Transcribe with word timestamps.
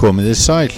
Komiði 0.00 0.32
sæl. 0.32 0.70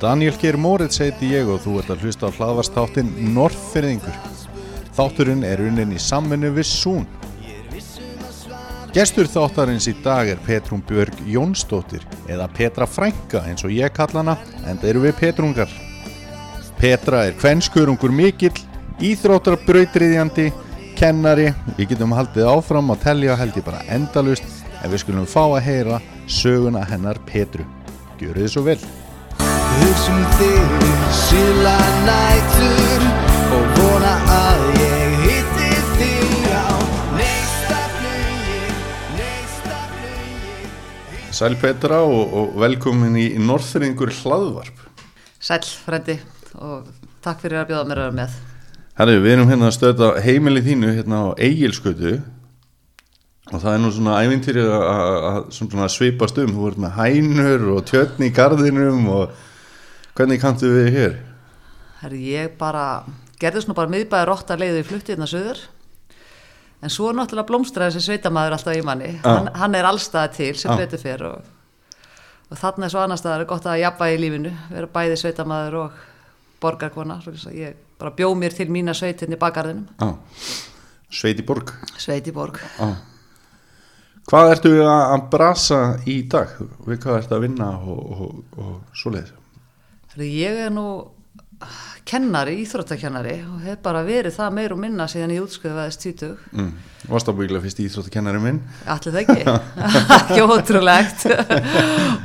Daniel 0.00 0.32
Geir 0.40 0.56
Moritz 0.56 0.96
heiti 1.02 1.28
ég 1.28 1.48
og 1.52 1.58
þú 1.60 1.74
ert 1.76 1.90
að 1.92 2.06
hlusta 2.06 2.30
á 2.32 2.36
hlaðvarstáttin 2.38 3.10
Norrfyrðingur. 3.34 4.16
Þátturinn 4.96 5.44
er 5.44 5.60
unnin 5.60 5.92
í 5.92 6.00
samvinnu 6.00 6.54
við 6.56 6.64
Sún. 6.70 7.04
Gestur 8.96 9.28
þáttarins 9.28 9.90
í 9.92 9.94
dag 10.00 10.32
er 10.32 10.40
Petrún 10.48 10.80
Björg 10.88 11.20
Jónsdóttir 11.28 12.08
eða 12.32 12.48
Petra 12.48 12.88
Frænka 12.88 13.44
eins 13.44 13.66
og 13.68 13.76
ég 13.76 13.92
kalla 13.92 14.22
hana 14.22 14.38
en 14.64 14.80
það 14.80 14.88
eru 14.94 15.04
við 15.04 15.16
Petrungar. 15.20 15.78
Petra 16.80 17.26
er 17.28 17.36
kvenskurungur 17.36 18.08
mikill, 18.24 18.56
íþróttar 19.04 19.60
brautriðjandi, 19.68 20.48
kennari, 20.96 21.50
við 21.76 21.92
getum 21.92 22.16
haldið 22.16 22.48
áfram 22.56 22.96
að 22.96 23.04
telja 23.04 23.36
held 23.36 23.60
ég 23.60 23.68
bara 23.68 23.84
endalust 23.84 24.48
en 24.80 24.88
við 24.88 25.04
skulum 25.04 25.28
fá 25.28 25.42
að 25.44 25.66
heyra 25.68 26.04
söguna 26.24 26.88
hennar 26.88 27.20
Petru. 27.28 27.68
Gjöru 28.16 28.46
þið 28.46 28.48
svo 28.48 28.62
vel. 28.64 28.78
Hugsum 29.76 30.22
þig 30.38 30.84
síla 31.12 31.74
nætur 32.06 33.02
og 33.52 33.74
vona 33.76 34.12
að 34.32 34.62
ég 34.80 35.16
hitti 35.26 35.82
þig 35.98 36.46
á 36.48 36.72
neista 37.18 37.82
flugi, 37.98 38.62
neista 39.18 39.82
flugi. 39.92 40.72
Sæl 41.36 41.58
Petra 41.60 42.00
og, 42.08 42.32
og 42.40 42.56
velkomin 42.64 43.18
í 43.20 43.26
Norþringur 43.36 44.14
hlaðvarp. 44.22 44.80
Sæl, 45.36 45.60
frendi, 45.84 46.16
og 46.56 46.88
takk 47.20 47.44
fyrir 47.44 47.66
að 47.66 47.74
bjóða 47.74 47.90
mér 47.90 48.00
að 48.00 48.08
vera 48.08 48.18
með. 48.22 48.40
Herri, 48.96 49.18
við 49.20 49.34
erum 49.36 49.52
hérna 49.52 49.68
að 49.68 49.76
stöða 49.76 50.10
heimili 50.24 50.64
þínu 50.64 50.96
hérna 50.96 51.20
á 51.20 51.26
Egilskötu 51.36 52.16
og 53.52 53.60
það 53.62 53.74
er 53.74 53.78
nú 53.84 53.90
svona 53.94 54.16
ævintýri 54.24 54.62
að- 54.66 55.52
svona 55.54 55.88
svipast 55.92 56.38
um. 56.42 56.50
Þú 56.56 56.68
ert 56.72 56.80
með 56.82 56.96
hænur 56.98 57.68
og 57.76 57.84
tjötn 57.86 58.24
í 58.26 58.32
garðinum 58.34 59.06
og 59.08 59.30
hvernig 60.16 60.40
kanntu 60.42 60.66
við 60.72 60.90
hér? 60.96 61.16
Herri, 62.02 62.20
ég 62.34 62.56
bara, 62.58 63.04
gerðist 63.40 63.68
nú 63.68 63.74
bara 63.74 63.88
miðbæði 63.92 64.26
rótt 64.28 64.50
að 64.50 64.60
leiði 64.64 64.80
í 64.82 64.86
flutti 64.88 65.14
hérna 65.14 65.26
söður, 65.30 65.58
en 66.82 66.90
svo 66.92 67.08
er 67.10 67.14
náttúrulega 67.16 67.48
blómstraði 67.48 67.94
þessi 67.96 68.10
sveitamaður 68.10 68.52
alltaf 68.58 68.76
í 68.76 68.82
manni. 68.84 69.12
Hann, 69.24 69.48
hann 69.54 69.74
er 69.74 69.84
allstaða 69.88 70.32
til 70.36 70.54
sem 70.58 70.70
Já. 70.72 70.76
betur 70.76 70.98
fyrir 70.98 71.24
og, 71.30 71.42
og 72.50 72.58
er 72.84 72.88
svo 72.92 73.00
annar 73.00 73.16
staðar 73.18 73.46
gott 73.48 73.64
að 73.64 73.80
jafna 73.80 74.10
í 74.12 74.18
lífinu, 74.20 74.52
vera 74.70 74.86
bæði 74.92 75.16
sveitamaður 75.22 75.78
og 75.86 75.92
borgarkona. 76.60 77.20
Ég 77.54 77.74
bara 77.98 78.10
bjó 78.10 78.34
mér 78.36 78.54
til 78.54 78.68
mína 78.68 78.92
sveitin 78.94 79.32
í 79.32 79.40
bakgarðinum, 79.40 79.86
Á, 80.02 80.14
Sveiti 81.10 81.42
Borg. 81.46 81.72
sveit 81.96 82.26
í 82.28 82.32
borg. 82.34 82.58
Á. 82.78 82.96
Hvað 84.26 84.52
ertu 84.56 84.70
að 84.82 85.26
brasa 85.30 85.80
í 86.10 86.16
dag? 86.26 86.56
Við 86.82 86.98
hvað 87.04 87.18
ertu 87.20 87.36
að 87.36 87.44
vinna 87.44 87.68
og, 87.78 88.00
og, 88.24 88.38
og 88.58 88.96
svoleiðis? 88.98 89.36
Herri, 90.10 90.30
ég 90.40 90.58
er 90.64 90.72
nú 90.74 90.86
kennari, 92.06 92.58
íþróttakennari 92.62 93.40
og 93.50 93.62
hef 93.66 93.80
bara 93.82 94.04
verið 94.06 94.36
það 94.36 94.52
meir 94.58 94.74
og 94.76 94.78
minna 94.82 95.08
síðan 95.10 95.32
ég 95.34 95.42
útskrifaðist 95.46 96.04
20. 96.06 96.36
Mm. 96.54 96.68
Varst 97.06 97.28
að 97.30 97.36
búið 97.38 97.60
fyrst 97.62 97.80
íþróttakennari 97.84 98.38
minn? 98.42 98.56
Allir 98.90 99.14
það 99.14 99.18
ekki, 99.22 99.42
ekki 100.16 100.40
ótrúlegt. 100.42 101.24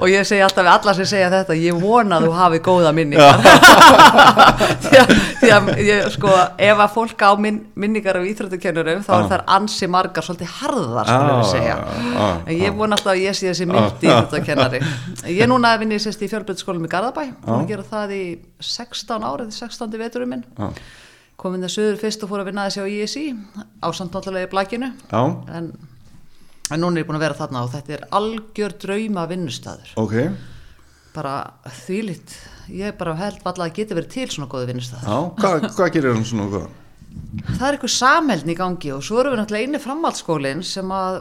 Og 0.02 0.08
ég 0.10 0.26
segi 0.26 0.42
alltaf 0.42 0.66
við 0.66 0.72
alla 0.74 0.94
sem 0.98 1.10
segja 1.12 1.28
þetta, 1.34 1.58
ég 1.62 1.82
vona 1.82 2.18
að 2.18 2.26
þú 2.26 2.32
hafi 2.38 2.62
góða 2.66 2.94
minningar. 2.98 3.42
Því 4.82 5.00
að, 5.02 5.12
því 5.42 5.50
að 5.56 5.70
ég, 5.86 6.08
sko, 6.16 6.32
ef 6.62 6.82
að 6.84 6.94
fólk 6.96 7.22
á 7.24 7.32
minn, 7.40 7.60
minningar 7.80 8.18
af 8.20 8.26
íþróttukennurum 8.28 9.04
þá 9.06 9.12
er 9.18 9.28
þær 9.32 9.44
ansi 9.56 9.88
margar 9.92 10.26
svolítið 10.26 10.52
harðar 10.60 11.10
við 11.12 11.32
Ah, 11.32 11.44
segja. 11.48 11.76
Ah, 11.78 12.42
en 12.46 12.58
ég 12.60 12.76
vona 12.78 12.98
alltaf 12.98 13.14
að 13.14 13.22
ég 13.24 13.38
sé 13.38 13.50
þessi 13.50 13.68
mild 13.70 14.04
íþróttukennari 14.04 14.82
ég 15.32 15.42
er 15.46 15.50
núna 15.52 15.74
að 15.76 15.84
vinna 15.86 15.98
í, 15.98 16.04
sérst, 16.04 16.22
í 16.26 16.30
fjölbrytskólum 16.32 16.86
í 16.88 16.92
Garðabæ. 16.92 17.24
Og 17.48 17.54
að 17.62 17.70
gera 17.72 17.88
það 17.88 18.16
í 18.18 18.24
16 18.62 19.28
árið, 19.32 19.54
16. 19.56 19.71
veturum 19.80 20.30
minn. 20.30 20.44
Já. 20.58 20.72
komin 21.42 21.64
það 21.66 21.74
söður 21.76 22.02
fyrst 22.02 22.24
og 22.24 22.30
fór 22.30 22.44
að 22.44 22.52
vinna 22.52 22.68
þessi 22.70 22.82
á 22.82 22.88
ISI 22.88 23.24
ásamt 23.82 24.14
náttúrulega 24.14 24.48
í 24.48 24.52
blækinu 24.52 24.92
Já, 25.10 25.22
en, 25.58 25.72
en 26.72 26.80
núna 26.84 27.00
er 27.00 27.04
ég 27.04 27.08
búin 27.10 27.18
að 27.18 27.26
vera 27.26 27.40
þarna 27.40 27.64
og 27.66 27.72
þetta 27.74 27.96
er 27.96 28.04
algjör 28.20 28.76
drauma 28.84 29.24
vinnustæður 29.32 29.96
ok. 30.04 30.14
bara 31.16 31.34
þvílitt 31.82 32.36
ég 32.70 32.94
bara 33.00 33.16
held 33.18 33.42
valla 33.44 33.66
að 33.66 33.74
geti 33.80 33.98
verið 33.98 34.14
til 34.14 34.28
svona 34.36 34.52
góða 34.52 34.70
vinnustæður 34.70 35.10
Já, 35.10 35.18
hvað, 35.42 35.68
hvað 35.80 35.92
gerir 35.98 36.14
hann 36.14 36.30
svona 36.30 36.52
góðan? 36.52 36.78
það 37.58 37.66
er 37.68 37.76
eitthvað 37.76 37.94
samheldn 37.96 38.54
í 38.54 38.56
gangi 38.62 38.94
og 38.96 39.04
svo 39.04 39.20
erum 39.20 39.34
við 39.34 39.42
náttúrulega 39.42 39.68
inni 39.68 39.82
framhaldsskólinn 39.84 40.64
sem 40.64 40.94
að 40.96 41.18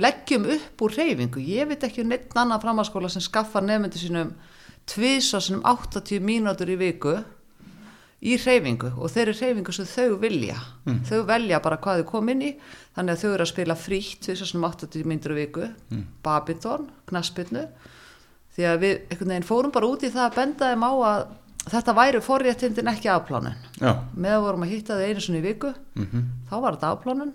leggjum 0.00 0.48
upp 0.56 0.82
úr 0.86 0.96
reyfingu 0.98 1.42
ég 1.44 1.68
veit 1.70 1.84
ekki 1.86 2.02
um 2.02 2.10
neitt 2.10 2.34
annan 2.34 2.62
framhaldsskóla 2.62 3.10
sem 3.12 3.22
skaffar 3.22 3.62
nefndu 3.62 4.00
sínum 4.00 4.32
tvisa 4.90 5.40
sinum 5.40 5.62
80 5.64 6.20
mínútur 6.24 6.70
í 6.70 6.76
viku 6.80 7.14
í 8.24 8.36
reyfingu 8.40 8.94
og 8.96 9.10
þeirri 9.12 9.34
reyfingu 9.36 9.72
sem 9.72 9.88
þau 9.88 10.18
vilja. 10.20 10.56
Þau 11.08 11.24
velja 11.28 11.60
bara 11.60 11.76
hvað 11.76 12.02
þau 12.02 12.10
kom 12.10 12.28
inn 12.32 12.42
í 12.42 12.52
þannig 12.96 13.14
að 13.14 13.22
þau 13.22 13.30
eru 13.32 13.44
að 13.44 13.52
spila 13.52 13.76
frítt 13.76 14.20
tvisa 14.24 14.48
sinum 14.48 14.68
80 14.70 15.04
mínútur 15.04 15.34
í 15.36 15.40
viku. 15.42 15.68
Mm. 15.90 16.06
babinton, 16.24 16.90
knaspinnu 17.10 17.66
því 18.54 18.68
að 18.70 18.84
við 18.84 18.92
einhvern 19.10 19.32
veginn 19.34 19.48
fórum 19.48 19.72
bara 19.74 19.88
út 19.90 20.04
í 20.06 20.12
það 20.14 20.28
að 20.28 20.36
benda 20.38 20.68
þeim 20.70 20.84
á 20.86 20.92
að 21.08 21.24
þetta 21.72 21.94
væri 21.96 22.20
forréttindin 22.20 22.90
ekki 22.92 23.08
afplánun 23.08 23.56
með 24.14 24.36
að 24.36 24.44
vorum 24.44 24.66
að 24.66 24.72
hitta 24.74 24.98
þau 24.98 25.08
einu 25.08 25.24
svona 25.24 25.40
í 25.40 25.44
viku 25.48 25.72
þá 26.50 26.54
var 26.60 26.76
þetta 26.76 26.90
afplánun 26.92 27.34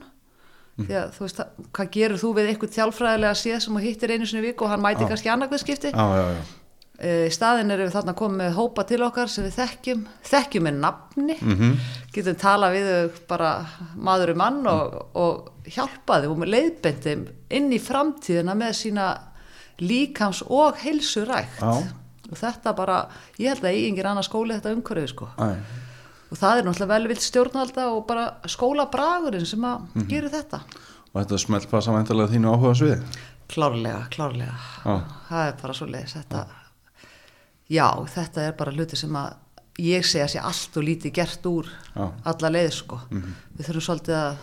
því 0.80 0.96
að 0.96 1.10
þú 1.16 1.26
veist, 1.26 1.42
hvað 1.76 1.90
gerur 1.92 2.22
þú 2.22 2.30
við 2.38 2.50
eitthvað 2.54 2.76
þjálfræðilega 2.78 3.36
séð 3.36 3.60
sem 3.66 3.74
þú 3.76 3.82
hittir 3.84 4.14
einu 4.14 4.30
svona 4.30 4.44
í 4.44 4.48
viku 4.48 4.64
og 4.64 4.72
hann 4.72 4.84
mæti 4.86 5.08
kannski 5.10 5.32
annarkveð 5.34 5.64
skipti 7.00 7.06
já, 7.06 7.14
já, 7.14 7.20
já. 7.20 7.24
e, 7.24 7.28
í 7.28 7.32
staðin 7.32 7.72
erum 7.72 7.88
við 7.88 7.96
þarna 7.96 8.14
komið 8.16 8.38
með 8.38 8.54
hópa 8.58 8.84
til 8.88 9.02
okkar 9.04 9.28
sem 9.30 9.44
við 9.46 9.56
þekkjum, 9.60 10.08
þekkjum 10.24 10.64
með 10.64 10.80
nafni 10.84 11.38
getum 12.14 12.36
talað 12.36 12.72
við 12.76 13.20
bara 13.28 13.66
maður 13.96 14.32
um 14.34 14.38
mann 14.38 14.68
og, 14.68 15.16
og 15.16 15.52
hjálpa 15.70 16.22
þeim 16.22 16.32
og 16.32 16.38
með 16.44 16.50
leiðbendum 16.56 17.28
inn 17.50 17.72
í 17.72 17.80
framtíðina 17.80 18.56
með 18.56 18.74
sína 18.74 19.08
líkams 19.80 20.42
og 20.50 20.76
heilsurækt 20.84 21.62
Já. 21.62 21.72
og 22.32 22.38
þetta 22.38 22.74
bara, 22.76 23.08
ég 23.40 23.50
held 23.54 23.64
að 23.64 23.72
eigingir 23.78 24.06
annað 24.12 24.28
skóli 24.28 24.58
þetta 24.58 24.74
umhverfið 24.76 25.08
sko 25.14 25.30
Æ, 25.40 25.50
og 26.30 26.38
það 26.38 26.58
er 26.60 26.66
náttúrulega 26.68 26.94
velvilt 26.94 27.22
stjórnvalda 27.26 27.86
og 27.96 28.04
bara 28.08 28.26
skólabragurinn 28.46 29.46
sem 29.50 29.64
að 29.66 29.88
Mhm. 29.96 30.08
gera 30.10 30.30
þetta 30.30 30.60
og 31.14 31.24
þetta 31.24 31.38
smelt 31.40 31.70
passa 31.72 31.92
væntalega 31.92 32.30
þínu 32.34 32.52
áhuga 32.54 32.76
svið. 32.76 33.04
klárlega, 33.50 34.04
klárlega 34.12 34.58
Já. 34.86 35.02
það 35.30 35.48
er 35.48 35.54
bara 35.62 35.74
svo 35.74 35.86
leiðis 35.88 36.14
þetta 36.20 36.46
já, 37.70 37.88
þetta 38.16 38.42
er 38.48 38.54
bara 38.58 38.72
hluti 38.76 38.98
sem 39.00 39.14
að 39.20 39.34
ég 39.80 40.04
segja 40.06 40.28
sé 40.28 40.40
allt 40.44 40.76
og 40.78 40.84
lítið 40.84 41.14
gert 41.16 41.46
úr 41.48 41.68
Já. 41.96 42.08
Alla 42.26 42.50
leið 42.52 42.72
sko 42.74 42.98
við 43.10 43.66
þurfum 43.68 43.86
svolítið 43.86 44.16
að 44.20 44.40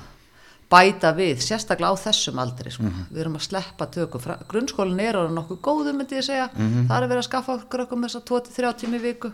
bæta 0.71 1.11
við 1.15 1.43
sérstaklega 1.45 1.93
á 1.95 2.03
þessum 2.07 2.39
aldri 2.43 2.71
sko. 2.75 2.83
Mhm. 2.83 3.03
við 3.13 3.21
erum 3.23 3.37
að 3.37 3.45
sleppa 3.47 3.87
tökum 3.87 4.21
grunnskólinn 4.49 5.01
er 5.05 5.15
orðin 5.21 5.37
nokkuð 5.39 5.61
góðu 5.63 5.93
myndi 5.95 6.17
ég 6.19 6.25
segja 6.27 6.49
Mhm. 6.57 6.89
það 6.89 7.03
er 7.03 7.09
verið 7.09 7.23
að 7.23 7.29
skaffa 7.29 7.55
okkur 7.61 7.81
okkur 7.85 7.99
með 7.99 8.09
þess 8.11 8.21
að 8.21 8.25
2-3 8.31 8.73
tími 8.81 8.97
í 8.97 9.03
viku 9.05 9.33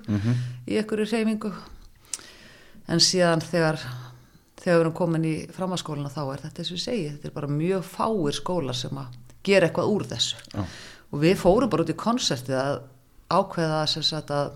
í 0.69 0.77
einhverju 0.77 1.07
reyfingu 1.13 1.53
en 2.89 2.99
síðan 3.01 3.41
þegar 3.41 3.79
þegar 4.63 4.77
við 4.77 4.81
erum 4.85 4.93
komin 4.95 5.25
í 5.25 5.35
framhalskólinu 5.51 6.11
þá 6.13 6.23
er 6.35 6.43
þetta 6.45 6.59
eins 6.63 6.71
og 6.73 6.77
ég 6.79 6.85
segi, 6.85 7.11
þetta 7.17 7.25
er 7.31 7.35
bara 7.35 7.49
mjög 7.49 7.83
fáir 7.85 8.37
skólar 8.37 8.75
sem 8.79 8.91
að 8.99 9.07
gera 9.43 9.69
eitthvað 9.69 9.91
úr 9.95 10.05
þessu 10.07 10.37
Já. 10.55 10.65
og 11.13 11.21
við 11.25 11.37
fórum 11.41 11.71
bara 11.71 11.83
út 11.83 11.91
í 11.91 11.99
konsertið 11.99 12.59
að 12.61 12.81
ákveða 13.33 13.81
sem 13.91 14.05
sagt 14.07 14.31
að 14.35 14.53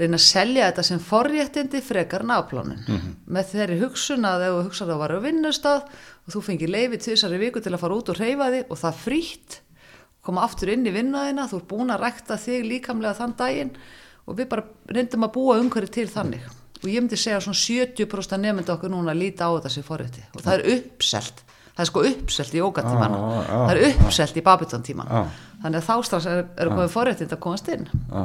reyna 0.00 0.16
að 0.16 0.24
selja 0.24 0.68
þetta 0.68 0.84
sem 0.86 1.00
forréttindi 1.04 1.80
frekar 1.84 2.22
náplánin 2.24 2.84
með 3.26 3.50
þeirri 3.54 3.80
hugsun 3.82 4.28
að 4.28 4.46
ef 4.46 4.54
þú 4.54 4.62
hugsaði 4.68 4.86
að 4.86 4.94
það 4.94 5.02
var 5.02 5.14
á 5.16 5.24
vinnustad 5.26 5.88
og 5.90 6.34
þú 6.34 6.44
fengið 6.46 6.72
leifi 6.76 7.00
tvisar 7.04 7.34
í 7.36 7.40
viku 7.42 7.60
til 7.60 7.74
að 7.74 7.82
fara 7.82 7.98
út 7.98 8.12
og 8.12 8.20
reyfa 8.20 8.52
þig 8.54 8.70
og 8.70 8.80
það 8.80 9.02
frítt 9.04 9.58
koma 10.24 10.44
aftur 10.46 10.72
inn 10.72 10.86
í 10.86 10.94
vinnaðina 10.94 11.48
þú 11.50 11.60
ert 11.60 11.68
búin 11.68 11.92
að 11.92 12.02
rækta 12.04 12.38
þig 12.40 12.64
líkamlega 12.68 13.18
þann 13.18 13.36
daginn 13.40 13.74
og 14.30 14.38
við 14.38 14.50
bara 14.52 14.66
reyndum 14.94 15.26
að 15.26 15.32
búa 15.36 15.58
umhverju 15.60 15.92
til 15.96 16.08
þannig. 16.10 16.48
Og 16.80 16.88
ég 16.88 17.02
myndi 17.02 17.18
segja 17.20 17.40
svona 17.44 17.60
70% 17.60 18.40
nefndi 18.40 18.72
okkur 18.72 18.92
núna 18.92 19.12
að 19.12 19.24
líta 19.24 19.48
á 19.48 19.56
þetta 19.56 19.72
sem 19.74 19.84
forrétti. 19.84 20.22
Og 20.36 20.44
það 20.44 20.54
er 20.54 20.78
uppselt. 20.78 21.42
Það 21.70 21.82
er 21.82 21.88
sko 21.90 22.02
uppselt 22.10 22.54
í 22.56 22.60
ógatímana 22.60 23.18
Já, 23.18 23.36
já, 23.40 23.56
það 23.56 23.70
er 23.72 23.82
uppselt 23.88 24.36
í 24.36 24.42
babitontímana 24.44 25.20
Já. 25.20 25.20
Þannig 25.62 25.80
að 25.80 25.88
þá 25.88 26.06
strax 26.08 26.28
er, 26.30 26.44
er 26.56 26.70
komið 26.72 26.94
forréttind 26.94 27.34
að 27.34 27.42
komast 27.46 27.68
inn 27.72 27.88
Já. 27.90 28.22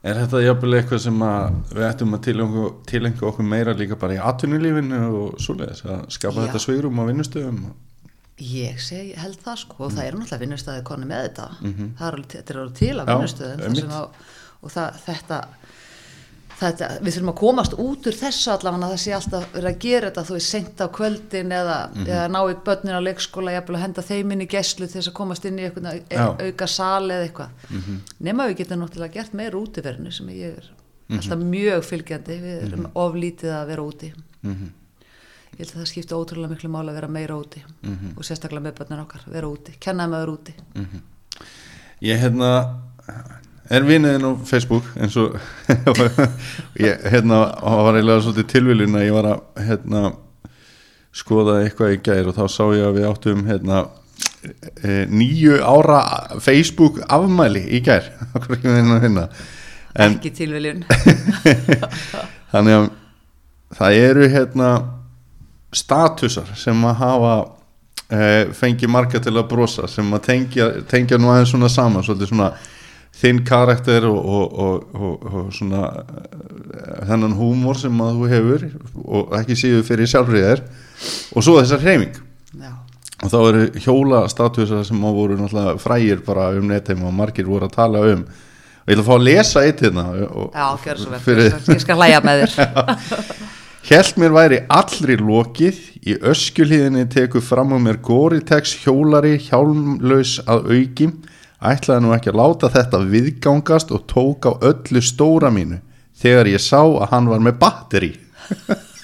Er 0.00 0.16
þetta 0.16 0.40
jafnvel 0.40 0.78
eitthvað 0.78 1.02
sem 1.04 1.22
við 1.74 1.84
ættum 1.84 2.16
að 2.16 2.22
tilengja, 2.88 3.26
okkur 3.28 3.44
meira 3.44 3.74
líka 3.76 3.98
bara 4.00 4.16
í 4.16 4.20
atvinnulífinu 4.30 5.00
og 5.18 5.42
svoleiðis 5.44 5.84
að 5.84 6.06
skapa 6.16 6.40
Já. 6.40 6.46
þetta 6.46 6.62
svigrum 6.64 7.00
á 7.00 7.04
vinnustöðum? 7.10 7.58
Ég 8.40 8.80
segi, 8.80 9.12
held 9.20 9.36
það 9.44 9.58
sko 9.60 9.82
og 9.84 9.92
það 9.92 10.06
er 10.06 10.16
náttúrulega 10.16 10.44
vinnustæði 10.46 10.84
koni 10.88 11.08
með 11.10 11.26
þetta 11.26 11.48
það 11.60 12.06
er 12.06 12.14
alveg, 12.16 12.30
þetta 12.32 12.54
er 12.54 12.60
alveg 12.62 12.78
til 12.80 12.94
Já, 12.94 13.04
vinnustöðum 13.10 14.00
og 14.60 14.72
það, 14.72 15.02
þetta 15.04 15.42
þetta, 16.60 16.88
við 17.00 17.14
þurfum 17.16 17.30
að 17.32 17.38
komast 17.40 17.74
út 17.80 18.08
úr 18.10 18.16
þessu 18.20 18.50
allavega 18.52 18.86
að 18.86 18.92
það 18.94 19.02
sé 19.04 19.14
alltaf 19.16 19.46
verið 19.54 19.70
að 19.70 19.78
gera 19.84 20.10
þetta 20.10 20.24
þú 20.28 20.36
veist 20.36 20.54
seint 20.54 20.82
á 20.84 20.86
kvöldin 20.98 21.54
eða, 21.56 21.76
eða 22.04 22.26
ná 22.34 22.40
í 22.42 22.56
börnin 22.66 22.98
á 23.00 23.06
leikskóla 23.06 23.54
jafnvel 23.56 23.78
að 23.78 23.84
henda 23.86 24.04
þeim 24.10 24.34
inn 24.36 24.44
í 24.44 24.48
geslu 24.50 24.86
til 24.88 24.98
þess 24.98 25.10
að 25.12 25.16
komast 25.20 25.46
inn 25.48 25.58
í 25.60 25.64
eitthvað, 25.68 26.02
auka 26.44 26.68
sali 26.68 27.14
eða 27.16 27.28
eitthvað. 27.28 27.50
Nema 28.28 28.46
við 28.50 28.60
getum 28.62 28.82
náttúrulega 28.84 29.16
gert 29.18 29.32
meira 29.40 29.60
útiverðinu 29.60 30.12
sem 30.12 30.28
ég 30.36 30.58
er 30.60 30.68
alltaf 31.16 31.40
mjög 31.42 31.86
fylgjandi. 31.88 32.36
Við 32.44 32.60
erum 32.68 32.90
oflítið 32.94 33.54
að 33.56 33.66
vera 33.72 33.82
úti. 33.90 34.12
Ég 35.50 35.64
held 35.66 35.72
að 35.74 35.80
það 35.80 35.88
skipti 35.90 36.14
ótrúlega 36.14 36.52
miklu 36.54 36.68
máli 36.70 36.92
að 36.92 37.00
vera 37.00 37.08
meira 37.10 37.34
úti. 37.40 37.62
Og 38.16 38.22
sérstaklega 38.24 38.62
með 38.68 38.76
börnin 38.78 39.02
okkar, 39.02 39.24
vera 39.32 39.48
úti, 39.50 39.74
kenna 39.82 40.06
þeim 40.06 40.14
að 40.14 40.22
vera 40.22 40.36
úti. 40.36 40.54
Ég 42.06 42.20
hérna 42.22 42.52
er 43.70 43.86
vinniðin 43.86 44.26
á 44.26 44.32
Facebook 44.46 44.88
eins 44.98 45.16
og 45.20 45.36
ég 46.86 47.06
hérna 47.12 47.44
var 47.60 47.94
eiginlega 47.94 48.24
svolítið 48.24 48.50
tilviljun 48.50 48.98
að 48.98 49.06
ég 49.06 49.16
var 49.16 49.30
að 49.30 49.64
hérna 49.68 50.02
skoða 51.14 51.60
eitthvað 51.64 51.94
í 51.94 52.02
gær 52.06 52.30
og 52.30 52.36
þá 52.38 52.44
sá 52.50 52.62
ég 52.74 52.86
að 52.86 52.98
við 52.98 53.08
áttum 53.10 53.44
hérna 53.48 53.80
e, 54.82 55.04
nýju 55.10 55.58
ára 55.62 56.02
Facebook 56.42 57.00
afmæli 57.06 57.64
í 57.76 57.82
gær. 57.86 58.10
Akkur 58.34 58.58
ekki 58.58 58.70
með 58.70 59.24
en 59.98 60.14
ekki 60.14 60.30
tilviljun. 60.34 60.84
Þannig 62.52 62.76
að 62.76 62.90
það 63.78 63.96
eru 64.04 64.28
hérna 64.30 64.68
statusar 65.74 66.50
sem 66.58 66.84
að 66.86 67.00
hafa 67.02 67.32
e, 68.10 68.20
fengið 68.58 68.90
marga 68.90 69.22
til 69.22 69.34
að 69.36 69.48
brosa 69.50 69.90
sem 69.90 70.06
að 70.14 70.26
tengja, 70.26 70.68
tengja 70.90 71.18
nú 71.18 71.30
aðeins 71.30 71.54
svona 71.54 71.70
saman 71.70 72.06
svolítið 72.06 72.32
svona 72.32 72.52
þinn 73.20 73.42
karakter 73.46 74.06
og, 74.08 74.18
og, 74.18 74.58
og, 74.64 74.96
og, 74.96 75.24
og 75.30 75.48
svona 75.54 75.84
eh, 75.92 77.06
þennan 77.10 77.36
húmor 77.36 77.78
sem 77.80 78.02
að 78.04 78.20
þú 78.20 78.30
hefur 78.34 78.66
og 79.04 79.34
ekki 79.40 79.58
síður 79.60 79.86
fyrir 79.88 80.10
sjálfrið 80.10 80.46
þér 80.48 80.62
og 81.36 81.44
svo 81.44 81.58
þessar 81.60 81.84
hreyfing. 81.84 82.20
Já, 82.60 82.72
og 83.20 83.32
þá 83.32 83.38
eru 83.40 83.64
hjóla 83.84 84.24
statusar 84.32 84.86
sem 84.88 85.04
að 85.04 85.18
voru 85.20 85.38
náttúrulega 85.38 85.76
frægir 85.82 86.24
bara 86.26 86.50
um 86.56 86.68
netheim 86.70 87.04
og 87.04 87.16
margir 87.16 87.48
voru 87.48 87.68
að 87.68 87.76
tala 87.76 88.04
um. 88.14 88.24
Og 88.80 88.88
ég 88.88 88.96
ætla 88.96 89.04
að 89.04 89.08
fá 89.10 89.16
að 89.18 89.26
lesa 89.28 89.64
eitt 89.68 89.82
hérna 89.84 90.06
já, 90.16 90.68
gjör 90.84 91.00
svo 91.04 91.16
vel 91.26 91.48
ég 91.76 91.82
skal 91.84 92.00
hlæja 92.00 92.22
með 92.24 92.46
þér. 92.46 92.68
Hjælt 93.90 94.18
mér 94.20 94.34
væri 94.36 94.58
allri 94.68 95.14
lokið, 95.16 95.76
í 96.04 96.14
öskjulíðinni 96.30 97.06
tekur 97.12 97.42
fram 97.44 97.72
á 97.72 97.78
mér 97.80 97.96
Goritex 98.04 98.74
hjólari 98.82 99.38
hjálmlaus 99.40 100.34
að 100.44 100.68
auki, 100.76 101.08
ætlaði 101.60 102.04
nú 102.04 102.14
ekki 102.16 102.32
að 102.32 102.40
láta 102.40 102.70
þetta 102.72 103.02
viðgangast 103.10 103.92
og 103.92 104.06
tók 104.10 104.48
á 104.48 104.52
öllu 104.70 105.02
stóra 105.04 105.50
mínu 105.52 105.80
þegar 106.20 106.48
ég 106.52 106.62
sá 106.62 106.80
að 106.80 107.08
hann 107.12 107.28
var 107.30 107.44
með 107.44 107.58
batteri. 107.60 108.12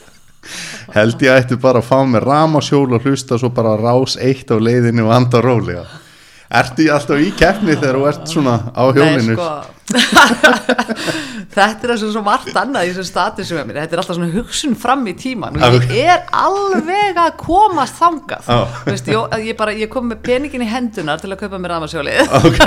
Held 0.96 1.22
ég 1.24 1.42
ætti 1.42 1.58
bara 1.60 1.82
að 1.82 1.88
fá 1.90 1.98
mér 2.08 2.24
ramasjól 2.24 2.88
og 2.96 3.06
hlusta 3.06 3.38
svo 3.40 3.50
bara 3.52 3.76
rás 3.80 4.16
eitt 4.22 4.52
á 4.52 4.56
leiðinu 4.56 5.08
og 5.08 5.14
anda 5.16 5.42
rólega. 5.44 5.84
Ertu 6.46 6.86
ég 6.86 6.94
alltaf 6.94 7.20
í 7.20 7.32
keppni 7.36 7.74
þegar 7.74 7.98
þú 7.98 8.04
ert 8.12 8.30
svona 8.30 8.56
á 8.70 8.84
hjólinu? 8.94 9.34
Nei, 9.34 9.40
sko, 9.40 9.75
þetta 11.56 11.86
er 11.86 11.92
eins 11.94 12.02
og 12.02 12.10
svo 12.10 12.22
margt 12.26 12.56
annað 12.58 12.88
í 12.88 12.90
þessum 12.90 13.06
statusum 13.06 13.58
með 13.60 13.68
mér, 13.68 13.76
þetta 13.84 13.94
er 13.94 14.00
alltaf 14.02 14.16
svona 14.18 14.32
hugsun 14.34 14.74
fram 14.78 15.04
í 15.06 15.12
tíman 15.18 15.58
og 15.62 15.76
ég 15.94 16.08
er 16.10 16.24
alveg 16.34 17.20
að 17.22 17.36
komast 17.38 17.94
þangað. 18.00 18.48
Þú 18.48 18.90
veist, 18.90 19.10
ég, 19.12 19.36
ég, 19.46 19.58
bara, 19.58 19.74
ég 19.78 19.90
kom 19.92 20.08
með 20.10 20.18
peningin 20.26 20.64
í 20.66 20.68
hendunar 20.70 21.22
til 21.22 21.30
að 21.30 21.38
kaupa 21.44 21.60
mér 21.62 21.76
rafmasjólið 21.76 22.34
Ok, 22.46 22.58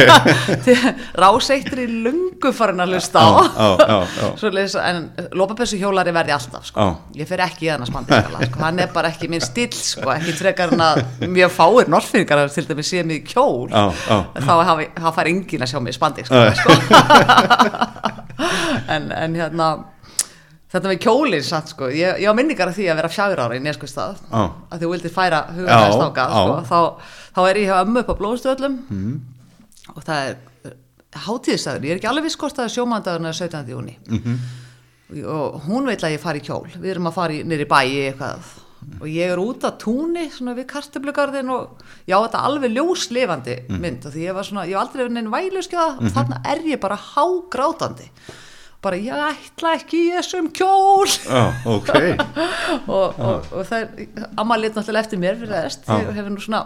ráseittir 1.24 1.84
í 1.84 1.88
lungu 2.06 2.54
farin 2.56 2.80
að 2.86 2.96
hlusta 2.96 3.20
á 3.20 3.30
já, 3.36 3.68
já. 3.84 4.30
Svoleiðis, 4.40 4.78
en 4.80 5.04
lópapessu 5.36 5.80
hjólari 5.82 6.16
verði 6.16 6.36
alltaf 6.38 6.70
sko. 6.72 6.88
Ég 7.20 7.28
fer 7.30 7.44
ekki 7.44 7.68
í 7.68 7.72
þannig 7.74 7.92
spandingala 7.92 8.48
sko. 8.48 8.64
hann 8.64 8.80
er 8.86 8.90
bara 8.96 9.12
ekki 9.12 9.28
minn 9.32 9.44
stíl 9.44 9.68
sko. 9.76 10.08
ekki 10.16 10.38
frekar 10.40 10.72
en 10.78 10.86
að 10.88 11.04
mjög 11.28 11.52
fáir 11.58 11.92
norfingar 11.92 12.46
til 12.54 12.66
dæmis 12.70 12.94
séð 12.94 13.10
mig 13.12 13.24
í 13.26 13.28
kjól 13.34 13.68
þá, 13.70 15.10
fær 15.16 15.32
enginn 15.34 15.68
að 15.68 15.74
sjá 15.74 15.80
sko, 16.30 16.36
Nei. 16.40 16.56
sko. 16.56 17.09
en, 18.96 19.10
en 19.12 19.36
hérna 19.38 19.70
þetta 20.70 20.92
með 20.92 21.00
kjólinn 21.06 21.46
satt 21.46 21.72
sko 21.74 21.90
ég, 21.94 22.20
ég 22.22 22.30
á 22.30 22.34
minningar 22.38 22.70
af 22.72 22.78
því 22.78 22.90
að 22.92 23.00
vera 23.02 23.10
fjagur 23.14 23.42
ára 23.46 23.58
í 23.58 23.64
neskustad 23.64 24.20
Já. 24.30 24.44
að 24.70 24.84
þú 24.84 24.92
vildir 24.94 25.14
færa 25.16 25.40
hugan 25.56 25.96
þákað 25.98 26.36
sko. 26.36 26.54
já. 26.54 26.70
þá, 26.70 26.80
þá 27.36 27.42
er 27.50 27.60
ég 27.64 27.72
hjá 27.72 27.82
ömmu 27.84 28.04
upp 28.04 28.14
á 28.14 28.20
blóðstöðlum 28.22 28.78
mm. 28.86 29.18
og 29.96 30.06
það 30.06 30.30
er 30.30 30.38
hátíðistæður, 31.26 31.86
ég 31.90 31.96
er 31.96 32.00
ekki 32.00 32.10
alveg 32.12 32.28
viss 32.30 32.38
hvort 32.38 32.58
það 32.60 32.68
er 32.70 32.74
sjómandagurinn 32.76 33.30
eða 33.32 33.40
17. 33.42 33.72
júni 33.74 33.96
Mhm. 34.14 34.36
og 35.26 35.64
hún 35.66 35.88
veit 35.90 36.04
að 36.06 36.14
ég 36.14 36.22
fari 36.22 36.38
í 36.44 36.46
kjól 36.46 36.68
við 36.76 36.92
erum 36.94 37.10
að 37.10 37.16
fara 37.18 37.34
í, 37.34 37.40
nýri 37.50 37.66
bæi 37.66 38.12
eitthvað 38.12 38.52
og 39.00 39.08
ég 39.08 39.32
er 39.32 39.38
út 39.42 39.64
á 39.64 39.72
túni 39.78 40.26
svona 40.34 40.56
við 40.58 40.66
kartöflugarðin 40.74 41.50
og 41.54 41.82
já 42.10 42.18
þetta 42.18 42.40
er 42.42 42.48
alveg 42.50 42.72
ljóslifandi 42.76 43.56
Mhm. 43.70 43.80
mynd 43.82 44.06
og 44.06 44.14
því 44.14 44.26
ég 44.30 44.34
var 44.36 44.44
svona, 44.44 44.66
ég 44.68 44.76
var 44.76 44.86
aldrei 44.88 45.04
verið 45.06 45.16
neinn 45.18 45.32
væluskjöða 45.34 45.90
og 46.00 46.14
þarna 46.16 46.42
er 46.46 46.60
ég 46.66 46.80
bara 46.80 46.98
hágrátandi. 46.98 48.10
Bara 48.82 48.96
ég 48.96 49.12
ætla 49.12 49.74
ekki 49.76 49.98
í 50.08 50.12
þessum 50.16 50.52
kjól. 50.56 51.08
Já, 51.28 51.54
ok. 51.68 51.90
og, 52.88 53.20
og, 53.20 53.46
og 53.52 53.66
það 53.68 53.82
er 53.82 54.28
amma 54.38 54.56
lit 54.58 54.74
náttúrulega 54.74 55.04
eftir 55.04 55.20
mér 55.20 55.36
fyrir 55.40 55.52
þess. 55.52 55.82
Já. 55.86 55.98
ég 56.00 56.14
hefur 56.16 56.30
nú 56.32 56.40
svona 56.44 56.62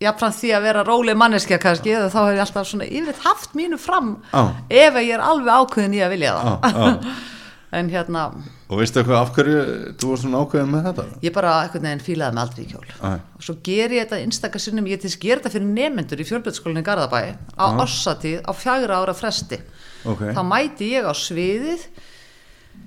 jafnfram 0.00 0.32
því 0.32 0.50
að 0.54 0.62
vera 0.62 0.84
róleg 0.86 1.16
manneskja 1.18 1.58
kannski 1.58 1.90
eða 1.90 2.08
þá 2.14 2.18
hef 2.22 2.34
ég 2.36 2.42
alltaf 2.46 2.66
svona 2.70 2.86
yfirleitt 2.86 3.24
haft 3.26 3.54
mínu 3.58 3.78
fram 3.82 4.12
Já. 4.32 4.44
ef 4.70 4.94
ég 5.02 5.14
er 5.16 5.20
alveg 5.20 5.52
ákveðin 5.58 5.94
í 5.98 6.02
að 6.06 6.12
vilja 6.16 6.36
það. 6.38 7.08
En 7.76 7.90
hérna 7.92 8.22
Og 8.68 8.76
veistu 8.82 9.00
eitthvað 9.00 9.22
af 9.22 9.30
hverju 9.32 9.60
þú 9.96 10.08
var 10.10 10.18
svona 10.20 10.40
ákveðin 10.44 10.72
með 10.74 10.82
þetta? 10.90 11.04
ég 11.24 11.32
bara 11.32 11.52
einhvern 11.62 11.86
veginn 11.88 12.02
fílaði 12.04 12.34
mig 12.36 12.42
aldrei 12.42 12.64
í 12.64 12.68
kjól 12.68 12.90
Æ. 13.00 13.10
og 13.38 13.46
svo 13.46 13.54
ger 13.64 13.94
ég 13.96 14.02
þetta 14.04 14.18
einstakar 14.26 14.60
sinnum 14.60 14.90
ég 14.90 15.00
til 15.00 15.08
þess 15.08 15.16
að 15.20 15.24
gera 15.24 15.40
þetta 15.40 15.52
fyrir 15.54 15.70
nefnendur 15.78 16.20
í 16.20 16.26
fjölbjörnsskólinni 16.28 16.82
í 16.84 16.88
Garðabæ 16.90 17.22
á 17.56 17.66
ossatíð 17.80 18.42
á 18.44 18.52
fjagra 18.52 19.00
ára 19.00 19.14
fresti 19.16 19.60
Ok. 20.04 20.20
þá 20.36 20.42
mæti 20.44 20.90
ég 20.92 21.08
á 21.08 21.12
sviðið 21.16 21.86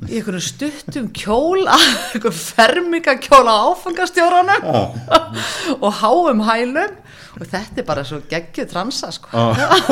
í 0.06 0.20
einhvern 0.20 0.46
stuttum 0.46 1.10
kjóla 1.18 1.74
einhvern 2.14 2.38
fermingakjóla 2.38 3.58
áfangastjóranum 3.72 4.70
og 5.84 5.92
háum 5.98 6.46
hælum 6.46 6.94
og 7.40 7.48
þetta 7.48 7.82
er 7.82 7.88
bara 7.88 8.04
svo 8.08 8.20
geggju 8.30 8.66
transa 8.70 9.12
sko. 9.16 9.30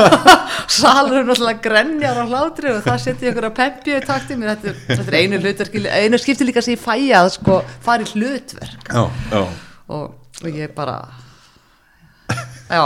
Salurinn 0.80 1.30
náttúrulega 1.30 1.64
grenjar 1.64 2.20
á 2.20 2.26
hlátri 2.28 2.74
og 2.74 2.82
það 2.86 3.00
setja 3.06 3.32
ykkur 3.32 3.48
að 3.50 3.56
peppi 3.62 3.96
í 3.96 4.02
takti. 4.06 4.38
Mér 4.40 4.54
þetta, 4.56 4.74
er- 4.74 4.82
þetta 4.90 5.08
er 5.14 5.18
einu 5.22 5.40
hlutverk 5.44 5.78
einu 6.04 6.20
skipti 6.22 6.48
líka 6.50 6.64
sem 6.66 6.76
ég 6.76 6.84
fæ 6.84 6.96
að 7.22 7.32
sko 7.38 7.62
fara 7.86 8.06
í 8.06 8.12
hlutverk. 8.14 8.92
Já, 8.92 9.06
já. 9.32 9.42
og, 9.88 10.36
og 10.44 10.50
ég 10.52 10.76
bara 10.76 11.00
já 12.70 12.84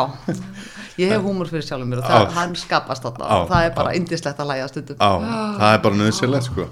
ég 1.02 1.10
hef 1.10 1.24
húmor 1.26 1.50
fyrir 1.50 1.66
sjálfum 1.66 1.90
mér 1.90 2.04
og 2.04 2.08
það, 2.08 2.28
hann 2.38 2.54
skapast 2.58 3.06
og 3.10 3.18
það 3.20 3.60
er 3.66 3.74
bara 3.76 3.96
indislegt 3.98 4.40
að 4.40 4.52
læja 4.54 4.70
stundum. 4.70 5.00
Það 5.02 5.70
er 5.72 5.84
bara 5.88 6.00
nöðsilegt 6.00 6.50
sko. 6.52 6.70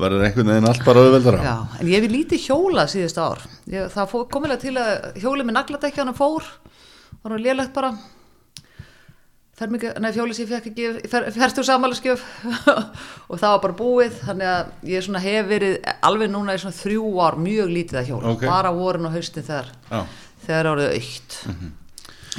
Verður 0.00 0.24
einhvern 0.24 0.48
veginn 0.48 0.66
allt 0.68 0.84
bara 0.86 1.02
auðveldara. 1.04 1.40
Já, 1.44 1.56
en 1.80 1.88
ég 1.90 2.00
hef 2.00 2.12
lítið 2.12 2.44
hjólað 2.48 2.88
síðust 2.94 3.18
ár. 3.20 3.42
Ég, 3.68 3.90
það 3.92 4.14
komilega 4.32 4.62
til 4.62 4.72
að 4.80 5.20
hjólið 5.20 5.48
með 5.48 5.56
nagladekjana 5.58 6.14
fór 6.16 6.46
var 7.22 7.34
hann 7.36 7.42
lélegt 7.44 7.72
bara 7.76 7.90
ferminga, 9.60 9.90
nei 10.00 10.12
fjólið 10.16 10.38
ég 10.40 10.48
fekk 10.48 10.68
ekki 10.70 11.08
fer, 11.12 11.26
ferstu 11.36 11.64
samanleskjöf 11.66 12.22
og 13.30 13.34
það 13.36 13.50
var 13.52 13.60
bara 13.66 13.76
búið 13.76 14.14
þannig 14.22 14.48
að 14.54 14.70
ég 14.94 15.04
svona 15.04 15.20
hef 15.24 15.50
verið 15.50 15.76
alveg 16.08 16.32
núna 16.32 16.54
í 16.56 16.62
svona 16.62 16.78
þrjú 16.78 17.10
ár 17.26 17.36
mjög 17.44 17.74
lítið 17.74 18.00
að 18.00 18.08
hjóla 18.08 18.32
Ok. 18.32 18.46
bara 18.48 18.72
vorin 18.76 19.10
og 19.10 19.14
haustin 19.18 19.44
þegar 19.44 19.68
Já. 19.90 20.00
þegar 20.46 20.70
árið 20.72 20.88
aukt 20.96 21.36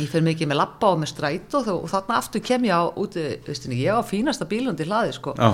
ég 0.02 0.08
fyrir 0.10 0.26
mikið 0.32 0.50
með 0.50 0.62
labba 0.64 0.90
og 0.96 1.02
með 1.04 1.12
strætó 1.14 1.62
og 1.76 1.86
þarna 1.92 2.18
aftur 2.24 2.42
kem 2.48 2.66
ég 2.66 2.74
á 2.74 2.84
úti 2.90 3.28
veistinni, 3.46 3.78
ég 3.84 3.94
á 3.94 4.02
fínasta 4.08 4.48
bílundi 4.50 4.88
hlaði 4.90 5.14
sko 5.20 5.36
Já. 5.38 5.52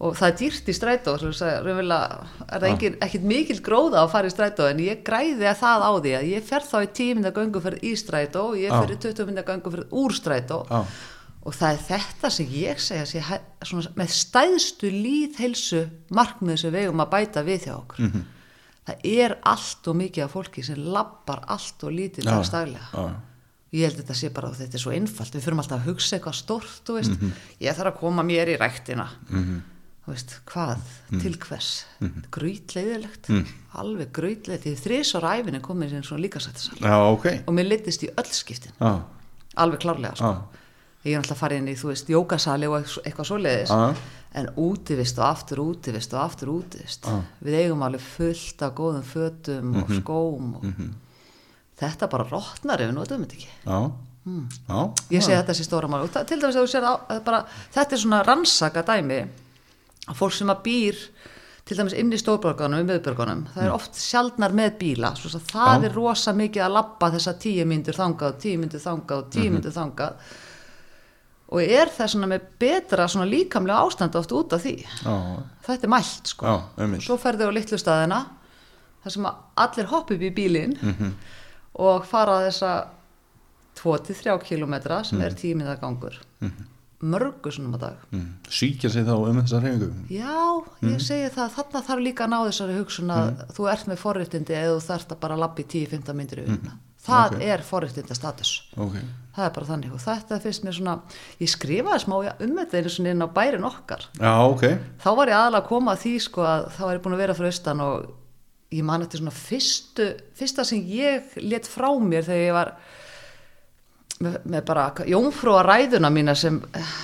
Og 0.00 0.14
það 0.16 0.28
er 0.30 0.36
dýrt 0.40 0.68
í 0.72 0.74
strætó 0.76 1.12
raunverulega 1.20 2.26
er 2.48 2.60
það 2.62 2.68
engin, 2.70 2.94
ekkit 3.04 3.24
mikil 3.28 3.58
gróða 3.60 4.00
að 4.04 4.10
fara 4.14 4.30
í 4.30 4.32
strætó 4.32 4.66
en 4.70 4.78
ég 4.80 5.02
græði 5.04 5.44
að 5.50 5.58
það 5.60 5.84
á 5.84 5.90
því 6.00 6.12
að 6.16 6.28
ég 6.30 6.46
fer 6.48 6.64
þá 6.70 6.76
í 6.80 6.90
tíminda 6.96 7.32
gönguferð 7.36 7.84
í 7.84 7.92
strætó 8.00 8.44
og 8.52 8.56
ég 8.62 8.72
fer 8.72 8.94
í 8.94 8.98
20 9.04 9.26
minna 9.28 9.44
gönguferð 9.44 9.92
úr 9.92 10.16
strætó. 10.16 10.62
Já. 10.70 10.84
og 11.40 11.54
það 11.56 11.70
er 11.72 11.78
þetta 11.88 12.28
sem 12.30 12.46
ég 12.52 12.80
segja 12.84 13.22
hæ- 13.24 13.44
svona, 13.64 13.90
með 13.96 14.10
stæðstu 14.12 14.90
líðheilsu 14.92 15.78
markmið 16.12 16.58
sem 16.60 16.72
við 16.74 16.82
eigum 16.84 17.00
að 17.00 17.10
bæta 17.14 17.42
við 17.46 17.64
hjá 17.64 17.74
okkur. 17.78 18.00
Mhm. 18.10 18.24
það 18.90 18.96
er 19.04 19.34
allt 19.46 19.88
og 19.88 19.96
mikið 19.96 20.24
af 20.24 20.32
fólki 20.34 20.64
sem 20.64 20.76
lappar 20.76 21.40
allt 21.48 21.84
og 21.84 21.90
lítið 21.92 22.24
Já. 22.24 22.30
dagstaglega. 22.34 23.14
ég 23.72 23.84
held 23.86 23.96
að 23.96 24.02
þetta 24.04 24.14
sé 24.18 24.28
bara 24.34 24.48
að 24.50 24.56
þetta 24.60 24.74
er 24.74 24.80
svo 24.82 24.90
einfalt. 24.92 25.32
Við 25.32 25.42
fyrir 25.46 25.58
alltaf 25.62 25.78
að 25.80 25.84
hugsa 25.88 26.16
eitthvað 26.18 26.34
stort 26.34 26.88
veist, 26.90 27.10
Mhm. 27.20 27.32
ég 27.60 27.74
þarf 27.76 27.92
að 27.94 27.98
koma 28.00 28.22
mér 28.22 28.48
í 28.48 28.58
ræktina. 28.58 29.08
Þú 29.30 29.60
veist, 30.14 30.36
hvað? 30.46 30.78
Mhm. 31.10 31.20
til 31.22 31.36
hvers, 31.38 31.70
grýtleiðilegt 32.34 33.30
alveg 33.80 34.12
grýtleiðilegt 34.16 34.66
því 34.66 34.74
þrís 34.84 35.12
ára 35.18 35.34
æfinni 35.40 35.60
komið 35.64 35.90
sem 35.96 36.02
svona 36.06 36.22
líka 36.24 36.40
sættisal 36.42 36.78
Já, 36.80 36.96
ok. 37.12 37.26
og 37.46 37.54
mér 37.54 37.68
litist 37.68 38.02
í 38.06 38.10
öll 38.14 38.32
skiptin. 38.34 38.72
Já. 38.80 39.02
alveg 39.56 39.80
klárlega 39.82 40.14
sko. 40.16 40.30
Já. 40.30 40.60
ég 41.04 41.12
er 41.14 41.20
alltaf 41.22 41.38
fara 41.40 41.56
inn 41.56 41.68
í, 41.68 41.74
þú 41.80 41.88
veist, 41.94 42.08
jókasali 42.12 42.68
og 42.68 42.84
eitthvað- 43.04 43.30
svoleiðis. 43.30 43.96
En 44.32 44.46
útivist 44.56 45.18
og 45.18 45.24
aftur 45.26 45.58
útivist 45.58 46.12
og 46.14 46.20
aftur 46.22 46.48
útivist. 46.54 47.06
Við 47.42 47.54
eigum 47.64 47.82
alveg 47.82 48.00
fullt 48.00 48.62
af 48.62 48.74
góðum 48.74 49.02
fötum 49.02 49.76
og 49.82 49.88
skóm 49.90 50.54
og 50.54 50.64
þetta 51.80 52.08
bara 52.10 52.24
rotnar 52.30 52.80
ef 52.80 52.90
við 52.90 52.94
notum 52.94 53.24
þetta 53.24 53.34
ekki. 53.38 53.48
Já, 53.66 53.80
já. 54.68 54.94
Ég 55.10 55.22
segi 55.24 55.34
þetta 55.40 55.54
sé 55.56 55.64
stóra 55.66 55.88
mál. 55.90 56.02
Og 56.04 56.12
til 56.12 56.38
dæmis 56.38 56.54
að 56.54 56.62
þú 56.66 56.70
sér 56.70 56.86
að 56.86 57.24
bara, 57.24 57.44
þetta 57.74 57.92
er 57.92 58.02
svona 58.04 58.22
rannsaka 58.26 58.82
dæmi 58.86 59.20
að 60.08 60.16
fólk 60.16 60.32
sem 60.32 60.48
að 60.48 60.62
býr 60.62 60.96
til 61.64 61.76
dæmis 61.76 61.92
inn 61.94 62.10
í 62.12 62.18
stórborgunum, 62.18 62.80
í 62.80 62.86
miðborgunum 62.88 63.42
það 63.54 63.64
er 63.66 63.72
oft 63.74 63.94
sjaldnar 63.94 64.50
með 64.56 64.78
bíla 64.78 65.12
það 65.14 65.82
Já. 65.82 65.84
er 65.84 65.92
rosa 65.94 66.32
mikið 66.32 66.62
að 66.66 66.72
labba 66.72 67.10
þessa 67.14 67.34
tíu 67.38 67.66
myndur 67.66 67.94
þangað, 67.94 68.38
tíu 68.40 68.58
myndur 68.58 68.80
þangað 68.80 69.28
tíu 69.30 69.44
Mhm. 69.44 69.52
myndur 69.54 69.72
þangað 69.72 70.14
og 71.52 71.62
er 71.62 71.86
það 71.90 72.08
svona 72.14 72.26
með 72.30 72.40
betra 72.58 73.06
svona 73.08 73.26
líkamlega 73.30 73.82
ástand 73.86 74.14
oft 74.16 74.30
út 74.32 74.52
af 74.52 74.62
því 74.64 74.74
Já, 75.04 75.42
þetta 75.66 75.84
er 75.84 75.88
mælt 75.88 76.26
sko 76.26 76.46
Já, 76.46 76.60
einmitt. 76.78 77.02
svo 77.02 77.16
ferðu 77.18 77.46
á 77.46 77.52
litlu 77.52 77.78
staðina 77.78 78.26
þar 79.04 79.10
sem 79.12 79.26
allir 79.56 79.86
hoppa 79.86 80.14
upp 80.14 80.20
í 80.20 80.30
bílinn 80.34 80.76
Mhm. 80.82 81.12
og 81.74 82.04
fara 82.06 82.40
þessa 82.50 82.86
2-3 83.76 84.42
kilometra 84.44 85.04
sem 85.04 85.18
Mhm. 85.18 85.26
er 85.26 85.30
tímiða 85.34 85.80
gangur 85.80 86.14
mörgu 87.02 87.50
svona 87.54 87.76
á 87.76 87.80
dag. 87.80 87.96
Mm. 88.12 88.26
Svíkja 88.50 88.90
sig 88.92 89.04
þá 89.06 89.14
um 89.16 89.40
þessa 89.40 89.60
reyfingu 89.62 89.90
já, 90.12 90.34
ég 90.84 91.00
segi 91.00 91.30
það. 91.32 91.54
Þarna 91.56 91.82
þarf 91.86 92.02
líka 92.04 92.26
að 92.26 92.30
ná 92.34 92.38
þessari 92.50 92.76
hugsun 92.78 93.10
að 93.14 93.30
þú 93.56 93.68
ert 93.72 93.86
með 93.88 94.02
forréttindi 94.04 94.56
eða 94.58 94.74
þú 94.76 94.84
þarft 94.90 95.14
að 95.16 95.20
bara 95.24 95.36
lappa 95.40 95.62
í 95.62 95.66
10-15 95.72 96.14
myndir 96.20 96.42
í 96.42 96.46
vinnuna 96.48 96.76
það 97.00 97.30
Mhm. 97.30 97.36
Ok. 97.40 97.42
er 97.48 97.62
forréttinda 97.64 98.14
status 98.14 98.50
Ok, 98.76 98.92
það 99.36 99.44
er 99.46 99.50
bara 99.56 99.66
þannig. 99.66 99.92
Og 99.94 100.00
þetta 100.04 100.40
finnst 100.42 100.64
mér 100.64 100.74
svona 100.76 101.00
ég 101.40 101.48
skrifaði 101.48 102.04
smá 102.04 102.16
um 102.44 102.56
þetta 102.60 102.76
einu 102.76 102.90
svona 102.92 103.10
inn 103.14 103.24
á 103.24 103.28
bærin 103.32 103.64
okkar. 103.64 104.04
Já, 104.20 104.34
ok. 104.50 104.64
Þá 105.00 105.16
var 105.16 105.26
ég 105.28 105.38
aðalega 105.40 105.62
að 105.64 105.68
koma 105.68 105.92
að 105.96 106.02
því 106.04 106.14
sko 106.20 106.42
að 106.44 106.68
þá 106.76 106.80
var 106.84 106.94
ég 106.98 107.02
búin 107.02 107.14
að 107.16 107.22
vera 107.24 107.34
frá 107.34 107.46
austan 107.48 107.80
og 107.80 108.10
ég 108.70 108.84
man 108.84 109.02
eftir 109.02 109.18
svona 109.22 109.32
fyrstu, 109.32 110.10
fyrsta 110.36 110.64
sem 110.64 110.78
ég 110.84 111.22
let 111.42 111.64
frá 111.66 111.88
mér 111.98 112.22
þegar 112.28 112.46
ég 112.46 112.52
var 112.52 112.74
með, 114.24 114.36
með 114.44 114.66
bara 114.68 114.86
jónfrúa 115.08 115.62
ræðuna 115.64 116.10
mína 116.12 116.34
sem 116.38 116.58
eh, 116.76 116.94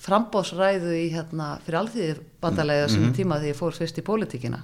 frambóðsræðu 0.00 0.94
í 0.96 1.06
hérna 1.12 1.52
fyrir 1.64 1.80
alþýði 1.82 2.12
bandalega 2.40 2.88
sem 2.90 3.10
tíma 3.16 3.40
þegar 3.40 3.52
ég 3.52 3.58
fór 3.58 3.76
fyrst 3.76 4.00
í 4.00 4.04
pólitíkina. 4.06 4.62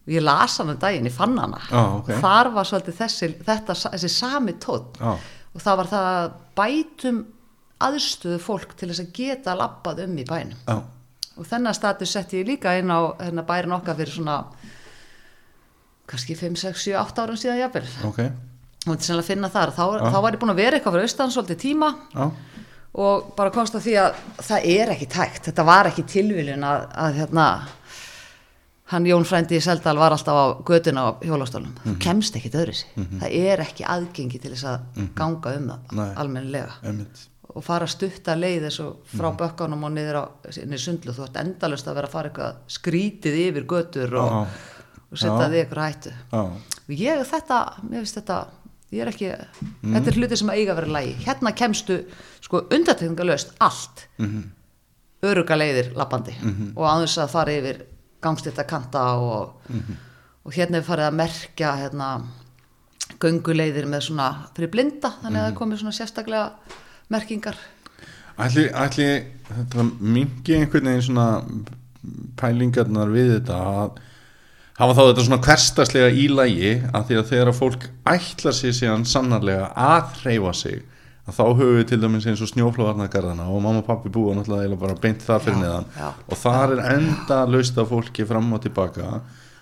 Og 0.00 0.14
ég 0.14 0.24
las 0.24 0.56
hann 0.58 0.72
um 0.72 0.78
daginn, 0.80 1.10
ég 1.10 1.14
fann 1.14 1.36
hana. 1.38 1.60
Já, 1.68 1.82
ok. 1.98 2.08
og 2.08 2.24
þar 2.24 2.52
var 2.54 2.70
svolítið 2.70 2.96
þessi, 3.02 3.28
þetta, 3.44 3.76
þessi 3.92 4.12
sami 4.14 4.56
tótt 4.62 4.96
Já. 4.96 5.12
og 5.52 5.60
það 5.66 5.82
var 5.82 5.90
það 5.92 6.08
að 6.14 6.32
bætum 6.60 7.20
aðstöðu 7.80 8.40
fólk 8.44 8.74
til 8.80 8.88
þess 8.90 9.04
að 9.04 9.12
geta 9.20 9.56
labbað 9.56 10.04
um 10.06 10.18
í 10.20 10.26
bænum. 10.28 10.64
Já, 10.64 10.78
og 11.36 11.48
þennan 11.48 11.76
status 11.76 12.16
setti 12.16 12.40
ég 12.40 12.48
líka 12.48 12.74
inn 12.80 12.92
á 12.92 13.12
hérna, 13.20 13.44
bærin 13.48 13.76
okkar 13.76 13.96
fyrir 14.00 14.16
svona 14.16 14.40
kannski 16.10 16.34
5, 16.34 16.56
6, 16.64 16.86
7, 16.90 16.96
8 17.00 17.26
árum 17.26 17.38
síðan 17.38 17.60
jafnvel. 17.60 17.90
Ok 18.08 18.24
og 18.86 18.92
þetta 18.92 19.00
er 19.00 19.06
sennilega 19.08 19.24
að 19.26 19.32
finna 19.32 19.52
þar. 19.52 19.74
Þá, 19.76 19.84
þá 20.10 20.18
var 20.24 20.36
ég 20.36 20.40
búin 20.42 20.54
að 20.54 20.62
vera 20.62 20.78
eitthvað 20.78 20.96
fyrir 20.96 21.10
austan 21.10 21.34
svolítið 21.34 21.60
tíma. 21.66 21.90
Já, 22.14 22.30
og 23.00 23.28
bara 23.36 23.52
komst 23.54 23.76
að 23.78 23.84
því 23.86 23.92
að 24.02 24.22
það 24.48 24.70
er 24.72 24.94
ekki 24.96 25.10
tækt. 25.12 25.44
Þetta 25.50 25.66
var 25.68 25.90
ekki 25.90 26.06
tilviljun 26.10 26.64
að, 26.66 26.86
að 27.04 27.20
hérna 27.20 27.46
hann 28.90 29.06
Jón 29.06 29.26
frændi 29.26 29.58
í 29.58 29.62
Seldal 29.62 29.96
var 30.00 30.14
alltaf 30.14 30.34
á 30.34 30.46
götuna 30.66 31.04
á 31.06 31.08
hjólastólum 31.22 31.76
þú 31.84 31.92
kemst 32.02 32.34
ekkit 32.40 32.56
öðru 32.58 32.72
sig 32.74 32.96
það 33.20 33.36
er 33.38 33.62
ekki 33.62 33.84
aðgengi 33.86 34.40
til 34.42 34.50
þess 34.50 34.66
að 34.66 35.04
ganga 35.18 35.52
um 35.60 35.68
það 35.70 36.00
almennilega. 36.24 36.72
Og 37.50 37.64
fara 37.66 37.86
að 37.86 37.94
stutta 37.96 38.36
leið 38.38 38.66
og 38.82 38.98
frá 39.10 39.28
bökkanum 39.34 39.86
og 39.86 39.94
niður 39.94 40.18
á 40.22 40.24
sundlu. 40.78 41.14
Þú 41.14 41.24
ert 41.26 41.38
endalust 41.40 41.88
að 41.90 41.96
vera 41.98 42.06
að 42.06 42.12
fara 42.12 42.30
eitthvað 42.30 42.60
skrítið 42.70 43.38
yfir 43.48 43.66
götur 43.66 44.14
og, 44.20 44.36
og 45.10 45.18
setja 45.18 45.48
þig 45.50 45.58
eitthvað 45.64 45.88
hættu. 45.88 46.12
Já, 46.30 46.42
og 46.86 46.94
ég 46.94 47.24
þetta, 47.26 47.58
mér 47.82 48.04
finnst 48.04 48.20
þetta 48.20 48.38
ég 48.90 49.02
er 49.04 49.10
ekki, 49.12 49.30
þetta 49.82 50.10
er 50.10 50.18
hluti 50.18 50.38
sem 50.40 50.50
að 50.50 50.60
eiga 50.60 50.74
að 50.74 50.80
vera 50.80 50.94
lægi 50.96 51.14
hérna 51.26 51.52
kemstu 51.56 52.00
sko 52.40 52.64
undartekningalöst 52.74 53.54
allt. 53.58 54.06
Mm 54.18 54.26
-hmm. 54.26 54.48
öruga 55.22 55.56
leiðir 55.56 55.92
lappandi. 55.94 56.34
Og 56.76 56.84
á 56.86 56.94
þess 57.02 57.18
að 57.18 57.30
fara 57.30 57.52
yfir 57.52 57.82
gangstyrta 58.22 58.64
kanta 58.64 59.02
og, 59.14 59.62
og 60.44 60.52
hérna 60.52 60.78
er 60.78 60.82
farið 60.82 61.06
að 61.06 61.18
merkja 61.18 61.74
hérna 61.76 62.22
gönguleiðir 63.20 63.86
með 63.86 64.00
svona 64.00 64.48
fyrir 64.56 64.70
blinda. 64.70 65.12
Þannig 65.22 65.40
að 65.40 65.46
það 65.46 65.58
komið 65.58 65.78
svona 65.78 65.92
sérstaklega 65.92 66.52
merkingar. 67.08 67.56
Ætli, 68.40 68.68
ætli 68.72 69.08
þetta 69.48 69.84
mingi 70.00 70.54
einhvern 70.56 70.86
veginn 70.86 71.02
svona 71.02 71.42
pælingarnar 72.40 73.10
við 73.12 73.34
þetta 73.34 73.56
að 73.56 73.98
hafa 74.80 74.94
þá 74.96 75.02
þetta 75.02 75.24
svona 75.26 75.42
hverstaslega 75.44 76.12
í 76.16 76.28
lagi 76.32 76.70
að 76.90 77.10
því 77.10 77.18
að 77.20 77.28
þegar 77.32 77.50
að 77.52 77.58
fólk 77.60 77.84
ætlar 78.14 78.56
sér 78.56 78.76
síðan 78.78 79.04
sannarlega 79.08 79.66
að 79.76 80.14
hreyfa 80.22 80.54
sig 80.56 80.80
að 81.28 81.36
þá 81.36 81.42
höfum 81.50 81.76
við 81.76 81.84
til 81.90 81.98
dæmis 82.02 82.26
eins 82.30 82.40
og 82.42 82.50
snjóflóðarnagarðana 82.50 83.48
og 83.52 83.60
mamma 83.62 83.82
og 83.82 83.86
pappi 83.86 84.10
búa 84.12 84.32
náttúrulega 84.38 84.78
bara 84.80 84.96
beint 85.02 85.22
þar 85.26 85.44
fyrir 85.44 85.60
Já, 85.60 85.62
neðan 85.66 85.86
já. 85.98 86.08
og 86.26 86.40
þar 86.40 86.72
er 86.74 86.82
enda 86.96 87.42
laust 87.52 87.78
af 87.78 87.92
fólki 87.92 88.26
fram 88.26 88.48
og 88.56 88.64
tilbaka 88.64 89.20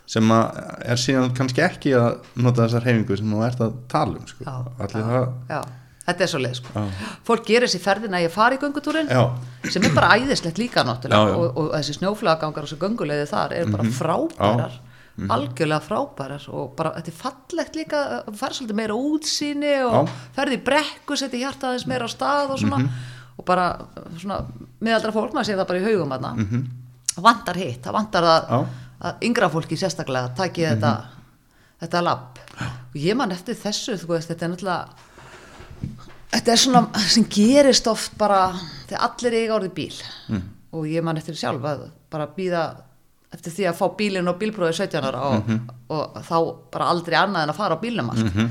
sem 0.09 0.31
að 0.33 0.63
er 0.95 1.03
síðan 1.03 1.35
kannski 1.37 1.65
ekki 1.67 1.93
að 1.99 2.23
nota 2.41 2.65
þessar 2.65 2.87
hreyfingu 2.87 3.19
sem 3.21 3.35
þú 3.35 3.43
ert 3.45 3.61
að 3.67 3.77
tala 3.93 4.17
um 4.17 4.31
sko. 4.31 4.47
Já, 4.47 4.55
já, 4.95 5.21
já, 5.51 5.61
þetta 6.07 6.25
er 6.25 6.31
svo 6.33 6.41
leið 6.41 6.57
sko. 6.63 6.73
Já. 6.73 7.05
fólk 7.29 7.45
gerir 7.51 7.69
sér 7.75 7.85
ferðina 7.85 8.21
að 8.23 8.25
ég 8.25 8.33
fari 8.33 8.57
í 8.57 8.63
göngutúrin 8.63 9.11
Já. 9.13 9.25
sem 9.69 9.85
er 9.85 9.93
bara 9.99 10.15
æðislegt 10.17 10.63
líka 10.63 10.87
náttúrulega 10.89 11.27
Já, 11.27 11.35
já. 11.35 11.41
Og, 11.43 11.59
og 11.61 11.73
þessi 11.75 11.99
snjóflagagangar 11.99 12.65
og 12.65 12.71
þessi 12.71 12.81
gönguleiði 12.87 13.27
þar 13.35 13.57
er 13.59 13.75
bara 13.75 13.91
frábærar 13.99 14.79
algjörlega 15.27 15.81
frábærar 15.83 16.45
og 16.55 16.75
bara 16.79 16.95
þetta 16.97 17.11
er 17.11 17.19
fallegt 17.19 17.79
líka 17.79 18.01
að 18.21 18.37
fara 18.39 18.55
svolítið 18.55 18.79
meira 18.79 18.95
útsýni 18.95 19.73
og 19.89 20.11
ferði 20.37 20.59
í 20.59 20.65
brekku, 20.69 21.17
setja 21.19 21.41
hjartaðins 21.43 21.87
meira 21.91 22.07
á 22.07 22.11
stað 22.13 22.55
og 22.55 22.61
svona 22.63 22.83
og 23.39 23.47
bara 23.47 23.69
svona 24.19 24.41
meðaldra 24.83 25.15
fólk, 25.15 25.35
maður 25.35 25.51
sé 25.51 25.57
það 25.59 25.69
bara 25.71 25.81
í 25.81 25.87
haugum 25.87 26.15
þarna. 26.15 26.33
Það 27.15 27.27
vantar 27.27 27.59
hitt, 27.59 27.83
það 27.85 27.97
vantar 27.99 28.29
að, 28.31 28.49
að 29.09 29.27
yngra 29.29 29.51
fólki 29.51 29.79
sérstaklega 29.79 30.35
taki 30.39 30.67
þetta 30.67 30.95
þetta 31.79 32.03
lapp. 32.03 32.41
Og 32.59 32.99
ég 32.99 33.19
man 33.19 33.35
eftir 33.35 33.59
þessu, 33.59 33.95
þú 33.99 34.15
veist, 34.15 34.31
þetta 34.33 34.47
er 34.47 34.53
náttúrulega 34.55 35.07
þetta 36.33 36.53
er 36.53 36.63
svona 36.63 37.05
sem 37.09 37.27
gerist 37.31 37.87
oft 37.91 38.17
bara 38.19 38.49
þegar 38.89 39.05
allir 39.07 39.39
eiga 39.39 39.59
orðið 39.59 39.75
bíl. 39.79 39.99
Mm. 40.29 40.47
og 40.77 40.85
ég 40.85 41.05
man 41.05 41.17
eftir 41.17 41.37
sjálf 41.39 41.65
að 41.65 41.87
bara 42.13 42.27
býða 42.37 42.63
eftir 43.35 43.53
því 43.53 43.67
að 43.69 43.79
fá 43.81 43.87
bílinn 43.99 44.29
og 44.31 44.39
bílprófið 44.41 44.79
17 44.89 45.05
ára 45.11 45.23
og, 45.35 45.53
og 45.93 46.19
þá 46.25 46.37
bara 46.73 46.91
aldrei 46.95 47.17
annað 47.21 47.43
en 47.47 47.53
að 47.55 47.59
fara 47.61 47.77
á 47.77 47.83
bílnum 47.83 48.11
allt. 48.15 48.43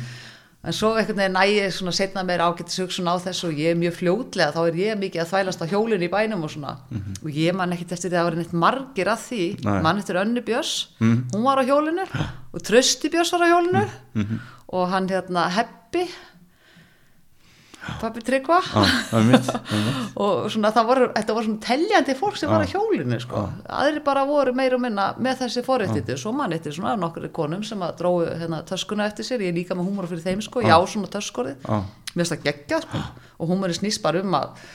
En 0.68 0.74
svo 0.76 0.90
einhvern 0.98 1.16
veginn 1.22 1.36
nægir 1.38 1.72
svona 1.72 1.94
setna 1.96 2.24
meir 2.28 2.42
ágættis 2.44 2.80
hugsun 2.82 3.08
á 3.08 3.16
þessu 3.24 3.48
og 3.54 3.60
ég 3.62 3.72
er 3.72 3.78
mjög 3.80 3.94
fljótlega 4.02 4.52
þá 4.52 4.60
er 4.68 4.80
ég 4.82 4.98
mikið 5.00 5.22
að 5.24 5.30
þvælast 5.32 5.62
á 5.64 5.66
hjólinu 5.72 6.08
í 6.08 6.12
bænum 6.12 6.44
og 6.44 6.52
svona. 6.52 6.74
Og 7.24 7.30
ég 7.32 7.56
man 7.56 7.72
ekkit 7.72 7.94
eftir 7.96 8.10
því 8.12 8.18
að 8.18 8.20
það 8.20 8.28
var 8.28 8.38
neitt 8.42 8.56
margir 8.66 9.12
að 9.14 9.22
því. 9.30 9.44
Nei. 9.64 9.78
mann 9.86 10.02
eftir 10.02 10.20
Önnu 10.20 10.44
Björns. 10.44 10.74
Hún 11.00 11.46
var 11.46 11.62
á 11.62 11.64
hjólinu 11.70 12.06
og 12.52 12.60
Trösti 12.68 13.10
Björns 13.14 13.32
var 13.32 13.46
á 13.48 13.52
hjólinu 13.54 13.86
og 14.68 14.90
hann 14.92 15.08
hérna 15.08 15.48
Heppi 15.56 16.04
pappi 18.02 18.24
Tryggva. 18.26 18.60
Og 20.24 20.48
svona 20.52 20.72
það 20.76 20.88
voru, 20.90 21.08
þetta 21.16 21.36
voru 21.38 21.48
svona 21.48 21.64
teljandi 21.68 22.16
fólk 22.18 22.40
sem 22.40 22.52
var 22.52 22.66
á 22.66 22.68
hjólinu 22.72 23.20
sko, 23.22 23.44
aðri 23.80 24.02
bara 24.06 24.26
voru 24.28 24.54
meira 24.58 24.78
og 24.78 24.84
minna 24.84 25.10
með 25.22 25.44
þessi 25.44 25.64
forréttindi, 25.66 26.18
svo 26.20 26.34
mann 26.36 26.56
eftir 26.58 26.76
svona 26.76 26.96
nokkur 27.00 27.30
konum 27.36 27.64
sem 27.68 27.82
að 27.86 27.96
dróu 28.02 28.26
hérna 28.28 28.64
töskuna 28.68 29.08
eftir 29.10 29.28
sér, 29.28 29.46
ég 29.46 29.54
er 29.54 29.60
líka 29.60 29.78
með 29.78 29.90
húmor 29.92 30.10
fyrir 30.10 30.26
þeim 30.26 30.44
sko, 30.46 30.66
já. 30.66 30.76
Svona 30.88 31.10
töskorið, 31.12 31.58
Já. 31.64 31.80
mér 32.14 32.24
finnst 32.24 32.34
það 32.36 32.44
geggja 32.48 32.82
sko, 32.86 33.06
og 33.38 33.52
húmorið 33.52 33.82
snýst 33.82 34.04
bara 34.06 34.24
um 34.24 34.38
að 34.38 34.68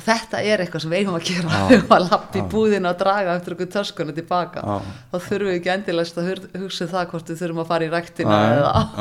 þetta 0.00 0.40
er 0.40 0.62
eitthvað 0.62 0.82
sem 0.84 0.92
við 0.92 1.02
eigum 1.02 1.16
að 1.18 1.26
gera. 1.28 1.60
Um 1.76 1.90
að 1.92 2.04
lappa 2.08 2.38
í 2.40 2.42
búðina 2.48 2.92
og 2.94 3.00
draga 3.02 3.34
eftir 3.36 3.56
okkur 3.56 3.68
töskuna 3.74 4.14
tilbaka 4.16 4.62
Já. 4.64 4.76
þá 5.12 5.16
þurfum 5.26 5.50
við 5.50 5.56
ekki 5.58 5.72
endilegst 5.74 6.20
að 6.20 6.30
hugsa 6.62 6.86
um 6.86 6.92
það 6.94 7.08
hvort 7.10 7.32
við 7.32 7.40
þurfum 7.42 7.60
að 7.62 7.72
fara 7.72 7.84
í 7.84 7.90
ræktina 7.92 8.38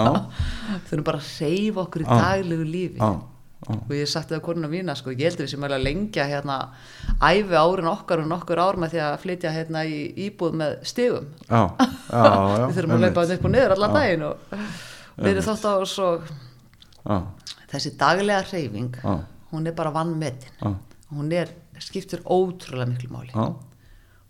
þurfum 0.90 1.06
bara 1.08 1.22
að 1.22 1.30
reyfa 1.40 1.86
okkur 1.86 2.04
í 2.04 2.08
Já. 2.10 2.12
daglegu 2.26 2.68
lífi. 2.68 3.00
Já. 3.00 3.12
og 3.78 3.92
ég 3.94 4.10
sagt 4.10 4.32
það 4.34 4.44
konuna 4.44 4.68
mína 4.68 4.96
sko, 4.98 5.14
ég 5.14 5.30
heldur 5.30 5.46
við 5.46 5.52
sem 5.54 5.66
að 5.68 5.78
lengja 5.86 6.24
hérna 6.28 6.56
æfi 7.22 7.56
árin 7.62 7.92
okkar 7.92 8.24
og 8.24 8.32
nokkur 8.32 8.60
ár 8.60 8.80
með 8.82 8.96
því 8.96 9.02
að 9.06 9.20
flytja 9.22 9.52
hérna 9.54 9.84
í 9.86 10.00
íbúð 10.28 10.56
með 10.64 10.80
stigum. 10.90 11.28
Við 12.12 12.74
þurfum 12.80 12.96
að 12.98 13.06
leipa 13.06 13.24
þetta 13.30 13.38
upp 13.38 13.46
og 13.48 13.54
niður 13.54 13.76
allan 13.78 13.94
daginn 13.96 14.26
og 14.28 14.56
við 15.22 15.30
erum 15.36 15.46
þótt 15.46 15.68
á 15.70 17.16
þessi 17.72 17.94
daglega 18.02 18.44
hreyfing 18.50 18.98
Já. 19.00 19.14
Hún 19.52 19.68
er 19.68 19.76
bara 19.78 19.92
vannmetin 19.94 20.54
já, 20.62 20.72
hún 21.12 21.32
er, 21.36 21.50
skiptir 21.80 22.22
ótrúlega 22.26 22.88
miklu 22.94 23.10
máli. 23.12 23.32
Já. 23.36 23.50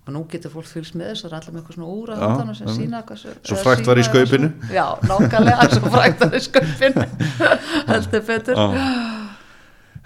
Og 0.01 0.09
nú 0.15 0.23
getur 0.31 0.49
fólk 0.49 0.65
fylgst 0.65 0.95
með 0.97 1.11
þess 1.11 1.25
að 1.27 1.33
allir 1.37 1.53
með 1.53 1.59
eitthvað 1.61 1.75
svona 1.77 1.89
úra 1.93 2.15
handan 2.17 2.55
sem 2.57 2.71
sína 2.73 3.01
Svo 3.05 3.55
eða 3.55 3.63
frægt 3.63 3.85
var 3.91 3.99
í 4.01 4.05
skaupinu. 4.07 4.47
svo- 4.49 4.73
já, 4.73 4.85
nákvæmlega, 5.05 5.67
svo 5.75 5.91
frækt 5.93 6.23
var 6.23 6.33
í 6.33 6.41
skaupinu. 6.41 7.05
Heldur 7.91 8.23
betur. 8.25 8.61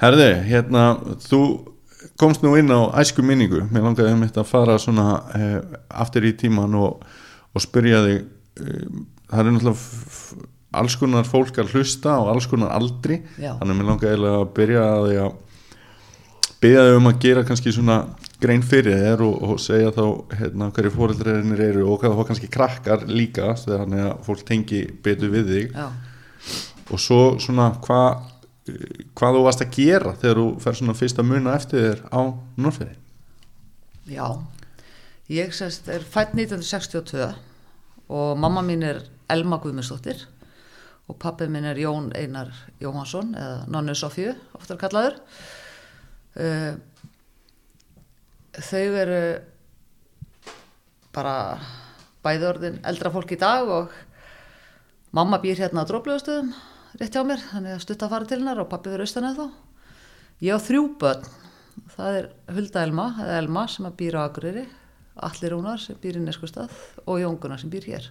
Herði, 0.01 0.27
hérna, 0.49 0.83
þú 1.23 1.39
komst 2.19 2.43
nú 2.43 2.51
inn 2.59 2.67
á 2.75 2.91
æsku 2.99 3.23
minningu 3.23 3.63
mér 3.71 3.85
langaði 3.87 4.11
um 4.13 4.25
þetta 4.25 4.43
að 4.43 4.49
fara 4.51 4.75
svona 4.81 5.05
eh, 5.35 5.61
aftur 6.03 6.27
í 6.27 6.33
tíman 6.37 6.75
og, 6.75 7.05
og 7.55 7.63
spyrja 7.63 8.01
þig 8.03 8.19
eh, 8.19 8.85
það 9.31 9.39
er 9.41 9.55
náttúrulega 9.55 10.51
alls 10.81 10.97
konar 10.99 11.27
fólk 11.27 11.57
að 11.61 11.73
hlusta 11.75 12.17
og 12.21 12.29
alls 12.33 12.47
konar 12.51 12.73
aldri. 12.75 13.21
Já. 13.37 13.55
þannig 13.59 13.71
að 13.73 13.79
mér 13.79 13.89
langaði 13.89 14.11
eiginlega 14.11 14.41
að 14.41 14.53
byrja 14.59 14.85
að 14.91 15.07
því 15.07 15.17
að 15.23 15.41
byrja 16.65 16.85
þig 16.87 16.99
um 16.99 17.09
að 17.11 17.19
gera 17.25 17.45
kannski 17.49 17.75
svona 17.75 17.97
grein 18.41 18.65
fyrir 18.65 18.99
þér 18.99 19.23
og, 19.25 19.35
og 19.45 19.61
segja 19.63 19.93
þá 19.95 20.03
hérna, 20.39 20.69
hverju 20.75 20.93
fóreldræðinir 20.95 21.65
eru 21.69 21.87
og 21.89 22.01
hvað 22.01 22.19
þá 22.19 22.29
kannski 22.31 22.51
krakkar 22.51 23.07
líka 23.09 23.55
þannig 23.61 24.05
að 24.09 24.21
fólk 24.27 24.45
tengi 24.47 24.83
betur 25.05 25.33
við 25.33 25.51
þig. 25.53 25.75
Já, 25.75 25.87
og 26.91 27.01
svo 27.01 27.21
svona 27.41 27.71
hvað 27.85 28.31
hvað 29.15 29.35
þú 29.37 29.41
varst 29.45 29.61
að 29.61 29.75
gera 29.77 30.15
þegar 30.17 30.39
þú 30.41 30.45
fer 30.63 30.77
svona 30.79 30.95
fyrst 30.97 31.19
að 31.21 31.27
muna 31.29 31.53
eftir 31.53 31.83
þér 31.83 31.99
á 32.09 32.21
Norrfjörði 32.57 32.95
já. 34.09 34.27
Ég 35.29 35.53
sérst 35.53 35.89
er 35.89 36.05
fætt 36.05 36.35
1962 36.37 37.33
og 38.13 38.37
mamma 38.37 38.61
mín 38.61 38.85
er 38.85 39.01
Elma 39.29 39.57
Guðmundsdóttir 39.61 40.27
og 41.05 41.17
pappi 41.21 41.47
minn 41.51 41.67
er 41.69 41.77
Jón 41.77 42.09
Einar 42.17 42.51
Jóhansson 42.81 43.33
eða 43.37 43.65
Nonnu 43.69 43.95
Sofíu, 43.97 44.33
oftar 44.57 44.79
kallaður. 44.81 45.19
Uh, 46.35 46.75
þau 48.55 48.85
eru 49.03 49.19
bara 51.15 51.35
bæði 52.25 52.49
orðin 52.49 52.79
eldra 52.87 53.11
fólk 53.13 53.35
í 53.35 53.39
dag 53.39 53.69
og 53.71 53.93
mamma 55.15 55.39
býr 55.43 55.61
hérna 55.61 55.85
á 55.85 55.89
dróflöðustöðum 55.89 56.51
rétt 56.99 57.15
hjá 57.15 57.23
mér, 57.27 57.43
þannig 57.51 57.75
að 57.75 57.83
stutta 57.83 58.07
að 58.07 58.15
fara 58.15 58.29
til 58.29 58.39
hennar 58.39 58.63
og 58.63 58.71
pappi 58.71 58.91
verið 58.91 59.07
austan 59.07 59.29
eða 59.29 59.45
þá 59.45 60.43
ég 60.45 60.57
á 60.57 60.65
þrjú 60.65 60.87
börn. 60.99 61.29
Það 61.95 62.17
er 62.17 62.27
Hulda 62.55 62.83
Elma, 62.87 63.05
Elma 63.35 63.65
sem 63.71 63.87
býr 63.99 64.17
á 64.19 64.21
Akureyri 64.25 64.65
Allir 65.15 65.53
Rúnar 65.53 65.79
sem 65.79 65.95
býr 65.99 66.19
í 66.19 66.23
Neskustad 66.23 66.71
og 67.05 67.19
Jónguna 67.21 67.57
sem 67.59 67.71
býr 67.71 67.87
hér. 67.87 68.09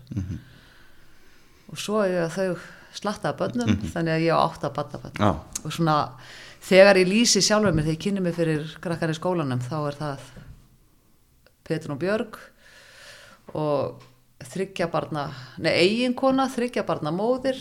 Og 1.68 1.80
svo 1.80 2.00
er 2.04 2.14
ég 2.14 2.22
að 2.24 2.36
þau 2.36 2.56
slattaða 2.94 3.38
börnum 3.40 3.76
þannig 3.92 4.14
að 4.14 4.24
ég 4.24 4.34
á 4.34 4.44
átta 4.44 4.70
barnabörn 4.74 5.20
Já, 5.20 5.30
og 5.64 5.74
svona 5.74 5.98
þegar 6.64 7.00
ég 7.02 7.10
lýsi 7.10 7.42
sjálfur 7.44 7.74
mér 7.74 7.88
þegar 7.88 7.96
ég 7.96 8.02
kynni 8.06 8.24
mig 8.24 8.36
fyrir 8.38 8.66
krakkar 8.84 9.12
í 9.12 9.18
skólanum 9.18 9.62
þá 9.64 9.76
er 9.82 10.00
það 10.00 10.26
Petrun 11.64 11.96
og 11.96 12.02
Björg 12.02 12.38
og 13.54 14.04
þryggja 14.44 14.88
barna, 14.92 15.28
nei 15.62 15.72
eiginkona 15.72 16.48
þryggja 16.52 16.84
barna 16.86 17.12
móðir 17.14 17.60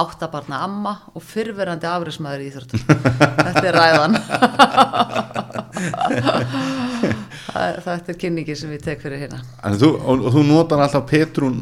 átta 0.00 0.26
barna 0.32 0.58
amma 0.66 0.92
og 1.14 1.22
fyrverandi 1.22 1.86
afrismæður 1.86 2.42
í 2.42 2.48
Íþróttum. 2.50 2.80
Þetta 3.44 3.66
er 3.70 3.76
ræðan. 3.78 4.16
Þetta 7.84 8.10
er 8.12 8.18
kynningi 8.18 8.54
sem 8.58 8.70
við 8.72 8.82
tek 8.88 9.02
fyrir 9.04 9.20
hérna. 9.24 9.38
En 9.66 9.76
þú, 9.78 9.90
og, 10.00 10.24
og 10.28 10.34
þú 10.34 10.42
notar 10.48 10.82
alltaf 10.84 11.04
Petrún 11.10 11.60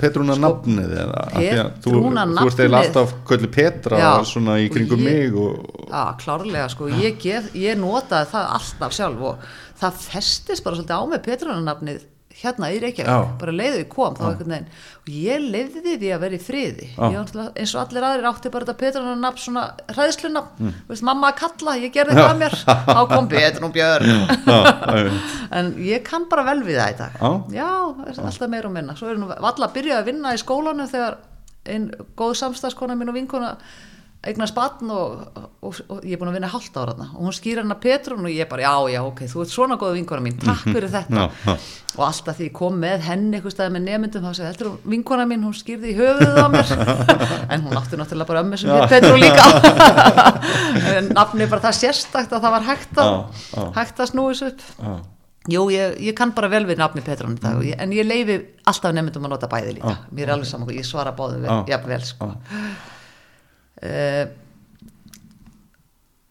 Petrúna 0.00 0.36
nafnið 0.40 0.94
eða? 1.04 1.24
Að 1.30 1.48
þú, 1.84 1.92
Petrúna 1.94 2.24
þú 2.26 2.46
ert 2.48 2.60
nafnið. 2.60 2.76
alltaf 2.80 3.14
köllu 3.28 3.50
Petra 3.54 4.00
Já, 4.00 4.10
svona 4.32 4.56
í 4.62 4.70
kringum 4.72 5.02
ég- 5.04 5.10
mig 5.10 5.36
og, 5.38 5.50
Já, 5.90 6.04
klárlega 6.22 6.68
sko, 6.72 6.88
ég, 6.90 7.26
ég 7.54 7.78
notaði 7.80 8.30
það 8.34 8.54
alltaf 8.58 8.96
sjálf 8.96 9.26
og 9.32 9.44
það 9.80 10.00
festist 10.08 10.64
bara 10.66 10.80
svolítið 10.80 10.98
á 10.98 11.02
mig 11.12 11.22
Petrunarnafnið 11.28 12.00
hérna 12.40 12.68
í 12.70 12.78
Reykjavík, 12.80 13.08
Já. 13.10 13.36
bara 13.40 13.52
leiðu 13.54 13.80
ég 13.80 13.88
kom 13.90 14.14
þá 14.16 14.22
einhvern 14.28 14.52
veginn 14.54 14.68
og 15.00 15.08
ég 15.12 15.42
leiði 15.44 15.94
því 15.98 16.10
að 16.14 16.22
vera 16.24 16.36
í 16.36 16.42
friði. 16.44 16.86
Já. 16.94 17.08
ég, 17.16 17.32
eins 17.58 17.74
og 17.74 17.80
allir 17.82 18.06
aðrir 18.06 18.28
átti 18.30 18.52
bara 18.54 18.68
þetta 18.68 18.80
Petrunarnafn 18.80 19.42
svona 19.42 19.64
hræðslunafn, 19.90 20.70
veist, 20.88 21.04
mamma 21.10 21.32
að 21.32 21.40
kalla 21.42 21.76
ég 21.82 21.94
gerði 21.96 22.16
það 22.20 22.28
að 22.28 22.40
mér, 22.44 22.56
þá 22.94 23.02
kom 23.10 23.30
Petrun 23.32 23.74
Björn. 23.74 24.14
Já, 24.46 24.60
já, 24.70 25.18
en 25.60 25.72
ég 25.84 26.06
kann 26.06 26.28
bara 26.30 26.46
vel 26.46 26.62
við 26.66 26.80
það 26.80 26.94
í 26.94 26.98
dag. 27.02 27.20
Já. 27.56 27.70
alltaf 28.14 28.48
meira 28.54 28.70
og 28.70 28.76
minna. 28.78 28.96
Svo 28.96 29.10
er 29.10 29.20
nú 29.20 29.30
valla 29.30 29.68
að 29.68 29.76
byrja 29.76 30.00
að 30.00 30.12
vinna 30.12 30.34
í 30.36 30.40
skólanum 30.40 30.90
þegar 30.90 31.18
einn 31.70 31.90
góð 32.16 32.38
samstagskona 32.40 32.96
mín 32.96 33.10
og 33.12 33.18
vinkona 33.18 33.56
eignast 34.20 34.52
batn 34.52 34.90
og, 34.92 35.20
og, 35.64 35.76
og 35.88 36.02
ég 36.04 36.12
er 36.12 36.20
búin 36.20 36.28
að 36.28 36.34
vinna 36.36 36.48
hálft 36.52 36.74
ára 36.76 36.92
og 36.92 37.20
hún 37.24 37.32
skýr 37.32 37.62
hana 37.62 37.76
Petrun 37.80 38.26
og 38.28 38.32
ég 38.32 38.48
bara 38.50 38.66
já 38.66 38.92
já 38.92 39.00
ok, 39.00 39.22
þú 39.32 39.44
ert 39.44 39.52
svona 39.54 39.78
góð 39.80 39.94
vinkona 39.96 40.24
mín, 40.24 40.36
takk 40.42 40.66
fyrir 40.66 40.92
þetta 40.92 41.22
já, 41.22 41.38
já. 41.46 41.54
og 41.96 42.02
alltaf 42.04 42.36
því 42.36 42.48
ég 42.50 42.56
kom 42.58 42.76
með 42.82 43.06
henni 43.06 43.38
eitthvað 43.38 43.54
staði 43.54 43.74
með 43.78 43.86
nemyndum 43.86 44.26
þá 44.26 44.34
segði 44.36 44.50
heldur 44.50 44.68
hún 44.68 44.92
vinkona 44.92 45.26
mín, 45.30 45.46
hún 45.48 45.56
skýrði 45.56 45.94
í 45.94 45.96
höfuðið 45.96 46.36
á 46.36 46.48
mér 46.52 46.74
en 47.56 47.64
hún 47.64 47.80
átti 47.80 48.00
náttúrulega 48.02 48.28
bara 48.28 48.42
ömmu 48.44 48.60
sem 48.60 48.74
hér 48.74 48.92
Petrun 48.92 49.24
líka 49.24 49.46
en 50.98 51.10
nafni 51.16 51.48
bara 51.48 51.64
það 51.70 51.80
sérstakt 51.80 52.36
að 52.36 52.44
það 52.44 52.54
var 52.58 52.68
hægt 52.68 53.00
að, 53.00 53.16
já. 53.56 53.64
hægt 53.80 54.04
að 54.04 54.12
snúi 54.12 54.28
þessu 54.34 54.52
upp 54.52 54.68
já. 54.68 55.00
Jú, 55.48 55.62
ég, 55.72 55.94
ég 56.04 56.12
kann 56.12 56.34
bara 56.36 56.50
vel 56.52 56.66
við 56.68 56.76
nafni 56.82 57.00
Petrun 57.00 57.32
í 57.32 57.40
dag, 57.40 57.56
mm. 57.56 57.80
en 57.80 57.92
ég 57.96 58.04
leifi 58.04 58.34
alltaf 58.68 58.92
nefndum 58.92 59.24
að 59.24 59.32
nota 59.32 59.48
bæði 59.48 59.78
líka. 59.78 59.94
Mér 60.12 60.28
er 60.28 60.32
alveg 60.34 60.50
saman, 60.50 60.68
ég 60.76 60.84
svara 60.84 61.14
báðum 61.16 61.46
vel, 61.46 61.54
jafn 61.72 61.88
vel, 61.88 62.00
sko. 62.04 62.28
Uh, 63.80 64.28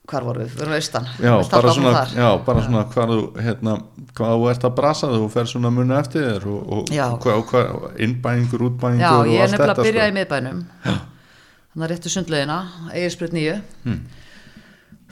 hvar 0.09 0.25
voru 0.25 0.43
við? 0.43 0.53
Við 0.55 0.63
erum 0.65 0.75
austan. 0.77 1.07
Já, 1.21 1.33
bara 1.51 1.73
svona, 1.75 2.03
já, 2.15 2.27
bara 2.45 2.63
svona 2.65 2.83
hvað 2.93 3.13
þú, 3.13 3.19
hérna, 3.45 3.75
hvað 4.17 4.33
þú 4.35 4.47
ert 4.51 4.67
að 4.69 4.75
brasa 4.79 5.09
þú 5.13 5.27
fer 5.33 5.49
svona 5.51 5.71
muni 5.73 5.95
eftir 5.97 6.25
þér 6.25 6.47
og, 6.49 6.71
og 6.77 6.93
hvað, 7.23 7.43
hvað, 7.51 7.73
innbæðingur, 8.05 8.65
útbæðingur 8.69 9.05
Já, 9.05 9.11
og 9.15 9.31
ég 9.33 9.43
er 9.43 9.53
nefnilega 9.53 9.75
að 9.75 9.89
byrja 9.89 10.05
sko. 10.05 10.13
í 10.13 10.17
miðbænum. 10.17 10.61
Þannig 11.69 11.85
að 11.85 11.91
réttu 11.93 12.13
sundlegina, 12.13 12.59
Egilsbreyt 12.97 13.35
nýju. 13.37 13.57
Hmm. 13.85 13.99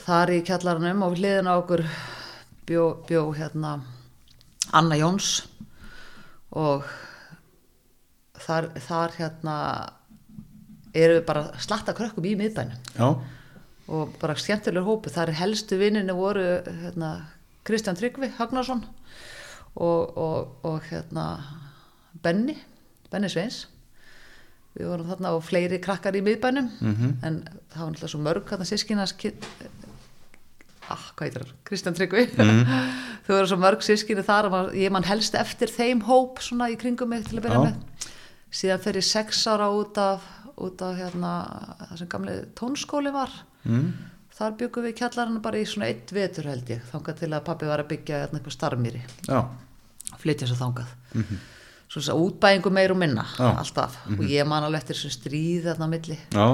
Þar 0.08 0.34
í 0.34 0.40
kjallarannum 0.48 1.04
og 1.06 1.14
við 1.14 1.24
hliðina 1.24 1.54
á 1.54 1.60
okkur 1.62 1.84
bjó, 2.68 2.88
bjó 3.08 3.22
hérna 3.38 3.78
Anna 4.76 4.98
Jóns 5.00 5.46
og 6.58 6.88
þar, 8.42 8.72
þar 8.82 9.16
hérna 9.20 9.58
eru 10.94 11.22
bara 11.28 11.52
slatta 11.60 11.94
krökkum 11.94 12.26
í 12.26 12.36
miðbænum. 12.40 12.78
Já, 12.98 13.10
og 13.88 14.14
bara 14.20 14.36
skemmtilegur 14.36 14.88
hópu 14.88 15.10
þar 15.14 15.32
helstu 15.40 15.78
vinninu 15.80 16.14
voru 16.16 16.44
hérna, 16.66 17.12
Kristján 17.68 17.96
Tryggvi 18.00 18.30
Hagnarsson 18.38 18.86
og, 19.76 20.18
og, 20.18 20.58
og 20.64 20.82
hérna, 20.90 21.26
Benni 22.24 22.58
Benni 23.12 23.30
Sveins 23.30 23.68
við 24.78 24.88
vorum 24.92 25.08
þarna 25.10 25.32
og 25.38 25.44
fleiri 25.48 25.80
krakkar 25.82 26.16
í 26.16 26.22
miðbænum 26.22 26.68
Mhm. 26.82 27.14
en 27.24 27.38
það 27.74 27.80
var 27.82 27.92
náttúrulega 27.92 28.12
svo 28.12 28.20
mörg 28.22 28.44
þarna 28.50 28.66
sískinas 28.68 29.14
ah, 30.90 31.04
hvað 31.16 31.26
heitir 31.28 31.44
það, 31.44 31.54
Kristján 31.68 31.96
Tryggvi 31.98 32.26
Mhm. 32.38 32.64
þau 33.28 33.34
voru 33.36 33.48
svo 33.52 33.58
mörg 33.60 33.82
sískinu 33.84 34.24
þar 34.24 34.48
að 34.48 34.52
maður- 34.56 34.76
ég 34.84 34.92
man 34.92 35.04
helst 35.04 35.36
eftir 35.36 35.68
þeim 35.68 36.04
hóp 36.08 36.40
svona 36.40 36.70
í 36.72 36.78
kringum 36.80 37.10
mig 37.10 37.26
til 37.28 37.40
að 37.40 37.44
byrja 37.48 37.60
Já. 37.60 37.66
með 37.66 37.76
síðan 38.52 38.80
fer 38.84 38.94
ég 39.02 39.04
sex 39.04 39.48
ára 39.48 39.68
út 39.76 39.98
af 39.98 40.22
út 40.58 40.82
af 40.86 40.96
hérna 40.98 41.32
það 41.90 41.98
sem 42.02 42.10
gamli 42.12 42.38
tónskóli 42.58 43.12
var. 43.14 43.34
Mm. 43.68 43.90
þar 44.38 44.54
byggum 44.60 44.86
við 44.86 44.94
kjallarinn 45.00 45.42
bara 45.42 45.58
í 45.58 45.66
svona 45.66 45.88
eitt 45.90 46.12
vetur 46.14 46.46
held 46.46 46.68
ég, 46.70 46.82
þangað 46.92 47.16
til 47.24 47.30
að 47.34 47.46
pappi 47.48 47.66
var 47.70 47.82
að 47.82 47.88
byggja 47.90 48.20
hérna 48.22 48.38
eitthvað 48.38 48.54
starfmýri, 48.54 49.02
flytja 50.22 50.50
svo 50.50 50.58
þangað. 50.60 50.92
Svo 51.88 52.02
þess 52.04 52.12
að 52.14 52.22
útbæðingu 52.26 52.72
meir 52.76 52.94
og 52.94 53.00
minna 53.02 53.24
Já. 53.34 53.48
alltaf, 53.64 53.98
og 54.12 54.24
ég 54.30 54.46
man 54.48 54.66
alveg 54.68 54.84
eftir 54.84 55.00
þessu 55.00 55.12
stríð 55.16 55.70
þarna 55.72 55.88
milli, 55.90 56.18
já, 56.36 56.48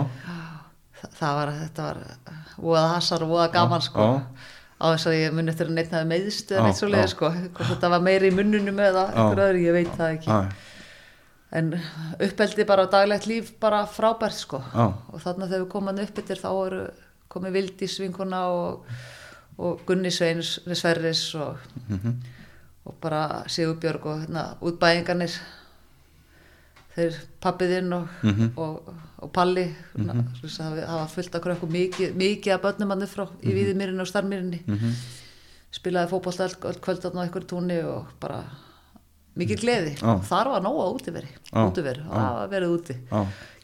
Þa, 1.03 1.07
það 1.19 1.37
var 1.39 1.51
þetta 1.59 1.85
var 1.89 1.97
voða 2.63 2.83
hasar 2.93 3.23
og 3.25 3.31
voða 3.33 3.47
gaman 3.51 3.81
sko. 3.83 4.05
já. 4.07 4.21
á 4.79 4.85
þess 4.93 5.07
að 5.09 5.17
ég 5.17 5.33
mun 5.35 5.51
eftir 5.51 5.67
að 5.67 5.75
neitt 5.75 5.95
meðstu 6.07 6.55
Já, 6.55 6.59
en 6.61 6.69
eitt 6.69 6.79
svo 6.79 6.87
leið 6.93 7.09
sko, 7.11 7.31
hvort 7.33 7.71
þetta 7.73 7.89
var 7.91 8.05
meiri 8.05 8.31
í 8.31 8.35
munnunum 8.37 8.79
eða 8.79 9.09
einhver 9.11 9.43
öðru, 9.49 9.65
ég 9.65 9.75
veit 9.75 9.91
það 9.97 10.15
ekki 10.17 10.37
en 11.53 11.73
uppeldi 12.19 12.65
bara 12.65 12.87
á 12.87 12.91
daglegt 12.91 13.27
líf 13.29 13.51
bara 13.61 13.83
frábært 13.85 14.33
sko 14.41 14.57
Já. 14.73 14.85
og 15.13 15.19
þarna 15.21 15.47
þegar 15.47 15.65
við 15.65 15.71
komum 15.75 15.99
upp 16.03 16.17
yfir 16.23 16.39
þá 16.41 16.49
eru 16.65 16.83
komið 17.33 17.53
Vildís 17.57 17.99
vinkona 18.01 18.39
og, 18.49 18.85
og 19.57 19.83
Gunni 19.85 20.11
Sveins 20.11 20.59
Sverris 20.73 21.35
og, 21.35 21.57
Mhm. 21.89 22.15
og 22.85 22.95
bara 23.01 23.43
Sigurbjörg 23.47 24.05
og 24.05 24.19
hérna, 24.25 24.47
útbæðingarnir 24.61 25.35
þeir 26.95 27.15
pappiðinn 27.41 27.93
og, 27.93 28.07
Mhm. 28.23 28.51
og, 28.57 28.93
og 29.17 29.31
Palli 29.33 29.65
mm 29.95 30.09
það 30.43 30.87
var 30.87 31.07
fullt 31.07 31.35
af 31.35 31.41
krökkum 31.41 31.71
mikið, 31.71 32.13
mikið 32.15 32.53
af 32.53 32.61
börnum 32.61 32.89
hann 32.89 33.07
frá 33.07 33.27
í 33.41 33.47
Mhm. 33.47 33.55
Víðimýrinni 33.57 34.01
og 34.01 34.07
Starmýrinni 34.07 34.63
spilaði 35.71 36.09
fótbolta 36.09 36.45
öll, 36.47 36.57
öll 36.69 36.79
kvöld 36.79 37.05
á 37.05 37.09
einhverju 37.23 37.47
túnni 37.47 37.83
og 37.83 38.05
bara 38.19 38.43
mikið 39.39 39.61
gleði 39.63 39.93
Já. 39.97 40.13
þar 40.29 40.49
var 40.53 40.61
nóga 40.65 40.87
útiveri 40.93 41.29
Já. 41.51 41.63
útiveri, 41.67 42.03
það 42.09 42.33
var 42.37 42.49
verið 42.53 42.73
úti 42.77 42.95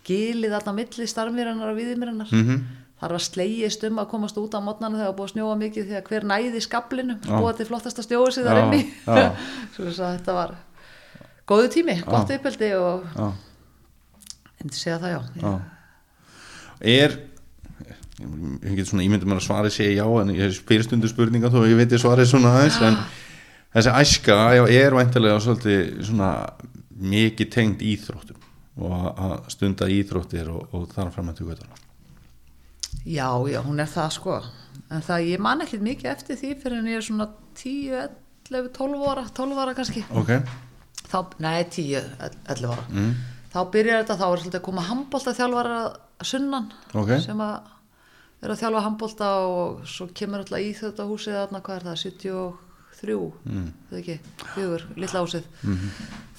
gilið 0.10 0.54
á 0.58 0.72
milli 0.74 1.06
starfmýrannar 1.08 1.70
og 1.74 1.78
viðmýrannar 1.78 2.32
Mhm. 2.34 2.62
þar 3.00 3.10
var 3.16 3.20
slegist 3.24 3.84
um 3.88 4.00
að 4.02 4.10
komast 4.10 4.38
út 4.42 4.56
á 4.58 4.60
mótnana 4.60 4.98
þegar 4.98 5.12
það 5.14 5.18
búið 5.20 5.28
að 5.30 5.34
snjóa 5.36 5.58
mikið 5.60 5.92
að 6.00 6.08
hver 6.10 6.24
næði 6.32 6.62
skablinu 6.66 7.16
Já. 7.22 7.38
búið 7.40 7.58
til 7.58 7.66
flottasta 7.70 8.02
snjói 8.04 8.32
sig 8.34 8.44
þar 8.44 8.58
Já, 8.58 8.64
inni 8.66 8.82
já. 9.06 9.36
svo 9.76 9.86
þess 9.86 10.00
að 10.00 10.18
þetta 10.18 10.34
var 10.40 10.56
góðu 11.50 11.70
tími, 11.74 11.96
gott 12.06 12.30
uppeldi 12.30 12.74
og 12.78 13.04
ég 13.16 14.64
myndi 14.66 14.76
segja 14.76 15.00
það 15.00 15.14
já, 15.16 15.22
já. 15.42 15.54
er 16.82 17.20
ég 18.20 18.76
get 18.76 18.90
svona 18.90 19.06
ímyndum 19.08 19.32
að 19.38 19.46
svarið 19.48 19.72
sé 19.78 19.86
já 19.96 20.04
en 20.22 20.34
ég 20.36 20.52
spyr 20.58 20.84
stundu 20.84 21.08
spurninga 21.08 21.48
þó 21.54 21.62
ég 21.70 21.78
veit 21.80 21.94
ég 21.96 22.02
svarið 22.02 22.28
svona 22.28 22.52
aðeins 22.58 22.82
en 22.84 22.98
þessi 23.76 23.94
æska 24.02 24.38
er 24.70 24.96
væntalega 24.98 25.40
svolítið 25.44 26.04
svona 26.08 26.30
mikið 27.00 27.52
tengd 27.54 27.82
íþróttum 27.86 28.40
og 28.80 28.92
að- 28.92 29.20
að 29.26 29.50
stunda 29.54 29.86
íþróttir 29.92 30.50
og, 30.50 30.74
og 30.74 30.88
þar 30.94 31.12
fram 31.14 31.30
að 31.30 31.38
tuga 31.44 31.56
þetta 31.56 31.86
Já, 33.06 33.30
já, 33.48 33.62
hún 33.64 33.80
er 33.80 33.86
það 33.88 34.10
sko. 34.12 34.34
En 34.92 35.02
það, 35.06 35.26
ég 35.30 35.40
man 35.40 35.62
ekkert 35.62 35.82
mikið 35.86 36.10
eftir 36.12 36.36
því 36.40 36.50
fyrir 36.62 36.80
en 36.80 36.88
ég 36.90 36.98
er 36.98 37.06
svona 37.06 37.28
10, 37.56 38.10
11, 38.50 38.70
12 38.74 39.04
ára 39.12 39.24
12 39.38 39.60
ára 39.62 39.74
kannski. 39.78 40.02
Ok, 40.18 40.32
þá, 41.10 41.20
nei, 41.40 41.64
10, 41.70 42.02
11 42.50 42.66
ára. 42.74 42.86
Mm. 42.90 43.14
þá 43.54 43.60
byrjar 43.74 44.02
þetta, 44.04 44.18
þá 44.20 44.26
er 44.32 44.42
svolítið 44.42 44.60
að 44.60 44.66
koma 44.68 44.82
handbólta 44.90 45.34
þjálfara 45.38 45.78
sunnan 46.22 46.68
Ok. 46.94 47.14
sem 47.24 47.38
að 47.46 47.62
er 48.44 48.50
að 48.54 48.60
þjálfa 48.64 48.84
handbólta 48.88 49.30
og 49.54 49.80
svo 49.90 50.08
kemur 50.14 50.44
alltaf 50.44 50.60
í 50.66 50.74
þetta 50.78 51.08
húsið 51.10 51.38
þarna, 51.40 51.62
hvað 51.62 51.76
er 51.80 51.88
það, 51.90 51.98
73 53.00 53.32
mm. 53.46 53.72
það 53.92 54.00
ekki, 54.02 54.20
fjögur, 54.56 54.84
litla 55.00 55.22
húsið 55.24 55.44
Mhm. 55.64 55.90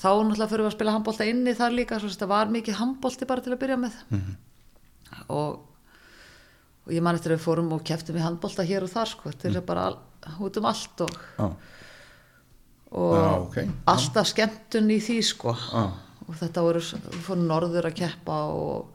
þá 0.01 0.09
náttúrulega 0.11 0.49
fyrir 0.51 0.65
við 0.65 0.71
að 0.71 0.77
spila 0.77 0.93
handbólta 0.97 1.27
inni 1.29 1.55
þar 1.57 1.75
líka, 1.77 1.99
svo 2.01 2.09
þetta 2.09 2.29
var 2.29 2.47
mikið 2.55 2.75
handbólti 2.81 3.27
bara 3.27 3.41
til 3.45 3.53
að 3.55 3.59
byrja 3.65 3.77
með 3.81 3.93
Mhm. 4.11 4.37
og, 5.29 5.61
og 6.87 6.93
ég 6.93 7.03
man 7.03 7.15
eftir 7.17 7.33
að 7.33 7.39
við 7.39 7.45
fórum 7.49 7.73
og 7.73 7.85
keftum 7.85 8.17
í 8.17 8.25
handbólta 8.25 8.65
hér 8.67 8.83
og 8.83 8.91
þar 8.91 9.07
sko, 9.09 9.33
til 9.33 9.51
Mhm. 9.53 9.61
að 9.63 9.67
bara 9.67 9.97
út 10.41 10.57
um 10.57 10.65
allt 10.67 11.01
og, 11.01 11.11
já, 11.39 11.51
og 12.93 13.15
Já, 13.17 13.31
ok. 13.41 13.57
alltaf 13.87 14.27
skemmtun 14.27 14.91
í 14.91 14.99
því 15.01 15.23
sko 15.25 15.55
já, 15.55 15.93
og 16.29 16.35
þetta 16.37 16.63
voru, 16.63 16.81
við 16.81 17.23
fórum 17.25 17.47
norður 17.47 17.85
að 17.91 17.95
keppa 17.97 18.39
og, 18.53 18.87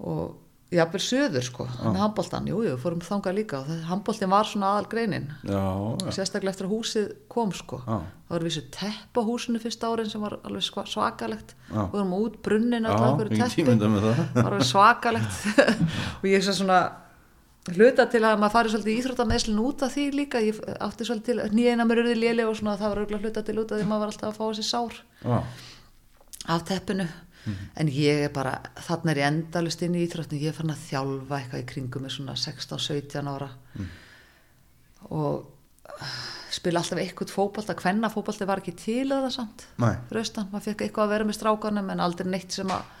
og 0.00 0.36
jafnvel 0.74 1.00
söður 1.02 1.44
sko 1.46 1.64
með 1.78 2.00
handbóltan, 2.00 2.46
jú, 2.50 2.58
jú, 2.66 2.74
við 2.74 2.82
fórum 2.82 3.02
þangað 3.06 3.36
líka 3.38 3.60
og 3.60 3.68
handbóltin 3.86 4.30
var 4.32 4.48
svona 4.50 4.72
aðal 4.74 4.88
greinin 4.90 5.28
já, 5.46 5.62
já. 6.02 6.10
sérstaklega 6.16 6.54
eftir 6.54 6.66
að 6.66 6.72
húsið 6.74 7.08
kom 7.30 7.52
sko. 7.54 7.78
Já. 7.86 8.00
það 8.26 8.34
var 8.34 8.46
vissu 8.48 8.62
tepp 8.74 9.20
á 9.20 9.22
húsinu 9.28 9.62
fyrsta 9.62 9.90
árin 9.92 10.10
sem 10.10 10.24
var 10.26 10.38
alveg 10.42 10.66
svakalegt. 10.66 11.54
Við 11.70 11.94
vorum 11.94 12.14
út 12.18 12.38
brunnin 12.42 12.88
alltaf 12.88 13.20
hverju 13.20 13.38
teppi. 13.38 13.66
það. 13.68 14.22
var 14.34 14.48
alveg 14.56 14.70
svakalegt. 14.72 15.38
Og 16.20 16.26
ég 16.32 16.40
er 16.40 16.58
svona 16.58 16.80
hluta 17.70 18.08
til 18.10 18.22
að 18.26 18.40
maður 18.42 18.54
fari 18.56 18.72
svolítið 18.72 18.92
í 18.92 18.96
íþróttameðslun 19.04 19.62
út 19.62 19.86
af 19.86 19.94
því 19.94 20.08
líka. 20.14 20.42
Ég 20.42 20.58
átti 20.82 21.06
svolítið 21.06 21.44
til 21.44 21.54
nýjena 21.54 21.86
mér 21.86 22.02
urði 22.02 22.18
léli 22.18 22.46
og 22.46 22.58
svona 22.58 22.74
það 22.80 22.96
var 22.96 23.22
hluta 23.22 23.46
til 23.46 23.58
út 23.62 23.70
af 23.70 23.78
því 23.78 23.86
maður 23.86 24.02
var 24.02 24.12
alltaf 24.14 24.32
að 24.32 24.38
fá 24.40 24.44
þessi 24.50 24.66
sár 24.66 24.98
já, 25.22 25.38
af 26.56 26.66
teppinu 26.66 27.06
en 27.76 27.90
ég 27.92 28.24
er 28.26 28.32
bara, 28.34 28.56
þarna 28.86 29.12
er 29.12 29.20
ég 29.22 29.28
endalust 29.30 29.82
inn 29.86 29.94
í 29.94 30.04
íþróttinu, 30.06 30.42
ég 30.42 30.52
er 30.52 30.56
fann 30.56 30.72
að 30.74 30.84
þjálfa 30.88 31.38
eitthvað 31.40 31.62
í 31.62 31.66
kringum 31.72 32.06
með 32.06 32.14
svona 32.16 32.34
16-17 32.42 33.30
ára. 33.32 33.50
Og 35.10 35.46
uh, 35.46 36.18
spila 36.56 36.82
alltaf 36.82 37.00
eitthvað 37.02 37.34
fótbolta, 37.34 37.76
hvenna 37.78 38.10
fótbolti 38.12 38.48
var 38.48 38.62
ekki 38.62 38.76
til 38.80 39.06
eða 39.14 39.30
samt, 39.34 39.66
Nei. 39.82 39.94
fyrir 40.08 40.24
austan. 40.24 40.50
Maður 40.52 40.70
fekk 40.70 40.86
eitthvað 40.86 41.08
að 41.08 41.14
vera 41.14 41.28
með 41.28 41.38
strákanum 41.38 41.90
en 41.94 42.04
aldrei 42.04 42.30
neitt 42.30 42.56
sem 42.56 42.70
að 42.74 42.92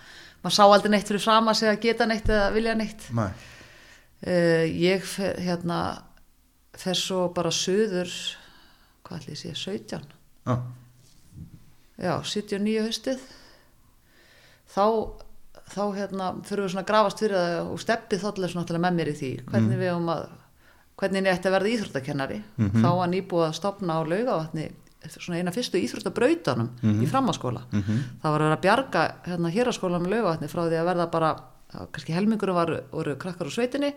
maður 0.44 0.56
sá 0.58 0.64
aldrei 0.66 0.90
neitt 0.94 1.10
fyrir 1.10 1.24
fram 1.24 1.50
að 1.50 1.60
segja 1.62 1.78
geta 1.82 2.06
neitt 2.06 2.28
eða 2.30 2.50
vilja 2.54 2.74
neitt. 2.78 3.08
Nei. 3.16 3.30
uh, 4.26 4.66
ég 4.70 5.06
fer, 5.08 5.40
hérna 5.42 5.80
fer 6.76 6.98
svo 6.98 7.26
bara 7.34 7.52
söður 7.54 8.12
hvað 9.06 9.22
ætli 9.22 9.34
ég 9.36 9.40
sé, 9.40 9.52
17 9.54 10.06
já, 10.46 10.56
já, 12.02 12.12
79 12.22 12.84
haustið 12.84 13.22
þá 14.76 14.86
þá 15.66 15.82
hérna 15.96 16.32
fyrir 16.46 16.66
við 16.66 16.74
svona 16.74 16.84
að 16.84 16.90
grafast 16.92 17.22
fyrir 17.24 17.38
það 17.40 17.70
og 17.72 17.80
steppið 17.82 18.22
þóttlega 18.22 18.52
svona 18.52 18.62
náttúrulega 18.62 18.86
með 18.86 18.98
mér 19.00 19.08
í 19.10 19.14
því 19.20 19.30
hvernig 19.50 19.80
við 19.80 19.94
um 19.96 20.10
að 20.14 20.26
hvernig 20.96 21.26
ég 21.26 21.36
ætti 21.36 21.48
að 21.50 21.54
verða 21.56 21.70
íþróttakennari. 21.74 22.36
Þá 22.80 22.90
var 22.96 23.08
nýbúið 23.12 23.46
að 23.48 23.56
stopna 23.58 23.96
á 23.98 24.00
laugavatni 24.06 24.68
svona 25.06 25.38
eina 25.40 25.52
fyrstu 25.54 25.78
íþróttabrautanum 25.78 26.70
í 27.02 27.06
framháskóla 27.10 27.62
það 28.22 28.32
var 28.32 28.40
að 28.40 28.46
vera 28.46 28.56
að 28.56 28.62
bjarga 28.64 29.02
hérna 29.26 29.52
héraskólanum 29.54 30.10
laugavatni 30.10 30.48
frá 30.50 30.62
því 30.66 30.80
að 30.80 30.88
verða 30.90 31.06
bara 31.12 31.30
kannski 31.92 32.14
helmingurum 32.14 32.56
var, 32.56 32.72
voru 32.90 33.16
krakkar 33.18 33.46
úr 33.46 33.52
sveitinni 33.54 33.92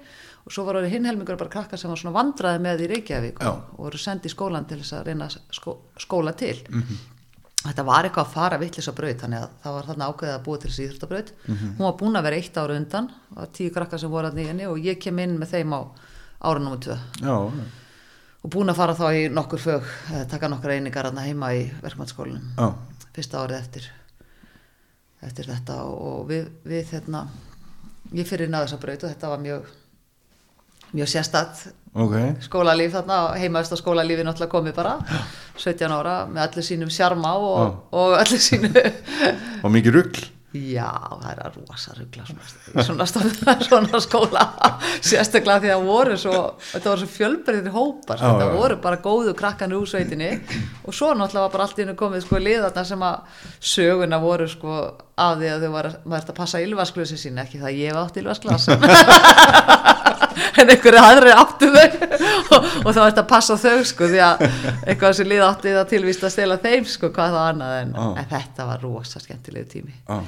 og 0.45 0.51
svo 0.51 0.65
var 0.65 0.81
hinn 0.83 1.05
helmingurum 1.05 1.39
bara 1.39 1.49
krakkar 1.53 1.79
sem 1.79 1.89
var 1.89 1.97
svona 2.01 2.15
vandraði 2.15 2.61
með 2.65 2.83
í 2.85 2.89
Reykjavík 2.93 3.39
Já. 3.41 3.49
og 3.49 3.79
voru 3.85 3.97
sendið 4.01 4.33
skólan 4.33 4.67
til 4.69 4.79
þess 4.81 4.97
að 4.97 5.05
reyna 5.09 5.29
skó, 5.29 5.77
skóla 5.97 6.33
til 6.33 6.57
þetta 7.63 7.83
var 7.87 8.07
eitthvað 8.07 8.25
að 8.25 8.35
fara 8.37 8.59
vittlisa 8.61 8.93
braut 8.95 9.23
þannig 9.23 9.43
að 9.43 9.57
það 9.63 9.75
var 9.77 9.89
þarna 9.89 10.09
ákveðið 10.13 10.35
að 10.35 10.45
búa 10.45 10.59
til 10.59 10.69
þessi 10.69 10.85
íþróttabraut. 10.85 11.33
Hún 11.49 11.83
var 11.83 11.97
búin 11.99 12.19
að 12.19 12.27
vera 12.29 12.39
eitt 12.39 12.57
ára 12.61 12.77
undan 12.79 13.09
var 13.35 13.51
tíu 13.57 13.73
krakkar 13.75 13.99
sem 13.99 14.13
voru 14.13 14.29
að 14.29 14.39
nýjani 14.39 14.69
og 14.69 14.79
ég 14.79 15.01
kem 15.01 15.19
inn 15.19 15.35
með 15.41 15.57
þeim 15.57 15.75
á 15.75 15.81
ára 16.39 16.77
já, 16.79 16.97
já, 17.19 17.35
og 18.43 18.51
búin 18.51 18.71
að 18.71 18.79
fara 18.79 18.95
þá 18.95 19.07
í 19.11 19.27
nokkur 19.33 19.59
fög 19.59 19.87
eh, 20.13 20.25
taka 20.31 20.47
nokkur 20.47 20.71
einingar 20.71 21.09
þarna 21.09 21.25
heima 21.27 21.51
í 21.53 21.65
verkmannsskólanum 21.83 22.53
já, 22.55 22.69
fyrsta 23.15 23.43
árið 23.43 23.57
eftir 23.59 23.89
eftir 25.27 25.49
þetta 25.51 25.81
og 25.83 26.29
við, 26.29 26.47
við 26.63 26.93
hérna 26.93 27.25
ég 28.15 28.27
fyrir 28.27 28.51
á 28.55 28.63
þessa 28.63 28.79
braut 28.79 29.03
og 29.03 29.11
þetta 29.11 29.33
var 29.33 29.43
mjög 29.43 29.67
mjög 30.95 31.11
sérstætt 31.11 31.65
ok, 31.93 32.15
skólalíf 32.45 32.93
þarna, 32.97 33.19
heimaðist 33.39 33.73
á 33.73 33.77
skólalífi 33.81 34.25
náttúrulega 34.27 34.53
komið 34.53 34.75
bara 34.77 34.97
17 35.63 35.95
ára 35.95 36.17
með 36.29 36.43
allir 36.47 36.67
sínum 36.71 36.91
sjarma 36.93 37.37
og, 37.37 37.79
og 37.91 38.17
allir 38.19 38.43
sínu 38.43 38.73
og 39.63 39.73
mikið 39.73 39.97
rugl. 39.97 40.27
Já, 40.49 40.89
það 41.21 41.27
er 41.29 41.41
að 41.45 41.57
rosa 41.59 41.91
ruggla 41.93 42.23
svona, 42.25 43.05
svona, 43.05 43.53
svona 43.67 43.99
skóla. 44.01 44.45
Sérstaklega 45.05 45.61
því 45.61 45.69
að 45.75 45.83
voru 45.85 46.15
svo 46.17 46.39
þetta 46.71 46.89
voru 46.89 47.03
svo 47.03 47.09
fjölbreyðir 47.13 47.75
hópar 47.75 48.17
þetta 48.23 48.47
já. 48.47 48.55
voru 48.57 48.79
bara 48.81 48.97
góðu 49.03 49.35
krakkan 49.37 49.75
úr 49.77 49.85
sveitinni. 49.91 50.31
Og 50.89 50.97
svo 50.97 51.11
náttúrulega 51.13 51.45
var 51.45 51.53
bara 51.53 51.67
allt 51.67 51.77
í 51.77 51.85
hennu 51.85 51.93
komið 51.99 52.25
sko 52.25 52.41
liðarna 52.41 52.85
sem 52.89 53.05
að 53.05 53.45
söguna 53.75 54.21
voru 54.25 54.49
sko 54.49 54.79
af 55.21 55.37
því 55.37 55.53
að 55.53 55.67
þau 55.67 55.71
var 55.75 55.91
ert 55.93 56.33
að 56.33 56.39
passa 56.41 56.65
ylvasklusi 56.65 57.21
sín, 57.21 57.37
ekki 57.43 57.61
það 57.61 57.69
að 57.69 57.81
ég 57.83 57.93
hef 57.93 58.01
átt 58.01 58.21
ylvasklas 58.23 58.69
en 60.61 60.69
einhverju 60.73 61.01
aðri 61.03 61.33
áttu 61.35 61.69
þau. 61.73 61.87
Og, 62.55 62.69
og 62.85 62.91
þá 62.95 63.01
ert 63.07 63.21
að 63.23 63.27
passa 63.31 63.57
þau 63.59 63.83
sko 63.87 64.07
því 64.11 64.21
að 64.25 64.45
eitthvað 64.89 65.17
sem 65.19 65.29
lið 65.31 65.43
átti 65.47 65.73
það 65.75 65.89
tilvíst 65.93 66.23
að 66.27 66.33
stela 66.35 66.57
þeim 66.63 66.87
sko 66.89 67.09
hvað 67.15 67.35
það 67.35 67.49
annað 67.53 67.75
en, 67.81 67.91
Já. 67.97 68.05
en 68.23 68.29
þetta 68.35 68.69
var 68.69 68.85
rosa 68.85 69.21
skemmtilegu 69.23 69.69
tími. 69.73 69.93
Já, 70.07 70.19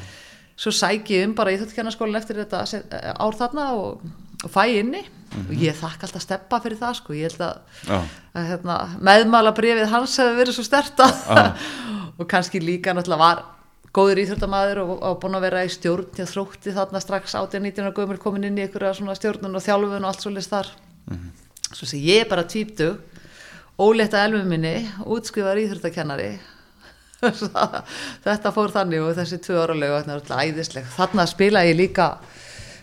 svo 0.62 0.74
sæki 0.78 1.18
ég 1.20 1.30
um 1.30 1.34
bara 1.38 1.54
í 1.56 1.58
þjóttkjarnaskólinn 1.62 2.20
eftir 2.22 2.42
þetta 2.44 2.66
se- 2.70 2.84
ár 2.92 3.38
þarna 3.40 3.70
og, 3.80 4.04
og 4.46 4.54
fæ 4.54 4.64
inni. 4.82 5.02
Og 5.32 5.54
ég 5.56 5.78
þakka 5.80 6.10
alltaf 6.10 6.26
steppa 6.26 6.58
fyrir 6.60 6.76
það 6.82 6.98
sko, 7.00 7.14
ég 7.16 7.30
held 7.32 7.44
að, 7.46 7.60
já, 7.88 8.00
að 8.36 8.50
hérna, 8.50 8.74
meðmála 9.00 9.54
brefið 9.56 9.88
hans 9.94 10.18
hefur 10.20 10.36
verið 10.42 10.58
svo 10.58 10.66
sterta 10.68 11.08
og 12.20 12.28
kannski 12.28 12.60
líka 12.60 12.92
náttúrulega 12.92 13.22
var 13.24 13.44
góður 13.96 14.22
íþjóttamæður 14.24 14.84
og, 14.86 14.94
og 15.04 15.20
búin 15.22 15.36
að 15.36 15.46
vera 15.48 15.66
í 15.68 15.72
stjórn 15.72 16.12
til 16.16 16.28
þrótti 16.30 16.76
þarna 16.76 17.02
strax 17.04 17.36
18-19 17.40 17.90
og 17.90 18.00
gömur 18.00 18.22
komin 18.22 18.48
inn 18.48 18.60
í 18.60 18.66
einhverja 18.66 18.96
svona 19.00 19.18
stjórnun 19.20 19.58
og 19.60 19.66
þjálfun 19.66 20.06
og 20.06 20.10
allt 20.12 20.24
svo 20.24 20.32
list 20.32 20.54
þar 20.54 20.72
svo 21.72 21.88
sem 21.90 22.00
ég 22.04 22.30
bara 22.30 22.48
tvíptu 22.48 22.94
ólétta 23.82 24.24
elmu 24.24 24.46
minni 24.48 24.76
útskrifaður 25.04 25.66
íþjóttakennari 25.66 26.32
þetta 28.26 28.52
fór 28.54 28.74
þannig 28.74 29.04
og 29.06 29.18
þessi 29.18 29.38
tvö 29.46 29.60
alltaf 29.62 30.42
æðisleg. 30.42 30.88
Þarna 30.96 31.28
spila 31.30 31.66
ég 31.68 31.78
líka 31.78 32.16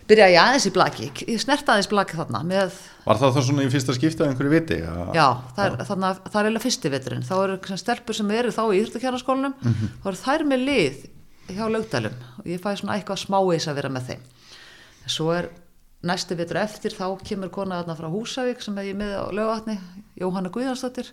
byrja 0.09 0.29
ég 0.33 0.39
aðeins 0.41 0.65
í 0.69 0.73
blaki 0.73 1.11
ég 1.29 1.41
snert 1.41 1.69
aðeins 1.69 1.89
blaki 1.91 2.17
þarna 2.17 2.41
með 2.47 2.73
var 3.05 3.19
það 3.21 3.35
þá 3.35 3.39
svona 3.47 3.65
í 3.65 3.69
fyrsta 3.73 3.95
skipta 3.97 4.25
að 4.25 4.31
einhverju 4.33 4.51
viti 4.53 4.79
að, 4.85 4.99
Já, 5.17 5.25
það 5.55 5.63
er, 5.65 5.77
þarna, 5.89 6.09
það 6.25 6.39
er 6.39 6.49
eiginlega 6.49 6.65
fyrsti 6.65 6.91
veturinn. 6.93 7.23
Þá 7.25 7.35
eru 7.39 7.79
stelpur 7.81 8.17
sem 8.17 8.33
eru 8.35 8.51
þá 8.53 8.61
í 8.67 8.81
Íþróttakjarnaskólanum 8.81 9.55
þá 10.03 10.09
eru 10.11 10.19
þær 10.19 10.45
með 10.49 10.65
lið 10.67 10.99
hjá 11.49 11.63
lögdælum 11.73 12.19
og 12.37 12.49
ég 12.51 12.61
fæ 12.61 12.69
svona 12.77 12.97
eitthvað 12.99 13.23
smáis 13.23 13.65
að 13.69 13.79
vera 13.79 13.93
með 13.95 14.11
þeim. 14.11 14.23
Svo 15.09 15.31
er 15.33 15.49
næsti 16.05 16.37
vetur 16.37 16.61
eftir 16.61 16.93
þá 16.95 17.05
kemur 17.25 17.49
kona 17.53 17.81
þarna 17.81 17.97
frá 17.97 18.09
Húsavík 18.13 18.61
sem 18.61 18.77
er 18.77 18.91
ég 18.91 18.99
með 18.99 19.15
á 19.17 19.25
lögatni 19.33 19.79
Jóhanna 20.21 20.51
Guðjónsdóttir. 20.53 21.09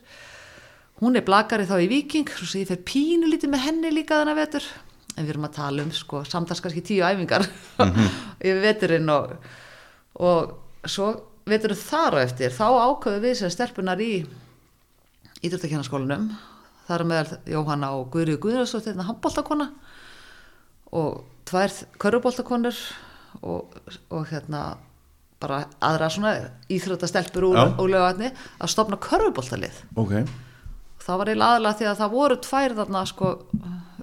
Hún 1.01 1.17
er 1.17 1.25
blakari 1.25 1.65
þá 1.69 1.79
í 1.81 1.89
Viking 1.91 2.29
svo 2.29 2.61
ég 2.61 2.69
fer 2.69 2.85
pínu 2.85 3.29
lítið 3.29 3.53
með 3.53 3.65
henni 3.71 3.91
líka 3.93 4.21
þennan 4.21 4.39
vetur 4.39 4.69
en 5.17 5.25
við 5.25 5.35
erum 5.35 5.49
að 5.49 5.57
tala 5.57 5.87
um 5.87 5.93
sko, 5.95 6.23
samtals 6.29 6.63
kannski 6.65 6.85
tíu 6.85 7.05
æfingar 7.07 7.47
yfir 8.47 8.61
veturinn 8.63 9.09
og, 9.13 9.37
og 10.21 10.89
svo 10.89 11.13
veturinn 11.49 11.81
þar 11.81 12.19
á 12.21 12.25
eftir 12.27 12.55
þá 12.55 12.67
ákveðu 12.69 13.23
við 13.25 13.39
sem 13.41 13.53
stelpunar 13.53 14.03
í 14.03 14.13
ídrúttakjarnaskólanum 15.47 16.29
þar 16.87 17.07
meðal 17.09 17.39
Jóhanna 17.51 17.93
og 17.99 18.11
Guðrið 18.15 18.41
Guðrjóðsdóttir 18.45 18.95
hérna 18.95 19.09
handbóltakona 19.09 19.71
og 20.97 21.25
tvær 21.47 21.73
körfuboltakonur 22.03 22.79
og, 23.43 23.79
og 24.11 24.29
hérna 24.31 24.77
bara 25.43 25.67
aðra 25.85 26.09
svona 26.13 26.33
íþróttastelpur 26.73 27.51
úr, 27.51 27.59
Já. 27.59 27.65
úr 27.83 27.93
lögatni 27.93 28.31
að 28.33 28.73
stopna 28.73 28.99
körfuboltalið. 29.03 29.83
Ok, 30.01 30.15
það 31.07 31.21
var 31.21 31.31
eiginlega 31.31 31.51
aðalega 31.55 31.79
því 31.81 31.89
að 31.91 32.01
það 32.03 32.15
voru 32.17 32.39
tvær 32.47 32.77
þarna 32.81 33.03
sko 33.11 33.33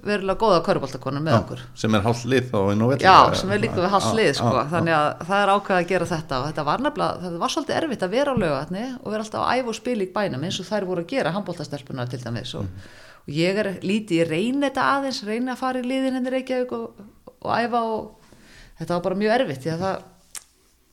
verulega 0.04 0.40
góða 0.40 0.60
köruboltakonur 0.64 1.22
með 1.24 1.36
okkur. 1.38 1.62
sem 1.80 1.94
er 1.96 2.02
hálft 2.04 2.26
lið 2.28 2.48
þá 2.50 2.58
inn 2.72 2.82
á 2.84 2.86
velli. 2.90 3.06
Já, 3.06 3.34
sem 3.40 3.52
er 3.54 3.62
líka 3.62 3.80
við 3.80 3.94
halslið 3.94 4.30
sko, 4.38 4.64
þannig 4.72 4.96
að 4.96 5.06
það 5.30 5.44
er 5.44 5.52
ákveð 5.54 5.78
að 5.78 5.88
gera 5.92 6.08
þetta 6.10 6.40
og 6.40 6.46
þetta 6.48 6.64
var 6.68 6.84
nefnilega, 6.84 7.22
það 7.22 7.38
var 7.44 7.54
svolítið 7.54 7.78
erfitt 7.78 8.04
að 8.04 8.14
vera 8.14 8.34
á 8.34 8.40
laugatni 8.42 8.84
og 8.98 9.08
vera 9.14 9.24
alltaf 9.24 9.44
að 9.44 9.60
æfa 9.60 9.72
og 9.72 9.78
spila 9.78 10.04
í 10.04 10.10
bænum 10.18 10.44
eins 10.44 10.60
og 10.60 10.68
þær 10.68 10.88
voru 10.90 11.04
að 11.04 11.10
gera 11.14 11.34
handbóltastelpuna 11.38 12.06
til 12.10 12.20
dæmis. 12.24 12.54
Og, 12.60 12.90
og 13.24 13.38
ég 13.38 13.60
er 13.62 13.70
lítið, 13.80 14.18
ég 14.20 14.32
reyni 14.34 14.66
þetta 14.66 14.88
aðeins, 14.98 15.22
reyni 15.24 15.54
að 15.54 15.62
fara 15.62 15.80
í 15.80 15.88
liðin 15.88 16.18
henni 16.18 16.34
Reykjavík 16.34 16.76
og, 16.76 17.06
og 17.40 17.54
æfa 17.56 17.84
og 17.94 18.34
þetta 18.80 18.98
var 18.98 19.06
bara 19.08 19.22
mjög 19.24 19.38
erfitt 19.38 19.64
því 19.64 19.74
að 19.76 19.86
það 19.86 20.02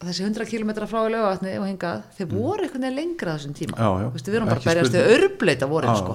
þessi 0.08 0.26
100 0.26 0.48
km 0.50 0.72
frá 0.90 1.00
í 1.06 1.14
laugatni 1.14 1.54
og 1.60 1.68
hingað, 1.70 2.04
þeir 2.18 2.30
voru 2.32 2.66
einhvern 2.66 2.86
veginn 2.88 3.00
lengra 3.00 3.38
þessum 3.38 3.56
tíma 3.58 3.78
Mm. 3.78 3.86
Já, 3.86 3.90
já. 4.02 4.10
Vistu, 4.16 4.32
við 4.32 4.40
erum 4.40 4.52
bara 4.52 4.62
að 4.62 4.70
berjast 4.70 4.96
við 4.98 5.16
örbleita 5.16 5.68
Já, 5.72 5.96
sko 6.02 6.14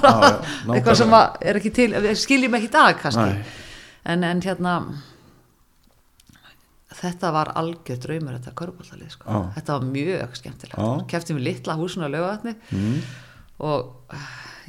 eitthvað 0.76 0.98
sem 1.00 1.18
er 1.50 1.60
ekki 1.60 1.72
til, 1.74 1.90
skiljum 2.14 2.56
ekki 2.58 2.68
í 2.68 2.74
dag 2.76 2.98
kannski 3.00 3.28
en, 4.06 4.24
en 4.24 4.42
hérna 4.44 4.74
þetta 6.96 7.32
var 7.34 7.52
algjör 7.58 8.00
draumur 8.00 8.36
þetta 8.38 8.54
körbóltalið 8.56 9.12
sko. 9.12 9.42
Þetta 9.56 9.76
var 9.76 9.86
mjög 9.90 10.36
skemmtilegt 10.38 10.80
Já. 10.80 11.06
keftum 11.12 11.38
við 11.40 11.48
litla 11.50 11.76
húsinu 11.78 12.08
á 12.08 12.10
lögatni 12.12 12.54
mm. 12.70 13.00
og 13.66 14.14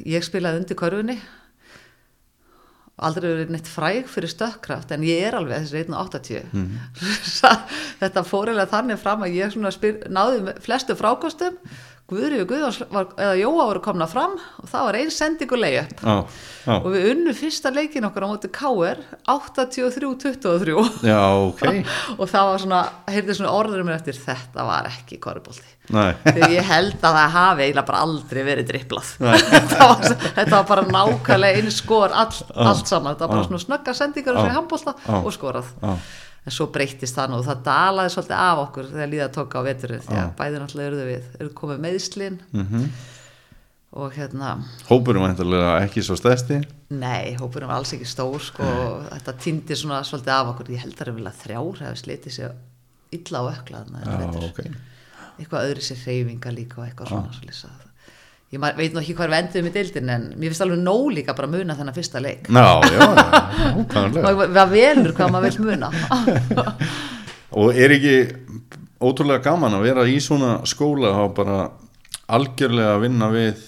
ég 0.05 0.25
spilaði 0.25 0.63
undir 0.63 0.79
körfunni 0.79 1.17
aldrei 2.97 3.27
verið 3.29 3.51
neitt 3.53 3.69
fræg 3.69 4.07
fyrir 4.09 4.31
stökkkraft 4.31 4.91
en 4.95 5.03
ég 5.05 5.27
er 5.27 5.37
alveg 5.37 5.67
þessi 5.67 5.83
1.80 5.85 6.47
mm. 6.49 6.79
þetta 8.01 8.23
fór 8.25 8.49
eiginlega 8.49 8.71
þannig 8.71 9.01
fram 9.01 9.25
að 9.25 9.37
ég 9.37 9.57
spyr, 9.75 9.99
náði 10.09 10.55
flestu 10.65 10.97
frákostum 10.97 11.59
Guðri 12.07 12.37
og 12.39 12.51
var, 12.87 13.09
eða 13.19 13.33
Jóa 13.35 13.63
voru 13.67 13.81
komna 13.83 14.05
fram 14.07 14.37
og 14.39 14.67
það 14.71 14.85
var 14.87 14.95
einn 14.95 15.09
sendingu 15.11 15.57
leið 15.59 15.77
upp. 15.81 16.03
Já, 16.05 16.43
já, 16.63 16.75
og 16.77 16.85
við 16.93 17.07
unnum 17.11 17.35
fyrsta 17.35 17.71
leikin 17.75 18.07
okkar 18.07 18.23
á 18.23 18.27
móti 18.31 18.47
KR 18.55 19.01
83-23 19.27 20.75
já, 21.03 21.19
ok. 21.19 21.65
Og 22.21 22.29
það 22.31 22.51
var 22.51 22.61
svona, 22.63 22.79
heyrði 23.11 23.35
svona 23.35 23.51
orðurum 23.57 23.89
mér 23.89 23.97
eftir 23.97 24.15
þetta 24.21 24.63
var 24.69 24.87
ekki 24.87 25.19
korubólti 25.19 25.67
þegar 26.23 26.55
ég 26.55 26.67
held 26.67 26.95
að 26.95 27.17
það 27.19 27.35
hafi 27.35 27.65
eiginlega 27.65 27.89
bara 27.91 28.03
aldrei 28.07 28.39
verið 28.47 28.69
dripplað 28.71 29.11
var, 29.19 30.07
þetta 30.07 30.53
var 30.53 30.65
bara 30.71 30.85
nákvæmlega 30.87 31.59
einu 31.59 31.75
skor 31.75 32.15
all, 32.15 32.31
allt 32.55 32.87
saman, 32.87 33.17
þetta 33.17 33.27
var 33.27 33.35
bara 33.35 33.49
svona 33.49 33.65
snögga 33.65 33.97
sendingar 33.99 34.39
og 34.39 34.47
svo 34.47 34.55
handbólta 34.61 34.95
Já. 35.03 35.19
og 35.19 35.35
skorað. 35.35 35.75
En 36.47 36.55
svo 36.55 36.69
breyttist 36.71 37.17
það 37.17 37.29
nú. 37.33 37.41
Og 37.41 37.45
það 37.49 37.61
dalaði 37.67 38.13
svolítið 38.15 38.39
af 38.47 38.61
okkur 38.63 38.87
þegar 38.93 39.09
líða 39.11 39.27
tók 39.35 39.55
á 39.57 39.61
veturinn 39.67 40.03
því 40.07 40.15
að 40.21 40.33
bæði 40.39 40.61
náttúrulega 40.63 40.89
eruðu 40.93 41.07
við 41.11 41.29
eru 41.41 41.49
komið 41.61 41.81
meðslin 41.85 42.39
Mhm. 42.55 42.85
og 43.97 44.13
hérna 44.13 44.49
hópurum 44.89 45.23
væntanlega 45.25 45.69
ekki 45.85 46.03
svo 46.05 46.15
stæsti 46.19 46.61
Nei, 46.89 47.35
hópurinn 47.39 47.67
var 47.67 47.81
alls 47.81 47.91
ekki 47.95 48.05
stór 48.07 48.39
sko, 48.39 48.63
og 48.63 49.07
þetta 49.11 49.33
týndi 49.43 49.75
svona 49.75 50.01
svolítið 50.07 50.31
af 50.31 50.51
okkur. 50.53 50.69
Ég 50.71 50.79
held 50.85 50.93
að 50.93 50.99
það 51.01 51.07
er 51.07 51.15
vel 51.17 51.27
að 51.27 51.41
þrjár 51.43 51.81
hefði 51.83 51.99
slitið 52.03 52.35
sér 52.37 52.53
illa 53.17 53.39
á 53.39 53.43
ökla 53.51 53.81
þarna 53.83 53.99
já, 53.99 54.05
þennan 54.07 54.31
vetur. 54.31 54.49
ok. 54.49 54.59
eitthvað 55.37 55.67
öðru 55.67 55.83
sér 55.83 55.99
hreyfinga 56.05 56.53
líka 56.55 56.79
og 56.81 56.87
eitthvað 56.87 57.11
svona 57.11 57.33
að 57.67 57.86
ég 58.53 58.61
veit 58.77 58.93
nú 58.95 59.01
ekki 59.01 59.15
hvað 59.17 59.33
við 59.33 59.39
endum 59.41 59.67
í 59.67 59.73
deildin 59.75 60.11
en 60.13 60.27
mér 60.35 60.53
finnst 60.53 60.63
alveg 60.63 60.79
nóg 60.79 61.07
líka 61.17 61.35
bara 61.35 61.49
að 61.49 61.57
muna 61.57 61.75
þennan 61.75 61.97
fyrsta 61.97 62.21
leik. 62.23 62.47
Já, 62.47 62.67
já, 62.87 63.07
já, 63.91 64.43
það 64.55 64.75
velur 64.75 65.15
hvað 65.17 65.33
maður 65.35 65.57
vil 65.57 65.67
muna. 65.71 65.91
Og 67.57 67.79
er 67.79 67.95
ekki 67.95 68.15
ótrúlega 69.03 69.43
gaman 69.49 69.77
að 69.77 69.87
vera 69.87 70.05
í 70.07 70.17
svona 70.23 70.59
skóla 70.67 71.13
og 71.23 71.33
bara 71.37 71.57
algjörlega 72.33 72.95
að 72.95 73.03
vinna 73.05 73.29
við 73.31 73.65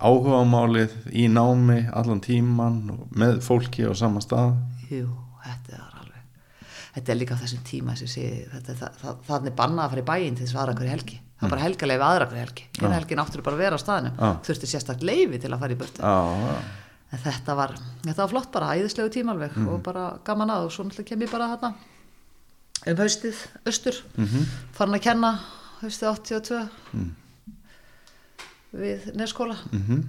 áhugamálið 0.00 0.94
í 1.12 1.26
námi 1.32 1.82
allan 1.92 2.22
tíman 2.24 2.82
með 3.16 3.40
fólki 3.44 3.84
á 3.84 3.92
sama 3.96 4.22
stað? 4.24 4.56
Jú, 4.88 5.08
þetta 5.44 5.76
er 5.76 5.86
alveg 6.02 6.22
þetta 6.94 7.12
er 7.12 7.20
líka 7.20 7.36
á 7.36 7.42
þessum 7.42 7.64
tíma 7.68 7.96
sé, 8.00 8.28
þetta, 8.52 8.76
það, 8.80 9.00
það, 9.02 9.18
það 9.28 9.50
er 9.50 9.56
bannað 9.60 9.84
að 9.84 9.94
fara 9.94 10.04
í 10.04 10.08
bæinn 10.12 10.38
til 10.38 10.46
þess 10.46 10.56
að 10.56 10.62
aðra 10.62 10.78
hverju 10.78 10.94
helgi 10.96 11.20
það 11.38 11.46
er 11.46 11.50
bara 11.54 11.62
helgalega 11.62 11.98
við 12.02 12.08
aðra 12.08 12.26
hverju 12.28 12.44
helgi. 12.44 12.64
Hérna 12.78 12.94
helgin 12.98 13.18
áttur 13.22 13.42
bara 13.42 13.56
að 13.56 13.62
vera 13.64 13.76
á 13.78 13.80
staðnum. 13.84 14.14
Já. 14.18 14.30
þurfti 14.48 14.66
sérstakt 14.66 15.02
leifi 15.02 15.38
til 15.40 15.50
að 15.54 15.58
fara 15.60 15.72
í 15.72 15.78
burtu. 15.78 16.02
Já, 16.02 16.16
já, 16.48 16.56
en 17.12 17.18
þetta 17.24 17.54
var, 17.56 17.74
þetta 18.04 18.16
var 18.24 18.28
flott 18.28 18.50
bara 18.52 18.72
æðislegu 18.76 19.10
tímalveg 19.14 19.56
Mhm. 19.56 19.68
og 19.68 19.82
bara 19.82 20.18
gaman 20.24 20.50
að 20.50 20.64
og 20.66 20.72
svo 20.72 20.84
náttúrulega 20.84 21.06
kem 21.06 21.20
ég 21.20 21.30
bara 21.30 21.48
þarna 21.56 21.74
um 22.86 22.96
haustið, 22.96 23.36
austur 23.66 24.02
Mhm. 24.16 24.44
farin 24.72 24.94
að 24.94 25.02
kenna 25.02 25.38
haustið 25.82 26.08
82 26.08 26.68
við 28.74 29.12
neskóla 29.16 29.56
Mhm. 29.72 30.02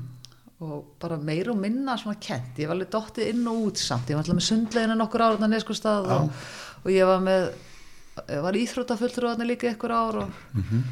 og 0.61 0.85
bara 0.99 1.17
meira 1.17 1.51
og 1.51 1.57
minna 1.57 1.95
svona 1.97 2.19
kent, 2.19 2.57
ég 2.57 2.67
var 2.67 2.75
alveg 2.75 2.89
dottið 2.91 3.29
inn 3.29 3.47
og 3.47 3.67
út 3.71 3.77
samt, 3.77 4.07
ég 4.09 4.15
var 4.15 4.23
alltaf 4.23 4.35
með 4.35 4.47
sundlegina 4.49 4.95
nokkur 4.97 5.21
ár 5.21 5.37
þarna 5.37 5.55
neskólstað 5.55 6.09
og, 6.11 6.31
og 6.83 6.91
ég 6.91 7.05
var 7.05 7.19
með 7.23 7.53
ég 8.27 8.41
var 8.43 8.53
íþróttafulltrú 8.53 9.29
þarna 9.31 9.47
líka 9.47 9.71
ykkur 9.73 9.91
ár 9.91 10.15
og 10.23 10.31
Mhm. 10.53 10.83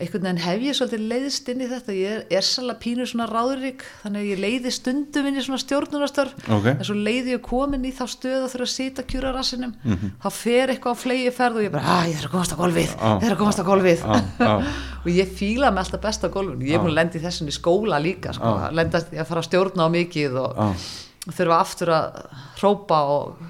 Einhvern 0.00 0.24
veginn 0.24 0.38
hef 0.42 0.62
ég 0.64 0.74
svolítið 0.74 1.02
leiðist 1.10 1.48
inn 1.52 1.60
í 1.62 1.66
þetta 1.70 1.94
ég 1.94 2.12
er, 2.16 2.22
er 2.38 2.44
svolítið 2.46 2.78
pínu 2.82 3.04
svona 3.06 3.26
ráðurík 3.28 3.82
þannig 4.02 4.22
að 4.22 4.30
ég 4.32 4.40
leiði 4.40 4.70
stundum 4.72 5.26
inn 5.28 5.36
í 5.38 5.42
svona 5.44 5.60
stjórnunastörf 5.62 6.32
Ok. 6.48 6.66
en 6.72 6.80
svo 6.88 6.96
leiði 6.96 7.34
ég 7.36 7.42
komin 7.44 7.84
í 7.84 7.92
þá 7.94 8.02
stöð 8.10 8.38
að 8.40 8.48
þurfa 8.54 8.66
að 8.66 8.72
sita 8.72 9.04
kjúra 9.12 9.34
rassinum 9.36 9.74
Mhm. 9.84 10.10
þá 10.24 10.28
fer 10.32 10.72
eitthvað 10.72 10.96
á 10.96 11.02
flegi 11.04 11.30
ferð 11.36 11.56
og 11.60 11.66
ég 11.68 11.72
bara, 11.76 11.84
að 12.00 12.08
ég 12.08 12.16
þarf 12.18 12.26
að 12.30 12.34
komast 12.34 12.52
á 12.56 12.58
golfið 12.62 12.88
Já. 12.88 13.12
ég 13.12 13.22
þarf 13.28 13.36
að 13.36 13.42
komast 13.44 13.62
á 13.62 13.64
golfið 13.68 14.00
Já, 14.02 14.24
já. 14.40 14.56
og 15.04 15.08
ég 15.12 15.32
fíla 15.38 15.70
mig 15.70 15.84
alltaf 15.84 16.00
best 16.08 16.24
á 16.24 16.28
golfinu 16.32 16.64
ég 16.66 16.74
er 16.74 16.82
múin 16.82 16.94
að 16.96 16.98
lenda 17.02 17.18
í 17.20 17.22
þessum 17.22 17.48
í 17.52 17.54
skóla 17.60 18.00
líka 18.02 18.32
sko. 18.34 18.48
Já. 18.58 18.70
lenda 18.72 18.98
í 19.12 19.18
að 19.20 19.26
fara 19.28 19.40
að 19.44 19.48
stjórna 19.52 19.86
á 19.86 19.88
mikið 19.92 20.40
og. 20.40 20.76
Þurfa 21.22 21.56
aftur 21.62 21.90
að 21.94 22.16
hrópa 22.58 22.96
og 23.14 23.42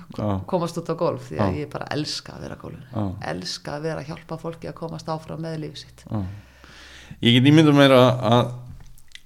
komast 0.50 0.76
út 0.82 0.90
á 0.92 0.96
golf 0.98 1.28
því 1.30 1.38
að 1.40 1.54
Já. 1.54 1.61
ég 1.62 1.70
bara 1.72 1.87
elska 1.94 2.35
að 2.37 2.42
vera 2.44 2.56
á 2.58 2.62
golfinu 2.62 2.87
Já. 2.92 3.04
elska 3.32 3.76
að 3.76 3.87
vera 3.87 4.02
að 4.02 4.11
hjálpa 4.11 4.38
fólki 4.42 4.68
að 4.68 4.76
komast 4.82 5.08
áfram 5.08 5.40
með 5.40 5.56
lífið 5.64 5.85
sitt 5.87 6.04
Já. 6.04 6.20
Ég 7.22 7.37
get 7.38 7.48
ímyndum 7.48 7.76
meira 7.80 8.02
að 8.28 8.52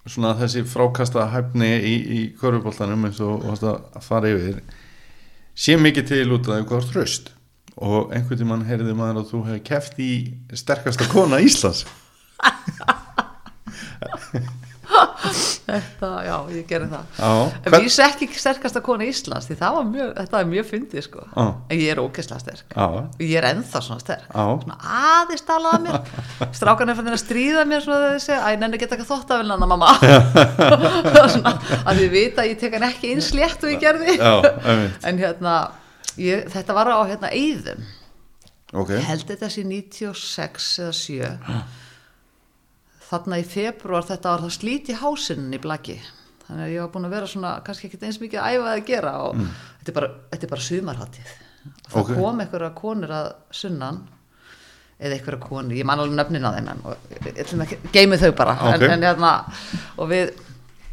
svona 0.06 0.36
þessi 0.38 0.62
frákasta 0.70 1.24
hæfni 1.32 1.72
í, 1.82 1.94
í 2.18 2.20
körfuboltanum 2.38 3.08
eins 3.08 3.18
og 3.24 3.42
að 3.56 4.02
fara 4.06 4.30
yfir 4.30 4.60
sé 5.58 5.74
mikið 5.80 6.06
til 6.12 6.26
út 6.36 6.46
af 6.46 6.60
eitthvað 6.60 6.86
tröst 6.92 7.32
og 7.76 8.12
einhvern 8.14 8.38
tímann 8.40 8.62
heyrði 8.68 8.94
maður 8.96 9.24
að 9.24 9.30
þú 9.32 9.40
hefði 9.48 9.62
keft 9.66 9.98
í 10.00 10.10
sterkasta 10.54 11.08
kona 11.10 11.42
Íslands 11.42 11.82
þetta, 15.76 16.10
já, 16.26 16.34
ég 16.56 16.66
gerði 16.70 16.88
það. 16.92 17.04
Já, 17.20 17.30
en 17.46 17.70
hvern- 17.70 17.84
vísi 17.86 18.02
ekki 18.06 18.28
sterkasta 18.40 18.82
kona 18.86 19.06
Íslands 19.08 19.46
því 19.50 19.56
það 19.60 19.76
var 19.78 19.86
mjög, 19.92 20.10
þetta 20.18 20.40
er 20.42 20.48
mjög 20.50 20.66
fyndið 20.72 21.04
sko. 21.06 21.24
Já. 21.36 21.44
en 21.70 21.78
ég 21.80 21.92
er 21.94 22.00
ógeðslega 22.02 22.40
sterk. 22.44 22.76
Og 22.76 23.22
ég 23.24 23.36
er 23.40 23.48
ennþá 23.52 23.82
svona 23.86 24.00
sterk. 24.04 24.26
Svona 24.36 24.78
aðeins 25.00 25.46
talað 25.48 25.78
að 25.78 25.86
mér. 25.86 25.98
Strákan 26.60 26.92
er 26.92 26.98
fannin 27.00 27.16
að 27.16 27.22
stríða 27.24 27.64
mér 27.70 27.84
svona 27.86 28.12
þessi 28.16 28.36
æ, 28.36 28.48
nenni 28.60 28.78
geta 28.82 28.96
ekki 28.98 29.08
þótt 29.10 29.30
af 29.36 29.42
hennan 29.44 29.66
mamma 29.66 29.92
svona, 30.00 31.52
að 31.86 32.00
þið 32.00 32.10
vita 32.14 32.42
að 32.44 32.50
ég 32.52 32.60
tek 32.60 32.76
hann 32.76 32.88
ekki 32.90 33.12
eins 33.14 33.30
létt 33.36 33.64
og 33.66 33.72
ég 33.74 33.80
gerði. 33.82 34.16
En 35.06 35.20
hérna 35.20 35.56
ég, 36.20 36.46
þetta 36.52 36.76
var 36.76 36.90
á 36.92 36.98
hérna 37.08 37.30
Eyðum 37.36 37.84
Ok, 38.76 38.90
ég 38.96 39.04
held 39.06 39.28
þetta 39.28 39.48
sé 39.52 39.62
96 39.62 40.70
eða 40.82 40.94
7 40.98 41.28
þarna 43.10 43.38
í 43.40 43.44
februar 43.46 44.06
þetta 44.08 44.32
var 44.34 44.44
þá 44.46 44.54
slít 44.56 44.90
í 44.92 44.96
hásinn 45.00 45.48
í 45.54 45.60
blaki. 45.62 45.96
Þannig 46.46 46.62
að 46.68 46.72
ég 46.74 46.82
var 46.84 46.90
búin 46.94 47.06
að 47.08 47.14
vera 47.16 47.26
svona 47.30 47.52
kannski 47.66 47.88
ekki 47.90 47.98
eins 48.06 48.20
mikið 48.22 48.38
að 48.42 48.56
æfa 48.56 48.72
að 48.72 48.84
gera 48.86 49.12
og 49.26 49.40
þetta, 49.40 49.90
er 49.90 49.96
bara, 49.96 50.10
þetta 50.32 50.46
er 50.46 50.52
bara 50.52 50.66
sumarháttið 50.68 51.32
og 51.66 51.88
það 51.90 52.00
Ok. 52.02 52.10
kom 52.20 52.40
einhverja 52.44 52.68
konur 52.78 53.10
að 53.16 53.28
sunnan 53.50 53.96
eða 54.96 55.16
einhverja 55.18 55.40
konur, 55.42 55.74
ég 55.76 55.84
man 55.88 56.00
alveg 56.00 56.14
nöfnin 56.20 56.46
á 56.46 56.50
þeim 56.54 56.68
en 56.70 57.80
geimi 57.92 58.18
þau 58.20 58.30
bara. 58.38 58.54
Ok. 58.54 58.84
en, 58.86 58.90
en 58.94 59.06
hérna, 59.08 59.32
og 59.98 60.08
við 60.12 60.30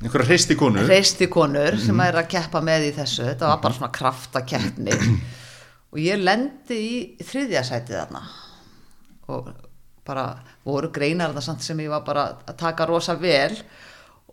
einhverja 0.03 0.27
hreisti 0.31 0.57
konu 0.59 0.81
reysti 0.89 1.29
konur 1.31 1.77
sem 1.79 2.01
er 2.03 2.17
að 2.19 2.31
keppa 2.33 2.59
með 2.65 2.89
í 2.89 2.95
þessu. 2.97 3.27
Þetta 3.29 3.51
var 3.53 3.61
bara 3.63 3.77
svona 3.77 3.91
kraftakeppni. 3.93 4.97
Og 5.93 5.99
ég 6.01 6.17
lendi 6.17 6.73
í 6.81 6.93
þriðja 7.21 7.61
sætið 7.67 7.99
þarna. 7.99 8.21
Og 9.29 9.51
bara 10.07 10.27
voru 10.65 10.91
greinar 10.93 11.35
samt 11.41 11.63
sem 11.63 11.79
ég 11.79 11.91
var 11.93 12.03
bara 12.05 12.27
að 12.45 12.57
taka 12.59 12.87
rosa 12.89 13.15
vel 13.19 13.55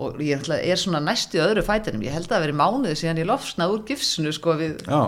og 0.00 0.20
ég 0.24 0.46
er 0.48 0.80
svona 0.80 1.00
næstu 1.04 1.38
í 1.38 1.42
öðru 1.44 1.64
fætinum. 1.66 2.04
Ég 2.06 2.14
held 2.14 2.28
að 2.28 2.36
það 2.36 2.44
veri 2.46 2.58
mánuði 2.60 2.98
síðan 2.98 3.20
ég 3.20 3.28
lofsnaði 3.28 3.74
úr 3.74 3.82
gifsinu 3.90 4.32
sko 4.32 4.56
við 4.60 4.78
Já, 4.86 5.00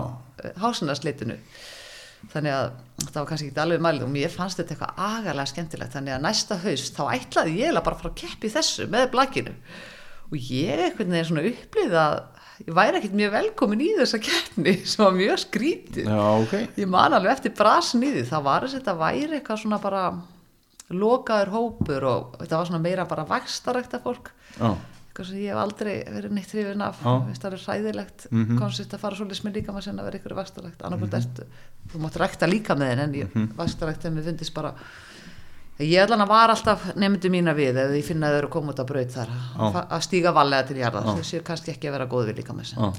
hásinarslitinu 0.61 1.39
þannig 2.31 2.55
að 2.55 2.67
það 3.03 3.17
var 3.17 3.25
kannski 3.29 3.49
ekki 3.49 3.63
alveg 3.63 3.81
mælið 3.83 4.05
og 4.05 4.13
mér 4.13 4.31
fannst 4.31 4.59
þetta 4.59 4.75
eitthvað 4.75 5.01
agalega 5.07 5.49
skemmtilegt. 5.51 5.95
Þannig 5.95 6.15
að 6.15 6.23
næsta 6.27 6.59
haust 6.63 6.95
þá 6.99 7.03
ætlaði 7.17 7.57
ég 7.59 7.79
bara 7.79 7.97
að 7.97 8.03
fara 8.03 8.13
að 8.13 8.21
keppi 8.21 8.51
þessu 8.53 8.87
með 8.91 9.09
blakinu. 9.15 9.55
Og 10.29 10.37
ég 10.39 10.85
einhvern 10.87 11.13
veginn 11.13 11.29
svona 11.29 11.45
upplýði 11.49 11.99
að 11.99 12.15
ég 12.63 12.77
væri 12.77 12.99
ekkert 12.99 13.17
mjög 13.19 13.33
velkomin 13.33 13.83
í 13.83 13.89
þessa 13.97 14.21
keppni 14.23 14.75
sem 14.89 15.03
var 15.03 15.17
mjög 15.17 15.41
skrítið 15.43 16.07
já, 16.07 16.21
ok. 16.45 16.55
Ég 16.79 16.93
man 16.93 17.17
alveg 17.17 17.33
eftir 17.35 17.57
því. 17.57 18.23
Það 18.29 18.47
var 18.47 18.69
þetta 18.71 18.97
væri 19.01 19.39
eitthvað 19.39 19.63
svona 19.65 19.81
bara 19.83 20.05
lokaður 20.93 21.51
hópur 21.53 22.03
og 22.09 22.35
þetta 22.39 22.57
var 22.57 22.65
svona 22.69 22.81
meira 22.81 23.05
bara 23.05 23.25
vakstarækta 23.29 23.99
fólk. 24.03 24.31
Já, 24.59 24.75
eitthvað 25.13 25.27
sem 25.29 25.37
ég 25.43 25.49
hef 25.53 25.61
aldrei 25.61 25.95
verið 26.09 26.31
neitt 26.33 26.51
hrifin 26.53 26.81
af. 26.81 26.97
Finnst 27.03 27.41
það 27.43 27.53
er 27.53 27.63
hræðilegt 27.67 28.27
mm 28.31 28.43
Mhm. 28.43 28.57
konsitt 28.59 28.93
að 28.93 28.99
fara 28.99 29.15
svolítið 29.15 29.43
með 29.45 29.53
líka 29.59 29.71
maður 29.73 29.83
sinna 29.83 30.01
að 30.01 30.05
vera 30.11 30.17
ykkur 30.19 30.35
vakstarlegt 30.41 30.81
annarkvæmt 30.81 31.13
ertu, 31.19 31.43
þú 31.93 31.99
mátt 32.01 32.17
rækta 32.23 32.47
líka 32.49 32.75
með 32.75 32.89
þinn 32.93 33.03
en 33.03 33.29
mm 33.33 33.49
vakstarlegt 33.57 34.05
en 34.05 34.15
mér 34.17 34.23
finnst 34.23 34.53
bara 34.53 34.73
ég 35.79 36.01
allan 36.05 36.27
var 36.27 36.49
alltaf 36.53 36.93
nefndi 36.95 37.29
mína 37.33 37.53
við 37.57 37.77
ef 37.81 37.91
ég 37.97 38.05
finna 38.05 38.27
að 38.29 38.33
þau 38.35 38.37
eru 38.43 38.47
koma 38.49 38.71
út 38.73 38.79
að 38.79 38.87
braut 38.87 39.09
þar. 39.11 39.27
Já. 39.57 39.73
að- 39.73 40.01
stíga 40.05 40.33
valega 40.33 40.67
til 40.67 40.77
jarðar. 40.77 41.03
Já. 41.05 41.15
þau 41.17 41.23
séu 41.23 41.41
kannski 41.43 41.71
ekki 41.73 41.87
að 41.89 41.91
vera 41.97 42.05
góð 42.07 42.27
við 42.29 42.35
líka 42.37 42.53
með 42.53 42.65
Já. 42.77 42.93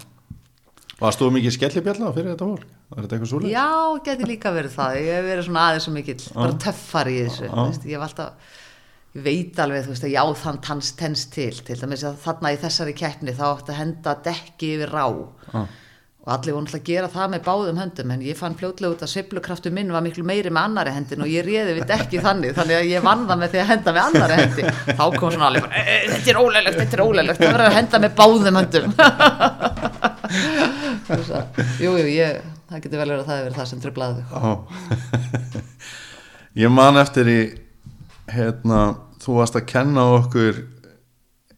Varst 1.00 1.18
þú 1.20 1.30
mikið 1.34 1.54
skellibjalla 1.56 2.10
fyrir 2.14 2.32
þetta 2.34 2.46
fólk? 2.48 2.66
Var 2.94 3.00
þetta 3.06 3.16
eitthvað 3.16 3.30
svoleiðis? 3.32 3.54
Já, 3.54 3.68
geti 4.06 4.28
líka 4.28 4.52
verið 4.54 4.74
það. 4.76 4.98
Ég 5.00 5.16
hef 5.18 5.24
verið 5.28 5.46
svona 5.48 5.64
aðeins 5.68 5.86
svo 5.88 5.94
mikill 5.94 6.20
bara 6.36 6.58
töffar 6.64 7.10
í 7.10 7.16
þessu 7.24 7.48
þú 7.50 7.64
veist, 7.64 7.88
ég 7.88 7.96
hef 7.98 8.04
alltaf 8.08 8.52
ég 9.14 9.24
veit 9.24 9.60
alveg, 9.62 9.86
þú 9.86 9.94
veist, 9.94 10.06
að 10.08 10.14
já 10.14 10.22
þann 10.42 10.60
tans 10.68 10.92
tens 10.98 11.24
til. 11.34 11.54
Til 11.66 11.78
dæmis 11.80 12.04
að 12.06 12.20
þarna 12.24 12.52
í 12.54 12.60
þessari 12.62 12.94
keppni 12.98 13.34
þá 13.34 13.46
átti 13.52 13.74
að 13.74 13.80
henda 13.82 14.14
dekki 14.28 14.66
yfir 14.76 14.94
rá. 14.94 15.06
Já. 15.54 15.64
og 16.24 16.30
allir 16.32 16.54
voru 16.56 16.64
náttúrulega 16.64 16.80
að 16.80 16.88
gera 16.88 17.08
það 17.12 17.26
með 17.34 17.40
báðum 17.44 17.78
höndum 17.82 18.12
en 18.14 18.22
ég 18.24 18.36
fann 18.38 18.54
fljótlega 18.56 18.94
út 18.94 19.02
að 19.04 19.10
sveiflukraftu 19.12 19.68
minn 19.76 19.90
var 19.92 20.00
miklu 20.00 20.22
meiri 20.24 20.48
með 20.48 20.70
annari 20.70 20.94
hendin 20.94 21.20
og 21.20 21.28
ég 21.28 21.44
réði 21.44 21.74
við 21.76 21.84
dekki 21.90 22.22
þannig 22.24 22.54
þannig 22.56 22.78
að 22.78 22.88
ég 22.94 23.04
vann 23.04 23.26
það 23.28 23.42
með 23.42 23.52
því 23.52 23.60
að 23.60 23.68
henda 23.68 23.92
með 23.92 24.06
annari 24.06 24.38
hendi. 24.38 24.64
Þá 24.88 25.04
kom 25.18 25.34
svona 25.34 25.50
alveg 25.50 25.66
bara, 25.66 25.74
"Eh, 25.82 25.90
eh, 25.98 26.08
þetta 26.14 26.32
er 26.32 26.40
ólælegt, 26.40 26.78
þetta 26.80 26.96
er 26.96 27.04
ólælegt 27.04 27.42
það 27.42 27.52
verður 27.52 27.68
að 27.68 27.76
henda 27.76 27.96
með 28.06 28.12
báðum 28.22 28.56
höndum 28.62 28.88
Að, 31.08 31.62
jú, 31.82 31.94
ég, 32.08 32.42
það 32.70 32.84
getur 32.84 33.00
vel 33.00 33.08
verið 33.08 33.22
að 33.22 33.26
það 33.28 33.38
hefur 33.38 33.48
verið 33.48 33.58
það 33.60 33.70
sem 33.70 33.82
Já. 34.30 34.52
Ég 36.64 36.70
man 36.70 37.00
eftir 37.00 37.28
í 37.28 37.40
hérna, 38.30 38.82
þú 39.20 39.40
varst 39.40 39.58
að 39.58 39.66
kenna 39.72 40.04
okkur 40.20 40.62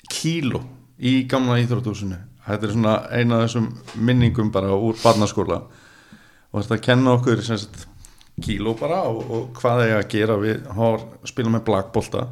kíló 0.08 0.62
í 0.96 1.18
gamla 1.28 1.60
íþrótúsinu 1.60 2.16
þetta 2.46 2.68
er 2.68 2.74
svona 2.74 2.94
eina 3.10 3.40
af 3.40 3.46
þessum 3.46 3.66
minningum 4.06 4.52
bara 4.54 4.74
úr 4.74 4.98
barnaskóla. 5.02 5.60
Og 6.52 6.60
þetta 6.62 6.76
að 6.78 6.84
kenna 6.86 7.14
okkur 7.16 7.42
sagt, 7.44 7.86
kíló 8.42 8.76
bara 8.78 9.02
og, 9.10 9.18
og 9.32 9.48
hvað 9.58 9.82
er 9.86 9.96
að 9.98 10.08
gera 10.12 10.36
við 10.40 10.68
har, 10.76 11.02
spila 11.28 11.52
með 11.54 11.66
blakbolta 11.70 12.26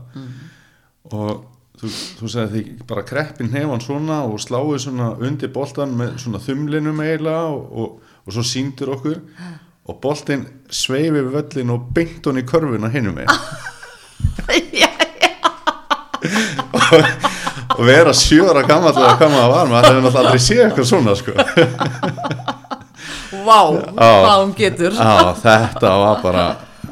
og 1.11 1.45
þú, 1.81 1.91
þú 2.21 2.31
segir 2.31 2.51
því 2.53 2.63
bara 2.89 3.07
kreppin 3.07 3.53
hefan 3.55 3.83
svona 3.83 4.23
og 4.29 4.41
sláið 4.43 4.79
svona 4.87 5.13
undir 5.19 5.53
boltan 5.55 5.95
með 5.99 6.17
svona 6.23 6.41
þumlinum 6.45 7.03
eiginlega 7.05 7.45
og, 7.51 7.63
og, 7.73 8.17
og 8.25 8.31
svo 8.37 8.45
síndur 8.47 8.95
okkur 8.97 9.19
og 9.85 10.01
boltin 10.01 10.47
sveifi 10.73 11.11
við 11.19 11.33
völlin 11.35 11.75
og 11.75 11.89
beint 11.97 12.23
hún 12.27 12.41
í 12.41 12.47
körfuna 12.49 12.89
hinum 12.95 13.19
með 13.19 13.29
og, 16.75 16.95
og 17.79 17.83
vera 17.85 18.13
sjóra 18.17 18.63
gammal 18.67 18.95
að 18.95 19.17
hvað 19.19 19.33
maður 19.35 19.51
var, 19.53 19.71
maður 19.71 19.89
hefði 19.89 20.03
náttúrulega 20.05 20.23
aldrei 20.23 20.43
séð 20.45 20.63
eitthvað 20.67 20.89
svona 20.89 21.15
sko. 21.19 21.33
Vá, 23.45 23.59
hvað 23.99 24.39
hún 24.41 24.55
getur. 24.57 24.97
Já, 24.97 25.35
þetta 25.43 25.95
var 26.01 26.23
bara 26.25 26.45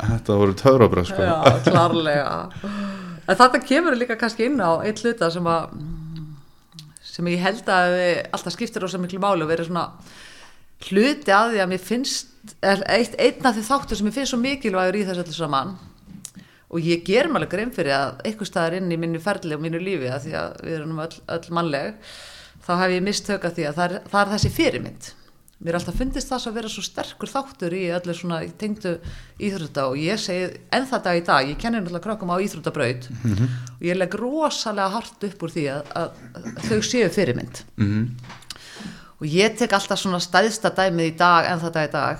þetta 0.03 0.39
voru 0.43 0.57
töfrabröð 0.59 1.07
sko. 1.09 1.29
Já, 1.29 1.37
klárlega 1.69 2.35
En 3.29 3.39
þetta 3.39 3.63
kemur 3.63 3.97
líka 3.99 4.19
kannski 4.19 4.49
inn 4.49 4.59
á 4.59 4.83
eitt 4.83 5.03
hluta 5.03 5.31
sem 5.31 5.47
að 5.47 5.77
sem 7.13 7.29
ég 7.29 7.43
held 7.45 7.69
að 7.71 7.95
alltaf 8.33 8.55
skiptir 8.55 8.83
rosa 8.83 8.99
miklu 8.99 9.21
máli 9.23 9.45
og 9.45 9.51
verið 9.53 9.69
svona 9.69 9.87
hluti 10.89 11.35
að 11.35 11.53
því 11.53 11.63
að 11.63 11.71
mér 11.71 11.83
finnst 11.85 12.55
eitt, 12.65 13.15
einn 13.21 13.47
af 13.47 13.57
því 13.57 13.65
þáttur 13.69 13.99
sem 13.99 14.09
mér 14.09 14.17
finnst 14.17 14.33
svo 14.33 14.41
mikilvægur 14.43 14.99
í 14.99 15.07
þessu 15.07 15.25
öllu 15.27 15.37
saman. 15.37 15.75
Og 16.73 16.87
ég 16.89 17.03
ger 17.05 17.29
alveg 17.29 17.51
grein 17.53 17.73
fyrir 17.75 17.95
að 17.95 18.23
einhver 18.27 18.49
staðar 18.49 18.79
inn 18.79 18.93
í 18.95 18.99
minni 18.99 19.21
ferli 19.23 19.55
og 19.55 19.63
mínu 19.63 19.81
lífi 19.83 20.09
að 20.09 20.27
því 20.27 20.37
að 20.41 20.55
við 20.65 20.77
erum 20.79 21.03
öll, 21.05 21.19
öll 21.37 21.57
mannleg 21.59 22.15
þá 22.65 22.73
hef 22.81 22.95
ég 22.97 23.05
mistöka 23.05 23.53
því 23.53 23.69
að 23.69 23.77
það 23.79 23.85
er, 23.91 24.07
það 24.09 24.23
er 24.23 24.33
þessi 24.33 24.53
fyrirmynd 24.57 25.11
mér 25.63 25.77
alltaf 25.79 25.95
fundist 25.99 26.29
það 26.33 26.47
að 26.51 26.55
vera 26.59 26.69
svo 26.73 26.83
sterkur 26.83 27.31
þáttur 27.31 27.75
í 27.79 27.83
öllu 27.95 28.15
svona 28.19 28.41
tengdu 28.59 28.97
íþrótta 29.39 29.85
og 29.93 29.97
ég 30.03 30.19
segi 30.19 30.49
enn 30.75 30.87
það 30.91 31.03
dag 31.07 31.21
í 31.21 31.25
dag 31.29 31.49
ég 31.53 31.59
kenni 31.63 31.79
náttúrulega 31.81 32.07
krökkum 32.09 32.33
á 32.35 32.37
íþróttabraut 32.43 33.09
og 33.79 33.83
ég 33.87 33.97
legg 34.01 34.15
rosalega 34.19 34.89
hart 34.97 35.27
upp 35.29 35.43
úr 35.47 35.55
því 35.55 35.67
að, 35.77 35.93
að, 35.95 36.23
að 36.43 36.71
þau 36.71 36.81
séu 36.93 37.11
fyrirmynd 37.15 37.63
Mhm. 37.77 38.09
og 39.23 39.27
ég 39.31 39.55
tek 39.59 39.73
alltaf 39.79 40.01
svona 40.03 40.19
stæðsta 40.19 40.73
dæmið 40.75 41.13
í 41.13 41.17
dag 41.17 41.47
en 41.53 41.61
það 41.63 41.73
dag 41.79 41.89
í 41.89 41.93
dag 41.93 42.19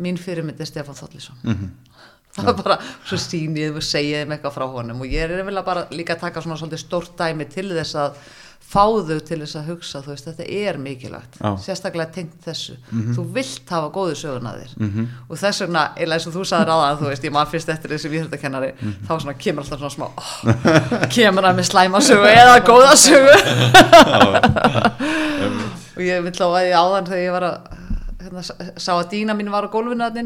mín 0.00 0.16
fyrirmynd 0.16 0.60
er 0.60 0.66
Stefán 0.70 0.96
Þollisson 0.96 1.36
Mhm. 1.44 1.70
Það 2.36 2.50
er 2.52 2.58
bara 2.62 2.80
svo 3.04 3.20
sýnið 3.20 3.78
og 3.80 3.86
segið 3.86 4.22
þeim 4.22 4.34
eitthvað 4.36 4.56
frá 4.56 4.66
honum 4.76 5.04
og 5.04 5.12
ég 5.12 5.24
er 5.26 5.46
að 5.46 5.62
bara 5.66 5.86
líka 5.94 6.18
taka 6.20 6.42
svona 6.44 6.58
svolítið 6.60 6.84
stórt 6.84 7.16
dæmi 7.18 7.48
til 7.52 7.70
þess 7.72 7.96
að 8.02 8.18
fá 8.66 8.82
þau 8.82 9.20
til 9.22 9.38
þess 9.42 9.56
að 9.60 9.68
hugsa 9.70 10.00
þú 10.02 10.10
veist 10.10 10.26
þetta 10.26 10.46
er 10.58 10.78
mikilvægt 10.82 11.36
Já. 11.38 11.50
sérstaklega 11.62 12.10
tengt 12.16 12.34
þessu. 12.42 12.74
Þú 13.14 13.24
vilt 13.36 13.70
hafa 13.70 13.92
góðu 13.94 14.16
söguna 14.18 14.54
þér. 14.56 14.72
-hmm. 14.78 15.06
og 15.28 15.38
þess 15.38 15.62
vegna, 15.62 15.82
eða 15.96 16.12
eins 16.16 16.26
og 16.26 16.34
þú 16.34 16.42
sagðir 16.50 16.72
aðan 16.74 16.98
þú 16.98 17.06
veist, 17.10 17.24
ég 17.24 17.32
maður 17.32 17.52
fyrst 17.52 17.68
eftir 17.68 17.90
þessi 17.90 18.08
viðhörðakennari 18.10 18.72
þá 19.06 19.12
svona 19.20 19.34
kemur 19.38 19.62
alltaf 19.62 19.78
svona 19.78 19.96
smá 19.96 20.06
oh, 20.16 21.06
kemur 21.14 21.44
hann 21.44 21.56
með 21.56 21.70
slæma 21.70 22.00
sögu 22.00 22.26
eða 22.26 22.60
góða 22.66 22.96
sögu? 22.96 23.34
Og 25.96 26.02
ég 26.02 26.22
vil 26.22 26.32
á 26.44 26.48
að 26.48 26.66
ég 26.66 26.76
áðan 26.76 27.06
þegar 27.06 27.24
ég 27.24 27.32
var 27.32 27.42
að 27.42 27.56
hérna, 28.20 28.42
sá 28.76 28.92
að 28.98 29.10
dýna 29.10 29.34
mín 29.34 29.50
var 29.50 29.64
á 29.64 29.72
gólfinu 29.72 30.04
að 30.04 30.18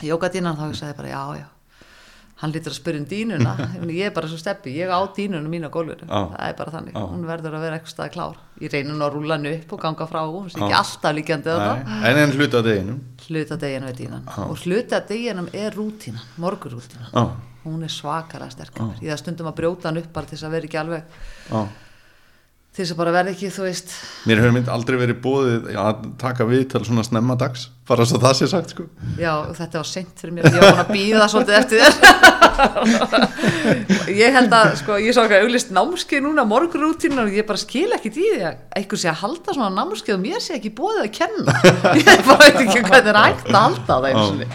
inni 0.00 0.10
jókadýnan 0.12 0.58
þá 0.58 0.64
sagði 0.72 0.90
ég 0.92 0.98
bara 1.02 1.12
já 1.12 1.22
já. 1.42 1.46
Hann 2.36 2.52
lítur 2.52 2.68
að 2.68 2.76
spyrja 2.76 3.00
um 3.00 3.04
dýnuna. 3.08 3.52
Ég 3.96 4.10
er 4.10 4.12
bara 4.12 4.28
svo 4.28 4.36
steppi, 4.36 4.74
ég 4.76 4.90
á 4.92 5.00
dýnuna 5.16 5.48
mín 5.48 5.64
á 5.64 5.72
gólfinu. 5.72 6.04
Já. 6.04 6.18
það 6.34 6.50
er 6.50 6.56
bara 6.58 6.74
þannig, 6.74 6.92
Já. 6.92 7.04
hún 7.08 7.22
verður 7.24 7.56
að 7.56 7.64
vera 7.64 7.78
eitthvað 7.78 7.94
stað 7.94 8.10
klár. 8.12 8.34
Ég 8.60 8.74
reynir 8.74 8.92
nú 8.92 9.06
að 9.06 9.14
rúla 9.16 9.38
hann 9.38 9.48
upp 9.54 9.72
og 9.72 9.80
ganga 9.80 10.08
frá 10.10 10.20
hún 10.20 10.50
sé 10.52 10.60
ekki 10.60 10.68
Já. 10.68 10.82
alltaf 10.82 11.16
líkjandi 11.16 11.54
en 12.10 12.20
en 12.26 12.36
hluta 12.36 12.60
deginum? 12.66 13.00
Hluta 13.24 13.56
deginum 13.64 13.88
við 13.88 14.02
dýnan. 14.02 14.28
Og 14.50 14.66
hluta 14.66 15.00
deginum 15.08 15.48
er 15.56 15.80
rútínan, 15.80 16.28
morgurútínan 16.36 17.32
hún 17.66 17.82
er 17.82 17.92
svakalega 17.92 18.52
sterkar 18.54 18.94
ég 19.02 19.10
það 19.10 19.20
stundum 19.22 19.50
að 19.50 19.58
brjóta 19.60 19.90
hann 19.90 20.00
upp 20.00 20.12
bara 20.14 20.28
til 20.28 20.36
þess 20.36 20.46
að 20.46 20.54
vera 20.56 20.68
ekki 20.68 20.80
alveg 20.80 21.02
til 22.76 22.84
þess 22.84 22.92
að 22.92 22.98
bara 23.00 23.12
verða 23.16 23.30
ekki, 23.32 23.48
þú 23.54 23.62
veist. 23.64 23.88
Mér 24.28 24.36
hefur 24.42 24.52
mynd 24.52 24.66
aldrei 24.68 24.96
verið 25.00 25.16
bóðið 25.24 25.70
að 25.80 26.02
taka 26.20 26.44
viðtal 26.50 26.82
svona 26.84 27.00
snemma 27.06 27.32
dags 27.40 27.62
bara 27.88 28.04
svo 28.04 28.18
það 28.20 28.34
sé 28.40 28.46
sagt 28.50 28.74
sko. 28.74 28.84
Já, 29.16 29.32
þetta 29.56 29.78
var 29.80 29.88
seint 29.88 30.12
fyrir 30.20 30.34
mér, 30.36 30.44
ég 30.50 30.60
var 30.60 30.74
búin 30.74 30.82
að 30.82 30.90
býða 30.92 31.28
svolítið 31.32 31.56
eftir 31.60 31.78
þér. 31.86 31.94
Ég 34.16 34.32
held 34.32 34.52
að, 34.56 34.70
sko, 34.80 34.94
ég 35.02 35.12
sá 35.14 35.20
ekki 35.26 35.36
að 35.36 35.42
auglist 35.46 35.70
námskeið 35.76 36.22
núna, 36.24 36.44
morgunrútínu 36.48 37.18
og 37.26 37.34
ég 37.36 37.44
bara 37.48 37.60
skil 37.60 37.90
ekki 37.96 38.08
í 38.10 38.12
því 38.16 38.26
að 38.48 38.54
einhver 38.80 38.98
sé 39.02 39.08
að 39.10 39.18
halda 39.22 39.50
svona 39.56 39.70
námskeið 39.76 40.14
og 40.16 40.22
mér 40.22 40.40
sé 40.44 40.52
ekki 40.56 40.70
búið 40.78 40.98
að 41.02 41.10
kenna. 41.18 41.52
Ég 42.00 42.22
bara 42.26 42.46
veit 42.46 42.60
ekki 42.64 42.80
hvað 42.86 42.96
það 42.96 43.10
er 43.12 43.18
hægt 43.20 43.46
að 43.50 43.58
halda 43.60 43.94
það 44.06 44.14
sinni. 44.30 44.46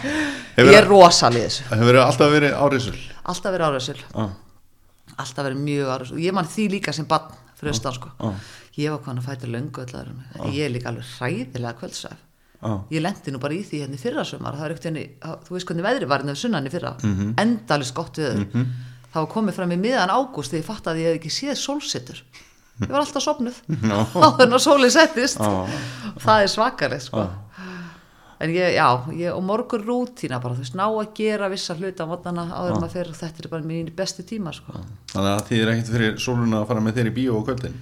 Hefur- 0.56 0.72
Ég 0.72 0.76
er 0.80 0.86
rosalið 0.90 1.42
þessu, 1.46 1.62
hefur 1.72 1.94
alltaf 2.02 2.28
verið 2.34 2.52
áriðsul 2.66 2.98
alltaf 3.22 3.50
verið 3.54 3.66
áræðsul 3.70 4.00
Já, 4.02 4.04
alltaf 5.22 5.42
verið 5.46 5.60
mjög 5.68 5.86
áræðsul 5.94 6.16
og 6.18 6.22
ég 6.26 6.32
man 6.36 6.50
því 6.52 6.64
líka 6.74 6.90
sem 6.96 7.06
barn 7.08 7.26
fyrir 7.62 7.72
austan, 7.72 7.96
sko 7.96 8.34
Ég 8.72 8.88
var 8.88 9.16
að 9.16 9.24
fæta 9.26 9.48
löngu 9.48 9.82
öllar 9.84 10.12
ég 10.50 10.62
er 10.66 10.72
líka 10.72 10.92
alveg 10.92 11.08
hræðilega 11.18 11.74
kvöldsæf 11.80 12.20
já, 12.62 12.72
ég 12.94 13.02
lendi 13.02 13.34
nú 13.34 13.40
bara 13.42 13.56
í 13.56 13.64
því 13.66 13.82
hérna 13.82 13.98
í 13.98 14.02
fyrra 14.02 14.24
sumar 14.24 14.56
það 14.56 14.64
er 14.66 14.74
ekkert 14.74 14.88
henni, 14.90 15.04
þú 15.46 15.56
veist 15.56 15.68
hvernig 15.68 15.86
veðri 15.88 16.08
var 16.08 16.22
hérna 16.22 16.38
sunnan 16.38 16.68
í 16.68 16.72
fyrra, 16.72 16.94
mm. 17.02 17.14
-hmm. 17.18 17.34
endalist 17.42 17.94
gott 17.94 18.18
við 18.18 18.46
það 19.12 19.20
var 19.20 19.30
komið 19.34 19.58
fram 19.58 19.72
í 19.72 19.78
miðan 19.82 20.14
ágúst 20.14 20.54
þegar 20.54 20.62
ég 20.62 20.70
fatt 20.70 20.86
að 20.86 21.02
ég 21.02 21.10
hef 21.10 21.20
ekki 21.20 21.32
séð 21.36 21.58
sólsettur 21.60 22.22
ég 22.80 22.88
var 22.88 23.02
alltaf 23.02 23.22
sopnuð 23.22 23.58
en 24.42 24.56
að 24.56 24.62
sólið 24.64 24.94
settist. 24.96 25.42
Það 26.22 26.42
er 26.42 26.52
svakalegt 26.52 27.08
sko 27.08 27.26
en 28.42 28.50
ég, 28.54 28.74
já, 28.74 28.86
ég, 29.14 29.30
og 29.32 29.44
morgur 29.46 29.84
rútína 29.86 30.40
bara, 30.42 30.56
þú 30.58 30.64
veist, 30.64 30.76
ná 30.78 30.84
að 30.88 31.12
gera 31.18 31.48
vissa 31.52 31.76
hluta 31.78 32.04
á 32.04 32.10
mótnana 32.10 32.48
áður 32.50 32.74
en 32.74 32.82
maður 32.82 32.96
fer 32.96 33.12
og 33.12 33.20
þetta 33.20 33.44
er 33.44 33.52
bara 33.52 33.68
mín 33.70 33.88
bestu 33.96 34.26
tíma 34.26 34.52
sko. 34.56 34.74
Þannig 35.14 35.32
að 35.36 35.46
því 35.48 35.62
er 35.62 35.72
ekkert 35.76 35.94
fyrir 35.94 36.20
sóluna 36.22 36.60
að 36.62 36.68
fara 36.72 36.84
með 36.84 37.00
þér 37.00 37.10
í 37.12 37.16
bíó 37.20 37.38
á 37.38 37.46
kvöldin? 37.46 37.80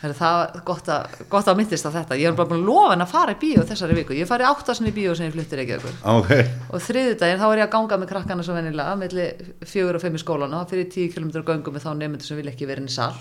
Það 0.00 0.34
var 0.38 0.62
gott 0.64 0.86
að, 0.88 1.16
gott 1.28 1.48
að 1.52 1.58
myndist 1.58 1.84
af 1.84 1.92
þetta. 1.92 2.16
Ég 2.16 2.30
er 2.30 2.36
bara 2.38 2.48
búin 2.48 2.62
að 2.62 2.70
lofa 2.70 2.92
henn 2.94 3.04
að 3.04 3.10
fara 3.10 3.34
í 3.34 3.38
bíó 3.42 3.64
þessari 3.68 3.96
viku. 3.98 4.14
Ég 4.16 4.30
fari 4.30 4.46
áttasin 4.48 4.88
í 4.88 4.94
bíó 4.96 5.12
sem 5.12 5.28
ég 5.28 5.34
fluttir 5.34 5.60
ekki 5.60 5.76
okkur 5.76 5.98
Ok, 6.14 6.30
og 6.72 6.80
þriðudaginn 6.86 7.42
þá 7.42 7.46
er 7.50 7.60
ég 7.60 7.66
að 7.66 7.74
ganga 7.74 7.98
með 8.00 8.10
krakkana 8.14 8.46
svo 8.46 8.56
venilega 8.56 8.94
milli 8.96 9.26
fjögur 9.68 9.98
og 9.98 10.04
fimm 10.06 10.16
í 10.16 10.22
skólan 10.22 10.56
og 10.56 10.72
fyrir 10.72 10.88
tíu 10.88 11.12
kilometrar 11.12 11.44
göngum 11.50 11.76
með 11.76 11.84
þá 11.84 11.90
nefndur 12.00 12.30
sem 12.30 12.40
vil 12.40 12.48
ekki 12.48 12.70
vera 12.70 12.80
inn 12.80 12.88
í 12.88 12.94
sal 12.96 13.12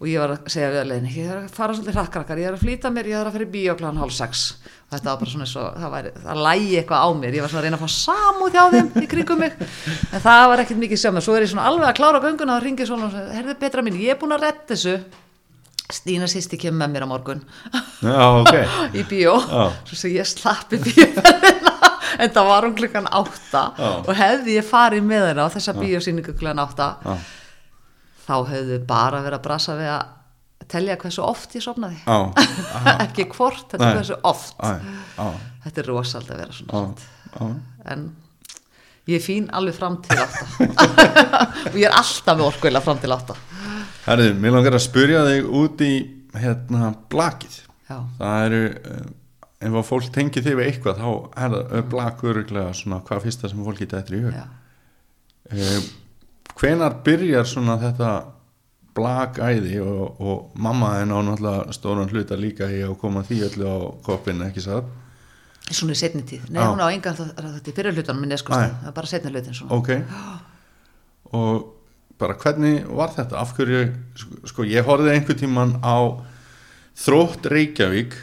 og 0.00 0.08
ég 0.08 0.16
var 0.22 0.32
að 0.32 0.46
segja 0.48 0.68
við 0.72 0.78
að 0.80 0.86
leiðin 0.90 1.08
ég 1.12 1.26
er 1.28 1.38
að 1.42 1.48
fara 1.52 1.74
svolítið 1.76 1.96
hrakkarakkar, 1.98 2.38
ég 2.40 2.48
er 2.48 2.54
að 2.56 2.62
flýta 2.62 2.90
mér 2.92 3.08
ég 3.10 3.18
er 3.18 3.28
að 3.28 3.34
fara 3.34 3.44
í 3.44 3.50
bíó 3.52 3.74
kláðan 3.76 3.98
hálf 4.00 4.14
sex. 4.16 4.44
Og 4.88 4.94
þetta 4.94 5.10
var 5.10 5.18
bara 5.20 5.32
svona 5.34 5.48
svo, 5.50 5.64
það, 5.76 5.90
væri, 5.92 6.12
það 6.24 6.38
lægi 6.46 6.78
eitthvað 6.80 7.02
á 7.04 7.08
mér. 7.20 7.34
Ég 7.36 7.44
var 7.44 7.52
svona 7.52 7.60
að 7.60 7.66
reyna 7.66 7.76
að 7.76 7.82
fá 7.84 7.90
samúð 7.94 8.54
hjá 8.56 8.62
þeim 8.72 8.88
í 8.96 9.08
kringum 9.10 9.42
mig. 9.44 9.58
En 10.08 10.22
það 10.24 10.44
var 10.50 10.62
ekkert 10.64 10.80
mikið 10.80 11.04
mér. 11.04 11.24
Svo 11.26 11.34
er 11.36 11.44
ég 11.44 11.50
svona 11.52 11.66
alveg 11.68 11.90
að 11.90 11.98
klára 12.00 12.22
gönguna 12.24 12.56
og 12.56 12.64
ringi 12.64 12.86
svona 12.88 13.10
og 13.10 13.12
segja, 13.12 13.34
herðu 13.36 13.56
betra 13.60 13.84
mín, 13.84 13.98
ég 14.00 14.14
er 14.14 14.18
búin 14.22 14.32
að 14.32 14.46
retta 14.46 14.72
þessu. 14.72 14.96
Stína 15.90 16.28
sýsti 16.30 16.56
kemur 16.62 16.80
með 16.80 16.94
mér 16.94 17.04
á 17.04 17.08
morgun. 17.10 17.44
Já, 18.00 18.24
ok. 18.40 18.56
Í 18.98 19.04
bíó. 19.10 19.36
Já. 19.36 19.64
svo 19.84 19.98
sem 20.00 20.14
ég 20.16 20.32
slappi 20.32 20.80
bíóferðina. 20.80 21.76
En 22.20 22.32
það 22.34 22.48
var 22.48 22.64
um 22.66 22.72
klukkan 22.76 23.06
átta. 23.06 23.60
Já. 23.78 23.90
og 24.02 24.16
hefði 24.18 24.56
ég 24.56 24.66
farið 24.66 25.04
með 25.06 25.28
hennar 25.28 25.46
á 25.46 25.54
þessa 25.54 25.72
bíósýningu 25.76 26.34
klukkan 26.34 26.58
átta 26.60 26.88
Já. 27.04 27.12
Þá 28.30 28.36
hefðu 28.52 28.80
bara 28.88 29.20
verið 29.24 29.38
að 29.40 29.44
brasa 29.48 29.76
við 29.78 29.90
að 29.96 30.16
telja 30.70 30.96
hversu 31.00 31.22
oft 31.26 31.54
ég 31.58 31.64
sofnaði. 31.64 32.00
Á, 32.06 32.18
ekki 33.06 33.26
hvort, 33.32 33.66
þetta 33.72 33.88
er 33.88 34.00
hversu 34.00 34.18
oft. 34.30 34.56
Á, 34.62 34.78
á, 35.18 35.26
þetta 35.66 35.82
er 35.82 35.90
rosald 35.90 36.30
að 36.30 36.42
vera 36.44 36.56
svona 36.56 36.82
á. 37.34 37.44
en 37.94 38.10
ég 39.10 39.18
er 39.18 39.24
fín 39.24 39.48
alveg 39.56 39.78
fram 39.78 39.98
til 40.04 40.18
átta. 40.20 40.46
Og 41.72 41.78
ég 41.80 41.88
er 41.88 41.96
alltaf 41.96 42.36
með 42.36 42.46
orkuðlega 42.46 42.84
fram 42.86 43.00
til 43.02 43.14
átta. 43.16 43.38
Herðu, 44.06 44.34
mér 44.40 44.54
langar 44.56 44.78
að 44.78 44.86
spyrja 44.86 45.24
þig 45.26 45.48
út 45.60 45.82
í 45.84 45.94
hérna 46.38 46.92
blakið. 47.10 47.56
Já, 47.90 47.96
það 48.20 48.44
eru 48.46 48.60
uh, 48.70 49.08
ef 49.66 49.80
að 49.80 49.88
fólk 49.88 50.12
tengi 50.14 50.42
þig 50.44 50.56
við 50.60 50.68
eitthvað 50.68 51.00
þá 51.02 51.08
er 51.42 51.56
það 51.56 51.88
blak 51.90 52.22
öruglega 52.30 52.76
svona 52.76 53.00
hvað 53.06 53.24
fyrsta 53.26 53.50
sem 53.50 53.64
fólk 53.66 53.82
geta 53.82 53.98
eftir 54.00 54.20
í 54.20 54.22
hug 54.28 54.36
hvenar 56.58 57.00
byrjar 57.04 57.48
svona 57.48 57.76
þetta 57.80 58.10
blakæði 58.96 59.78
og, 59.84 60.20
og 60.20 60.56
mamma 60.58 60.96
henn 60.98 61.14
á 61.14 61.18
náttúrulega 61.22 61.74
stóran 61.76 62.10
hluta 62.10 62.38
líka 62.38 62.68
í 62.70 62.82
að 62.84 62.96
koma 63.00 63.22
því 63.26 63.42
öllu 63.48 63.68
á 63.70 63.78
koppin 64.06 64.42
ekki 64.46 64.64
satt? 64.64 64.88
Svona 65.70 65.94
í 65.94 66.00
setni 66.00 66.24
tíð, 66.26 66.48
nei 66.50 66.58
Já. 66.58 66.66
hún 66.72 66.82
á 66.82 66.90
engan 66.90 67.14
þetta 67.14 67.70
er 67.70 67.76
fyrir 67.76 67.94
hlutunum 67.94 68.24
minni 68.24 68.38
sko, 68.40 68.56
bara 68.96 69.06
setni 69.06 69.30
hlutin 69.30 69.54
svona. 69.54 69.76
Ok. 69.78 69.92
Og 71.38 71.68
bara 72.18 72.34
hvernig 72.34 72.82
var 72.90 73.14
þetta? 73.14 73.38
Af 73.38 73.54
hverju, 73.54 73.84
sko, 74.50 74.66
ég 74.66 74.84
horfði 74.88 75.14
einhver 75.14 75.38
tíman 75.38 75.76
á 75.86 76.18
þrótt 76.98 77.46
Reykjavík 77.48 78.18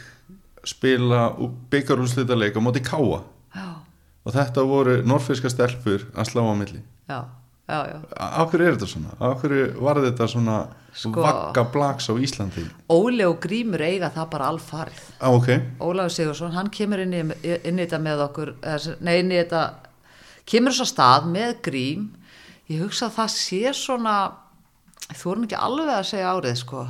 spila 0.67 1.30
byggarúslita 1.71 2.36
leik 2.36 2.59
á 2.59 2.61
móti 2.61 2.84
Káa 2.84 3.23
já, 3.55 3.67
og 4.28 4.36
þetta 4.36 4.65
voru 4.67 4.99
norfiska 5.07 5.49
stelpur 5.49 6.03
að 6.11 6.28
slá 6.34 6.43
á 6.43 6.53
milli. 6.59 6.84
Já, 7.07 7.21
hverju 7.68 8.68
er 8.68 8.76
þetta 8.78 8.88
svona? 8.88 9.15
hverju 9.41 9.63
var 9.84 9.99
þetta 10.05 10.28
svona 10.32 10.57
Sko- 10.97 11.22
vakka 11.22 11.63
blaks 11.74 12.07
á 12.09 12.13
Íslandi? 12.15 12.63
Óli 12.89 13.26
og 13.28 13.39
Grímur 13.43 13.82
eiga 13.86 14.09
það 14.15 14.30
bara 14.32 14.47
alfarið. 14.53 15.01
Á 15.22 15.28
ok, 15.30 15.49
Ólafur 15.84 16.09
Sigursson, 16.15 16.51
hann 16.55 16.70
kemur 16.70 17.03
inn 17.03 17.13
í, 17.13 17.20
inn 17.43 17.78
í 17.78 17.84
þetta 17.86 17.99
með 18.01 18.24
okkur, 18.30 18.53
nei 19.01 19.20
inn 19.20 19.32
í 19.32 19.38
þetta 19.41 19.65
kemur 20.47 20.74
svo 20.74 20.88
stað 20.88 21.28
með 21.34 21.61
Grím. 21.68 22.07
Ég 22.70 22.82
hugsa 22.82 23.07
að 23.11 23.18
það 23.20 23.30
sé 23.36 23.61
svona 23.74 24.15
þú 25.13 25.32
erum 25.32 25.43
ekki 25.47 25.59
alveg 25.68 25.93
að 25.93 26.07
segja 26.09 26.32
árið 26.34 26.57
sko 26.63 26.88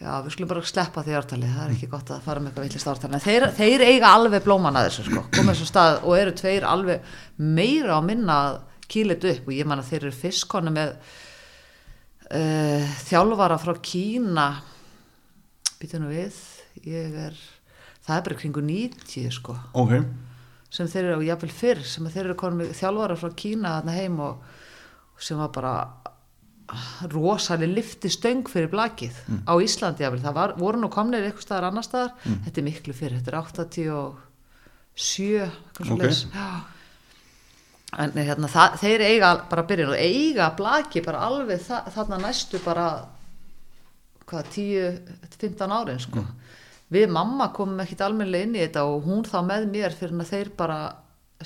já 0.00 0.10
við 0.24 0.32
skulum 0.34 0.50
bara 0.50 0.64
sleppa 0.64 1.04
því 1.04 1.16
ártali 1.18 1.48
það 1.50 1.64
er 1.66 1.74
ekki 1.76 1.90
gott 1.92 2.10
að 2.14 2.24
fara 2.24 2.40
með 2.40 2.50
eitthvað 2.50 2.68
villist 2.68 2.90
ártali 2.90 3.18
en 3.18 3.24
þeir, 3.26 3.46
þeir 3.58 3.84
eiga 3.84 4.14
alveg 4.16 4.44
blóman 4.46 4.80
að 4.80 4.88
þessu 4.88 5.06
sko. 5.10 5.24
Komið 5.36 5.60
svo 5.60 5.68
stað 5.68 6.00
og 6.00 6.16
eru 6.16 6.34
tveir 6.40 6.66
alveg 6.68 7.14
meira 7.36 7.98
á 7.98 8.00
minna 8.04 8.40
þetta 8.90 9.34
upp. 9.34 9.48
Og 9.48 9.54
ég 9.54 9.68
man 9.68 9.80
að 9.80 9.90
þeir 9.90 10.02
eru 10.06 10.16
fiskkonu 10.16 10.72
með 10.74 10.94
uh, 12.30 12.96
þjálfara 13.06 13.58
frá 13.62 13.74
Kína. 13.82 14.48
Býtum 15.80 16.08
við 16.10 16.38
ég 16.86 17.14
er, 17.28 17.38
það 18.04 18.16
er 18.16 18.26
bara 18.26 18.40
kringu 18.40 18.64
90 18.64 19.30
sko. 19.36 19.56
Ok. 19.78 19.96
Sem 20.70 20.88
þeir 20.90 21.04
eru, 21.04 21.18
og 21.18 21.26
jafnvel 21.26 21.54
fyrr 21.54 21.82
sem 21.86 22.06
þeir 22.06 22.28
eru 22.28 22.38
konum 22.38 22.62
með 22.62 22.74
þjálfara 22.78 23.18
frá 23.18 23.32
Kína 23.36 23.76
þarna 23.78 23.96
heim 23.96 24.20
og 24.22 24.44
sem 25.20 25.40
var 25.40 25.50
bara 25.52 25.74
rosalega 27.12 27.74
lifti 27.74 28.10
stöng 28.12 28.44
fyrir 28.48 28.70
blakið 28.72 29.16
á 29.46 29.52
Íslandi 29.62 30.04
jafnvel, 30.04 30.22
það 30.24 30.34
var, 30.36 30.52
voru 30.60 30.80
nú 30.80 30.90
komnir 30.92 31.24
eitthvað 31.26 31.46
staðar 31.46 31.68
annar 31.70 31.86
staðar, 31.86 32.12
þetta 32.46 32.60
er 32.60 32.66
miklu 32.68 32.94
fyrr 32.94 33.16
þetta 33.18 33.32
er 33.32 33.38
87 33.40 34.20
eitthvað 35.00 35.86
svo 35.86 35.96
Ok. 35.96 36.02
leis 36.04 36.26
en 37.98 38.12
hérna, 38.14 38.46
það, 38.46 38.76
þeir 38.84 39.02
eiga 39.02 39.30
bara 39.50 39.62
að 39.64 39.70
byrja 39.72 39.88
og 39.90 39.96
eiga 39.98 40.50
blaki 40.58 41.02
bara 41.02 41.24
alveg 41.26 41.62
þa 41.64 41.80
þarna 41.90 42.18
næstu 42.22 42.60
bara 42.62 42.84
hvað, 44.30 44.52
10-15 44.54 45.74
árin 45.74 45.98
sko. 45.98 46.22
við 46.90 47.10
mamma 47.10 47.48
komum 47.54 47.80
ekkit 47.82 48.04
almennilega 48.06 48.46
inn 48.46 48.54
í 48.54 48.62
þetta 48.62 48.84
og 48.86 49.02
hún 49.08 49.24
þá 49.26 49.40
með 49.46 49.66
mér 49.72 49.96
fyrir 49.98 50.14
að 50.22 50.30
þeir 50.30 50.52
bara 50.56 50.78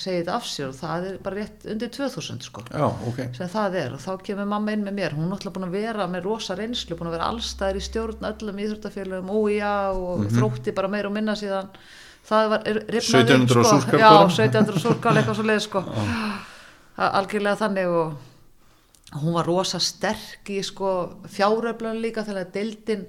segja 0.03 0.21
þetta 0.23 0.37
af 0.37 0.47
sér 0.51 0.69
og 0.71 0.77
það 0.79 1.05
er 1.09 1.19
bara 1.23 1.39
rétt 1.39 1.67
undir 1.71 1.91
2000 1.95 2.41
sko. 2.43 2.65
Já, 2.71 2.87
ok, 3.09 3.21
sem 3.37 3.51
það 3.53 3.77
er. 3.81 3.93
Og 3.95 4.03
þá 4.03 4.25
kemur 4.27 4.49
mamma 4.51 4.75
inn 4.75 4.87
með 4.87 4.97
mér. 4.99 5.15
Hún 5.19 5.29
er 5.29 5.37
alltaf 5.37 5.55
búin 5.55 5.69
að 5.69 5.77
vera 5.79 6.09
með 6.11 6.27
rosa 6.29 6.57
reynslu 6.59 6.99
búin 6.99 7.11
að 7.13 7.17
vera 7.19 7.29
allstæðir 7.31 7.79
í 7.79 7.85
stjórn 7.89 8.29
öllum 8.31 8.63
íþróttafélagum 8.65 9.31
ója 9.39 9.75
og 9.95 10.25
þrótti 10.35 10.75
bara 10.75 10.91
meira 10.91 11.11
og 11.11 11.15
minna 11.15 11.37
síðan. 11.39 11.71
Það 12.25 12.51
var 12.55 12.69
1700 12.73 13.61
og 13.61 13.69
súrkál 13.69 14.01
já, 14.01 14.09
bara. 14.09 14.29
1700 14.33 14.83
súrkál 14.83 15.15
eitthvað 15.21 15.39
svo 15.39 15.47
leið 15.51 15.63
sko 15.67 15.85
algjörlega 16.97 17.61
þannig 17.61 17.91
og 17.91 19.21
hún 19.21 19.37
var 19.37 19.47
rosa 19.47 19.81
sterk 19.83 20.51
í 20.51 20.61
sko 20.65 20.91
fjáröflun 21.31 22.01
líka 22.03 22.25
þegar 22.27 22.51
deildin 22.55 23.07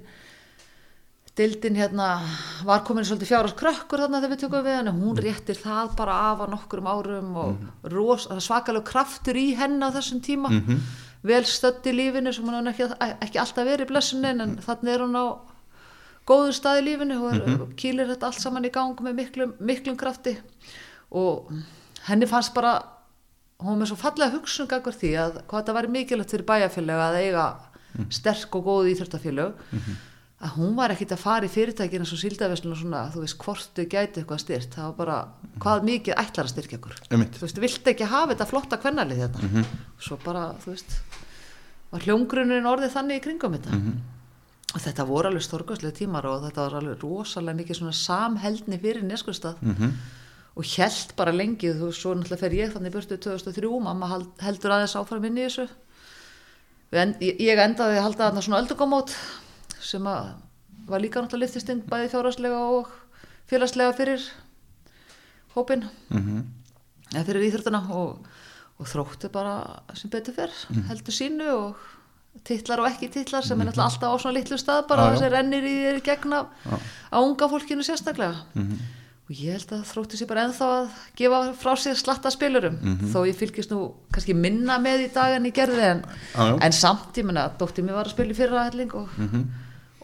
deildin 1.36 1.76
hérna 1.76 2.06
var 2.64 2.80
komin 2.86 3.04
í 3.04 3.08
svolítið 3.10 3.28
fjáras 3.28 3.52
krökkur 3.58 4.00
þarna 4.00 4.20
þegar 4.22 4.32
við 4.32 4.40
tökum 4.44 4.64
við 4.64 4.76
hann 4.78 4.88
hún 5.02 5.18
réttir 5.20 5.58
það 5.60 5.96
bara 5.98 6.14
af 6.30 6.38
að 6.46 6.52
nokkrum 6.54 6.86
árum 6.88 7.36
og 7.36 7.50
Mhm. 7.52 7.92
ros, 7.92 8.26
það 8.28 8.36
er 8.36 8.46
svakalega 8.46 8.84
kraftur 8.84 9.34
í 9.36 9.54
henni 9.56 9.84
á 9.84 9.90
þessum 9.92 10.20
tíma. 10.20 10.48
Mhm. 10.50 10.80
vel 11.26 11.42
stödd 11.42 11.82
í 11.86 11.92
lífinu 11.92 12.32
sem 12.32 12.44
hún 12.44 12.68
ekki, 12.70 12.86
ekki 13.20 13.38
alltaf 13.40 13.66
verið 13.66 13.88
blessunin 13.88 14.40
en 14.40 14.56
þannig 14.58 14.88
er 14.94 15.00
hún 15.00 15.16
á 15.18 15.26
góður 16.26 16.52
stað 16.54 16.80
í 16.80 16.84
lífinu 16.86 17.32
er, 17.32 17.40
Mhm. 17.46 17.74
kýlir 17.74 18.06
þetta 18.06 18.22
allt 18.26 18.40
saman 18.40 18.64
í 18.64 18.70
gang 18.72 18.96
með 19.00 19.14
miklum, 19.14 19.52
miklum 19.60 19.96
krafti. 19.96 20.36
Og 21.10 21.50
henni 22.06 22.26
fannst 22.26 22.54
bara 22.54 22.82
hún 23.60 23.66
var 23.78 23.86
með 23.86 23.88
svo 23.90 23.96
fallega 23.96 24.30
hugsun 24.38 24.68
gagur 24.68 24.92
því 24.92 25.12
að 25.18 25.42
hvað 25.48 25.64
þetta 25.64 25.74
væri 25.74 25.88
mikilvægt 25.88 26.30
fyrir 26.30 26.44
bæjarfélag 26.46 27.00
að 27.00 27.20
eiga 27.24 27.56
sterk 28.10 28.54
og 28.54 28.64
góð 28.64 28.94
íþjóttafélag 28.94 29.52
að 30.44 30.50
hún 30.58 30.74
var 30.76 30.92
ekkit 30.92 31.12
að 31.16 31.20
fara 31.22 31.46
í 31.46 31.48
fyrirtækina 31.48 32.04
svo 32.04 32.16
síldaveslun 32.20 32.72
og 32.74 32.80
svona, 32.82 33.04
þú 33.14 33.22
veist, 33.22 33.38
hvort 33.40 33.70
þau 33.78 33.84
gæti 33.88 34.20
eitthvað 34.20 34.40
styrt, 34.42 34.74
það 34.74 34.84
var 34.90 34.96
bara, 34.98 35.14
hvað 35.64 35.86
mikið 35.88 36.18
ætlar 36.20 36.44
að 36.44 36.52
styrkja 36.52 36.78
okkur, 36.80 36.98
Einmitt. 37.10 37.38
þú 37.38 37.46
veist, 37.46 37.60
viltu 37.62 37.92
ekki 37.94 38.08
hafa 38.10 38.34
þetta 38.34 38.46
flotta 38.50 38.76
kvennalið 38.82 39.22
þetta, 39.24 39.62
svo 39.98 40.18
bara, 40.24 40.42
þú 40.60 40.74
veist 40.74 40.92
var 41.92 42.04
hljóngrunin 42.04 42.68
orðið 42.68 42.92
þannig 42.98 43.16
í 43.16 43.24
kringum 43.24 43.56
þetta. 43.56 43.80
Og 44.74 44.82
þetta 44.82 45.04
voru 45.08 45.28
alveg 45.30 45.44
stórkostlega 45.46 45.94
tímar 45.96 46.26
og 46.28 46.42
þetta 46.44 46.64
var 46.66 46.74
alveg 46.82 47.00
rosalega 47.00 47.56
mikið 47.62 47.78
svona 47.78 47.94
samheldni 47.96 48.78
fyrir 48.82 49.04
neskustad 49.06 49.56
Mhm. 49.62 49.92
og 50.56 50.64
held 50.76 51.14
bara 51.16 51.32
lengi 51.32 51.70
þú 51.72 51.86
veist, 51.88 52.00
svo 52.02 52.12
náttúrulega 52.14 52.38
fer 52.40 52.50
ég 52.52 52.72
þannig 52.74 52.92
burtu 52.92 53.16
2003 53.16 53.80
mamma 53.80 54.08
heldur 54.42 54.70
aðeins 54.74 54.96
áfram 55.00 55.24
inn 55.24 55.38
í 55.38 55.46
þessu. 55.48 55.68
En, 56.92 57.14
ég 57.20 57.58
endaði 57.58 57.96
að 57.98 58.02
halda 58.02 58.30
þarna 58.30 58.42
svona 58.42 58.60
öldugómót 58.62 59.14
sem 59.86 60.06
að 60.10 60.32
var 60.86 61.02
líka 61.02 61.22
náttúrulega 61.22 61.46
liftist 61.46 61.70
inn 61.72 61.80
bæði 61.90 62.10
fjárhagslega 62.12 62.58
og 62.76 62.90
félagslega 63.50 63.94
fyrir 63.98 64.22
hópin 65.56 65.84
Mhm. 66.10 66.44
eða 67.14 67.24
fyrir 67.26 67.46
íþróttuna 67.50 67.80
og, 67.90 68.26
og 68.78 68.86
þróttu 68.90 69.30
bara 69.32 69.80
sem 69.94 70.10
betur 70.10 70.34
fyrr 70.36 70.52
heldur 70.90 71.14
sínu 71.14 71.46
og 71.54 71.76
titlar 72.44 72.80
og 72.82 72.90
ekki 72.90 73.08
titlar 73.10 73.42
sem 73.46 73.60
er 73.60 73.66
náttúrulega 73.70 73.88
alltaf 73.88 74.12
á 74.12 74.16
svona 74.20 74.36
litlu 74.36 74.58
stað 74.60 74.86
bara 74.88 75.06
já. 75.08 75.16
þessi 75.16 75.30
rennir 75.32 75.64
í 75.64 75.74
þér 75.86 76.02
gegna 76.04 76.42
á 77.10 77.18
unga 77.22 77.48
fólkinu 77.48 77.82
sérstaklega. 77.86 78.44
Og 79.26 79.34
ég 79.34 79.56
held 79.56 79.72
að 79.74 79.86
þróttu 79.90 80.14
sér 80.20 80.28
bara 80.30 80.44
ennþá 80.46 80.66
að 80.70 80.90
gefa 81.18 81.38
frá 81.58 81.72
sér 81.74 81.96
slatta 81.98 82.30
spilurum 82.30 82.76
þó 83.10 83.24
ég 83.26 83.34
fylgist 83.34 83.70
nú 83.72 83.94
kannski 84.12 84.34
minna 84.36 84.78
með 84.78 85.08
í 85.08 85.12
dag 85.14 85.34
en 85.34 85.44
ég 85.48 85.54
gerði 85.56 85.82
en, 85.82 86.02
já. 86.36 86.58
en 86.62 86.72
samt 86.72 87.16
ég 87.18 87.24
menna 87.26 87.48
dóttir 87.58 87.82
mér 87.82 87.94
var 87.98 88.06
að 88.06 88.14
spila 88.14 88.30
í 88.30 88.36
fyrra 88.38 88.68
helling 88.70 88.92
og 88.94 89.08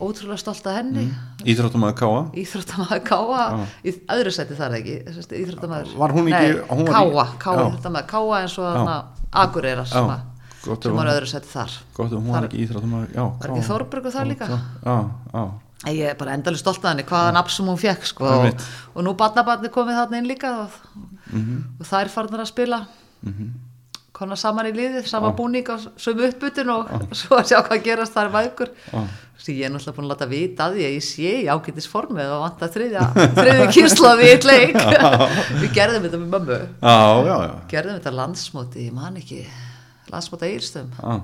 ótrúlega 0.01 0.39
stolt 0.41 0.65
að 0.67 0.77
henni. 0.81 1.05
Íþróttum 1.47 1.85
að 1.87 1.93
káa 2.01 2.21
Íþróttamaður 2.43 3.03
Káa 3.07 3.67
í 3.85 3.93
öðru 4.15 4.33
sæti 4.35 4.57
þar 4.59 4.77
ekki 4.79 4.95
þessi, 5.07 5.41
Íþróttamaður 5.43 5.97
Var 6.01 6.11
hún 6.17 6.31
ekki- 6.33 6.53
Nei, 6.53 6.63
hún 6.71 6.87
Káa, 6.89 7.27
Káa, 7.39 7.57
Já. 7.59 7.67
Íþróttamaður 7.69 8.07
Káa 8.13 8.39
eins 8.41 8.57
og 8.59 8.65
þarna 8.71 8.97
Akureyrar 9.33 9.87
sem, 9.87 10.11
ef 10.63 10.83
sem 10.87 10.97
var 10.97 11.07
öðru 11.13 11.27
sæti 11.31 11.49
þar. 11.53 11.71
gott 11.95 12.13
ef 12.13 12.19
hún 12.19 12.33
var 12.33 12.49
ekki 12.49 12.63
já, 13.15 13.25
Var 13.41 13.51
ekki 13.53 13.67
Þórbergur 13.69 14.13
þar 14.17 14.27
líka? 14.33 14.49
já, 14.49 14.97
já, 15.35 15.45
Ég 15.93 16.11
er 16.11 16.15
bara 16.15 16.31
endalega 16.37 16.59
stolt 16.63 16.79
að 16.83 16.91
henni 16.93 17.03
hvaða 17.03 17.33
nafn 17.35 17.51
sem 17.51 17.67
hún 17.67 17.79
fekk 17.79 18.05
sko, 18.07 18.25
og, 18.25 18.61
og 18.95 19.03
nú 19.05 19.17
barnabarni 19.19 19.69
komið 19.69 19.97
þarna 19.99 20.19
inn 20.19 20.29
líka 20.31 20.53
og, 20.63 20.71
Mhm. 21.33 21.65
og 21.81 21.87
það 21.87 22.05
er 22.05 22.09
farnar 22.09 22.41
að 22.45 22.47
spila 22.53 22.87
konar 24.13 24.37
saman 24.41 24.69
í 24.69 24.73
liði, 24.77 25.03
sama 25.09 25.31
búning 25.37 25.67
á 25.73 25.77
sömu 25.97 26.27
uppbytun 26.29 26.71
og 26.75 26.91
svo 27.21 27.39
að 27.41 27.47
sjá 27.53 27.59
hvað 27.67 27.85
gerast 27.87 28.17
þar 28.17 28.33
vægur 28.35 28.73
Já. 28.93 29.03
Svo 29.43 29.51
ég 29.57 29.65
er 29.67 29.73
náttúrulega 29.75 29.97
búin 29.97 30.07
að 30.07 30.13
láta 30.13 30.27
vita 30.31 30.67
að 30.69 30.75
því 30.77 30.83
að 30.87 30.93
ég 30.95 31.05
sé 31.07 31.31
í 31.43 31.47
ágætis 31.51 31.89
formið 31.91 32.29
og 32.31 32.43
vant 32.45 32.61
að 32.63 32.75
þriðja, 32.77 33.07
þriðja 33.35 33.65
kýrslaði 33.75 34.29
í 34.29 34.35
leik. 34.47 34.77
Við 35.63 35.73
gerðum 35.75 36.05
þetta 36.07 36.21
með 36.23 36.29
mömmu. 36.37 36.59
já, 36.79 36.99
já, 37.27 37.37
já, 37.49 37.55
Gerðum 37.73 37.97
þetta 37.97 38.13
landsmóti, 38.21 38.85
ég 38.87 38.95
man 38.95 39.17
ekki, 39.19 39.41
landsmóti 40.13 40.47
að 40.47 40.55
Ílstum. 40.61 40.93
já. 41.01 41.17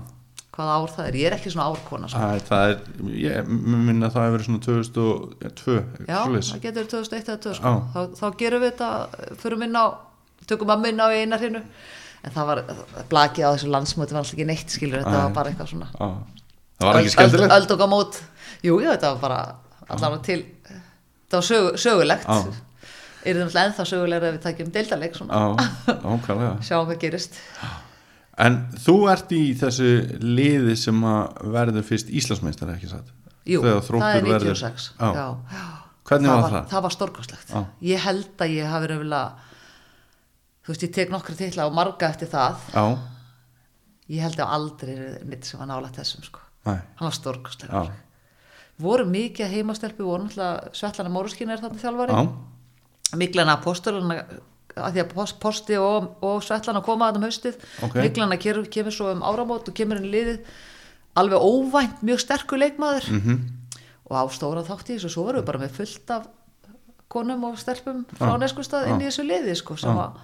Hvaða 0.59 0.75
ár 0.81 0.91
það 0.97 1.07
er? 1.13 1.17
Ég 1.21 1.29
er 1.29 1.35
ekki 1.37 1.51
svona 1.55 1.69
árkona. 1.71 2.09
Sko. 2.11 2.19
Æ, 2.19 2.43
það 2.49 2.71
er, 2.73 2.79
ég 3.23 3.51
minna 3.55 4.09
að 4.09 4.15
það 4.17 4.25
hefur 4.27 4.35
verið 4.35 4.49
svona 4.49 4.63
2002 4.67 5.77
Já, 6.09 6.17
svoleiðis. 6.25 6.49
það 6.57 6.65
getur 6.65 6.89
2001 6.97 7.29
eða 7.31 7.39
2000 7.45 7.59
sko. 7.61 7.73
Þá, 7.95 8.01
þá 8.19 8.27
gerum 8.43 8.65
við 8.65 8.73
þetta, 8.73 8.89
förum 9.45 9.63
inn 9.69 9.79
á, 9.79 9.85
tökum 10.51 10.73
að 10.75 10.83
minna 10.89 11.07
á 11.07 11.15
einarhinu. 11.15 11.63
En 12.29 12.35
það 12.37 12.51
var 12.51 12.61
blakið 13.11 13.47
á 13.49 13.51
þessu 13.55 13.71
landsmóti 13.73 14.15
var 14.17 14.23
alltaf 14.23 14.37
ekki 14.37 14.47
neitt 14.49 14.75
skilur, 14.77 15.03
þetta 15.03 15.23
var 15.25 15.35
bara 15.39 15.53
eitthvað 15.53 15.73
svona 15.73 15.89
Já. 15.95 16.09
Það 16.79 16.89
var 16.89 17.01
ekki 17.01 17.13
skemmtilegt 17.17 17.57
öldungamót, 17.59 18.21
jú, 18.63 18.77
jú, 18.79 18.87
þetta 18.93 19.13
var 19.15 19.21
bara 19.25 19.41
allavega 19.89 20.23
til 20.29 20.41
þetta 20.69 21.41
var 21.41 21.47
sögu, 21.49 21.75
sögulegt 21.83 22.29
Já. 22.29 22.39
er 23.25 23.35
það 23.35 23.43
náttúrulega 23.43 23.67
ennþá 23.67 23.89
sögulegra 23.93 24.31
ef 24.31 24.39
við 24.39 24.47
takjum 24.47 24.73
Já, 25.29 25.45
ákvæmlega 25.99 26.55
sjáum 26.69 26.89
hvað 26.91 27.03
gerist 27.07 27.41
En 28.39 28.61
þú 28.79 28.95
ert 29.11 29.33
í 29.35 29.43
þessu 29.59 29.89
liði 30.23 30.77
sem 30.79 31.01
að 31.03 31.41
verður 31.57 31.87
fyrst 31.89 32.13
Íslandsmeistar 32.15 32.71
ekki 32.77 32.91
satt 32.93 33.09
jú, 33.49 33.65
það 33.65 33.81
er 34.15 34.29
verður- 34.29 34.55
96 34.55 34.93
Já. 34.95 35.09
já. 35.19 35.65
Hvernig 36.09 36.31
var 36.31 36.41
var, 36.45 36.51
það? 36.55 36.69
það 36.71 36.83
var 36.87 36.95
stórkostlegt 36.95 37.51
Já. 37.53 37.61
ég 37.91 38.05
held 38.07 38.45
að 38.45 38.55
ég 38.55 38.71
hafi 38.71 38.91
raunverulega 38.93 39.48
þú 40.69 40.75
veist, 40.75 40.85
ég 40.85 40.93
tek 40.93 41.13
nokkra 41.13 41.35
titla 41.39 41.65
og 41.65 41.73
marga 41.77 42.11
eftir 42.13 42.29
það. 42.29 42.67
Já, 42.75 42.83
ég 44.13 44.21
held 44.27 44.43
að 44.45 44.53
aldrei 44.59 44.99
neitt 45.25 45.49
sem 45.49 45.61
var 45.63 45.71
nálægt 45.71 45.97
þessum 45.97 46.27
sko. 46.27 46.45
næ, 46.69 46.75
hann 46.99 47.09
var 47.09 47.17
stórkostlegur. 47.17 47.89
Já, 47.89 47.97
voru 48.85 49.07
mikið 49.09 49.55
heimastelpi, 49.57 50.05
voru 50.05 50.27
náttúrulega 50.27 50.75
Svetlana 50.77 51.13
Móruskina 51.15 51.57
er 51.57 51.65
þarna 51.65 51.81
þjálfari. 51.81 52.19
Já, 52.21 53.17
miklana 53.17 53.57
postulana 53.65 54.21
að 54.79 54.93
því 54.95 55.03
að 55.03 55.13
post, 55.17 55.39
posti 55.41 55.79
og, 55.81 56.11
og 56.23 56.43
Svetlana 56.45 56.85
koma 56.85 57.09
að 57.09 57.23
um 57.23 57.29
haustið. 57.31 57.57
Ok. 57.83 57.97
miklana 58.05 58.37
kemur, 58.39 58.69
kemur 58.71 58.95
svo 58.95 59.09
um 59.15 59.25
áramót 59.27 59.73
og 59.73 59.75
kemur 59.75 60.03
í 60.05 60.13
liðið. 60.13 60.43
Alveg 61.19 61.41
óvænt 61.43 62.05
mjög 62.07 62.21
sterkur 62.23 62.61
leikmaður. 62.61 63.09
Mhm, 63.17 63.39
og 64.09 64.17
á 64.21 64.25
stóra 64.33 64.63
þátt 64.65 64.93
í 64.93 64.97
þessu 64.99 65.11
svo 65.13 65.25
voru 65.27 65.41
við 65.41 65.49
bara 65.49 65.63
með 65.65 65.75
fullt 65.81 66.13
af 66.15 66.29
konum 67.13 67.45
og 67.49 67.57
stelpum 67.61 68.05
frá 68.17 68.35
Já. 68.35 68.41
neskustad 68.41 68.89
inn 68.89 69.01
í 69.01 69.09
þessu 69.09 69.25
liði 69.27 69.57
sko, 69.57 69.77
sem 69.81 69.97
að 69.97 70.19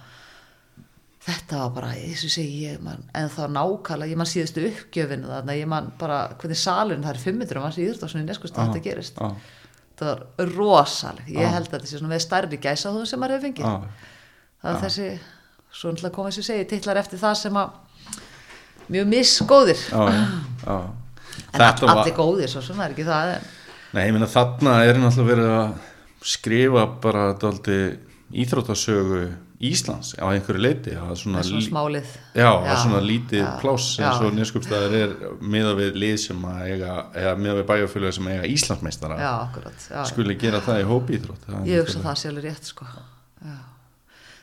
þetta 1.25 1.59
var 1.63 1.71
bara, 1.73 1.91
þessu 1.97 2.29
segi 2.35 2.65
ég 2.67 2.81
man, 2.85 3.03
en 3.17 3.29
þá 3.33 3.43
nákvæmlega, 3.49 4.11
ég 4.11 4.19
man 4.19 4.29
síðustu 4.29 4.65
uppgjöfinu 4.69 5.29
þannig 5.31 5.53
að 5.55 5.61
ég 5.61 5.69
man 5.71 5.87
bara 5.99 6.19
hvernig 6.41 6.59
salun 6.61 7.05
það 7.05 7.13
er 7.15 7.21
500 7.23 7.63
manns 7.63 7.79
í 7.79 7.85
Íðurtásunni 7.85 8.25
í 8.25 8.27
neskustad 8.29 8.69
þetta 8.69 8.83
gerist. 8.85 9.17
já, 9.21 9.31
það 9.99 10.11
var 10.11 10.51
rosaleg, 10.53 11.31
ég 11.31 11.41
Já. 11.41 11.53
held 11.55 11.69
að 11.69 11.77
þetta 11.77 11.89
sé 11.89 12.01
svona 12.01 12.13
með 12.13 12.23
stærri 12.25 12.59
gæsa 12.61 12.93
þú 12.93 13.05
sem 13.09 13.21
maður 13.21 13.35
hefur 13.37 13.47
fengið. 13.47 13.65
Já, 13.65 14.11
það 14.61 14.71
er 14.75 14.81
þessi, 14.83 15.07
svo 15.71 15.93
náttúrulega 15.93 16.15
koma 16.19 16.33
þessu 16.33 16.45
segi 16.49 16.67
titlar 16.73 17.01
eftir 17.01 17.21
það 17.21 17.35
sem 17.41 17.59
að 17.61 17.69
mjög 18.93 19.09
já. 19.89 20.77
en 21.55 21.65
all, 21.65 21.89
allir 21.95 22.15
góðir, 22.15 22.51
svo 22.51 22.61
það 22.77 22.85
er 22.85 22.95
ekki 22.95 23.07
það 23.07 23.33
en, 23.37 23.49
Nei, 23.95 24.03
ég 24.09 24.13
meina 24.15 24.27
þarna 24.27 24.75
er 24.83 24.97
náttúrulega 24.99 25.31
verið 25.31 25.51
að 25.55 25.75
skrifa 26.25 26.85
bara 27.01 27.25
daldi 27.39 27.79
íþróttasögu 28.43 29.21
Íslands 29.63 30.11
á 30.19 30.25
einhverju 30.27 30.59
leiti 30.59 30.93
það 30.95 31.11
er 31.13 31.19
svona, 31.21 31.43
svona 31.47 31.63
smálið. 31.63 32.09
Já, 32.35 32.49
það 32.49 32.71
er 32.73 32.79
svona 32.81 33.03
lítið 33.05 33.39
já, 33.39 33.51
pláss 33.61 33.99
eins 34.01 34.23
og 34.25 34.33
neskupstæðar 34.35 34.95
er 34.97 35.13
miða 35.39 35.75
við 35.77 35.99
lið 36.01 36.15
sem 36.25 36.43
að 36.49 36.65
eiga 36.65 36.95
eða 37.21 37.35
miða 37.39 37.55
við 37.61 37.69
bæjarfélag 37.69 38.17
sem 38.17 38.27
eiga 38.33 38.49
Íslandsmeistara. 38.51 39.19
Já, 39.21 39.31
akkurat 39.45 39.87
skuli 40.11 40.35
gera 40.41 40.59
það 40.65 40.81
í 40.81 40.89
hópi 40.89 41.17
íþrótt 41.19 41.47
ég 41.69 41.85
hugsa 41.85 42.03
það 42.03 42.19
sé 42.19 42.33
alveg 42.33 42.49
rétt 42.49 42.69
sko. 42.73 42.89
já. 43.45 43.55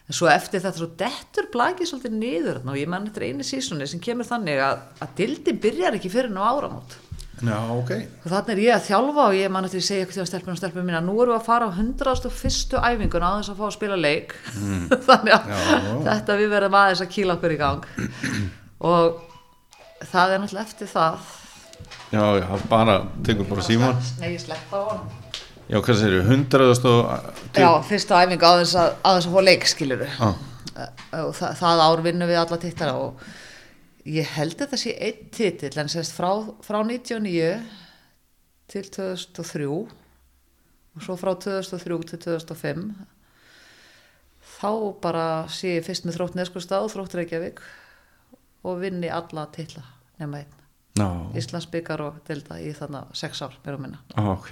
en 0.09 0.17
svo 0.17 0.33
eftir 0.33 0.65
þetta 0.65 0.81
svo 0.81 0.91
dettur 1.05 1.49
blakið 1.53 1.93
svolítið 1.93 2.19
niður 2.19 2.63
og 2.65 2.81
ég 2.81 2.89
man 2.91 3.07
eftir 3.11 3.29
einu 3.29 3.47
sísunni 3.47 3.89
sem 3.91 4.01
kemur 4.03 4.29
þannig 4.29 4.65
að, 4.65 4.85
að 5.05 5.17
dildin 5.21 5.61
byrjar 5.63 6.01
ekki 6.01 6.13
fyrir 6.13 6.33
ná 6.33 6.43
áramót 6.49 6.97
Já, 7.43 7.57
ok. 7.75 7.91
Og 8.23 8.29
þannig 8.31 8.51
er 8.55 8.61
ég 8.63 8.75
að 8.77 8.85
þjálfa 8.87 9.23
og 9.27 9.35
ég 9.35 9.51
man 9.51 9.65
eftir 9.67 9.81
að 9.81 9.87
segja 9.89 10.05
eitthvað 10.05 10.19
til 10.19 10.23
að 10.23 10.29
stelpunum 10.31 10.55
og 10.55 10.61
stelpunum 10.61 10.87
mín 10.91 10.99
að 10.99 11.07
nú 11.09 11.15
erum 11.23 11.33
við 11.33 11.39
að 11.41 11.47
fara 11.49 11.67
á 11.67 11.71
101. 11.73 12.77
æfingun 12.93 13.25
á 13.27 13.31
þess 13.39 13.51
að 13.53 13.59
fá 13.59 13.65
að 13.67 13.75
spila 13.79 13.99
leik. 13.99 14.35
Þannig 15.09 15.35
að 15.35 15.49
Mm. 15.53 16.05
Já. 16.05 16.13
þetta 16.13 16.37
við 16.39 16.53
verðum 16.53 16.77
aðeins 16.83 17.03
að 17.03 17.11
kýla 17.17 17.37
okkur 17.39 17.55
í 17.55 17.59
gang. 17.63 17.87
Og 18.83 19.19
það 20.13 20.35
er 20.37 20.43
náttúrulega 20.45 20.67
eftir 20.69 20.91
það. 20.93 21.27
Já, 22.13 22.23
já, 22.39 22.47
bara, 22.69 22.95
tekur 23.25 23.47
bara 23.49 23.63
síman 23.65 23.97
Nei, 24.21 24.35
ég 24.37 24.41
sleppa 24.45 24.77
á 24.79 24.83
honum. 24.93 25.11
Já, 25.73 25.79
hvað 25.81 26.01
þú, 26.03 26.23
hundraðast 26.29 26.85
og 26.91 27.13
Já, 27.57 27.69
fyrsta 27.89 28.19
æfingu 28.27 28.45
á 28.45 28.53
þess 28.61 28.75
að, 28.77 28.91
að, 29.09 29.21
að 29.23 29.29
fá 29.33 29.41
leik 29.47 29.65
skilur 29.71 30.03
Já, 30.05 30.29
og 31.23 31.31
það, 31.39 31.55
það 31.63 31.83
ár 31.87 32.03
vinnum 32.05 32.29
við 32.29 32.41
alla 32.43 32.59
tittara 32.61 32.95
og 33.01 33.25
ég 34.09 34.29
held 34.37 34.57
að 34.57 34.65
þetta 34.65 34.81
sé 34.81 34.95
einn 34.99 35.31
titill 35.35 35.79
en 35.79 35.91
sérst 35.93 36.17
frá, 36.17 36.31
frá 36.65 36.81
99 36.83 37.51
til 38.73 38.89
2003 38.97 39.69
og 39.73 41.05
svo 41.05 41.17
frá 41.21 41.35
2003 41.39 41.99
til 42.11 42.23
2005 42.27 42.87
þá 44.57 44.73
bara 45.03 45.27
sé 45.53 45.77
ég 45.79 45.87
fyrst 45.87 46.07
með 46.07 46.19
þrótt 46.19 46.39
Neskustad 46.39 46.85
og 46.85 46.93
þrótt 46.93 47.17
Reykjavík 47.19 47.63
og 48.69 48.83
vinni 48.83 49.11
alla 49.11 49.47
titla 49.55 49.85
nema 50.21 50.43
einn. 50.43 50.59
Já, 50.99 51.09
Íslandsbyggar 51.41 52.03
og 52.05 52.19
delta 52.29 52.59
í 52.61 52.71
þarna 52.77 53.07
sex 53.17 53.41
ár 53.43 53.55
mér 53.65 53.79
og 53.79 53.83
minna. 53.87 54.03
Já, 54.13 54.27
ok. 54.29 54.51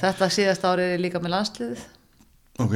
Þetta 0.00 0.28
síðast 0.32 0.64
árið 0.66 0.96
er 0.96 1.02
líka 1.04 1.20
með 1.22 1.34
landsliðið. 1.36 1.84
Ok, 2.64 2.74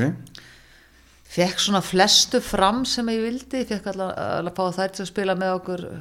fekk 1.31 1.63
svona 1.63 1.81
flestu 1.85 2.41
fram 2.43 2.83
sem 2.89 3.07
ég 3.13 3.23
vildi, 3.23 3.63
fekk 3.69 3.87
allar 3.93 4.17
að 4.19 4.51
fá 4.57 4.65
þær 4.81 4.97
til 4.97 5.05
að 5.05 5.11
spila 5.13 5.37
með 5.39 5.53
okkur 5.61 5.85
uh, 5.87 6.01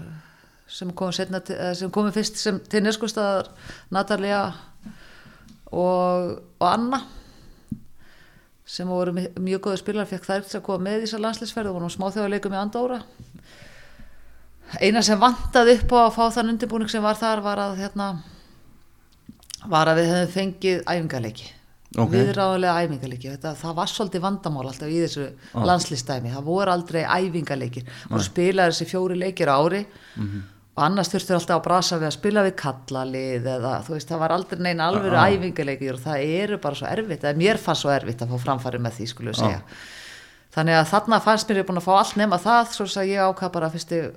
sem 0.69 0.91
til- 0.93 1.57
eh, 1.57 1.89
komum 1.91 2.11
fyrst 2.13 2.37
sem 2.37 2.59
til 2.69 2.83
neskustadar 2.83 3.49
Natalia 3.91 4.53
og, 5.71 6.41
og 6.59 6.67
Anna 6.67 7.03
sem 8.69 8.87
voru 8.87 9.13
mjög 9.17 9.61
góðu 9.65 9.77
spilar 9.81 10.05
fekk 10.09 10.25
þær 10.27 10.43
til 10.45 10.59
að 10.59 10.65
koma 10.65 10.85
með 10.85 10.99
í 10.99 11.05
þessar 11.05 11.23
landsliðsferð 11.25 11.69
og 11.71 11.77
vorum 11.79 11.93
smáþjóðarleikum 11.93 12.53
í 12.53 12.59
Andóra 12.59 12.99
eina 14.79 15.01
sem 15.01 15.17
vantaði 15.21 15.79
upp 15.79 15.93
á 15.97 15.99
að 16.05 16.13
fá 16.17 16.25
þann 16.37 16.51
undirbúning 16.53 16.91
sem 16.91 17.01
var 17.01 17.17
þar 17.17 17.41
var 17.41 17.61
að 17.63 17.79
hérna 17.81 18.09
var 19.69 19.89
að 19.89 20.01
við 20.03 20.11
hefum 20.13 20.33
fengið 20.35 20.83
æfingarleiki 20.85 21.49
Ok. 21.97 22.11
viðráðulega 22.13 22.85
æfingarleiki 22.85 23.31
það 23.41 23.73
var 23.75 23.87
svolítið 23.89 24.21
vandamál 24.21 24.67
alltaf 24.69 24.87
í 24.93 24.99
þessu 25.01 25.23
Ah. 25.55 25.63
landslistæmi, 25.65 26.29
það 26.35 26.43
voru 26.45 26.71
aldrei 26.71 27.03
æfingarleikir 27.03 27.83
og 28.11 28.19
spilaði 28.21 28.75
þessi 28.75 28.85
fjóri 28.91 29.17
leikir 29.17 29.47
ári 29.49 29.85
Mhm. 30.15 30.43
og 30.77 30.83
annars 30.85 31.09
þurftur 31.09 31.35
alltaf 31.39 31.57
að 31.59 31.63
brasa 31.63 31.97
við 31.99 32.07
að 32.07 32.13
spila 32.13 32.43
við 32.45 32.55
kallalið 32.61 33.43
eða 33.43 33.71
þú 33.83 33.89
veist, 33.95 34.07
það 34.07 34.19
var 34.19 34.29
aldrei 34.31 34.59
neina 34.59 34.83
alvöru 34.91 35.17
Ah. 35.17 35.29
æfingarleikir 35.31 35.93
og 35.93 35.99
það 35.99 36.43
eru 36.43 36.57
bara 36.57 36.75
svo 36.75 36.87
erfitt 36.87 37.21
eða 37.23 37.35
mér 37.37 37.57
fannst 37.57 37.81
svo 37.81 37.89
erfitt 37.89 38.21
að 38.21 38.29
fá 38.29 38.37
framfæri 38.45 38.79
með 38.79 38.91
því 38.99 39.07
skulum 39.07 39.33
við 39.33 39.41
Ah. 39.41 39.45
segja 39.47 39.61
þannig 40.53 40.75
að 40.81 40.87
þarna 40.93 41.21
fannst 41.21 41.47
mér 41.49 41.57
ég 41.63 41.65
búin 41.65 41.77
að 41.81 41.87
fá 41.89 41.97
allt 41.97 42.15
nema 42.17 42.37
það 42.37 42.65
svo 42.69 42.85
að 42.85 43.07
ég 43.09 43.19
ákvað 43.33 43.51
bara 43.51 43.69
fyrst 43.69 43.89
ég 43.89 44.13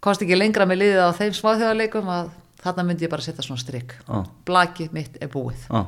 komst 0.00 0.22
ekki 0.22 0.38
lengra 0.38 0.64
með 0.66 0.78
liðið 0.82 1.02
á 1.02 1.10
þeim 1.18 1.34
smáþjóðarleikum 1.34 2.06
að 2.06 2.30
þarna 2.62 2.84
myndi 2.86 3.02
ég 3.06 3.10
bara 3.10 3.22
setja 3.22 3.42
svona 3.42 3.58
strikk 3.58 3.94
Já. 4.08 4.24
blakið 4.46 4.92
mitt 4.92 5.18
er 5.20 5.28
búið 5.28 5.66
já 5.68 5.86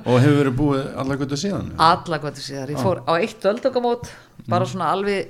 Og 0.00 0.16
hefur 0.22 0.38
verið 0.40 0.56
búið 0.58 0.82
allar 1.02 1.20
guttu 1.20 1.38
síðan? 1.40 1.70
alla 1.78 2.18
gott 2.22 2.40
síðar, 2.42 2.72
ég 2.74 2.80
fór 2.82 3.02
á 3.04 3.12
eitt 3.18 3.44
öldökamót 3.52 4.10
bara 4.48 4.66
svona 4.66 4.90
alveg 4.94 5.28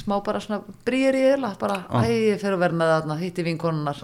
smá 0.00 0.16
bara 0.24 0.40
svona 0.40 0.62
brýr 0.86 1.18
í 1.18 1.26
eðla 1.34 1.52
bara, 1.60 1.82
æ, 2.00 2.08
ég 2.32 2.40
fer 2.40 2.54
að 2.56 2.62
vera 2.64 2.78
með 2.80 2.94
þarna 2.96 3.18
hitti 3.20 3.44
vinkonunnar, 3.50 4.00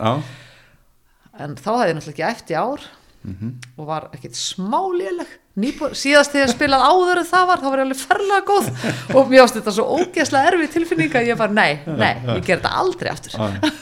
en 1.40 1.56
þá 1.58 1.70
hefði 1.72 1.90
ég 1.90 1.98
náttúrulega 1.98 2.14
ekki 2.14 2.30
eftir 2.30 2.60
ár 2.62 2.86
Mhm. 3.26 3.48
og 3.80 3.86
var 3.88 4.04
ekkit 4.14 4.36
smá 4.38 4.78
léleg. 4.94 5.26
Nýbúr, 5.58 5.96
síðast 5.98 6.30
þegar 6.30 6.46
ég 6.46 6.52
spilað 6.52 6.82
áður 6.86 7.18
en 7.18 7.26
það 7.26 7.46
var 7.48 7.58
þá 7.58 7.64
var 7.72 7.80
ég 7.80 7.86
alveg 7.86 8.02
ferlega 8.04 8.44
góð 8.46 8.68
og 9.18 9.30
mér 9.32 9.42
ást 9.42 9.56
þetta 9.56 9.72
svo 9.74 9.86
ógeðslega 9.96 10.50
erfið 10.52 10.70
tilfinning 10.76 11.16
að 11.18 11.26
ég 11.32 11.40
bara, 11.40 11.56
nei, 11.56 11.80
nei, 11.88 12.12
ég 12.36 12.44
ger 12.46 12.60
þetta 12.60 12.70
aldrei 12.78 13.10
aftur. 13.10 13.34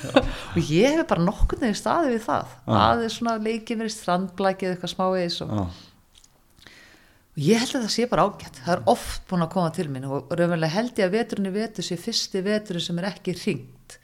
Og 0.54 0.70
ég 0.70 0.96
hef 0.96 1.06
bara 1.10 1.26
nokkurn 1.26 1.60
veginn 1.66 1.76
staðið 1.76 2.14
við 2.14 2.24
það. 2.24 2.54
Aðeins 2.78 3.18
svona 3.18 3.36
leikið 3.44 3.82
mér 3.82 3.90
í 3.90 3.94
strandblækið 3.98 4.70
eitthvað 4.72 4.94
smá 4.94 5.04
eis 5.20 5.36
og 5.44 5.52
Og 7.34 7.42
ég 7.42 7.58
held 7.58 7.74
að 7.74 7.82
það 7.88 7.92
sé 7.96 8.04
bara 8.10 8.24
ágætt. 8.28 8.60
Það 8.62 8.74
er 8.76 8.82
oft 8.92 9.24
búin 9.30 9.42
að 9.42 9.50
koma 9.56 9.70
til 9.74 9.88
mín 9.90 10.04
og 10.06 10.30
raunverulega 10.30 10.70
held 10.76 11.00
ég 11.00 11.08
að 11.08 11.16
veturinn 11.18 11.50
í 11.50 11.54
vetur 11.56 11.82
sé 11.86 11.96
fyrsti 11.98 12.42
veturinn 12.46 12.84
sem 12.84 12.98
er 13.02 13.08
ekki 13.10 13.34
ringt 13.40 13.96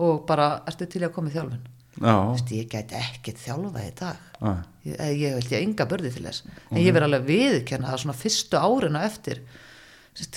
og 0.00 0.22
bara 0.26 0.46
ertu 0.70 0.86
til 0.88 1.02
að 1.04 1.12
koma 1.12 1.28
í 1.28 1.34
þjálfun. 1.34 1.66
já, 2.00 2.14
Vist, 2.32 2.52
ég 2.56 2.70
gæti 2.72 2.96
ekkert 2.96 3.42
þjálfað 3.44 3.84
í 3.84 3.90
dag. 4.00 4.16
já, 4.40 4.52
Ég, 4.88 4.96
eh, 4.98 5.12
ég 5.20 5.34
held 5.36 5.50
ég 5.52 5.62
enga 5.66 5.84
börði 5.86 6.10
til 6.14 6.24
þess. 6.24 6.42
En 6.72 6.78
ég 6.80 6.92
verð 6.96 7.04
alveg 7.10 7.26
viðkenna 7.28 7.90
það 7.92 8.00
svona 8.02 8.16
fyrstu 8.18 8.56
árin 8.58 8.96
og 8.96 9.04
eftir. 9.04 9.42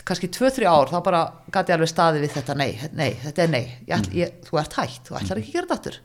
Kannski 0.06 0.28
2-3 0.32 0.68
ár 0.68 0.88
þá 0.92 1.00
bara 1.04 1.22
gæti 1.52 1.72
ég 1.72 1.76
alveg 1.80 1.90
staði 1.90 2.22
við 2.22 2.36
þetta 2.36 2.56
nei, 2.56 2.80
nei, 2.94 3.12
þetta 3.24 3.44
er 3.44 3.48
nei. 3.50 3.64
Ég, 3.88 3.96
ætl- 3.98 4.14
ég, 4.14 4.32
þú 4.46 4.60
ert 4.62 4.74
hægt, 4.74 5.04
þú 5.08 5.18
ætlar 5.20 5.40
ekki 5.42 5.52
að 5.52 5.56
gera 5.56 5.76
þetta. 5.76 5.96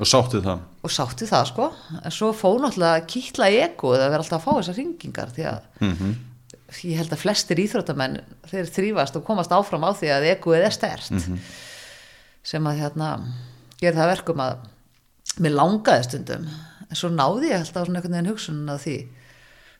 Og 0.00 0.06
sáttu 0.10 0.40
það. 0.44 0.60
Og 0.84 0.90
sátti 0.92 1.26
það 1.28 1.44
sko. 1.50 1.66
En 2.04 2.12
svo 2.14 2.32
fóð 2.36 2.58
náttúrulega 2.64 3.00
að 3.00 3.06
kýtla 3.12 3.46
egoð 3.64 3.96
að 4.02 4.10
vera 4.12 4.22
alltaf 4.24 4.40
að 4.40 4.44
fá 4.44 4.52
þessar 4.60 4.76
ringingar 4.80 5.30
því 5.36 5.44
að 5.48 5.60
Mhm. 5.80 6.14
ég 6.84 6.96
held 6.98 7.10
að 7.14 7.22
flestir 7.22 7.56
íþróttamenn 7.62 8.20
þeir 8.50 8.70
þrýfast 8.76 9.16
og 9.16 9.24
komast 9.24 9.50
áfram 9.54 9.84
á 9.86 9.90
því 9.96 10.08
að 10.12 10.26
egoið 10.36 10.64
er 10.66 10.70
stert 10.74 11.10
Mhm. 11.10 11.38
sem 12.42 12.64
að 12.64 12.80
hérna 12.80 13.10
gera 13.80 13.96
það 13.96 14.04
að 14.06 14.14
verkum 14.16 14.40
að 14.40 14.56
mér 15.40 15.54
langaði 15.56 16.04
stundum. 16.04 16.48
En 16.90 16.96
svo 16.96 17.08
náði 17.10 17.50
ég 17.50 17.60
alltaf 17.60 17.86
svona 17.86 17.98
einhvern 18.00 18.12
veginn 18.16 18.32
hugsunin 18.32 18.70
að 18.70 18.82
því 18.84 18.96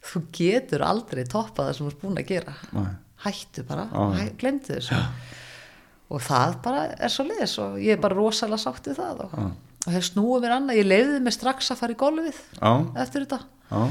þú 0.06 0.22
getur 0.32 0.80
aldrei 0.86 1.24
toppað 1.24 1.68
það 1.68 1.74
sem 1.76 1.86
þú 1.86 1.90
ert 1.90 2.00
búin 2.02 2.18
að 2.22 2.26
gera. 2.26 2.54
Nei. 2.72 2.94
hættu 3.26 3.62
bara, 3.66 3.86
hæ, 3.88 4.36
glemdu 4.38 4.74
þessu. 4.76 4.94
Og 6.10 6.20
það 6.20 6.62
bara 6.62 6.82
er 7.00 7.08
svo 7.08 7.24
liðis 7.24 7.58
og 7.58 7.78
ég 7.80 7.92
er 7.96 7.96
bara 7.96 8.14
rosalega 8.14 8.60
sátt 8.60 8.84
við 8.86 8.96
það 9.00 9.22
og, 9.24 9.52
og 9.86 9.94
hef 9.94 10.06
snúið 10.10 10.44
mér 10.44 10.54
annað, 10.56 10.78
ég 10.80 10.86
leiði 10.90 11.18
mig 11.22 11.34
strax 11.36 11.70
að 11.72 11.80
fara 11.82 11.94
í 11.94 11.98
golfið 12.00 12.38
Já, 12.58 12.70
eftir 13.04 13.24
þetta. 13.26 13.38
Já, 13.70 13.82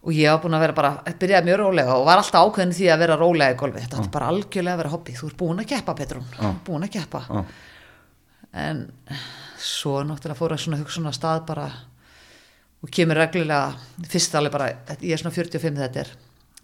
og 0.00 0.16
ég 0.16 0.32
var 0.32 0.40
búin 0.40 0.56
að 0.56 0.62
vera 0.64 0.76
bara, 0.76 0.90
byrjaði 1.20 1.48
mjög 1.50 1.58
rólega 1.60 1.96
og 1.98 2.06
var 2.08 2.22
alltaf 2.22 2.46
ákveðin 2.46 2.76
því 2.76 2.86
að 2.92 3.02
vera 3.02 3.18
rólega 3.20 3.52
í 3.52 3.58
golfi 3.60 3.82
þetta 3.84 3.98
er 4.00 4.08
bara 4.14 4.30
algjörlega 4.32 4.76
að 4.76 4.80
vera 4.80 4.92
hobby, 4.94 5.16
þú 5.18 5.28
ert 5.28 5.38
búin 5.42 5.60
að 5.60 5.68
keppa 5.74 5.94
Petrún, 5.98 6.30
búin 6.64 6.86
að 6.86 6.94
keppa. 6.94 7.44
En 8.60 8.80
svo 9.60 9.98
náttúrulega 10.08 10.38
fór 10.40 10.54
að 10.56 10.62
svona 10.64 10.80
hugsa 10.80 10.96
svona 10.96 11.12
stað 11.14 11.44
bara 11.50 11.66
og 12.80 12.88
kemur 12.96 13.20
reglulega 13.20 14.06
fyrst 14.08 14.34
alveg 14.40 14.54
bara, 14.54 14.70
ég 15.04 15.12
er 15.12 15.20
svona 15.20 15.36
45 15.36 15.76
þetta 15.82 16.00
er, 16.00 16.14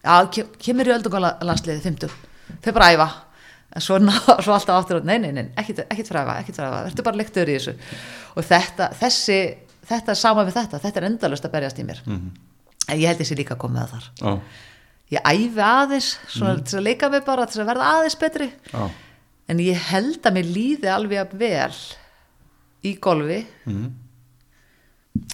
já, 0.01 0.15
kem, 0.33 0.49
kemur 0.65 0.89
í 0.89 0.95
öldunga 0.97 1.35
landsliði 1.45 1.85
50, 1.85 2.17
fyrir 2.65 2.77
bara 2.79 2.89
æfa 2.95 3.09
en 3.77 3.85
svo, 3.85 3.99
ná, 4.03 4.13
svo 4.45 4.55
alltaf 4.57 4.81
áttur 4.81 5.05
nei, 5.07 5.19
nei, 5.23 5.33
nei, 5.37 5.47
ekkit, 5.61 5.85
ekkit 5.87 6.11
fræfa, 6.11 6.39
ekkit 6.43 6.61
fræfa 6.61 6.85
verður 6.89 7.07
bara 7.07 7.21
lektur 7.21 7.51
í 7.53 7.59
þessu. 7.59 7.75
Og 8.37 8.47
þetta, 8.47 8.91
þessi, 9.01 9.41
þetta 9.91 10.15
er 10.15 10.21
sama 10.21 10.47
við 10.49 10.57
þetta 10.61 10.81
þetta 10.85 11.03
er 11.03 11.09
endalust 11.11 11.49
að 11.49 11.57
berjast 11.57 11.83
í 11.83 11.87
mér. 11.89 12.01
En 12.87 13.01
ég 13.03 13.11
held 13.11 13.21
þessi 13.23 13.39
líka 13.39 13.59
að 13.59 13.93
þar. 13.93 14.09
Já, 14.23 14.33
ég 15.17 15.29
æfi 15.33 15.63
aðeins, 15.67 16.09
svona 16.33 16.57
til 16.67 16.81
að 16.81 16.89
leika 16.89 17.11
mig 17.13 17.23
bara 17.27 17.47
til 17.51 17.63
að 17.63 17.71
verða 17.71 17.93
aðeins 17.99 18.19
betri. 18.21 18.51
Já, 18.73 18.89
en 19.53 19.63
ég 19.63 19.87
held 19.93 20.27
að 20.27 20.37
mér 20.39 20.51
líði 20.51 20.91
alveg 20.91 21.23
að 21.23 21.39
vel 21.39 21.79
í 22.87 22.97
golfi. 23.03 23.41
Mhm, 23.67 23.95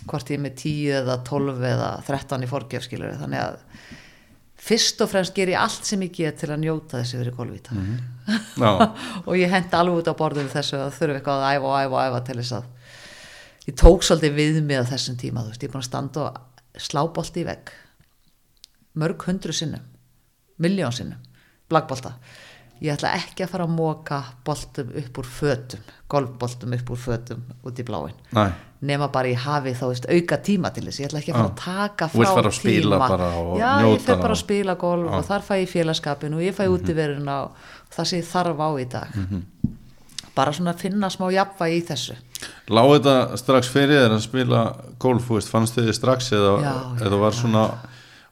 hvort 0.07 0.31
ég 0.31 0.39
er 0.39 0.45
með 0.45 0.55
10 0.63 0.93
eða 1.01 1.17
12 1.27 1.65
eða 1.67 1.91
13 2.07 2.45
í 2.45 2.49
forgjöf 2.51 2.87
skilur 2.87 3.17
þannig 3.19 3.43
að 3.43 3.57
fyrst 4.63 5.01
og 5.03 5.11
fremst 5.11 5.35
ger 5.37 5.51
ég 5.51 5.59
allt 5.59 5.89
sem 5.89 6.03
ég 6.07 6.15
get 6.15 6.39
til 6.41 6.51
að 6.53 6.63
njóta 6.63 7.01
þessi 7.01 7.21
verið 7.21 7.55
í 7.57 7.63
dag 7.67 7.79
já, 8.63 8.73
og 9.27 9.33
ég 9.39 9.51
hendi 9.51 9.79
alveg 9.79 10.03
út 10.03 10.11
á 10.13 10.15
borðinu 10.19 10.53
þessu 10.53 10.79
að 10.79 10.99
þurfa 10.99 11.19
eitthvað 11.19 11.47
að 11.47 11.57
æfa 11.57 11.71
og 11.71 11.79
æfa 11.79 11.97
og 11.97 12.03
æfa 12.07 12.21
til 12.29 12.39
þess 12.41 12.57
að 12.59 12.69
ég 13.67 13.79
tók 13.83 14.07
svolítið 14.07 14.37
við 14.39 14.61
mig 14.67 14.83
á 14.83 14.91
þessum 14.93 15.19
tíma, 15.19 15.43
þú 15.43 15.55
veist, 15.55 15.65
ég 15.65 15.71
er 15.71 15.75
búin 15.75 15.83
að 15.83 15.89
standa 15.91 16.29
og 16.29 16.83
slá 16.83 17.03
bolti 17.15 17.43
í 17.43 17.47
vegg. 17.47 17.73
Mörg 18.99 19.27
hundru 19.29 19.55
sinnum 19.57 19.91
miljón 20.63 20.95
sinnum, 20.95 21.19
blackbolta. 21.71 22.15
Ég 22.83 22.95
ætla 22.95 23.13
ekki 23.15 23.45
að 23.45 23.53
fara 23.53 23.67
að 23.67 23.75
móka 23.77 24.19
boltum 24.47 24.91
upp 24.99 25.19
úr 25.23 25.29
fötum 25.31 25.91
golfboltum 26.13 26.75
upp 26.77 26.91
úr 26.91 27.01
fötum 27.01 27.45
út 27.63 27.79
í 27.79 27.85
bláin 27.87 28.17
næ, 28.35 28.51
nema 28.83 29.09
bara 29.15 29.31
ég 29.31 29.39
hafi 29.45 29.73
þá 29.79 29.85
veist, 29.93 30.07
auka 30.11 30.39
tíma 30.43 30.73
til 30.75 30.85
þess, 30.89 31.01
ég 31.01 31.11
ætla 31.11 31.21
ekki 31.23 31.33
að 31.33 31.39
fara 31.39 31.51
að 31.51 31.61
taka 31.63 32.09
frá 32.11 32.33
fara 32.35 32.51
að 32.51 32.57
spila 32.59 32.97
tíma. 32.97 33.09
bara 33.13 33.29
og 33.39 33.53
já, 33.61 33.69
njóta 33.79 33.95
ég 33.95 34.07
fer 34.09 34.23
bara 34.25 34.35
að 34.35 34.41
spila 34.43 34.75
golf 34.81 35.07
Já. 35.11 35.15
og 35.19 35.29
þar 35.29 35.47
fæ 35.47 35.55
ég 35.61 35.71
félagskapin 35.71 36.35
og 36.35 36.43
ég 36.43 36.57
fæ 36.57 36.65
útiveruna 36.73 37.37
og 37.45 37.71
það 37.95 38.15
ég 38.19 38.27
þarf 38.33 38.59
á 38.59 38.69
í 38.75 38.89
dag. 38.91 39.15
Mhm. 39.15 39.43
bara 40.35 40.53
svona 40.53 40.73
að 40.73 40.81
finna 40.81 41.11
smá 41.13 41.27
jafnvægi 41.29 41.77
í 41.77 41.87
þessu. 41.87 42.15
Lá 42.73 42.81
þetta 42.89 43.37
strax 43.37 43.69
fyrir 43.69 43.99
þér 44.01 44.15
að 44.17 44.23
spila 44.25 44.61
golf, 44.99 45.29
veist, 45.29 45.51
fannst 45.53 45.77
þið 45.77 45.93
strax 45.93 46.33
eða, 46.33 46.55
Já, 46.63 46.75
eða 47.05 47.19
var 47.21 47.33
svona 47.37 47.65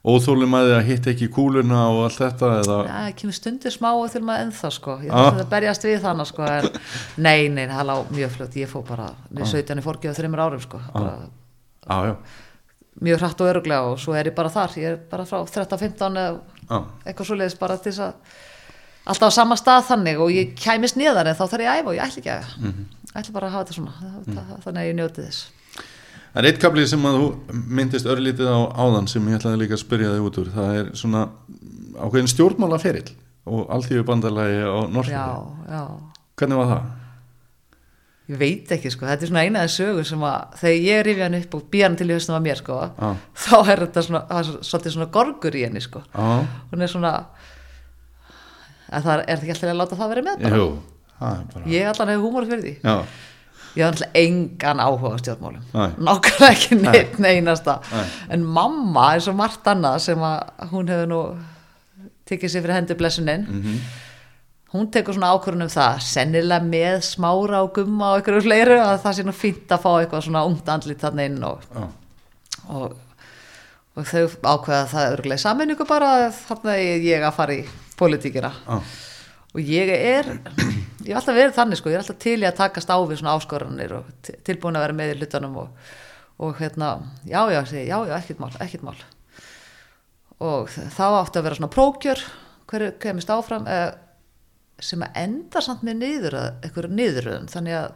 óþólum 0.05 0.55
að 0.57 0.71
hitta 0.87 1.11
ekki 1.11 1.27
kúluna 1.29 1.81
og 1.93 1.99
allt 2.07 2.17
þetta 2.17 2.47
eða, 2.63 2.77
það 2.89 3.09
kemur 3.19 3.35
stundir 3.37 3.73
smá 3.75 3.89
og 3.93 4.07
til 4.11 4.21
maður 4.25 4.45
ennþá 4.47 4.71
sko. 4.73 4.95
Ég 5.05 5.11
Ah. 5.13 5.27
þarf 5.29 5.41
að 5.43 5.49
berjast 5.51 5.83
við 5.85 5.99
þannig 6.01 6.27
sko 6.31 6.47
en 6.49 6.69
nei, 7.27 7.47
nei, 7.53 7.67
það 7.69 7.85
lá 7.85 7.95
mjög 8.09 8.31
fljótt. 8.37 8.55
Ég 8.57 8.71
fór 8.71 8.85
bara, 8.87 9.09
við 9.29 9.45
17 9.51 9.77
í 9.77 9.85
forgjöf 9.85 10.17
þreymur 10.17 10.41
árum 10.47 10.61
sko. 10.63 10.81
Bara, 10.93 11.13
á, 11.85 11.97
já, 12.09 12.15
mjög 13.01 13.19
hratt 13.21 13.41
og 13.45 13.51
öruglega 13.53 13.91
og 13.91 13.99
svo 14.01 14.13
er 14.17 14.25
ég 14.31 14.35
bara 14.35 14.49
þar. 14.49 14.73
Ég 14.81 14.89
er 14.95 14.97
bara 15.11 15.23
frá 15.29 15.45
13-15 15.45 16.17
eða 16.17 16.39
á, 16.71 16.77
eitthvað 17.05 17.29
svoleiðis 17.29 17.59
bara 17.61 17.77
til 17.77 17.91
þess 17.93 18.07
að 18.09 18.13
alltaf 19.05 19.29
á 19.29 19.37
sama 19.37 19.55
stað 19.57 19.85
þannig 19.93 20.19
og 20.21 20.29
ég 20.33 20.51
kæmist 20.57 20.97
niðar 20.97 21.29
en 21.29 21.35
þá 21.37 21.45
þarf 21.45 21.61
ég 21.61 21.69
að 21.71 21.79
æfa 21.81 21.89
og 21.89 21.95
ég 21.97 22.03
ætla 22.05 22.21
ekki 22.21 22.33
að 22.33 22.41
æfa 22.41 22.57
Mhm. 22.61 22.85
ég 23.05 23.17
ætla 23.21 23.33
bara 23.33 23.47
að 23.47 23.51
hafa 23.53 23.65
þetta 23.65 23.77
svona. 23.77 23.93
Mm. 24.01 24.61
þannig 24.65 24.81
að 24.81 24.89
ég 24.89 24.95
njóti 24.97 25.25
þess 25.25 25.41
Það 26.31 26.39
er 26.41 26.47
eitt 26.51 26.61
kaplið 26.63 26.87
sem 26.87 27.05
að 27.09 27.17
þú 27.19 27.25
myndist 27.75 28.07
örlítið 28.07 28.47
á 28.47 28.59
áðan 28.79 29.07
sem 29.11 29.25
ég 29.27 29.35
ætlaði 29.41 29.59
líka 29.65 29.75
að 29.75 29.81
spyrja 29.83 30.13
þig 30.15 30.27
út 30.29 30.37
úr. 30.39 30.49
Það 30.55 30.77
er 30.79 30.91
svona 30.95 31.25
ákveðin 32.05 32.31
stjórnmálaferill 32.31 33.09
og 33.51 33.65
alltíðu 33.75 34.05
bandalagi 34.07 34.61
á 34.63 34.79
já 35.67 35.83
Hvernig 36.39 36.57
var 36.61 36.69
það? 36.71 36.89
ég 38.31 38.37
veit 38.39 38.69
ekki 38.71 38.87
sko, 38.93 39.03
þetta 39.09 39.25
er 39.25 39.27
svona 39.27 39.41
einaði 39.43 39.71
sögu 39.73 40.03
sem 40.07 40.21
að 40.23 40.53
þegar 40.61 40.85
ég 40.87 41.01
rifja 41.03 41.25
hann 41.27 41.35
upp 41.41 41.55
og 41.57 41.63
býja 41.73 41.87
hann 41.89 41.97
til 41.99 42.05
í 42.07 42.13
höstum 42.15 42.37
að 42.37 42.45
mér 42.45 42.59
sko, 42.61 42.77
Já. 42.95 43.09
þá 43.43 43.55
er 43.73 43.81
þetta 43.83 44.03
svona, 44.05 44.21
það 44.29 44.39
er 44.39 44.47
svo- 44.47 44.61
svolítið 44.69 44.93
svona 44.95 45.07
gorgur 45.17 45.57
í 45.59 45.63
henni 45.65 45.81
sko. 45.83 45.99
Já, 46.15 46.29
hún 46.71 46.85
er 46.85 46.91
svona 46.93 47.11
en 48.91 49.03
það 49.03 49.11
er, 49.17 49.23
er 49.25 49.35
það 49.35 49.43
ekki 49.43 49.53
alltaf 49.57 49.73
að 49.73 49.79
láta 49.81 49.99
það 49.99 50.13
vera 50.13 50.23
með 50.29 50.45
bara? 50.45 50.61
Jú 50.61 50.69
það 51.19 51.35
er 51.35 51.43
bara, 51.53 51.65
ég 51.75 51.89
allan 51.91 52.11
hefur 52.13 52.23
húmor 52.29 52.47
fyrir 52.49 52.63
því. 52.65 52.73
Já, 52.87 52.95
ég 53.75 53.83
haf 53.85 53.93
alltaf 53.93 54.15
engan 54.19 54.79
áhuga 54.83 55.13
á 55.15 55.17
stjórnmálum. 55.21 55.63
Nákvæmlega 56.03 56.51
ekki 56.51 56.75
neitt 56.81 57.17
neinasta. 57.23 57.79
Nei. 57.91 58.05
en 58.35 58.45
mamma 58.45 59.13
er 59.15 59.23
svo 59.23 59.33
margt 59.37 59.67
annað 59.71 59.99
sem 60.09 60.19
að 60.27 60.69
hún 60.73 60.91
hefur 60.91 61.11
nú 61.11 61.21
tekið 62.31 62.51
sér 62.53 62.63
fyrir 62.65 62.75
hendi 62.79 62.95
blessunin. 62.99 63.45
Mhm. 63.49 63.77
hún 64.71 64.87
tekur 64.87 65.13
svona 65.13 65.33
ákvörðun 65.35 65.65
um 65.65 65.71
það 65.71 65.97
sennilega 65.99 66.63
með 66.63 67.01
smára 67.03 67.57
og 67.65 67.73
gumma 67.75 68.13
og 68.13 68.21
einhverju 68.21 68.43
fleiru 68.45 68.77
að 68.79 69.01
það 69.03 69.15
sé 69.17 69.23
nú 69.27 69.33
fínt 69.35 69.67
að 69.75 69.81
fá 69.83 69.89
eitthvað 69.99 70.21
svona 70.23 70.43
ungt 70.47 70.69
andlit 70.71 71.01
þarna 71.03 71.25
inn 71.27 71.43
og, 71.43 71.65
já, 71.75 71.87
og, 72.69 72.93
og 73.99 74.07
þau 74.07 74.21
ákveða 74.53 74.85
það 74.93 75.09
örgulega 75.17 75.43
saminningu 75.43 75.87
bara 75.89 76.13
að 76.21 76.39
þarna 76.47 76.77
er 76.79 77.03
ég 77.03 77.25
að 77.27 77.35
fara 77.35 77.57
í 77.59 77.65
politíkina 77.99 78.53
já, 78.63 78.79
og 79.51 79.59
ég 79.75 79.91
er 79.91 80.31
ég 81.05 81.11
hef 81.13 81.21
alltaf 81.21 81.37
verið 81.37 81.55
þannig 81.57 81.79
sko, 81.81 81.89
ég 81.91 81.97
er 81.99 82.03
alltaf 82.03 82.19
til 82.23 82.37
í 82.41 82.47
að 82.49 82.57
takast 82.61 82.91
á 82.93 82.97
við 83.01 83.19
svona 83.21 83.35
áskoranir 83.39 83.95
og 83.99 84.11
til- 84.25 84.37
tilbúin 84.49 84.77
að 84.79 84.85
vera 84.87 84.97
með 84.99 85.13
í 85.13 85.17
hlutunum 85.21 85.57
og, 85.63 85.89
og 86.41 86.55
hérna 86.61 86.91
já 87.25 87.41
já, 87.53 87.61
segi, 87.69 87.87
já 87.89 87.97
já, 88.09 88.15
ekkert 88.19 88.39
mál, 88.43 88.51
ekkert 88.65 88.85
mál. 88.87 88.95
Og 90.41 90.69
þá 90.73 91.03
átti 91.21 91.37
að 91.41 91.45
vera 91.49 91.59
svona 91.59 91.73
prókjör 91.75 92.23
hverju 92.71 92.93
kemist 93.03 93.29
áfram 93.33 93.67
eh, 93.69 93.91
sem 94.81 95.03
að 95.05 95.17
enda 95.21 95.61
samt 95.61 95.83
með 95.85 95.99
niður 96.01 96.37
eitthvað 96.63 96.87
niðuröðum 96.97 97.49
þannig 97.51 97.75
að 97.77 97.91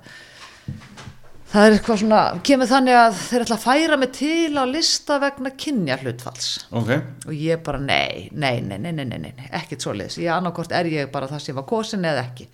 það 1.50 1.66
er 1.70 1.76
eitthvað 1.78 2.00
svona 2.02 2.20
kemur 2.46 2.70
þannig 2.70 2.98
að 3.00 3.18
þeir 3.22 3.44
ætla 3.46 3.56
að 3.58 3.64
færa 3.66 3.98
mig 4.02 4.12
til 4.18 4.58
á 4.60 4.64
lista 4.70 5.18
vegna 5.24 5.52
kynja 5.62 5.98
hlutfalls 6.02 6.50
ok. 6.76 6.92
Og 7.30 7.34
ég 7.38 7.62
bara 7.66 7.80
nei, 7.82 8.28
nei, 8.34 8.60
nei, 8.66 8.78
nei, 8.82 8.92
nei, 8.92 9.06
nei, 9.10 9.20
nei, 9.24 9.32
nei 9.38 9.50
ekkert 9.56 9.86
svoleiðis, 9.86 10.20
ég 10.26 10.34
annarkort 10.36 10.74
er 10.76 10.90
ég 10.92 11.10
bara 11.14 11.30
það 11.32 11.46
sem 11.48 11.58
var 11.58 11.68
kosin 11.70 12.06
eða 12.06 12.26
ekki 12.28 12.50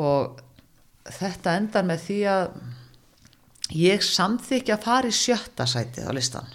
og 0.00 0.40
þetta 1.04 1.56
endar 1.60 1.86
með 1.86 2.02
því 2.08 2.18
að 2.32 2.58
ég 3.74 4.04
samþykja 4.04 4.76
að 4.76 4.84
fara 4.84 5.10
í 5.10 5.16
sjötta 5.16 5.66
sætið 5.68 6.10
á 6.10 6.12
listan 6.16 6.52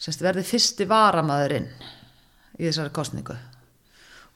semst 0.00 0.24
verði 0.24 0.44
fyrsti 0.46 0.86
varamaðurinn 0.88 1.68
í 2.56 2.66
þessari 2.66 2.92
kostningu 2.96 3.36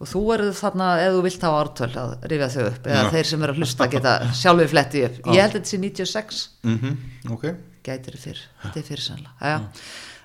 og 0.01 0.09
þú 0.09 0.23
verður 0.31 0.55
þarna 0.57 0.91
ef 1.05 1.15
þú 1.15 1.25
vilt 1.27 1.43
hafa 1.45 1.63
ártöl 1.65 1.91
að 2.03 2.13
rifja 2.33 2.51
þau 2.55 2.63
upp 2.71 2.87
eða 2.89 3.03
Já. 3.03 3.11
þeir 3.15 3.31
sem 3.31 3.43
eru 3.45 3.55
að 3.55 3.61
hlusta 3.61 3.89
geta 3.93 4.15
sjálfur 4.41 4.71
fletti 4.73 5.03
upp. 5.05 5.19
Ég 5.29 5.43
held 5.45 5.57
þetta 5.59 5.73
sé 5.73 5.81
96 5.83 6.45
mm 6.65 7.35
ok, 7.37 7.45
gætir 7.85 8.17
þið 8.17 8.25
fyrr, 8.25 8.47
þetta 8.63 8.81
er 8.81 8.89
fyrir 8.89 9.05
sannlega 9.05 9.59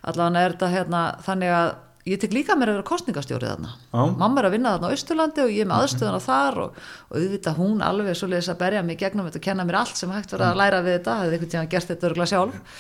allavega 0.06 0.46
er 0.46 0.56
þetta 0.56 0.72
hérna 0.72 1.04
þannig 1.26 1.56
að 1.58 1.70
ég 2.06 2.20
tek 2.22 2.36
líka 2.36 2.54
mér 2.58 2.70
að 2.70 2.78
vera 2.78 2.88
kostningastjórið 2.90 3.52
þarna. 3.52 3.72
Já. 3.90 4.02
mamma 4.20 4.42
er 4.42 4.48
að 4.50 4.56
vinna 4.56 4.76
þarna 4.76 4.92
á 4.92 4.94
Austurlandi 4.94 5.42
og 5.42 5.54
ég 5.54 5.66
er 5.66 5.70
með 5.72 5.82
aðstöðuna 5.86 6.22
þar 6.22 6.60
og, 6.62 6.78
og 7.10 7.18
auðvitað 7.18 7.60
hún 7.64 7.82
alveg 7.86 8.20
svoleiðis 8.20 8.52
að 8.54 8.62
berja 8.62 8.86
mig 8.86 9.00
gegnum 9.02 9.26
þetta 9.26 9.42
og 9.42 9.48
kenna 9.48 9.66
mér 9.66 9.80
allt 9.82 9.98
sem 9.98 10.14
hægt 10.14 10.36
var 10.36 10.46
að 10.52 10.62
læra 10.62 10.84
við 10.86 10.98
þetta. 11.00 11.18
Hefði 11.24 11.38
einhvern 11.40 11.54
tíðan 11.56 11.74
gert 11.74 11.92
þetta 11.92 12.10
örgulega 12.12 12.32
sjálf. 12.34 12.80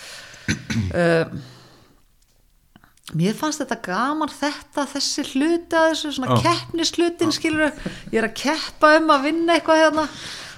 Uh, 0.93 1.25
mér 3.17 3.37
fannst 3.37 3.61
þetta 3.63 3.79
gaman 3.85 4.33
þetta, 4.33 4.85
þessi 4.93 5.25
hluti 5.31 5.77
að 5.77 5.91
þessu 5.91 6.15
svona 6.19 6.37
Já. 6.37 6.45
keppnislutin 6.45 7.33
skilur 7.33 7.73
ég 8.13 8.19
er 8.21 8.29
að 8.29 8.37
keppa 8.43 8.95
um 8.99 9.13
að 9.13 9.27
vinna 9.29 9.57
eitthvað 9.57 9.81
hérna 9.83 10.05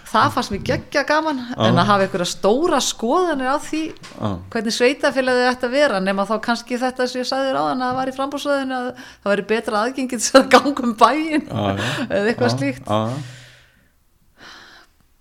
það 0.08 0.30
fannst 0.36 0.53
mér 0.53 0.64
geggja 0.70 1.03
gaman 1.08 1.39
en 1.53 1.80
að 1.82 1.89
hafa 1.89 2.05
einhverja 2.05 2.30
stóra 2.32 2.80
skoðanir 2.84 3.49
á 3.51 3.58
því 3.64 3.82
Já. 3.91 4.30
hvernig 4.53 4.76
sveitafélagið 4.78 5.49
ætti 5.51 5.68
að 5.68 5.76
vera 5.78 6.01
nema 6.03 6.28
þá 6.30 6.36
kannski 6.47 6.80
þetta 6.82 7.08
sem 7.08 7.22
ég 7.22 7.30
sagði 7.30 7.49
þér 7.49 7.60
áðan 7.62 7.84
að 7.84 7.89
það 7.89 7.99
var 7.99 8.12
í 8.12 8.16
frambúrsöðinu 8.18 8.78
að 8.78 8.88
það 9.01 9.32
væri 9.34 9.47
betra 9.51 9.82
aðgengið 9.84 10.24
til 10.28 10.39
að 10.39 10.49
ganga 10.55 10.88
um 10.88 10.95
bæin 11.01 11.43
já 11.47 11.66
eða 12.18 12.24
eitthvað 12.32 12.55
slíkt. 12.55 12.93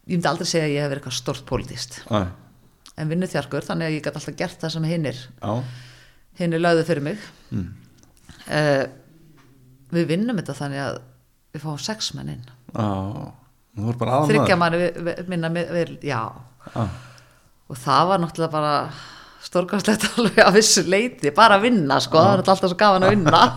ég 0.07 0.15
myndi 0.15 0.31
aldrei 0.31 0.51
segja 0.53 0.69
að 0.69 0.77
ég 0.77 0.85
hef 0.85 0.93
verið 0.93 1.03
eitthvað 1.03 1.19
stort 1.19 1.49
pólitíst 1.49 2.01
já, 2.05 2.23
en 2.97 3.11
vinnuþjarkur 3.11 3.67
þannig 3.67 3.91
að 3.91 3.99
ég 3.99 4.07
gæti 4.07 4.21
alltaf 4.21 4.39
gert 4.39 4.63
það 4.63 4.77
sem 4.77 4.89
hinnir 4.93 5.27
hinnir 6.41 6.63
lögðu 6.63 6.85
fyrir 6.89 7.05
mig. 7.05 7.27
Mm. 7.51 7.67
uh, 8.51 8.85
við 9.95 10.09
vinnum 10.13 10.41
þetta 10.41 10.57
þannig 10.61 10.83
að 10.83 11.01
við 11.55 11.65
fáum 11.65 11.83
sex 11.83 12.13
menn 12.17 12.33
inn. 12.37 12.47
Bara 12.75 13.33
þryggja 13.77 14.57
við, 14.73 15.27
minna 15.29 15.51
við, 15.53 15.97
já. 16.07 16.23
Já, 16.73 16.87
og 17.67 17.79
það 17.83 18.09
var 18.11 18.23
náttúrulega 18.23 18.55
bara 18.55 18.73
stórkastlegt 19.47 20.07
alveg 20.17 20.41
að 20.43 20.57
vissu 20.59 20.85
leiti 20.87 21.33
bara 21.35 21.59
að 21.59 21.69
vinna 21.69 21.99
sko, 22.03 22.19
það 22.19 22.33
er 22.33 22.43
alltaf 22.43 22.73
svo 22.73 22.79
gaman 22.81 23.07
að 23.07 23.13
vinna. 23.17 23.43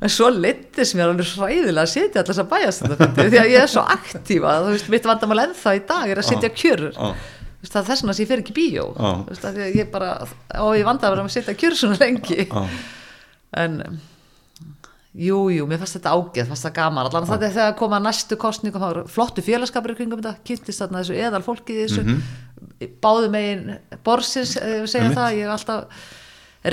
En 0.00 0.08
svo 0.08 0.30
littis 0.32 0.94
mér 0.96 1.10
alveg 1.10 1.28
hræðilega 1.36 1.82
að 1.84 1.90
setja 1.92 2.22
alltaf 2.22 2.32
þess 2.32 2.40
að 2.40 2.52
bæjast 2.54 2.84
þetta 2.86 3.08
því 3.18 3.40
að 3.42 3.50
ég 3.52 3.60
er 3.60 3.68
svo 3.68 3.82
aktífa. 3.84 4.52
Þú 4.64 4.70
veist, 4.72 4.86
mitt 4.94 5.08
vandamál 5.10 5.42
ennþá 5.42 5.74
í 5.76 5.82
dag 5.90 6.12
er 6.14 6.20
að 6.22 6.28
setja 6.30 6.50
kjörur. 6.56 6.94
Já. 6.96 7.10
Þú 7.10 7.66
veist, 7.66 7.74
það 7.74 7.80
er 7.82 7.88
þess 7.90 8.04
vegna 8.06 8.14
sem 8.16 8.24
ég 8.24 8.30
fer 8.30 8.40
ekki 8.40 8.54
bíó. 8.56 8.86
Já. 8.94 9.10
Þú 9.10 9.34
veist, 9.34 9.44
að 9.50 9.58
ég 9.76 9.90
bara, 9.92 10.14
og 10.62 10.70
ég 10.78 10.88
vanda 10.88 11.10
að 11.10 11.14
vera 11.18 11.26
að 11.26 11.34
setja 11.34 11.56
kjörur 11.60 11.80
svona 11.82 12.00
lengi. 12.00 12.46
En 13.60 13.76
jú, 15.14 15.38
jú, 15.50 15.66
mér 15.66 15.80
fannst 15.82 15.96
þetta 15.98 16.12
ágeð, 16.14 16.46
fannst 16.52 16.66
það 16.68 16.74
gaman. 16.76 17.08
Allan 17.08 17.26
þetta 17.26 17.46
er 17.48 17.54
þegar 17.56 17.76
koma 17.80 17.98
næstu 18.04 18.36
kostningum 18.38 18.80
það 18.82 18.92
voru 18.94 19.04
flottu 19.10 19.42
félagskapur 19.42 19.94
í 19.94 19.98
kringum 19.98 20.20
þetta 20.22 20.44
kynntist 20.46 20.82
þarna 20.84 21.02
þessu 21.02 21.16
eðal 21.18 21.42
fólki 21.46 21.74
í 21.74 21.84
þessu. 21.86 22.16
Báðu 23.02 23.30
megin 23.32 23.74
borsins 24.06 24.56
eh, 24.60 24.84
segja 24.86 25.08
Einmitt. 25.08 25.18
það, 25.18 25.36
ég 25.36 25.48
hef 25.48 25.54
alltaf 25.56 26.08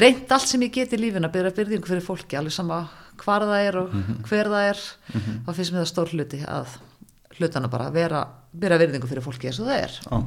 reynt 0.03 0.31
allt 0.35 0.47
sem 0.51 0.61
ég 0.67 0.73
get 0.75 0.93
í 0.93 0.99
lífin 0.99 1.25
að 1.25 1.33
byrja 1.37 1.53
byrðingu 1.57 1.87
fyrir 1.89 2.03
fólki, 2.05 2.37
alveg 2.37 2.53
sama 2.55 2.81
hvar 3.23 3.45
það 3.47 3.63
er 3.69 3.77
og 3.81 3.93
hver 4.27 4.49
það 4.53 4.65
er. 4.73 4.81
Þá 5.47 5.49
finnst 5.57 5.71
mér 5.73 5.81
það 5.81 5.89
stór 5.93 6.11
hluti 6.13 6.41
að 6.45 6.75
hlutana 7.37 7.69
bara 7.71 7.87
vera, 7.95 8.21
byrja 8.53 8.77
virðingu 8.83 9.07
fyrir 9.09 9.25
fólki 9.25 9.49
eins 9.49 9.61
og 9.63 9.69
það 9.71 9.81
er. 9.87 9.97
Já. 10.03 10.17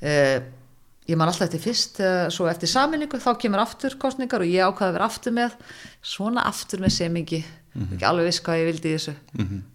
eh, 0.00 0.38
ég 1.06 1.18
man 1.18 1.30
alltaf 1.30 1.46
eftir 1.46 1.62
fyrst 1.62 2.00
eh, 2.02 2.26
svo 2.34 2.48
eftir 2.50 2.70
saminningu 2.70 3.20
þá 3.22 3.30
kemur 3.42 3.62
aftur 3.62 3.94
kostningar 4.00 4.42
og 4.42 4.50
ég 4.50 4.66
ákvaði 4.66 4.90
að 4.90 4.96
vera 4.98 5.08
aftur 5.10 5.36
með 5.36 5.56
svona 6.02 6.46
aftur 6.50 6.82
með 6.82 6.96
semingi. 6.96 7.44
Ekki 7.76 8.06
alveg 8.08 8.30
viss 8.30 8.40
hvað 8.40 8.60
ég 8.62 8.68
vildi 8.70 8.88
í 8.88 8.96
þessu. 8.96 9.12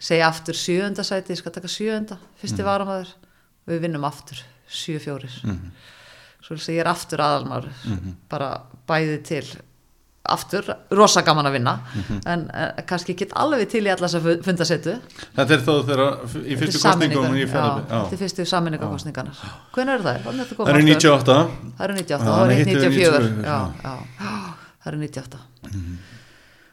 Segja 0.02 0.28
aftur 0.28 0.58
sjöunda 0.58 1.04
sæti, 1.06 1.36
ég 1.36 1.38
skal 1.38 1.54
taka 1.54 1.70
sjöunda 1.70 2.18
fyrsti 2.42 2.66
varamæður 2.66 3.12
og 3.14 3.74
við 3.74 3.84
vinnum 3.86 4.08
aftur 4.10 4.42
sjö 4.68 4.98
fjórir. 5.00 5.36
Svo 6.42 6.58
ég 6.58 6.82
er 6.82 6.90
aftur 6.90 7.22
aðalmar 7.22 7.68
bara 8.30 8.56
bæði 8.90 9.20
til 9.24 9.46
aftur, 10.30 10.68
rosa 10.94 11.24
gaman 11.26 11.50
að 11.50 11.56
vinna 11.58 11.74
en 12.30 12.44
uh, 12.54 12.82
kannski 12.88 13.16
get 13.18 13.32
alveg 13.34 13.66
til 13.72 13.82
í 13.88 13.90
allas 13.90 14.14
að 14.18 14.28
fundasettu 14.46 14.94
Þetta 15.34 15.56
er 15.56 15.64
þó 15.66 15.72
þegar 15.88 16.02
í 16.46 16.58
fyrstu 16.60 16.82
kostningum 16.84 17.26
þetta 17.42 17.98
er 18.04 18.22
fyrstu 18.22 18.46
saminningarkostningarnar 18.46 19.42
hvernig 19.74 19.96
eru 19.98 20.06
það? 20.06 20.20
Að 20.22 20.54
Það 20.54 20.74
eru 20.76 20.86
aftur? 20.92 20.94
98 20.94 21.38
Það 21.78 21.86
eru 21.88 21.98
98, 21.98 22.12
Já, 22.12 22.36
það 22.38 22.44
eru 22.46 22.60
94 22.62 22.92
94, 22.92 23.32
já, 23.48 23.58
já, 23.82 23.94
já, 24.22 24.36
það 24.84 24.92
eru 24.94 25.02
98 25.06 25.42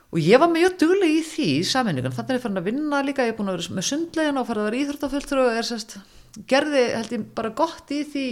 og 0.08 0.20
ég 0.24 0.40
var 0.40 0.48
mjög 0.52 0.76
dugleg 0.80 1.10
í 1.18 1.24
því 1.24 1.46
í 1.58 1.64
sammenningun, 1.68 2.14
þannig 2.16 2.30
er 2.32 2.38
ég 2.38 2.44
farin 2.44 2.60
að 2.62 2.68
vinna 2.70 3.00
líka 3.04 3.26
ég 3.26 3.34
er 3.34 3.36
búin 3.36 3.50
að 3.52 3.58
vera 3.58 3.74
með 3.76 3.88
sundlegin 3.90 4.38
og 4.40 4.46
farið 4.48 4.62
að 4.62 4.68
vera 4.70 4.78
íþróttafulltur 4.82 5.40
og 5.42 5.58
er 5.60 5.66
sérst, 5.68 5.98
gerði 6.48 6.84
held 6.94 7.12
ég 7.12 7.26
bara 7.36 7.50
gott 7.56 7.92
í 7.92 7.98
því 8.08 8.24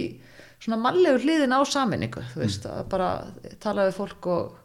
svona 0.57 0.79
mannlegu 0.81 1.21
hliðin 1.21 1.53
á 1.53 1.61
sammenningu 1.69 2.23
þú 2.31 2.41
veist, 2.41 2.65
að 2.65 2.87
bara 2.89 3.09
tala 3.61 3.85
við 3.85 3.99
fólk 3.99 4.29
og 4.33 4.55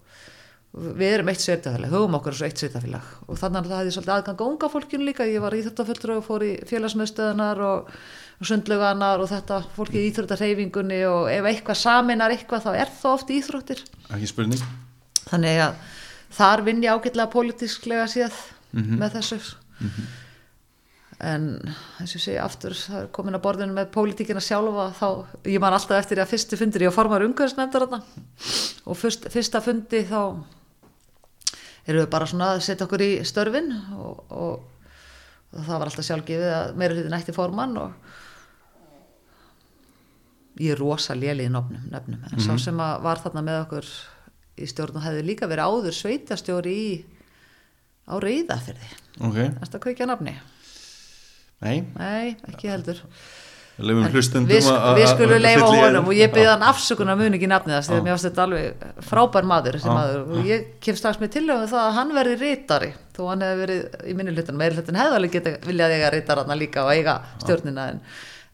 við 0.73 1.11
erum 1.19 1.29
eitt 1.29 1.43
sveitafélag, 1.43 1.93
hugum 1.93 2.15
okkur 2.17 2.37
svo 2.37 2.47
eitt 2.49 2.61
sveitafélag 2.61 3.09
og 3.27 3.37
þannig 3.37 3.59
að 3.61 3.67
það 3.69 3.81
hefði 3.83 3.95
svolítið 3.97 4.15
aðgang 4.15 4.39
að 4.39 4.47
unga 4.47 4.69
fólkinu 4.73 5.05
líka, 5.09 5.27
ég 5.29 5.43
var 5.45 5.57
íþróttafulltur 5.57 6.15
og 6.15 6.23
fór 6.25 6.45
í 6.47 6.53
félagsmiðstöðunar 6.71 7.61
og, 7.67 7.91
og 8.41 8.49
sundluganar 8.49 9.21
og 9.21 9.29
þetta 9.29 9.59
fólki 9.77 10.01
í 10.01 10.07
íþróttarhefingunni 10.09 11.03
og 11.11 11.29
ef 11.33 11.49
eitthvað 11.51 11.81
saminar 11.83 12.33
eitthvað 12.33 12.65
þá 12.65 12.71
er 12.73 12.95
það 13.03 13.19
oft 13.19 13.35
íþróttir. 13.37 13.85
Ekki 14.09 14.31
spurning. 14.31 14.65
Þannig 15.27 15.61
að 15.67 15.77
þar 16.39 16.65
vinn 16.71 16.83
ég 16.87 16.97
ágætlega 16.97 17.33
pólitísklega 17.37 18.09
séð 18.09 18.41
með 18.73 19.19
þessu. 19.19 19.41
En 21.23 21.45
eins 22.01 22.17
og 22.17 22.25
segi 22.25 22.41
aftur 22.41 22.75
það 22.75 23.03
er 23.05 23.13
komin 23.15 23.37
að 23.37 23.45
borðinu 23.45 23.77
með 23.77 23.93
pólitíkina 23.95 24.41
sjálfa 24.43 24.89
þá, 24.97 25.07
ég 25.53 25.61
man 25.63 25.77
alltaf 25.77 26.01
eftir 26.01 26.19
að 26.19 26.33
fyrstu 26.33 26.59
fundir 26.59 26.89
ég 26.89 26.97
erum 31.87 32.05
við 32.05 32.11
bara 32.15 32.29
svona 32.31 32.51
að 32.55 32.63
setja 32.67 32.87
okkur 32.87 33.03
í 33.05 33.11
störfin 33.27 33.71
og, 33.97 34.21
og, 34.31 34.89
og 35.53 35.65
það 35.67 35.79
var 35.83 35.89
alltaf 35.91 36.07
sjálfgefið 36.09 36.53
að 36.57 36.77
meira 36.81 36.95
hlutin 36.99 37.17
ætti 37.19 37.35
formann 37.37 37.77
og 37.83 37.93
ég 40.63 40.75
er 40.75 40.81
rosa 40.83 41.15
léli 41.17 41.47
í 41.49 41.53
nöfnum, 41.53 41.87
nöfnum. 41.91 42.21
en 42.33 42.43
sá 42.45 42.53
sem 42.61 42.81
að 42.85 42.99
var 43.07 43.21
þarna 43.25 43.43
með 43.47 43.61
okkur 43.65 43.89
í 44.63 44.69
stjórn 44.69 44.99
og 45.01 45.07
hefði 45.07 45.23
líka 45.27 45.49
verið 45.51 45.71
áður 45.73 45.97
sveitastjóri 45.97 46.75
í 46.77 46.91
á 48.05 48.15
reyðafyrði 48.21 48.91
Ok, 49.23 49.39
Erstu 49.63 49.79
að 49.79 49.85
kveikja 49.87 50.09
nafni? 50.11 50.35
nei, 51.63 51.79
Nei, 51.97 52.37
ekki 52.51 52.69
heldur 52.73 53.01
hlustendum 53.81 54.49
við, 54.51 54.67
að- 54.69 54.83
að- 54.85 54.97
við 54.99 55.05
að- 55.07 55.13
skulum 55.15 55.37
að 55.37 55.43
leifa 55.47 55.69
honum 55.73 56.09
og 56.11 56.15
ég 56.15 56.33
byrði 56.35 56.51
hann 56.53 56.67
afsökunar 56.69 57.17
mun 57.19 57.33
ekki 57.39 57.49
nafnið 57.49 57.77
þess 57.79 57.89
Já. 57.89 57.93
þegar 57.93 58.05
mér 58.05 58.13
varst 58.17 58.27
þetta 58.29 58.43
alveg 58.47 58.75
frábær 59.09 59.45
maður, 59.49 59.79
maður. 59.87 60.19
Og 60.37 60.45
ég 60.51 60.67
kem 60.81 60.95
strax 60.97 61.19
með 61.23 61.33
tillögum 61.37 61.71
það 61.73 61.87
að 61.89 61.97
hann 61.99 62.13
verði 62.13 62.37
rítari 62.43 62.93
þó 63.17 63.23
hann 63.31 63.41
hefði 63.47 63.63
verið 63.63 64.11
í 64.13 64.15
minni 64.19 64.35
hlutan 64.37 64.57
meiri 64.61 64.77
hlutan 64.77 65.01
hefði 65.01 65.17
alveg 65.21 65.33
geta 65.33 65.55
viljað 65.67 65.97
eiga 65.97 66.11
rítarana 66.13 66.59
líka 66.59 66.85
og 66.85 66.93
eiga 66.93 67.17
stjórnina 67.43 67.89
en 67.95 68.01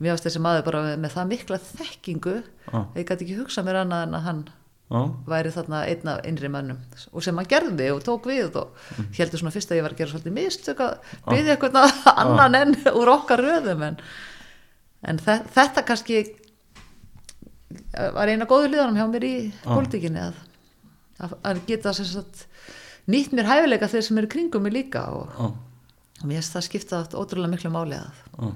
mér 0.00 0.14
varst 0.14 0.24
þessi 0.28 0.40
maður 0.40 0.64
bara 0.70 0.82
með, 0.86 0.96
með 1.02 1.10
það 1.18 1.28
mikla 1.34 1.58
þekkingu 1.58 2.36
Já. 2.72 2.86
ég 2.94 3.04
gæti 3.10 3.26
ekki 3.26 3.38
hugsað 3.42 3.64
mér 3.66 3.82
annað 3.82 4.06
en 4.06 4.14
að 4.14 4.22
hann 4.30 4.44
Já, 4.88 5.02
væri 5.28 5.50
þarna 5.52 5.82
einn 5.84 6.08
af 6.08 6.20
innri 6.24 6.48
mönnum. 6.48 6.78
Og 7.12 7.20
sem 7.22 7.36
hann 7.36 7.44
gerði 7.44 7.90
og 7.92 7.98
tók 8.06 8.24
við 8.24 8.54
og 8.56 8.70
Mhm. 8.96 9.10
heldur 9.18 9.38
svona 9.42 9.52
fyrst 9.52 9.68
að 9.68 9.76
ég 9.76 9.82
var 9.84 9.92
að 9.92 9.98
gera 9.98 10.10
svolítið 10.14 10.32
mistök 10.32 10.78
að 10.80 10.94
byggja 11.28 11.56
eitthvað 11.58 12.16
annan 12.16 12.54
enn 12.54 12.74
úr 12.96 13.08
okkar 13.12 13.36
röðum 13.44 13.82
en, 13.84 13.98
en 15.06 15.20
þe 15.22 15.38
þetta 15.54 15.84
kannski 15.86 16.22
var 18.14 18.30
eina 18.30 18.48
góðu 18.48 18.72
liðanum 18.72 18.98
hjá 18.98 19.06
mér 19.10 19.26
í 19.28 19.34
pólitíkinni 19.64 20.22
að, 20.22 20.40
að, 21.20 21.36
að 21.50 21.60
geta 21.68 21.92
sagt, 21.96 22.46
nýtt 23.10 23.34
mér 23.36 23.48
hæfileika 23.50 23.90
þeir 23.90 24.06
sem 24.06 24.20
eru 24.22 24.30
kringum 24.32 24.64
mig 24.64 24.74
líka 24.74 25.04
og, 25.14 25.36
og 25.38 26.24
mér 26.24 26.40
finnst 26.40 26.56
það 26.56 26.66
skipta 26.68 27.04
ótrúlega 27.12 27.52
miklu 27.52 27.72
máli 27.74 28.00
að 28.00 28.24
já, 28.38 28.50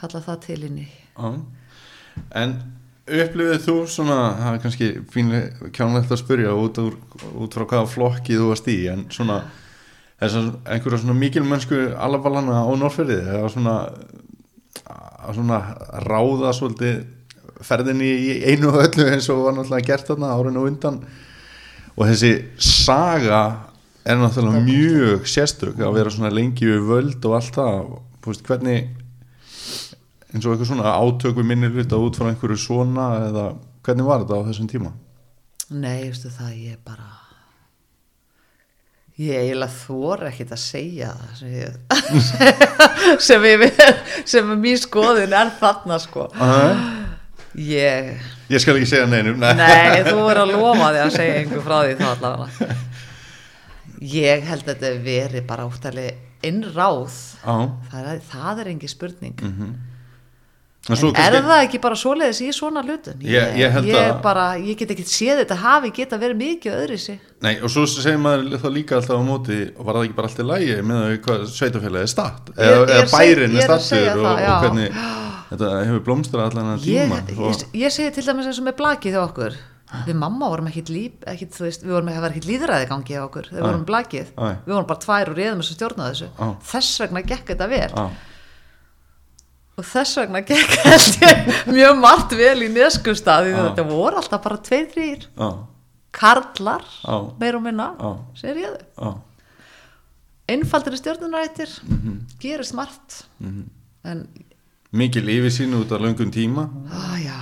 kalla 0.00 0.22
það 0.26 0.44
til 0.46 0.60
inn 0.68 0.82
í. 0.84 0.90
En 2.36 2.54
upplifið 3.10 3.64
þú 3.64 3.76
svona 3.90 4.18
það 4.38 4.52
er 4.52 4.62
kannski 4.64 4.90
fínlega 5.10 5.72
kjánlegt 5.74 6.12
að 6.14 6.22
spyrja 6.22 6.54
út, 6.54 6.78
úr, 6.82 6.96
út 7.42 7.56
frá 7.56 7.66
hvaða 7.66 7.90
flokki 7.90 8.38
þú 8.38 8.52
varst 8.52 8.70
í 8.70 8.78
en 8.92 9.06
svona 9.12 9.40
þessar 10.20 10.50
einhverja 10.68 11.02
svona 11.02 11.16
mikil 11.18 11.42
mennsku 11.48 11.78
alvarlana 11.96 12.62
á 12.62 12.70
Norrferði 12.76 13.18
eða 13.24 13.50
svona 13.52 13.76
að 14.90 15.38
svona 15.38 15.58
ráða 16.06 16.52
svolítið 16.56 17.00
ferðinni 17.64 18.08
í 18.08 18.36
einu 18.50 18.70
og 18.70 18.80
öllu 18.86 19.08
eins 19.10 19.28
og 19.32 19.44
var 19.44 19.56
náttúrulega 19.56 19.88
gert 19.90 20.08
þarna 20.08 20.32
árinu 20.36 20.62
og 20.62 20.70
undan. 20.70 21.00
Og 21.96 22.06
þessi 22.08 22.32
saga 22.56 23.42
er 24.04 24.20
náttúrulega 24.20 24.64
mjög 24.64 25.28
sérstök 25.28 25.82
að 25.84 25.98
vera 25.98 26.14
svona 26.14 26.32
lengi 26.32 26.68
við 26.70 26.88
völd 26.88 27.28
og 27.28 27.36
allt 27.36 27.58
það. 27.58 27.94
Veist, 28.26 28.44
hvernig 28.48 28.88
eins 30.30 30.44
og 30.44 30.54
eitthvað 30.54 30.70
svona 30.72 30.96
átök 30.96 31.40
við 31.40 31.48
minni 31.50 31.72
hluta 31.72 32.00
út 32.00 32.18
frá 32.18 32.30
einhverju 32.30 32.58
svona 32.60 33.08
eða 33.28 33.46
hvernig 33.84 34.08
var 34.08 34.24
þetta 34.24 34.40
á 34.40 34.48
þessum 34.50 34.70
tíma? 34.70 34.92
Nei, 35.70 36.06
veistu 36.08 36.30
það, 36.32 36.54
ég 36.70 36.78
bara 36.86 37.19
ég 39.20 39.36
eiginlega 39.42 39.74
þor 39.74 40.22
ekkit 40.30 40.52
að 40.56 40.60
segja 40.62 41.10
það 41.18 41.32
sem 41.40 41.52
ég 41.58 41.72
sem, 43.28 43.46
ég, 43.50 43.64
sem 44.32 44.52
mín 44.62 44.78
skoðin 44.80 45.34
er 45.36 45.50
þarna 45.60 45.98
sko. 46.00 46.28
Ég, 47.60 48.12
Ég 48.50 48.62
skal 48.62 48.76
ekki 48.78 48.88
segja 48.92 49.08
neinum 49.10 49.40
nei. 49.42 49.50
nei, 49.58 50.00
þú 50.06 50.22
er 50.30 50.38
að 50.44 50.52
lofa 50.54 50.90
því 50.94 51.00
að 51.04 51.12
segja 51.18 51.36
einhver 51.40 51.62
frá 51.66 51.76
því 51.82 51.96
þá 51.98 52.06
allavega. 52.14 52.76
Ég 54.14 54.44
held 54.48 54.64
að 54.64 54.70
þetta 54.84 54.90
veri 55.04 55.42
bara 55.50 55.66
úttalega 55.68 56.14
innráð. 56.48 57.16
Já, 57.42 57.56
það 57.92 58.10
er, 58.14 58.20
það 58.30 58.62
er 58.62 58.70
engin 58.72 58.92
spurning. 58.94 59.42
En 59.44 59.74
svo 60.98 61.10
er 61.14 61.36
það 61.44 61.62
ekki 61.66 61.80
bara 61.82 61.96
svoleiðis 62.00 62.40
í 62.42 62.50
svona 62.56 62.82
hlutum? 62.82 63.20
Ég- 63.22 63.56
ég 63.60 63.78
ég, 63.86 64.22
bara, 64.22 64.46
ég 64.58 64.78
get 64.80 64.90
ekki 64.94 65.04
séð 65.06 65.42
þetta 65.44 65.56
hafi 65.60 65.90
geta 65.94 66.18
verið 66.18 66.40
mikið 66.40 66.76
öðri 66.80 66.98
sig. 66.98 67.20
Nei, 67.40 67.54
og 67.60 67.70
svo 67.70 67.86
segir 67.86 68.18
maður 68.18 68.58
þá 68.60 68.68
líka 68.74 68.96
alltaf 68.98 69.16
á 69.16 69.24
móti 69.24 69.58
og 69.76 69.84
var 69.86 69.94
það 69.94 70.04
ekki 70.08 70.16
bara 70.18 70.28
allt 70.28 70.42
í 70.42 70.46
lægi 70.50 70.78
með 70.82 71.02
að 71.04 71.16
hvað 71.26 71.44
sveitafélagi 71.54 72.02
er 72.02 72.12
statt? 72.14 72.52
Eða, 72.56 72.86
eða 72.86 73.10
bærin 73.14 73.56
er 73.56 73.66
stattur 73.68 74.08
og, 74.10 74.24
það, 74.26 74.40
já. 74.44 74.52
og 74.52 74.64
hvernig 74.64 75.02
þetta 75.50 75.72
hefur 75.88 76.06
blómstrað 76.06 76.46
allan 76.50 76.72
að 76.76 76.86
tíma. 76.86 77.20
ég, 77.74 77.92
segi 77.92 78.14
til 78.14 78.26
dæmis 78.26 78.46
eins 78.50 78.60
og 78.62 78.66
með 78.70 78.80
blakið 78.80 79.16
hjá 79.16 79.22
okkur. 79.24 79.60
Við 80.06 80.14
mamma 80.14 80.46
vorum 80.52 80.68
ekkit 80.70 80.90
líf 80.94 81.24
ekkit, 81.26 81.50
þú 81.56 81.64
veist, 81.66 81.82
við 81.82 81.94
vorum 81.96 82.10
ekki, 82.12 82.20
það 82.22 82.50
líðræði 82.50 82.84
í 82.84 82.90
gangi 82.92 83.14
hjá 83.16 83.22
okkur. 83.24 83.48
Við 83.50 83.64
vorum 83.64 83.86
blakið, 83.88 84.28
við 84.38 84.70
vorum 84.70 84.86
bara 84.86 85.02
tvær 85.02 85.30
og 85.32 85.38
réðum 85.40 85.62
þess 85.64 85.72
að 85.72 85.78
stjórna 85.80 86.10
þessu. 86.12 86.28
Á. 86.38 86.46
þess 86.70 87.00
vegna 87.02 87.22
gekk 87.26 87.50
þetta 87.50 87.68
vel. 87.72 87.88
Já, 87.90 88.04
og 89.80 89.86
þess 89.88 90.18
vegna 90.20 90.42
gekk 90.44 90.76
ég 91.24 91.50
mjög 91.72 91.98
margt 92.02 92.36
vel 92.38 92.58
í 92.66 92.68
neskustadi 92.74 93.54
Á. 93.56 93.72
þetta 93.72 93.86
voru 93.88 94.20
alltaf 94.20 94.42
bara 94.44 94.60
tveir, 94.68 94.86
þrýr 94.92 95.26
karlar, 96.12 96.82
Á. 97.06 97.14
meir 97.40 97.56
og 97.58 97.62
minna 97.64 97.92
Á. 97.96 98.10
sem 98.38 98.54
réðu, 98.56 98.80
já, 98.98 99.10
einfaldir 100.50 100.96
stjórnunarættir 100.98 101.70
Mhm. 101.86 102.14
gerist 102.42 102.74
margt. 102.74 103.24
En 104.04 104.28
mikil 104.92 105.22
yfirsýn 105.30 105.74
út 105.78 105.92
á 105.94 105.96
löngum 106.02 106.30
tíma. 106.34 106.64
Á, 106.90 107.14
já, 107.22 107.38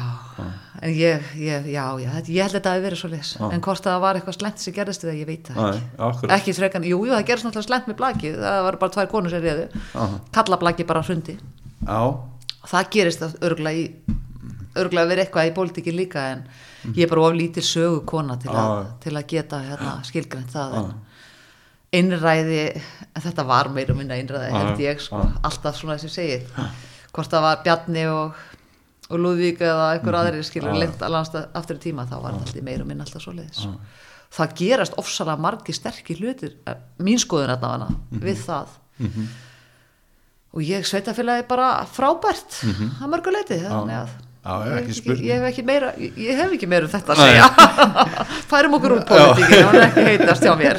en 0.83 0.91
ég, 0.93 1.23
ég, 1.41 1.65
já, 1.73 1.87
já, 1.99 2.11
þetta- 2.13 2.29
ég 2.29 2.43
held 2.43 2.53
að 2.53 2.61
þetta 2.61 2.71
hafi 2.75 2.85
verið 2.85 2.99
svo 3.01 3.09
leis 3.11 3.31
Já. 3.41 3.49
en 3.53 3.61
hvort 3.61 3.83
það 3.83 4.01
var 4.01 4.15
eitthvað 4.17 4.37
slent 4.39 4.59
sem 4.59 4.75
gerðist 4.75 5.03
við 5.03 5.09
það, 5.11 5.21
ég 5.23 5.27
veit 5.27 5.49
það 5.49 5.81
ekki. 5.99 6.29
ekki 6.37 6.55
frekan, 6.55 6.85
jú, 6.85 6.99
jú, 7.07 7.13
það 7.17 7.25
gerðist 7.27 7.47
náttúrulega 7.49 7.67
slent 7.71 7.87
með 7.89 7.97
blakið. 7.97 8.37
Það 8.45 8.63
var 8.69 8.77
bara 8.77 8.93
tvær 8.93 9.09
konur 9.09 9.31
sem 9.31 9.69
Aha. 9.95 10.21
kalla 10.33 10.57
blakið 10.59 10.87
bara 10.87 11.03
hrundi 11.03 11.39
Já, 11.87 12.01
og 12.63 12.69
það 12.73 12.91
gerist 12.97 13.23
örgulega 13.39 13.79
í 13.79 14.17
örgulega 14.79 15.11
verið 15.11 15.25
eitthvað 15.25 15.51
í 15.51 15.55
pólitíki 15.57 15.95
líka 15.95 16.25
en 16.35 16.43
ég 16.95 17.05
er 17.07 17.11
bara 17.11 17.27
of 17.29 17.37
lítil 17.37 17.65
sögu 17.67 18.03
kona 18.09 18.37
til, 18.41 18.51
að, 18.53 18.69
Já. 18.71 18.91
til 19.05 19.15
að 19.19 19.29
geta 19.33 19.61
hérna, 19.65 19.95
skilgrænt 20.07 20.53
það 20.55 20.77
en 20.81 20.93
innræði 21.99 22.61
en 22.77 23.25
þetta 23.25 23.47
var 23.49 23.71
meira 23.75 23.97
minna 23.97 24.19
innræði 24.21 24.51
Já, 24.53 24.59
held 24.59 24.83
ég 24.85 25.03
sko, 25.03 25.23
alltaf 25.49 25.79
svona 25.79 25.97
þessi 25.99 26.13
segið 26.15 26.53
hvort 27.17 27.33
það 27.33 27.47
var 27.47 27.63
Bjarni 27.65 28.05
og, 28.13 28.43
og 29.09 29.23
Lúðvík 29.25 29.63
eða 29.65 29.89
einhver 29.97 30.19
aðrir 30.21 30.47
skilur 30.47 30.75
Já. 30.77 30.81
lengt 30.85 31.03
aftur 31.09 31.81
í 31.81 31.83
tíma 31.89 32.07
þá 32.11 32.19
var 32.27 32.39
þetta 32.43 32.67
meira 32.67 32.87
minna 32.87 33.07
alltaf 33.09 33.25
svo 33.25 33.35
leiðis 33.35 33.65
það 34.37 34.55
gerast 34.61 34.99
ofsalega 35.01 35.41
margi 35.41 35.73
sterkir 35.73 36.21
hlutir 36.21 36.57
eh, 36.69 36.81
mín 37.01 37.21
skoðun 37.23 37.55
þetta 37.55 37.75
hana 37.75 37.89
við 38.13 38.43
það 38.45 38.75
og 40.55 40.63
ég 40.65 40.87
sveitafélagi 40.89 41.45
bara 41.51 41.69
frábært 41.93 42.61
að 42.65 43.07
mörgu 43.13 43.35
leiti 43.35 43.59
þannig 43.63 43.99
að 44.03 44.17
Já, 44.49 44.53
ég, 44.65 44.77
ekki 44.79 44.89
hef 44.89 44.97
spurning. 44.97 45.25
ég 45.29 45.35
hef 45.43 45.47
ekki 45.51 45.63
meira 45.69 45.89
ég, 46.01 46.29
hef 46.39 46.53
ekki 46.57 46.69
meira 46.71 46.87
um 46.87 46.93
þetta 46.93 47.13
að 47.13 47.19
segja. 47.21 47.49
Færum 48.51 48.77
okkur 48.79 48.95
úr 48.95 49.03
pólitíkinu 49.11 49.65
hann 49.67 49.77
er 49.77 49.87
ekki 49.91 50.05
heitast 50.07 50.47
hjá 50.47 50.55
mér. 50.57 50.79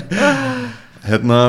Hérna 1.06 1.40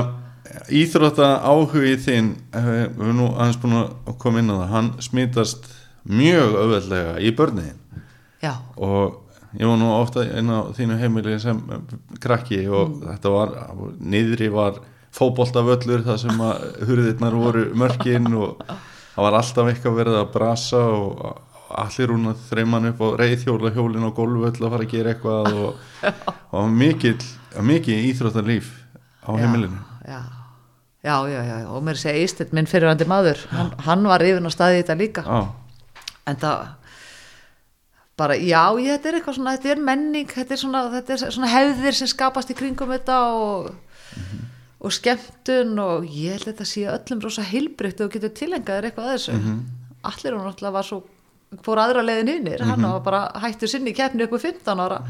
íþrótta 0.71 1.29
áhugi 1.47 1.95
þinn 2.05 2.29
eh, 2.53 2.69
við 2.93 3.07
erum 3.07 3.17
nú 3.23 3.29
aðeins 3.37 3.59
búin 3.63 3.79
að 3.81 4.19
koma 4.23 4.43
inn 4.43 4.53
á 4.53 4.57
það 4.59 4.75
hann 4.75 4.91
smitast 5.07 5.71
mjög 6.11 6.55
auðveldlega 6.61 7.17
í 7.25 7.33
börniðin 7.39 8.05
já, 8.43 8.53
og 8.77 9.17
ég 9.59 9.67
var 9.71 9.81
nú 9.81 9.89
ofta 9.97 10.23
inn 10.29 10.51
á 10.53 10.61
þínu 10.77 10.99
heimili 11.01 11.39
sem 11.43 11.59
krakki 12.23 12.63
og 12.69 12.91
Mm. 13.01 13.03
þetta 13.15 13.33
var, 13.35 13.57
niðri 14.01 14.49
var 14.55 14.79
fótboltavöllur 15.17 16.05
þar 16.07 16.19
sem 16.23 16.43
að 16.45 16.67
hurðirnar 16.89 17.37
voru 17.37 17.65
mörkin 17.79 18.29
og 18.39 18.61
það 19.15 19.25
var 19.27 19.39
alltaf 19.41 19.71
eitthvað 19.73 19.97
verið 20.01 20.19
að 20.21 20.33
brasa 20.35 20.83
og 20.95 21.23
allir 21.81 22.11
hún 22.15 22.31
að 22.33 22.43
þreiman 22.49 22.91
upp 22.91 23.03
á 23.03 23.09
reyðhjóla 23.21 23.73
hjólin 23.75 24.07
á 24.07 24.11
golfvöll 24.15 24.51
að 24.59 24.75
fara 24.75 24.87
að 24.87 24.93
gera 24.95 25.15
eitthvað 25.15 25.59
og, 25.61 25.95
og 26.59 26.69
mikil, 26.75 27.17
mikið 27.63 28.05
íþróttarlíf 28.11 28.71
á 29.23 29.31
já, 29.35 29.41
heimilinu. 29.45 29.79
já, 30.07 30.21
já, 31.07 31.15
já, 31.31 31.41
já, 31.47 31.57
og 31.71 31.87
mér 31.87 32.01
segja 32.01 32.27
Ístill, 32.27 32.51
minn 32.57 32.71
fyrirvandi 32.71 33.07
maður 33.11 33.45
hann, 33.55 33.73
hann 33.87 34.11
var 34.11 34.25
yfir 34.27 34.47
á 34.47 34.51
staði 34.51 34.83
þetta 34.83 34.99
líka. 34.99 35.25
Já, 35.27 35.41
en 36.31 36.41
það 36.43 36.67
bara, 38.21 38.37
já, 38.37 38.63
ég, 38.83 38.97
þetta 38.97 39.09
er 39.09 39.19
eitthvað 39.21 39.39
svona 39.39 39.55
þetta 39.57 39.71
er 39.75 39.85
menning, 39.91 40.33
þetta 40.35 40.57
er 40.57 40.61
svona, 40.61 40.83
þetta 40.97 41.15
er 41.17 41.37
svona 41.39 41.53
hefðir 41.55 41.97
sem 41.97 42.11
skapast 42.11 42.51
í 42.53 42.59
kringum 42.59 42.91
þetta 42.93 43.21
og 43.31 43.71
og 44.81 44.93
skemmtun 44.97 45.75
og 45.83 46.05
ég 46.09 46.33
held 46.39 46.47
að 46.47 46.53
þetta 46.55 46.67
sé 46.71 46.85
öllum 46.89 47.23
rosa 47.25 47.43
heilbrygt 47.45 48.01
og 48.01 48.13
getur 48.15 48.33
tilengaðir 48.39 48.89
eitthvað 48.91 49.09
að 49.11 49.17
þessu. 49.19 49.39
Allir 50.11 50.37
hún 50.37 50.47
náttúrulega 50.49 50.73
var 50.79 50.87
svo 50.89 51.03
fór 51.67 51.81
aðra 51.83 52.05
leiðin 52.07 52.29
hinnir, 52.31 52.63
hann 52.65 52.83
var 52.87 53.01
bara 53.05 53.21
hættur 53.43 53.69
sinni 53.69 53.91
í 53.91 53.97
keppni 53.99 54.25
upp 54.25 54.37
á 54.39 54.41
15 54.41 54.81
ára. 54.87 55.01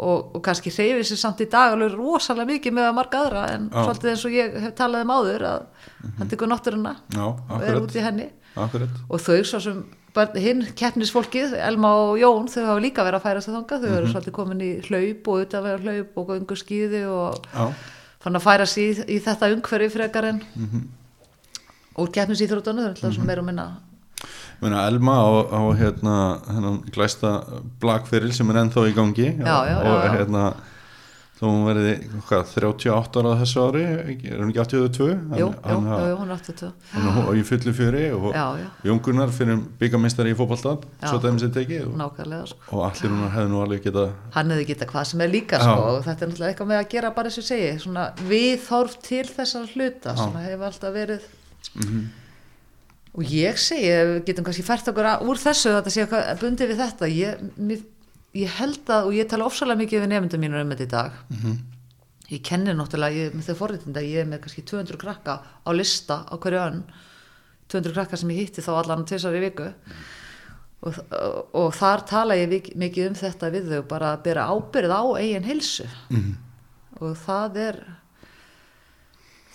Og, 0.00 0.30
og 0.34 0.40
kannski 0.42 0.70
hreyfir 0.72 1.04
sér 1.04 1.18
samt 1.20 1.42
í 1.44 1.46
dag 1.52 1.74
alveg 1.74 1.92
rosalega 1.92 2.48
mikið 2.48 2.72
með 2.72 2.86
að 2.88 2.94
marga 2.96 3.18
aðra 3.20 3.42
en 3.52 3.66
Já. 3.68 3.82
svolítið 3.84 4.10
eins 4.14 4.22
og 4.24 4.32
ég 4.38 4.54
hef 4.64 4.74
talað 4.78 5.02
um 5.04 5.10
áður 5.12 5.44
að 5.44 5.66
hann 6.18 6.30
tekur 6.30 6.48
náttúruna 6.48 6.92
já, 7.12 7.24
og 7.26 7.64
er 7.66 7.76
út 7.82 7.96
í 7.98 8.04
henni. 8.06 8.28
Akkurat. 8.56 8.88
og 9.10 9.20
þau 9.20 9.44
svo 9.44 9.60
sem 9.60 9.82
hinn 10.40 10.64
keppnisfólkið, 10.74 11.52
Elma 11.68 11.92
og 12.08 12.16
Jón 12.18 12.48
þau 12.50 12.64
hafa 12.70 12.80
líka 12.82 13.04
verið 13.04 13.20
að 13.20 13.26
færa 13.28 13.42
sig 13.44 13.54
þangað. 13.54 13.84
Þau 13.84 13.96
eru 14.00 14.08
svolítið 14.14 14.36
komin 14.40 14.64
í 14.64 14.70
hlaup 14.88 15.28
og 15.34 15.44
utan 15.44 15.66
vera 15.68 15.84
hlaup 15.84 16.16
og 16.22 16.32
göngu 16.32 16.56
skýði 16.58 17.02
og 17.06 17.44
Já, 17.52 17.68
fann 18.20 18.36
að 18.36 18.44
færa 18.46 18.66
sig 18.68 18.90
í, 18.90 19.04
í 19.16 19.20
þetta 19.24 19.48
umhverfi 19.54 19.90
frekar 19.94 20.26
en 20.30 20.42
úr 22.00 22.10
keppnisíþróttunum 22.14 22.82
þau 22.82 22.88
eru 22.90 22.94
alltaf 22.96 23.14
svona 23.16 23.28
meira 23.30 23.42
og 23.44 23.48
minna. 23.50 23.64
Ég 24.20 24.64
meina 24.66 24.82
Elma 24.90 25.14
á, 25.16 25.28
á 25.56 25.60
hérna 25.80 26.16
hennan 26.52 26.80
glæsta 26.92 27.30
blagferil 27.80 28.32
sem 28.36 28.50
er 28.52 28.58
ennþá 28.64 28.84
í 28.90 28.94
gangi 28.96 29.28
Já, 29.40 29.56
já, 29.70 29.76
og 29.80 30.04
já. 30.04 30.10
hérna 30.18 30.42
þó 31.40 31.46
hún 31.48 31.62
verði 31.64 31.92
hvað, 32.28 32.50
38 32.52 33.20
ára 33.22 33.30
þessu 33.40 33.62
ári 33.64 33.82
er 33.88 34.40
hún 34.42 34.50
ekki 34.52 34.60
82 34.60 35.06
jú, 35.40 35.46
hann, 35.64 35.86
jú, 35.88 36.00
jú, 36.10 36.16
hún 36.20 36.32
átti 36.34 36.52
þetta 36.52 36.68
hann, 36.92 37.06
hann, 37.16 37.30
í 37.40 37.44
fullu 37.48 37.72
fjöri 37.78 38.02
og. 38.12 38.26
Jóngunar 38.84 39.32
fyrir 39.32 39.62
byggamistari 39.80 40.34
í 40.34 40.36
fótbolta 40.36 40.74
Já. 41.00 41.08
svo 41.08 41.20
dæmis 41.24 41.46
er 41.48 41.54
tekið 41.56 41.86
og, 41.88 42.20
sko. 42.52 42.76
og 42.76 42.84
allir 42.90 43.14
hún 43.14 43.24
hefði 43.32 43.48
nú 43.54 43.62
alveg 43.64 43.82
geta 43.88 44.04
hann 44.36 44.52
hefði 44.52 44.66
geta 44.74 44.90
hvað 44.92 45.08
sem 45.14 45.24
er 45.24 45.32
líka 45.32 45.60
sko, 45.64 45.76
og 45.96 46.04
þetta 46.04 46.26
er 46.26 46.32
náttúrulega 46.34 46.52
eitthvað 46.52 46.70
með 46.74 46.82
að 46.84 46.88
gera 46.92 47.10
bara 47.16 47.32
eins 47.32 47.38
og 47.40 47.44
ég 47.44 47.50
segi 47.54 47.84
svona 47.86 48.04
viðhorf 48.28 48.98
til 49.08 49.24
þessar 49.32 49.70
hluta 49.74 50.16
sem 50.20 50.36
hefur 50.44 50.66
alltaf 50.68 50.92
verið 51.00 51.28
Mhm. 51.76 52.04
og 53.14 53.24
ég 53.32 53.56
segi 53.58 53.88
við 53.90 54.24
getum 54.28 54.44
kannski 54.46 54.62
fært 54.64 54.86
okkur 54.92 55.08
að, 55.14 55.24
úr 55.28 55.40
þessu 55.40 55.72
þetta 55.76 55.90
sé 55.96 56.04
bundið 56.40 56.70
við 56.72 56.78
þetta 56.84 57.08
ég, 57.10 57.42
mér, 57.58 57.80
ég 58.34 58.48
held 58.60 58.84
að, 58.86 59.06
og 59.08 59.12
ég 59.16 59.28
tala 59.28 59.44
ofsalega 59.48 59.80
mikið 59.82 60.04
við 60.04 60.08
nefndum 60.12 60.40
mínur 60.44 60.60
um 60.62 60.70
þetta 60.70 60.86
í 60.86 60.90
dag 60.90 61.12
Mhm. 61.30 61.56
ég 62.30 62.42
kenni 62.46 62.72
náttúrulega 62.74 63.16
ég, 63.16 63.32
með 63.34 63.48
þau 63.50 63.56
forritinda, 63.56 64.00
ég 64.06 64.20
er 64.22 64.26
með 64.30 64.40
kannski 64.44 64.62
200 64.62 64.96
krakka 64.98 65.40
á 65.66 65.70
lista 65.74 66.24
á 66.30 66.34
hverju 66.38 66.60
önn 66.62 66.82
200 67.68 67.92
krakka 67.92 68.16
sem 68.16 68.28
ég 68.30 68.38
hitti 68.46 68.62
þá 68.62 68.70
allan 68.84 69.04
tvisar 69.04 69.34
í 69.34 69.40
viku 69.40 69.72
og, 70.82 70.94
og, 71.10 71.46
og 71.54 71.72
þar 71.74 72.06
tala 72.06 72.34
ég 72.38 72.70
mikið 72.76 73.08
um 73.08 73.14
þetta 73.14 73.50
við 73.50 73.68
þau 73.72 73.82
bara 73.88 74.12
að 74.16 74.22
bera 74.22 74.46
ábyrð 74.46 74.94
á 74.94 75.02
eigin 75.18 75.44
hilsu 75.44 75.86
Mhm. 76.10 76.36
og 77.00 77.16
það 77.16 77.56
er 77.56 77.80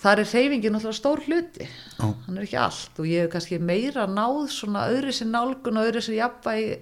þar 0.02 0.20
er 0.22 0.28
reyfingin 0.28 0.72
náttúrulega 0.76 1.00
stór 1.00 1.22
hluti 1.24 1.66
Já. 1.98 2.14
hann 2.26 2.36
er 2.38 2.44
ekki 2.44 2.58
allt 2.60 3.00
og 3.00 3.06
ég 3.08 3.24
hef 3.24 3.32
kannski 3.32 3.58
meira 3.58 4.04
náð 4.06 4.50
svona 4.52 4.84
öðru 4.92 5.14
sér 5.16 5.30
nálgun 5.32 5.78
og 5.80 5.88
öðru 5.88 6.02
sér 6.04 6.18
jafnvægi 6.20 6.76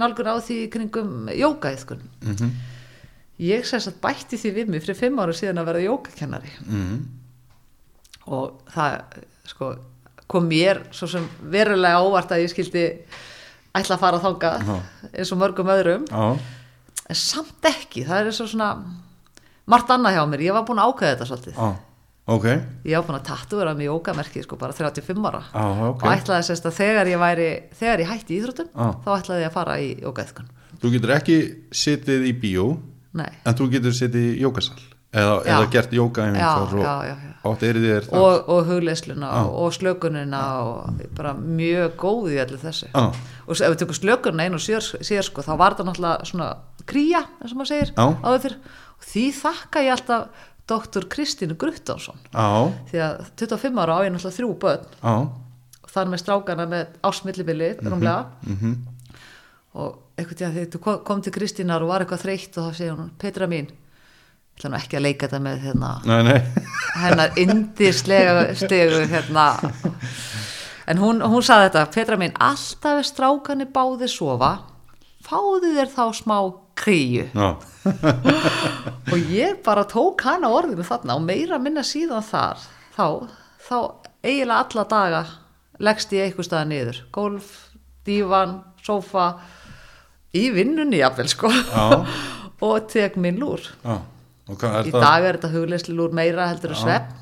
nálgun 0.00 0.30
á 0.32 0.36
því 0.40 0.58
kringum 0.72 1.30
jókaðiðkun 1.36 2.04
mm 2.24 2.52
ég 3.40 3.64
sem 3.64 3.80
sagt 3.80 4.02
bætti 4.04 4.36
því 4.36 4.50
við 4.52 4.68
mig 4.68 4.82
fyrir 4.84 4.98
fimm 4.98 5.20
ára 5.22 5.32
síðan 5.32 5.62
að 5.62 5.68
vera 5.70 5.80
jókakennari 5.80 6.50
-hmm. 6.60 6.98
og 8.36 8.60
það 8.68 8.96
sko, 9.48 9.74
kom 10.26 10.48
mér 10.48 10.82
svo 10.92 11.08
sem 11.08 11.28
verulega 11.40 12.02
óvart 12.04 12.30
að 12.32 12.42
ég 12.44 12.50
skildi 12.52 12.84
ætla 13.74 13.96
að 13.96 14.02
fara 14.02 14.22
þangað 14.22 14.66
Já. 14.66 14.76
eins 15.12 15.32
og 15.32 15.38
mörgum 15.38 15.70
öðrum. 15.70 16.06
Já, 16.10 16.38
en 17.08 17.18
samt 17.18 17.68
ekki, 17.70 18.04
það 18.06 18.26
er 18.26 18.34
svo 18.34 18.46
svona 18.50 18.70
margt 19.70 19.90
annað 19.90 20.16
hjá 20.16 20.24
mér, 20.26 20.44
ég 20.48 20.56
var 20.56 20.66
búin 20.66 20.82
að 20.82 20.90
ákveða 20.90 21.14
þetta 21.14 21.28
svolítið, 21.30 21.54
já, 21.54 21.68
ok. 22.36 22.46
Ég 22.86 22.96
var 22.96 23.06
búin 23.08 23.18
að 23.18 23.26
tattúra 23.30 23.74
með 23.76 23.88
jókamerkið 23.90 24.46
sko 24.46 24.58
bara 24.60 24.76
35 24.76 25.26
ára. 25.30 25.42
Já, 25.50 25.64
ok. 25.88 26.04
Og 26.04 26.14
ætlaði 26.14 26.46
sérst 26.50 26.70
að 26.70 26.78
þegar 26.78 27.10
ég 27.10 27.22
væri 27.24 27.50
þegar 27.80 28.04
ég 28.04 28.12
hætti 28.12 28.36
í 28.36 28.40
íþróttum, 28.40 28.70
Já. 28.70 28.86
þá 29.04 29.10
ætlaði 29.16 29.44
ég 29.44 29.50
að 29.50 29.58
fara 29.58 29.80
í 29.80 29.90
jókaðkun, 30.04 30.54
Þú 30.80 30.94
getur 30.94 31.12
ekki 31.12 31.36
sitið 31.76 32.22
í 32.30 32.32
bíó 32.40 32.70
nei. 33.12 33.28
en 33.44 33.58
þú 33.58 33.66
getur 33.74 33.92
sitið 33.96 34.30
í 34.30 34.40
jókasal 34.40 34.78
eða, 35.10 35.34
eða 35.44 35.66
gert 35.72 35.92
Já, 35.92 36.50
og 37.42 37.56
það 37.58 38.10
og, 38.14 38.48
og 38.52 38.66
hugleisluna 38.68 39.30
og, 39.42 39.54
og 39.64 39.74
slökunina 39.74 40.42
og 40.64 41.00
bara 41.16 41.32
mjög 41.34 41.96
góð 42.00 42.34
í 42.34 42.40
allir 42.42 42.60
þessu. 42.62 42.90
Já. 42.92 43.06
og 43.46 43.56
ef 43.56 43.72
við 43.72 43.80
tökum 43.82 43.98
slökunina 43.98 44.46
einu 44.46 44.60
síðar, 44.62 44.86
síðar 45.00 45.26
sko, 45.26 45.44
þá 45.46 45.52
var 45.56 45.76
þetta 45.76 45.88
náttúrulega 45.88 46.30
svona 46.30 46.50
kría, 46.90 47.24
eins 47.40 47.54
og 47.54 47.60
maður 47.60 47.72
segir 47.72 47.92
áður 47.96 48.44
fyrr, 48.44 48.56
og 49.00 49.08
því 49.10 49.24
þakka 49.40 49.84
ég 49.86 49.96
alltaf 49.96 50.46
doktor 50.70 51.06
Kristínu 51.10 51.56
Gruttánsson 51.60 52.18
því 52.90 53.02
að 53.02 53.24
25 53.42 53.82
ára 53.82 53.98
á 53.98 54.04
ég 54.06 54.12
náttúrulega 54.14 54.38
þrjú 54.38 54.50
börn. 54.62 54.86
Og 55.82 55.90
þar 55.90 56.10
með 56.12 56.22
strákana 56.22 56.66
með 56.70 56.96
ásmillibili 57.02 57.72
rúmlega. 57.82 58.26
mhm, 58.46 58.74
og 59.74 59.98
einhvern 60.18 60.36
tíðan 60.38 60.54
þegar 60.56 60.70
þú 60.74 60.80
kom- 60.84 61.04
kom 61.06 61.20
til 61.22 61.32
Kristínar 61.34 61.82
og 61.82 61.88
var 61.92 62.02
eitthvað 62.04 62.24
þreytt 62.24 62.58
og 62.58 62.70
þá 62.70 62.74
segir 62.78 62.96
hún, 62.98 63.10
Petra 63.18 63.46
mín 63.50 63.68
ég 63.70 64.58
ætla 64.60 64.70
nú 64.70 64.76
ekki 64.80 64.96
að 64.98 65.02
leika 65.06 65.26
þetta 65.28 65.40
með 65.40 65.60
hérna, 65.64 65.90
nei, 66.04 66.22
nei. 66.26 66.64
hennar 67.00 67.30
indislega 67.40 68.54
stegu 68.60 69.06
hérna. 69.08 69.44
En 70.90 70.98
hún, 70.98 71.20
hún 71.22 71.42
saði 71.46 71.68
þetta, 71.70 71.84
Petra 71.94 72.16
mín 72.20 72.34
alltaf 72.42 72.98
er 72.98 73.06
strákani 73.08 73.66
báði 73.72 74.08
sofa 74.10 74.50
fáðu 75.24 75.70
þér 75.76 75.90
þá 75.94 76.02
smá 76.18 76.36
kríu. 76.80 77.26
Og 79.12 79.30
ég 79.32 79.60
bara 79.64 79.86
tók 79.88 80.24
hana 80.26 80.50
orðinu 80.52 80.84
þarna 80.86 81.16
og 81.16 81.24
meira 81.24 81.58
minna 81.62 81.84
síðan 81.86 82.24
þar 82.26 82.60
þá, 82.96 83.06
þá 83.64 83.76
eiginlega 84.24 84.58
alla 84.66 84.84
daga 84.90 85.22
leggst 85.80 86.12
ég 86.12 86.28
eitthvað 86.28 86.48
staða 86.50 86.68
niður. 86.68 87.00
Golf, 87.14 87.48
dívan, 88.06 88.58
sófa 88.84 89.30
í 90.36 90.50
vinnunni 90.54 91.00
jafnvel 91.00 91.30
sko. 91.32 91.50
Og 92.66 92.90
tek 92.92 93.16
minn 93.16 93.38
lúr. 93.40 93.62
Í 93.80 94.92
dag 94.92 95.24
er 95.24 95.38
þetta 95.38 95.52
hugleysli 95.54 95.94
lúr 95.96 96.12
meira 96.16 96.50
heldur 96.50 96.74
en 96.74 96.80
svepp. 96.82 97.12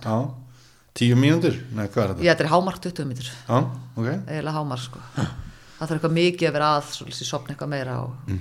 tíu 0.98 1.14
mínútur? 1.18 1.54
Nei, 1.76 1.84
hvað 1.86 2.02
er 2.02 2.10
þetta? 2.14 2.24
ég 2.26 2.40
er 2.42 2.48
hámark 2.50 2.80
20 2.82 3.06
mítur 3.06 3.28
Já, 3.28 3.58
ok. 3.94 4.08
Eiginlega 4.26 4.54
hámark 4.56 4.82
sko. 4.82 5.02
Það 5.14 5.84
þarf 5.84 5.94
eitthvað 5.94 6.16
mikið 6.16 6.48
að 6.48 6.56
vera 6.56 6.70
að 6.78 6.88
svolítið 6.96 7.28
sopna 7.28 7.54
eitthvað 7.54 7.70
meira 7.70 7.98
og, 8.02 8.32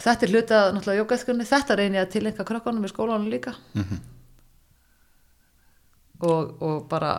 og 0.00 0.04
þetta 0.06 0.24
er 0.26 0.32
hluta 0.32 0.58
náttúrulega 0.72 1.02
jókaðskunni, 1.04 1.44
þetta 1.50 1.76
reyni 1.76 1.98
ég 2.00 2.06
að 2.06 2.12
tilenga 2.14 2.44
krökkunum 2.48 2.86
í 2.88 2.90
skólanum 2.90 3.28
líka. 3.30 3.52
Og, 6.20 6.56
og 6.60 6.82
bara 6.90 7.14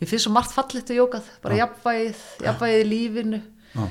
mér 0.00 0.08
finnst 0.08 0.24
svo 0.26 0.32
margt 0.32 0.52
fallegt 0.56 0.88
við 0.92 1.00
jókað 1.02 1.26
bara 1.44 1.58
jafnvægið, 1.60 2.20
jafnvægið 2.46 2.84
í 2.84 2.86
lífinu. 2.88 3.40
Já. 3.74 3.84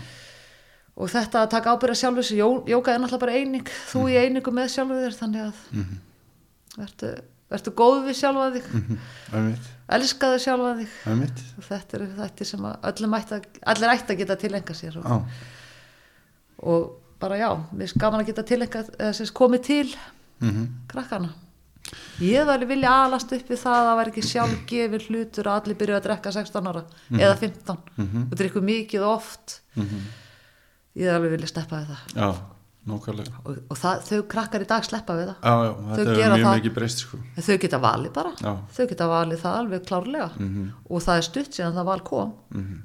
og 1.00 1.08
þetta 1.14 1.44
að 1.46 1.52
taka 1.54 1.74
ábyrða 1.76 1.96
sjálfur 1.96 2.26
sér, 2.28 2.40
jó- 2.42 2.66
jókað 2.68 2.96
er 2.98 3.04
náttúrulega 3.04 3.22
bara 3.24 3.36
eining. 3.40 3.70
Þú 3.92 4.02
í 4.12 4.18
einingu 4.20 4.52
með 4.52 4.72
sjálfur 4.74 5.04
þér 5.06 5.18
þannig 5.20 5.46
að 5.46 5.60
vertu, 6.82 7.12
vertu 7.54 7.72
góð 7.78 8.00
við 8.10 8.18
sjálfa 8.20 8.48
þig. 8.58 8.68
Einmitt, 9.38 9.70
elskaðu 9.96 10.42
sjálfa 10.44 10.74
þig. 10.82 10.98
Og 11.62 11.68
þetta 11.70 11.98
eru 12.00 12.10
þetta 12.18 12.50
sem 12.50 12.68
allir 12.74 13.94
ætti 13.94 14.14
að 14.14 14.20
geta 14.24 14.40
tilenga 14.44 14.76
sér 14.82 14.98
og, 15.00 15.08
Já, 15.08 15.16
og 16.74 16.99
bara 17.20 17.38
já, 17.40 17.50
finnst 17.76 18.00
gaman 18.00 18.24
að 18.24 18.32
geta 18.32 19.14
sagt 19.14 19.36
komið 19.38 19.64
til 19.68 19.86
mhm, 20.40 20.66
krakkana 20.92 21.34
ég 22.20 22.38
hefði 22.42 22.54
alveg 22.54 22.70
vilja 22.74 22.92
alast 23.06 23.34
upp 23.36 23.50
við 23.50 23.62
það 23.62 23.78
að 23.78 23.88
það 23.88 23.98
var 24.00 24.12
ekki 24.12 24.24
sjálfgefin 24.28 25.04
hlutur 25.08 25.50
að 25.50 25.60
allir 25.60 25.80
byrjuðu 25.80 25.98
að 26.00 26.06
drekka 26.08 26.34
16 26.36 26.70
ára 26.70 26.84
eða 27.18 27.36
15 27.42 28.24
og 28.26 28.38
drikku 28.40 28.64
mikið 28.66 29.06
oft. 29.08 29.60
Ég 29.80 31.06
hefði 31.06 31.16
alveg 31.16 31.36
vilja 31.36 31.50
steppa 31.50 31.80
við 31.80 31.94
það. 31.94 32.18
Já, 32.20 32.30
nákvæmlega. 32.90 33.44
Og, 33.46 33.62
og 33.72 33.80
það, 33.80 34.04
þau 34.10 34.20
krakkar 34.34 34.66
í 34.66 34.68
dag 34.70 34.88
sleppa 34.88 35.16
við 35.20 35.32
það. 35.32 35.40
Já, 35.40 35.70
já, 35.70 35.72
þetta 35.94 36.18
er 36.18 36.36
mjög 36.36 36.60
mikið 36.60 36.76
breyst 36.76 37.04
sko. 37.06 37.22
Þau 37.40 37.56
geta 37.64 37.82
valið 37.86 38.14
bara. 38.20 38.36
Já. 38.44 38.52
þau 38.76 38.84
geta 38.92 39.10
valið 39.14 39.42
það 39.46 39.58
alveg 39.64 39.88
klárlega. 39.88 40.30
Og 40.90 41.08
það 41.08 41.22
er 41.22 41.28
stutt 41.30 41.58
síðan 41.60 41.80
það 41.80 41.90
val 41.94 42.00
kom. 42.12 42.36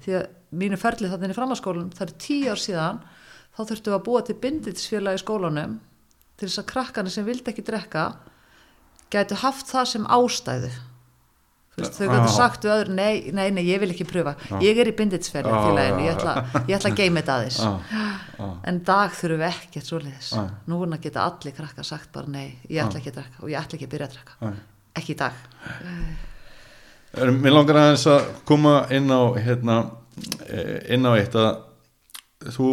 Því 0.05 0.17
að 0.21 0.31
mínu 0.55 0.79
ferli 0.79 1.11
þannig 1.11 1.35
í 1.35 1.37
framhalskólanum 1.41 1.95
það 1.97 2.07
er 2.07 2.17
tíu 2.23 2.53
ár 2.53 2.61
síðan 2.63 3.03
þá 3.55 3.61
þurftum 3.69 3.93
við 3.93 3.99
að 3.99 4.07
búa 4.09 4.23
til 4.27 4.39
binditsfélag 4.43 5.19
í 5.19 5.23
skólanum 5.23 5.77
til 6.39 6.49
þess 6.49 6.63
að 6.65 6.71
krakkana 6.73 7.13
sem 7.15 7.27
vildi 7.27 7.53
ekki 7.53 7.65
drekka 7.67 8.09
gætu 9.15 9.39
haft 9.45 9.71
það 9.71 9.87
sem 9.93 10.11
ástæðu. 10.11 10.73
Veist, 11.75 11.97
þau 11.99 12.07
gætu 12.07 12.31
sagt 12.31 12.63
við 12.67 12.71
öðru 12.71 12.95
nei, 12.95 13.31
nei, 13.35 13.49
nei, 13.51 13.63
ég 13.67 13.81
vil 13.83 13.91
ekki 13.91 14.05
pröfa 14.07 14.37
ég 14.63 14.79
er 14.79 14.87
í 14.87 14.95
binditsfélag 14.95 15.51
Já, 15.51 15.63
félaginu, 15.65 16.03
já. 16.03 16.07
ég 16.07 16.13
ætla, 16.13 16.35
ég 16.69 16.77
ætla 16.77 16.91
að 16.93 17.01
geima 17.01 17.23
þetta 17.23 17.39
aðeins. 17.39 17.57
En 18.71 18.79
dag 18.87 19.17
þurfum 19.19 19.41
við 19.43 19.49
ekkert 19.49 19.91
svoleiðis. 19.91 20.29
Nei. 20.39 20.53
núna 20.71 21.01
geta 21.03 21.25
allir 21.27 21.57
krakka 21.57 21.87
sagt 21.87 22.13
bara 22.15 22.31
nei, 22.31 22.47
ég 22.71 22.79
ætla 22.85 23.03
ekki 23.03 23.11
að 23.11 23.19
drekka 23.19 23.43
og 23.43 23.51
ég 23.51 23.59
ætla 23.59 23.79
ekki 23.79 23.89
að 23.89 23.95
byrja 23.97 24.07
að 24.07 24.15
drekka. 24.15 24.53
Ekki 25.01 25.17
í 25.17 25.19
dag. 25.25 25.43
Mér 27.43 27.57
langar 27.57 27.81
aðeins 27.83 28.07
að 28.11 28.31
koma 28.47 28.77
inn 28.95 29.11
á 29.11 29.23
hérna, 29.39 29.81
eh, 30.47 30.79
inn 30.95 31.07
á 31.07 31.11
eitt 31.19 31.35
að 31.35 32.55
þú 32.55 32.71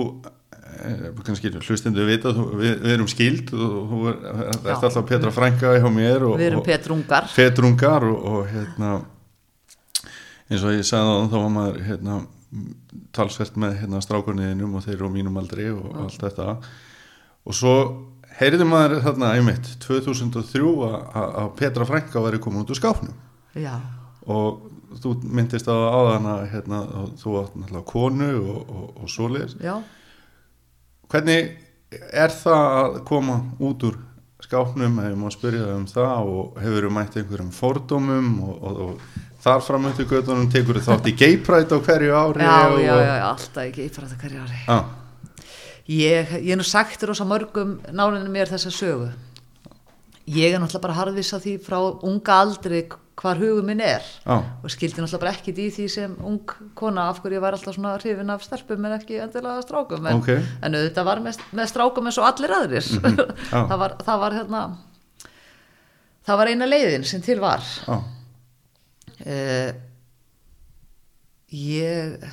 kannski 1.26 1.52
hlustundu 1.58 2.06
vita 2.08 2.32
við, 2.34 2.76
við 2.84 2.94
erum 2.96 3.08
skild 3.12 3.52
og 3.54 3.74
þú 3.92 4.02
er, 4.12 4.20
ert 4.72 4.86
alltaf 4.88 5.08
Petra 5.10 5.32
Frænka 5.36 5.74
hjá 5.78 5.88
mér 5.94 6.26
og, 6.30 6.38
við 6.40 6.48
erum 6.52 6.62
og 6.62 6.68
petrungar. 7.36 8.06
Og, 8.08 8.24
og 8.32 8.48
hérna 8.52 8.92
eins 10.52 10.64
og 10.68 10.74
ég 10.76 10.86
sagði 10.88 11.28
þá 11.28 11.32
þá 11.32 11.38
var 11.40 11.52
maður 11.56 11.82
hérna 11.88 12.20
talsvert 13.16 13.56
með 13.60 13.78
hérna 13.84 14.02
strákurniðinum 14.04 14.74
og 14.76 14.84
þeir 14.86 14.98
eru 14.98 15.08
á 15.12 15.16
mínum 15.16 15.38
aldri 15.40 15.70
og 15.72 15.94
allt 16.04 16.20
þetta. 16.26 16.48
Og 17.48 17.56
svo 17.56 17.76
heyrði 18.40 18.68
maður 18.68 19.00
þarna 19.06 19.30
einmitt 19.38 19.70
2003 19.84 20.66
að- 21.14 21.56
Petra 21.60 21.88
Frænka 21.88 22.20
væri 22.24 22.40
komin 22.44 22.64
út 22.66 22.72
úr 22.74 22.80
skápnum. 22.80 23.16
Já, 23.56 23.80
og 24.28 24.68
þú 25.02 25.16
myndist 25.24 25.68
á 25.72 25.76
áðan 25.76 26.28
að 26.28 26.42
hérna, 26.52 26.80
þú 27.20 27.38
átt 27.42 27.56
náttúrulega 27.56 27.86
konu 27.88 28.30
og, 28.52 28.70
og, 28.70 28.86
og 29.04 29.10
svoleiðis. 29.12 29.56
Já, 29.64 29.78
hvernig 31.12 31.52
er 32.12 32.32
það 32.32 32.78
að 32.82 33.02
koma 33.08 33.42
út 33.60 33.84
úr 33.90 34.00
skápnum 34.42 35.00
ef 35.04 35.18
maður 35.18 35.36
spyrja 35.36 35.66
það 35.66 35.76
um 35.78 35.90
það 35.90 36.30
og 36.32 36.62
hefur 36.64 36.88
þú 36.88 36.94
mætt 36.96 37.18
einhverjum 37.20 37.52
fordómum 37.56 38.32
og, 38.48 38.56
og, 38.56 38.80
og 38.86 39.20
þar 39.44 39.66
fram 39.66 39.88
eftir 39.90 40.08
göttunum 40.10 40.50
tekur 40.54 40.80
þú 40.80 40.88
þátt 40.88 41.10
í 41.12 41.16
geipræt 41.20 41.76
á 41.76 41.78
hverju 41.78 42.16
ári 42.16 42.48
já, 42.48 42.56
og, 42.70 42.80
já, 42.82 42.96
já, 42.96 43.14
alltaf 43.28 43.82
ég 43.82 43.94
fara 43.96 44.10
þetta 44.12 44.22
hverju 44.24 44.46
ári. 44.46 44.62
Já, 44.66 44.80
ég, 45.98 46.34
ég 46.40 46.54
er 46.56 46.62
nú 46.62 46.68
sagt 46.68 47.06
rosa 47.08 47.28
mörgum 47.28 47.78
nálinu 47.92 48.32
mér 48.34 48.52
þessa 48.52 48.74
sögu. 48.74 49.12
Ég 50.32 50.54
er 50.54 50.62
náttúrulega 50.62 50.86
bara 50.86 51.00
harðvis 51.00 51.34
að 51.36 51.48
því 51.48 51.56
frá 51.66 51.80
unga 52.08 52.42
aldri 52.46 52.84
hvar 53.22 53.38
hugum 53.38 53.68
minn 53.70 53.82
er. 53.86 54.06
Já, 54.26 54.38
og 54.64 54.72
skildi 54.74 54.98
náttúrulega 55.02 55.22
bara 55.22 55.34
ekkit 55.36 55.60
í 55.62 55.68
því 55.76 55.88
sem 55.94 56.14
ung 56.26 56.40
kona 56.78 57.10
af 57.12 57.20
hverju 57.22 57.38
ég 57.38 57.44
var 57.44 57.58
alltaf 57.58 57.76
svona 57.78 57.94
hrifin 58.02 58.34
af 58.34 58.42
stelpum 58.46 58.88
en 58.90 58.96
ekki 58.98 59.20
endilega 59.22 59.62
strákum. 59.66 60.08
En, 60.10 60.22
Ok. 60.22 60.32
en 60.62 60.78
auðvitað 60.80 61.06
var 61.06 61.22
með, 61.22 61.44
með 61.54 61.70
strákum 61.70 62.10
eins 62.10 62.18
og 62.22 62.30
allir 62.30 62.56
aðrir. 62.58 62.88
Já. 62.90 63.60
það, 63.70 63.78
var, 63.84 63.96
það 64.08 64.24
var 64.26 64.38
hérna 64.40 64.64
það 66.28 66.42
var 66.42 66.52
eina 66.52 66.70
leiðin 66.70 67.06
sem 67.08 67.22
til 67.26 67.40
var. 67.42 67.66
Já, 67.86 68.00
uh, 69.26 69.72
ég 71.52 72.26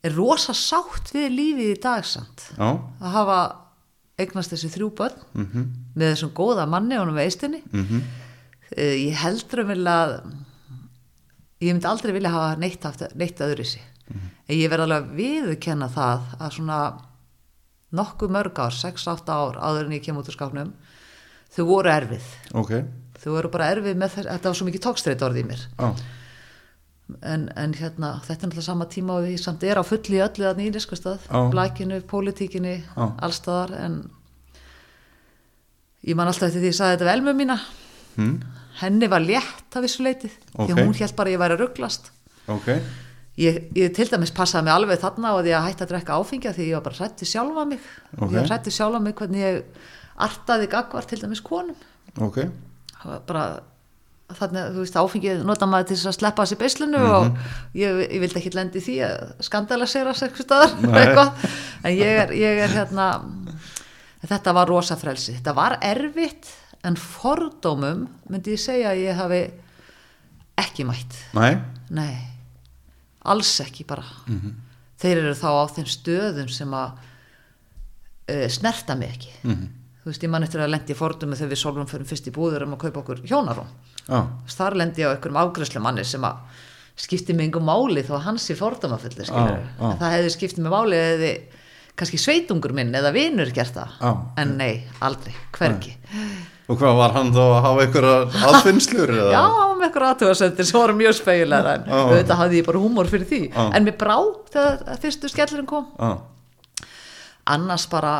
er 0.00 0.16
rosa 0.16 0.54
sátt 0.56 1.12
við 1.14 1.28
lífið 1.36 1.74
í 1.74 1.80
dag 1.82 2.06
samt. 2.08 2.50
Já, 2.56 2.70
að 3.00 3.14
hafa 3.16 3.40
eignast 4.20 4.52
þessi 4.52 4.68
þrjú 4.74 4.90
börn 4.98 5.20
mhm, 5.32 5.68
með 5.96 6.14
þessum 6.14 6.32
góða 6.36 6.66
manni 6.68 6.98
og 7.00 7.08
með 7.12 7.28
eistinni. 7.28 7.62
Mhm, 7.72 8.02
uh, 8.04 8.26
ég 8.76 9.16
heldur 9.22 9.64
um 9.64 9.72
vilja 9.72 9.96
að 10.04 10.16
ég 11.60 11.74
myndi 11.74 11.88
aldrei 11.90 12.12
vilja 12.16 12.32
hafa 12.34 12.58
neitt, 12.60 12.84
haft, 12.86 13.02
neitt 13.18 13.40
öðru 13.44 13.66
sig 13.66 13.82
en 14.50 14.56
ég 14.58 14.70
verð 14.70 14.86
alveg 14.86 15.02
að 15.04 15.18
viðurkenna 15.18 15.88
það 15.94 16.30
að 16.38 16.54
svona 16.56 16.78
nokkuð 17.94 18.32
mörg 18.34 18.62
ár, 18.62 18.74
6-8 18.74 19.34
ár 19.34 19.58
áður 19.58 19.88
en 19.88 19.96
ég 19.96 20.04
kem 20.04 20.18
út 20.18 20.30
úr 20.30 20.36
skápnum 20.36 20.72
þau 21.50 21.64
voru 21.66 21.90
erfið. 21.90 22.26
Ok, 22.58 22.72
þau 23.22 23.30
voru 23.34 23.50
bara 23.52 23.70
erfið 23.74 23.98
með 23.98 24.16
þess 24.16 24.30
þetta 24.30 24.50
var 24.50 24.58
svo 24.58 24.68
mikið 24.68 24.84
tókstreit 24.86 25.24
orðið 25.26 25.42
í 25.42 25.48
mér. 25.48 25.64
Já, 25.78 25.88
en, 27.26 27.48
en 27.58 27.74
hérna, 27.74 28.12
þetta 28.26 28.36
er 28.36 28.50
náttúrulega 28.50 28.66
sama 28.68 28.86
tíma 28.90 29.18
og 29.18 29.26
við 29.26 29.42
samt 29.42 29.66
er 29.66 29.80
á 29.82 29.84
fulli 29.86 30.20
í 30.20 30.22
öllu 30.22 30.46
þannig 30.46 30.70
í 30.70 30.74
neskustad 30.76 31.26
Já. 31.26 31.40
blækinu, 31.50 32.00
pólitíkinni, 32.10 32.76
Já. 32.86 33.04
allstaðar 33.26 33.74
en 33.80 33.98
ég 36.06 36.18
man 36.18 36.30
alltaf 36.30 36.48
eftir 36.48 36.62
því 36.62 36.68
að 36.68 36.72
ég 36.72 36.78
sagði 36.78 36.96
þetta 36.98 37.10
vel 37.10 37.26
með 37.26 37.38
mína. 37.42 37.58
Hm, 38.16 38.36
henni 38.80 39.08
var 39.12 39.20
létt 39.24 39.76
af 39.76 39.84
þessu 39.84 40.04
leitið 40.06 40.32
því 40.34 40.64
Ok. 40.64 40.70
að 40.74 40.82
hún 40.84 40.98
held 41.00 41.16
bara 41.16 41.28
að 41.30 41.34
ég 41.36 41.42
væri 41.44 41.56
að 41.56 41.62
rugglast 41.64 42.10
ok, 42.48 42.68
ég, 43.40 43.58
ég 43.76 43.94
til 43.96 44.08
dæmis 44.10 44.32
passaði 44.36 44.64
mig 44.68 44.74
alveg 44.74 45.00
þarna 45.02 45.34
og 45.36 45.44
því 45.44 45.54
að 45.56 45.66
hætta 45.68 45.84
að 45.86 45.92
drekka 45.94 46.18
áfengja 46.20 46.52
því 46.56 46.68
ég 46.70 46.74
var 46.78 46.86
bara 46.88 46.98
hrætti 47.00 47.26
sjálfa 47.30 47.64
mig 47.68 47.80
Ok. 48.18 48.30
ég 48.32 48.46
hrætti 48.50 48.70
sjálfa 48.74 49.00
mig 49.00 49.14
hvernig 49.14 49.40
ég 49.44 49.62
artaði 50.20 50.66
gagvar 50.72 51.06
til 51.08 51.20
dæmis 51.22 51.40
konum 51.40 51.76
Það 53.00 53.08
var 53.08 53.20
bara 53.26 53.44
þannig 54.30 54.60
að 54.62 54.74
þú 54.76 54.82
veist 54.84 54.96
áfengið 55.00 55.40
nota 55.48 55.66
maður 55.66 55.86
til 55.88 55.96
þess 55.96 56.06
að 56.10 56.18
sleppa 56.20 56.44
þessi 56.44 56.58
beislinu 56.60 56.98
Mhm. 56.98 57.10
og 57.10 57.38
ég, 57.74 57.96
ég 58.12 58.20
vildi 58.20 58.38
ekki 58.38 58.52
lendi 58.54 58.78
því 58.84 58.96
að 59.06 59.42
skandala 59.42 59.86
sér 59.90 60.06
að 60.06 60.20
Nei. 60.86 60.98
eitthvað. 61.00 61.30
en 61.84 61.92
ég 61.96 62.20
er, 62.24 62.28
ég 62.30 62.60
er 62.62 62.68
hérna 62.68 63.06
þetta 64.28 64.52
var 64.54 64.68
rosa 64.68 64.96
frelsi 65.00 65.34
þetta 65.38 65.54
var 65.56 65.78
erfitt 65.82 66.46
en 66.86 66.96
fordómum 66.96 68.06
myndi 68.30 68.54
ég 68.56 68.62
segja 68.62 68.92
að 68.94 69.02
ég 69.04 69.18
hafi 69.18 69.40
ekki 70.60 70.86
mætt. 70.88 71.16
Næ, 71.36 71.60
nei, 71.96 72.14
alls 73.28 73.52
ekki 73.64 73.86
bara. 73.88 74.04
Mhm. 74.26 74.56
þeir 75.00 75.16
eru 75.22 75.32
þá 75.32 75.48
á 75.48 75.64
þeim 75.72 75.86
stöðum 75.88 76.48
sem 76.52 76.72
að 76.76 76.90
uh, 78.28 78.48
snerta 78.52 78.96
mig 78.96 79.14
ekki. 79.14 79.30
Mhm, 79.48 79.68
þú 80.02 80.10
veist, 80.10 80.24
ég 80.26 80.30
man 80.32 80.44
eftir 80.44 80.60
að 80.60 80.74
lendi 80.74 80.96
fordómi 80.96 81.36
þegar 81.38 81.52
við 81.54 81.62
solum 81.62 81.86
fyrir 81.88 82.08
fyrst 82.08 82.28
í 82.28 82.34
búður 82.36 82.66
um 82.66 82.74
að 82.76 82.82
kaupa 82.84 83.00
okkur 83.00 83.22
hjónarúm. 83.24 83.70
Já, 84.04 84.20
þar 84.56 84.76
lendi 84.76 85.00
ég 85.00 85.08
á 85.08 85.14
einhverjum 85.14 85.40
afgræslu 85.40 85.80
manni 85.80 86.04
sem 86.04 86.24
að 86.24 86.36
skipti 87.00 87.32
mig 87.32 87.48
yngur 87.48 87.64
máli 87.64 88.02
að 88.04 88.24
hans 88.26 88.50
er 88.52 88.58
fordómafullir 88.60 89.24
Já, 89.30 89.44
já. 89.56 89.96
það 89.96 90.14
hefði 90.18 90.30
skiptið 90.34 90.64
mig 90.66 90.72
máli 90.74 90.96
eða 91.00 91.30
kannski 91.96 92.18
sveitungur 92.20 92.72
minn 92.76 92.92
eða 92.96 93.12
vinur 93.12 93.50
gert 93.56 93.72
það. 93.76 93.96
En 94.40 94.56
nei, 94.60 94.84
aldrei, 95.00 95.32
hvergi 95.56 95.96
og 96.70 96.78
hvað 96.78 96.98
var 97.00 97.14
hann 97.16 97.32
þá 97.34 97.40
að 97.42 97.56
hafa 97.64 97.84
einhverja 97.84 98.44
aðfinnslur 98.50 99.12
já, 99.32 99.40
á 99.42 99.66
með 99.74 99.86
einhverja 99.88 100.10
aðtöðasendir 100.14 100.68
sem 100.68 100.78
voru 100.78 100.96
mjög 101.00 101.16
spegjulega 101.18 101.72
en 101.78 101.88
Já. 101.88 101.96
auðvitað 102.04 102.40
hafði 102.44 102.60
ég 102.60 102.68
bara 102.68 102.82
húmor 102.84 103.10
fyrir 103.10 103.26
því. 103.30 103.40
Já. 103.50 103.62
en 103.74 103.88
mér 103.88 103.96
brá 103.98 104.16
þegar 104.54 105.00
fyrstu 105.02 105.30
skellurinn 105.32 105.68
kom. 105.70 105.88
Já, 105.98 106.86
annars 107.56 107.86
bara 107.90 108.14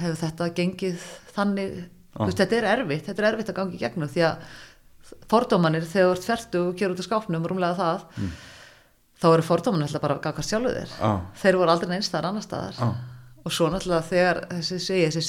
hefur 0.00 0.18
þetta 0.24 0.50
gengið 0.56 1.06
þannig 1.36 1.76
veist, 2.18 2.40
þetta 2.40 2.58
er 2.58 2.68
erfitt, 2.74 3.06
þetta 3.06 3.22
er 3.22 3.28
erfitt 3.32 3.52
að 3.52 3.58
gangi 3.60 3.78
í 3.78 3.82
gegnum 3.84 4.10
því 4.10 4.26
að 4.30 4.50
fordómanir 5.30 5.86
þegar 5.86 6.10
þú 6.10 6.16
ert 6.16 6.28
ferdu 6.30 6.64
og 6.66 6.74
gerur 6.78 6.96
út 6.96 7.02
af 7.04 7.08
skápnum 7.08 7.46
rúmlega 7.46 7.78
það 7.78 8.04
þá 9.20 9.26
eru 9.34 9.46
fordómanir 9.46 9.86
alltaf 9.88 10.02
bara 10.02 10.18
að 10.18 10.24
gagast 10.26 10.50
sjálfu 10.52 10.74
þér. 10.74 10.92
Þeir 11.42 11.58
voru 11.60 11.74
aldrei 11.74 11.90
neins 11.92 12.10
þar 12.10 12.30
annar 12.30 12.46
staðar. 12.46 12.78
Og 13.40 13.54
svo 13.54 13.70
náttúrulega 13.72 14.04
þegar 14.08 14.40
þessi, 14.50 14.78
segi, 14.84 15.06
þessi 15.08 15.26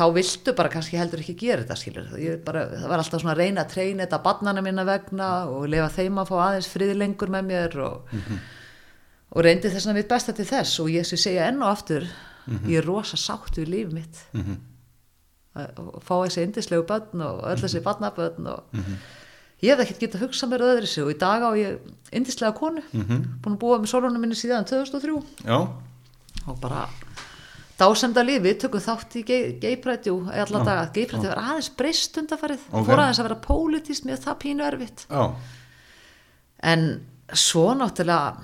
þá 0.00 0.06
viltu 0.16 0.54
bara 0.56 0.72
kannski 0.72 0.96
heldur 0.96 1.20
ekki 1.20 1.36
gera 1.42 1.64
þetta 1.64 1.76
skilur 1.76 2.08
bara, 2.46 2.64
það 2.72 2.88
var 2.88 3.02
alltaf 3.02 3.20
svona 3.20 3.34
að 3.34 3.42
reyna 3.42 3.64
að 3.66 3.74
treyna 3.74 4.06
þetta 4.06 4.22
barnana 4.24 4.64
minna 4.64 4.86
vegna 4.88 5.28
og 5.52 5.68
lefa 5.68 5.90
þeim 5.98 6.22
að 6.22 6.30
fá 6.30 6.34
aðeins 6.46 6.70
friðlengur 6.72 7.32
með 7.34 7.46
mér 7.50 7.78
og, 7.84 8.16
og 9.34 9.44
reyndi 9.44 9.72
þess 9.72 9.90
að 9.90 10.00
mitt 10.00 10.10
besta 10.10 10.34
til 10.36 10.48
þess. 10.48 10.80
Og 10.82 10.90
ég 10.94 11.06
sem 11.08 11.20
segja 11.20 11.50
enn 11.50 11.60
og 11.60 11.74
aftur 11.74 12.08
ég 12.66 12.80
er 12.80 12.88
rosa 12.88 13.20
sátt 13.20 13.60
við 13.60 13.72
líf 13.74 13.92
mitt. 13.94 14.22
Að 14.34 14.58
að 15.60 16.02
fá 16.06 16.14
þessi 16.24 16.44
indislegu 16.46 16.86
börn 16.86 17.24
og 17.26 17.40
öll 17.50 17.58
þessi 17.60 17.82
barnabörn 17.84 18.50
og 18.54 18.76
ég 19.60 19.74
hef 19.74 19.82
ekkert 19.84 20.04
getað 20.06 20.22
hugsað 20.24 20.52
mér 20.54 20.66
öðru 20.68 20.88
sig 20.88 21.04
og 21.04 21.10
í 21.12 21.18
dag 21.18 21.42
á 21.42 21.50
ég 21.58 21.80
indislega 22.16 22.54
konu 22.56 22.84
búin 22.94 23.56
að 23.56 23.60
búa 23.60 23.80
með 23.82 23.90
sólunum 23.92 24.22
minni 24.22 24.38
síðan 24.38 24.64
2003 24.70 25.18
Já, 25.44 25.58
og 26.46 26.60
bara 26.62 26.86
dásemda 27.80 28.24
lífi, 28.26 28.54
tökum 28.60 28.84
þátt 28.84 29.18
í 29.20 29.24
geiprætjú 29.62 30.16
í 30.28 30.40
alla 30.44 30.64
daga, 30.64 30.88
geiprætjú 30.94 31.30
var 31.32 31.42
aðeins 31.42 31.70
breyst 31.76 32.18
undarfarið, 32.20 32.66
Ok. 32.70 32.86
fór 32.86 33.02
aðeins 33.02 33.20
að 33.20 33.28
vera 33.28 33.44
pólitískt 33.46 34.08
með 34.08 34.24
það 34.26 34.40
pínu 34.44 34.66
erfitt. 34.66 35.06
Já, 35.08 35.34
en 36.62 36.88
svo 37.32 37.70
náttúrulega 37.74 38.36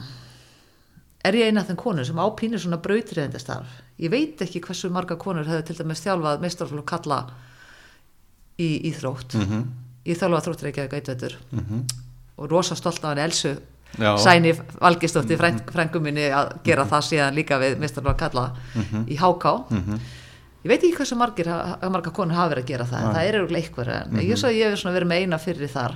er 1.26 1.34
ég 1.34 1.50
eina 1.50 1.60
af 1.60 1.68
þeim 1.68 1.76
konur 1.76 2.06
sem 2.06 2.18
á 2.22 2.26
pínu 2.38 2.58
svona 2.58 2.80
brautriðendastarf 2.80 3.82
ég 4.00 4.12
veit 4.12 4.42
ekki 4.44 4.60
hversu 4.64 4.90
marga 4.92 5.16
konur 5.20 5.46
hefur 5.48 5.64
til 5.66 5.78
dæmis 5.78 6.02
þjálfað 6.04 6.42
meistarflokk 6.44 6.88
kalla 6.90 7.20
í 8.60 8.68
íþrótt. 8.90 9.36
Mm 9.36 9.46
-hmm. 9.46 9.64
ég 10.06 10.18
þjálfað 10.20 10.44
þróttir 10.46 10.68
ekki 10.70 10.84
að 10.84 10.92
gætvetur 10.94 11.36
og 12.36 12.50
rosa 12.50 12.76
stolt 12.76 13.04
af 13.04 13.10
hann 13.10 13.18
Elsu 13.18 13.56
Já. 13.96 14.10
Sæni 14.20 14.52
Valgistóttir 14.82 15.38
fræng, 15.40 15.60
frængum 15.72 16.02
minni 16.04 16.26
að 16.28 16.50
gera 16.66 16.84
það 16.90 17.04
síðan 17.06 17.34
líka 17.38 17.56
við 17.62 17.78
meistarflokk 17.80 18.18
kalla 18.20 18.42
í 19.08 19.16
HK 19.16 19.46
ég 20.66 20.68
veit 20.72 20.82
ekki 20.82 20.96
hversu 20.98 21.16
margir, 21.16 21.46
ha- 21.48 21.78
marga 21.94 22.10
konur 22.10 22.34
hafa 22.36 22.50
verið 22.54 22.64
að 22.64 22.70
gera 22.72 22.84
það 22.90 23.04
en 23.06 23.14
það 23.14 23.28
er 23.30 23.34
eru 23.38 23.56
eitthvað 23.56 23.90
en 23.94 24.20
ég, 24.26 24.36
svo, 24.36 24.50
ég 24.50 24.74
hef 24.74 24.82
verið 24.84 25.08
með 25.12 25.22
eina 25.22 25.38
fyrir 25.38 25.70
þar. 25.72 25.94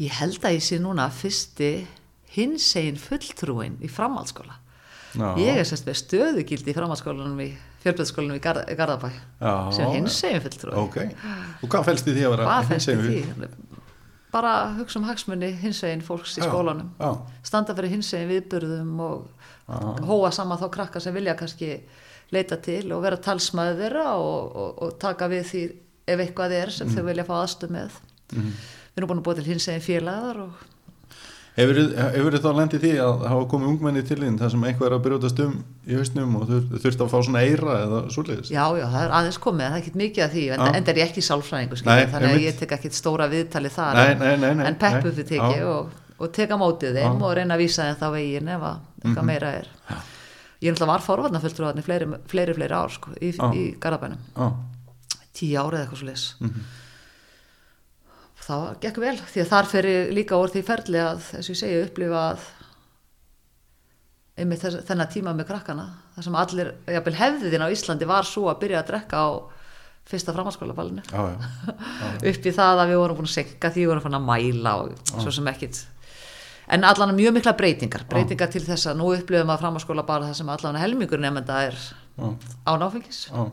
Ég 0.00 0.10
held 0.18 0.38
að 0.48 0.54
ég 0.56 0.64
sé 0.64 0.78
núna 0.82 1.06
fyrsti 1.12 1.68
hinsegin 2.34 2.96
fulltrúin 2.98 3.74
í 3.84 3.90
framhaldsskóla. 3.92 4.56
Já. 5.12 5.34
ég 5.36 5.58
er 5.60 5.66
sérst 5.68 5.84
með 5.84 5.98
stöðugildi 6.00 6.72
í 6.72 6.74
framhaldsskólanum 6.74 7.40
í 7.44 7.50
fjölbjörnsskólanum 7.82 8.38
í 8.38 8.40
Garð, 8.40 8.62
Garðabæ 8.78 9.10
Já. 9.12 9.52
sem 9.76 9.90
hinsegin 9.92 10.40
fulltrúi. 10.40 10.72
Ok, 10.80 10.96
og 11.60 11.68
hvað 11.68 11.84
fælst 11.90 12.08
í 12.08 12.14
því 12.16 12.24
að 12.24 12.32
vera 12.32 12.46
hvað 12.48 12.64
í 12.64 12.72
hinsegin 12.72 13.04
því 13.04 13.50
bara 14.32 14.52
hugsa 14.78 14.98
um 15.00 15.04
hagsmunni 15.08 15.52
hinsegin 15.60 16.02
fólks 16.04 16.38
í 16.38 16.42
Já, 16.42 16.48
skólanum. 16.48 16.88
já. 16.98 17.10
standa 17.44 17.74
fyrir 17.76 17.92
hinsegin 17.96 18.30
viðburðum 18.32 19.00
og 19.04 19.26
hóa 20.08 20.30
saman 20.32 20.58
þá 20.60 20.68
krakka 20.74 21.00
sem 21.00 21.14
vilja 21.14 21.34
kannski 21.38 21.74
leita 22.32 22.56
til 22.64 22.86
og 22.96 23.02
vera 23.04 23.16
talsmaður 23.20 23.80
þeirra 23.82 24.06
og, 24.16 24.56
og, 24.56 24.82
og 24.86 24.94
taka 25.02 25.28
við 25.28 25.44
því 25.50 25.62
ef 26.12 26.22
eitthvað 26.24 26.54
er 26.58 26.70
sem 26.74 26.88
þau 26.90 27.04
vilja 27.06 27.24
fá 27.28 27.34
aðstöð 27.42 27.74
með. 27.76 27.98
Við 28.32 28.96
erum 29.00 29.10
búin 29.12 29.20
að 29.20 29.26
búa 29.28 29.36
til 29.38 29.44
hinsegin 29.50 29.84
félagar 29.84 30.40
og 30.46 30.62
Hefur 31.52 32.32
þið 32.32 32.38
þá 32.40 32.52
lendið 32.56 32.80
því 32.86 32.90
að 33.04 33.22
hafa 33.28 33.42
komið 33.52 33.68
ungmenni 33.68 34.02
til 34.08 34.16
þín 34.22 34.36
þar 34.40 34.52
sem 34.54 34.62
eitthvað 34.64 34.86
er 34.88 34.94
að 34.96 35.02
brjótast 35.04 35.40
um 35.44 35.56
í 35.84 35.96
hausnum 35.98 36.36
og 36.38 36.46
þur, 36.48 36.62
þurft 36.80 37.02
að 37.04 37.10
fá 37.12 37.18
svona 37.26 37.42
eira 37.44 37.74
eða 37.82 37.98
svoleiðis? 38.14 38.48
Já, 38.54 38.62
já, 38.80 38.86
það 38.94 39.02
er 39.04 39.12
aðeins 39.18 39.38
komið, 39.44 39.66
það 39.66 39.76
er 39.76 39.82
ekkert 39.82 39.98
mikið 40.00 40.24
af 40.24 40.32
því 40.32 40.44
en, 40.54 40.62
Já. 40.64 40.70
en 40.78 40.86
er 40.94 41.00
ég 41.02 41.10
ekki 41.10 41.24
skilur, 41.82 42.08
þannig 42.14 42.28
að 42.30 42.32
einmitt. 42.32 42.46
ég 42.48 42.58
tek 42.62 42.72
ekkert 42.78 42.96
stóra 42.96 43.28
viðtali 43.28 43.72
þar 43.74 43.98
Nei, 44.00 44.06
en, 44.14 44.18
nei, 44.40 44.54
nei, 44.56 44.66
en 44.72 44.78
peppu 44.80 45.04
nei. 45.04 45.14
fyrir 45.18 45.28
teki 45.28 45.60
Já. 45.60 45.68
og, 45.74 45.92
og 46.24 46.32
teka 46.40 46.56
mótið 46.62 46.96
þeim 46.96 47.04
Já. 47.04 47.12
Mhm. 47.12 47.22
og 47.28 47.36
reyna 47.36 47.54
að 47.58 47.64
vísa 47.66 47.88
þeim 47.90 48.00
þá 48.00 48.08
veginn 48.16 48.48
ef 48.56 48.66
að 48.70 48.76
eitthvað 49.04 49.28
meira 49.28 49.52
er 49.60 49.68
Ég 50.62 50.70
er 50.70 50.76
náttúrulega 50.76 50.92
var 50.94 51.02
forvarnafulltrúðan 51.04 51.80
í 51.82 51.82
fleiri, 51.84 52.06
fleiri, 52.32 52.54
fleiri 52.54 52.76
ár 52.80 52.92
sko, 52.96 53.10
í, 53.20 53.32
Já. 53.36 53.48
í 53.52 53.64
Garabænum 53.82 54.24
Já, 54.38 54.48
tíu 55.36 55.58
árið 55.60 55.84
eitthvað 55.84 56.00
svo 56.00 56.08
leis 56.08 56.26
Mhm. 56.40 56.64
Það 58.42 58.66
gekk 58.82 58.98
vel 59.02 59.14
því 59.20 59.44
að 59.44 59.50
þar 59.52 59.70
fyrir 59.70 60.12
líka 60.16 60.38
úr 60.40 60.50
því 60.50 60.62
ferli 60.66 60.98
að 60.98 61.22
þess 61.28 61.46
að 61.46 61.52
ég 61.52 61.60
segi 61.60 61.82
upplifa 61.84 62.22
að 62.32 62.46
einmitt 64.42 64.62
þess, 64.64 64.82
þennan 64.88 65.10
tíma 65.12 65.34
með 65.36 65.48
krakkana. 65.52 65.86
Þar 66.16 66.26
sem 66.26 66.38
allir, 66.40 66.72
jafnvel 66.96 67.18
hefðin 67.20 67.64
á 67.64 67.72
Íslandi 67.74 68.08
var 68.10 68.26
svo 68.28 68.48
að 68.50 68.60
byrja 68.64 68.82
að 68.82 68.90
drekka 68.90 69.22
á 69.22 69.28
fyrsta 70.10 70.34
framhalskólaballinu 70.34 71.04
já, 71.14 71.22
já. 71.30 72.08
upp 72.32 72.46
í 72.50 72.52
það 72.56 72.80
að 72.82 72.88
við 72.90 73.00
vorum 73.04 73.18
búin 73.20 73.28
að 73.28 73.34
senka 73.36 73.70
því 73.70 73.84
við 73.84 73.90
vorum 73.92 74.04
fann 74.08 74.18
að 74.18 74.24
mæla 74.26 74.76
og 74.82 75.12
svo 75.12 75.34
sem 75.34 75.50
ekkit. 75.52 75.82
En 76.72 76.86
allan 76.88 77.14
mjög 77.14 77.36
mikla 77.36 77.52
breytingar. 77.58 78.06
Breytingar 78.10 78.50
til 78.50 78.62
þess 78.66 78.88
að 78.90 78.98
nú 78.98 79.10
upplifum 79.14 79.50
að 79.52 79.62
framhalskóla 79.62 80.06
bara 80.08 80.30
það 80.30 80.40
sem 80.40 80.50
allan 80.50 80.78
helmingur 80.80 81.22
nefnda 81.22 81.58
er 81.68 81.78
Já, 82.16 82.26
án 82.66 82.84
áfengis. 82.86 83.26
Já, 83.30 83.46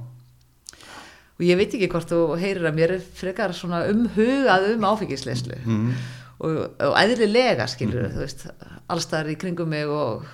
og 1.40 1.46
ég 1.48 1.58
veit 1.58 1.74
ekki 1.74 1.88
hvort 1.92 2.10
þú 2.12 2.38
heyrir 2.40 2.68
að 2.70 2.76
mér 2.76 2.94
frekar 3.16 3.54
svona 3.56 3.86
umhugað 3.88 4.74
um 4.76 4.84
áfengisleyslu 4.90 5.56
Mhm. 5.66 5.94
og, 6.40 6.58
og 6.80 6.96
eðlilega 7.00 7.68
skilur 7.68 8.10
þú 8.12 8.20
veist, 8.26 8.48
allstaðar 8.90 9.32
í 9.34 9.38
kringum 9.40 9.70
mig 9.70 9.86
og 9.88 10.26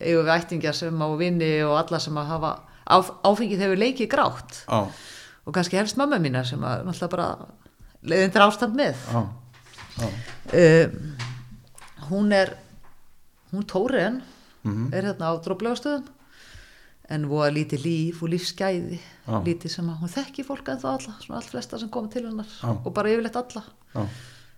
eigum 0.00 0.24
við 0.26 0.34
ættingjar 0.38 0.74
sem 0.74 0.96
á 1.02 1.08
vinni 1.16 1.52
og 1.64 1.76
alla 1.78 1.98
sem 2.00 2.14
að 2.16 2.26
hafa 2.32 2.54
áf, 2.90 3.10
áfengið 3.24 3.58
hefur 3.64 3.76
leikið 3.80 4.08
grátt. 4.12 4.64
Já, 4.68 4.88
og 5.46 5.52
kannski 5.54 5.76
helst 5.78 5.96
mamma 5.96 6.18
mína 6.18 6.44
sem 6.44 6.60
að 6.60 6.84
náttúrulega 6.84 7.10
bara 7.10 7.46
leiðin 8.04 8.32
til 8.32 8.42
ástand 8.44 8.74
með. 8.76 8.94
Já, 9.12 9.22
já. 10.00 10.08
um, 10.88 11.16
hún 12.10 12.32
er 12.32 12.56
hún 13.52 13.64
Tóren 13.70 14.22
Mhm. 14.64 14.92
er 14.94 15.02
hérna 15.04 15.28
á 15.30 15.32
dróflegastöðum 15.44 16.04
en 17.12 17.26
voða 17.28 17.50
lítið 17.52 17.84
líf 17.84 18.22
og 18.24 18.32
lífsgæði. 18.32 19.00
Já. 19.24 19.38
lítið 19.44 19.72
sem 19.72 19.88
að 19.88 20.00
hún 20.02 20.12
þekki 20.12 20.44
fólk 20.44 20.68
en 20.68 20.80
þá 20.82 20.88
alla, 20.90 21.16
svona 21.22 21.40
allt 21.40 21.50
flesta 21.52 21.80
sem 21.80 21.90
koma 21.92 22.12
til 22.12 22.26
hennar. 22.26 22.48
Já. 22.60 22.70
og 22.72 22.92
bara 22.96 23.12
yfirleitt 23.12 23.36
alla. 23.40 23.64
Já, 23.94 24.04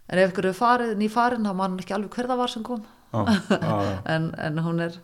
en 0.06 0.22
ef 0.22 0.32
ykkur 0.32 0.50
er 0.50 0.58
farið, 0.58 0.92
ný 0.98 1.08
farin 1.10 1.46
þá 1.46 1.54
mann 1.58 1.78
ekki 1.82 1.96
alveg 1.96 2.18
hver 2.18 2.30
það 2.30 2.42
var 2.42 2.54
sem 2.54 2.66
kom. 2.66 2.84
En, 4.12 4.32
en 4.34 4.58
hún 4.60 4.82
er 4.82 4.96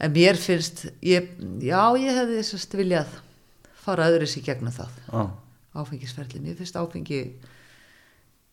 en 0.00 0.12
mér 0.14 0.38
finnst 0.38 0.84
ég, 1.04 1.32
já 1.64 1.80
ég 1.98 2.16
hefði 2.16 2.42
sérst 2.46 2.76
viljað 2.76 3.16
fara 3.80 4.06
öðris 4.12 4.36
í 4.38 4.44
gegnum 4.44 4.72
það. 4.72 4.92
Já. 5.08 5.24
áfengisferli, 5.80 6.42
mér 6.44 6.60
finnst 6.60 6.76
áfengi 6.78 7.20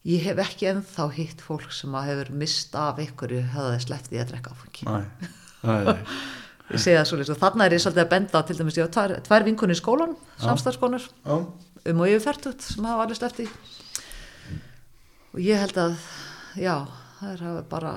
ég 0.07 0.23
hef 0.23 0.41
ekki 0.41 0.69
ennþá 0.71 1.07
hitt 1.17 1.43
fólk 1.43 1.71
sem 1.75 1.95
að 1.97 2.11
hefur 2.11 2.33
mist 2.41 2.75
af 2.79 2.99
einhverju 3.03 3.43
hefða 3.51 3.73
þess 3.75 3.89
sleppti 3.89 4.21
að 4.21 4.29
drekka 4.31 4.55
áfengi. 4.55 4.87
Nei, 4.87 5.31
nei, 5.67 5.79
nei. 5.91 5.97
ég 6.73 6.83
segi 6.83 6.97
það 6.97 7.07
svolítið 7.11 7.35
og 7.35 7.41
þarna 7.43 7.67
er 7.67 7.77
ég 7.77 7.83
svolítið 7.83 8.03
að 8.03 8.11
benda 8.15 8.41
á 8.41 8.47
til 8.47 8.57
dæmis 8.59 8.77
ég 8.77 8.89
á 8.89 8.95
tvær, 8.97 9.15
tvær 9.27 9.47
vinkunni 9.47 9.77
í 9.77 9.79
skólan 9.79 10.17
samstarfskonur 10.43 11.07
Já, 11.07 11.35
um 11.91 12.03
og 12.03 12.11
yfirfertut 12.11 12.67
sem 12.67 12.87
hafa 12.89 13.05
alveg 13.05 13.21
sleppti 13.21 13.47
og 15.33 15.41
ég 15.43 15.63
held 15.63 15.79
að 15.79 15.97
já, 16.59 16.75
það 17.21 17.33
er 17.37 17.65
bara 17.71 17.95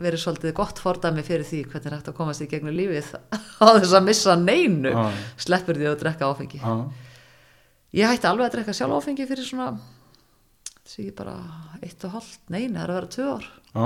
verið 0.00 0.22
svolítið 0.22 0.54
gott 0.56 0.80
fordæmi 0.80 1.22
fyrir 1.26 1.44
því 1.46 1.62
hvernig 1.68 1.90
er 1.90 1.96
hægt 1.98 2.10
að 2.10 2.16
komast 2.16 2.44
í 2.44 2.48
gegnum 2.50 2.74
lífið 2.76 3.12
á 3.60 3.66
þess 3.76 3.94
að 3.98 4.06
missa 4.06 4.36
neinu. 4.40 4.92
Já. 4.92 5.24
sleppur 5.44 5.78
því 5.78 5.90
að 5.90 5.98
drekka 6.00 6.30
áfengi. 6.32 6.60
Já, 6.62 6.72
ég 8.00 8.12
hætti 8.12 8.30
alveg 8.30 8.48
að 8.48 8.54
drekka 8.56 8.76
sjálf 8.76 8.96
áfengi 8.96 9.28
fyrir 9.28 9.46
svona 9.46 9.74
þessi 10.82 11.04
ekki 11.04 11.16
bara 11.20 11.36
eitt 11.82 12.06
og 12.08 12.16
hálft, 12.16 12.40
neina, 12.52 12.80
það 12.80 12.84
er 12.84 12.92
að 12.92 12.98
vera 12.98 13.12
tvö 13.16 13.28
ár. 13.36 13.50
Já, 13.72 13.84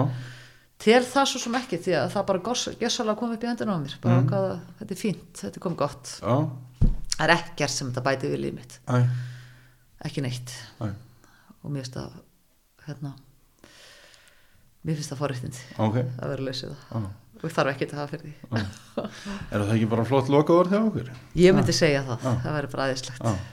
til 0.83 1.01
það 1.07 1.29
svo 1.31 1.43
sem 1.43 1.59
ekki 1.59 1.81
því 1.83 1.97
að 2.01 2.09
það 2.15 2.27
bara 2.31 2.55
gjössalega 2.83 3.19
kom 3.21 3.35
upp 3.35 3.45
í 3.45 3.51
hendina 3.51 3.77
á 3.77 3.79
mér. 3.81 3.99
Bara 4.03 4.21
mm. 4.21 4.33
að 4.37 4.49
þetta 4.81 4.97
er 4.97 5.01
fínt, 5.01 5.31
þetta 5.41 5.63
komið 5.65 5.83
gott. 5.83 6.15
Já, 6.21 6.37
það 7.17 7.27
er 7.27 7.35
ekkert 7.37 7.75
sem 7.75 7.91
þetta 7.91 8.07
bæti 8.07 8.33
við 8.33 8.43
líf 8.45 8.57
mitt. 8.59 8.79
Æ, 8.87 8.97
ekki 10.09 10.25
neitt. 10.27 10.57
Æ, 10.83 10.91
og 11.63 11.71
mér 11.71 11.87
finnst 11.87 11.97
það 11.97 12.19
hérna 12.87 13.15
mér 14.87 14.99
finnst 14.99 15.13
það 15.13 15.23
forréttindi 15.23 15.63
ok, 15.83 15.97
að 15.99 16.33
vera 16.33 16.47
lausið 16.47 16.73
það. 16.73 17.07
Já. 17.07 17.09
og 17.41 17.55
þarf 17.57 17.73
ekki 17.73 17.89
að 17.89 17.99
hafa 18.01 18.13
fyrir 18.13 18.27
því. 18.27 18.35
Er 19.51 19.65
það 19.65 19.75
ekki 19.75 19.91
bara 19.93 20.07
flott 20.09 20.31
lokaður 20.33 20.71
þegar 20.73 20.89
okkur? 20.93 21.11
ég 21.43 21.57
myndi 21.57 21.75
segja 21.77 22.05
það, 22.07 22.29
það 22.45 22.59
væri 22.59 22.73
bara 22.75 22.87
aðeinslegt. 22.87 23.53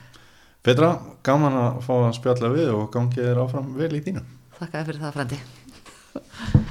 Petra, 0.64 0.92
gaman 1.26 1.58
að 1.60 1.80
fá 1.84 1.92
að 1.98 2.14
spjalla 2.16 2.52
við 2.54 2.70
og 2.72 2.86
gangið 2.94 3.26
þér 3.28 3.42
áfram 3.42 3.74
vel 3.76 3.90
í 3.92 4.04
þínu. 4.06 4.22
þakka 4.60 4.78
þér 4.78 4.86
fyrir 4.92 5.02
það 5.02 5.18
frendi 5.18 6.62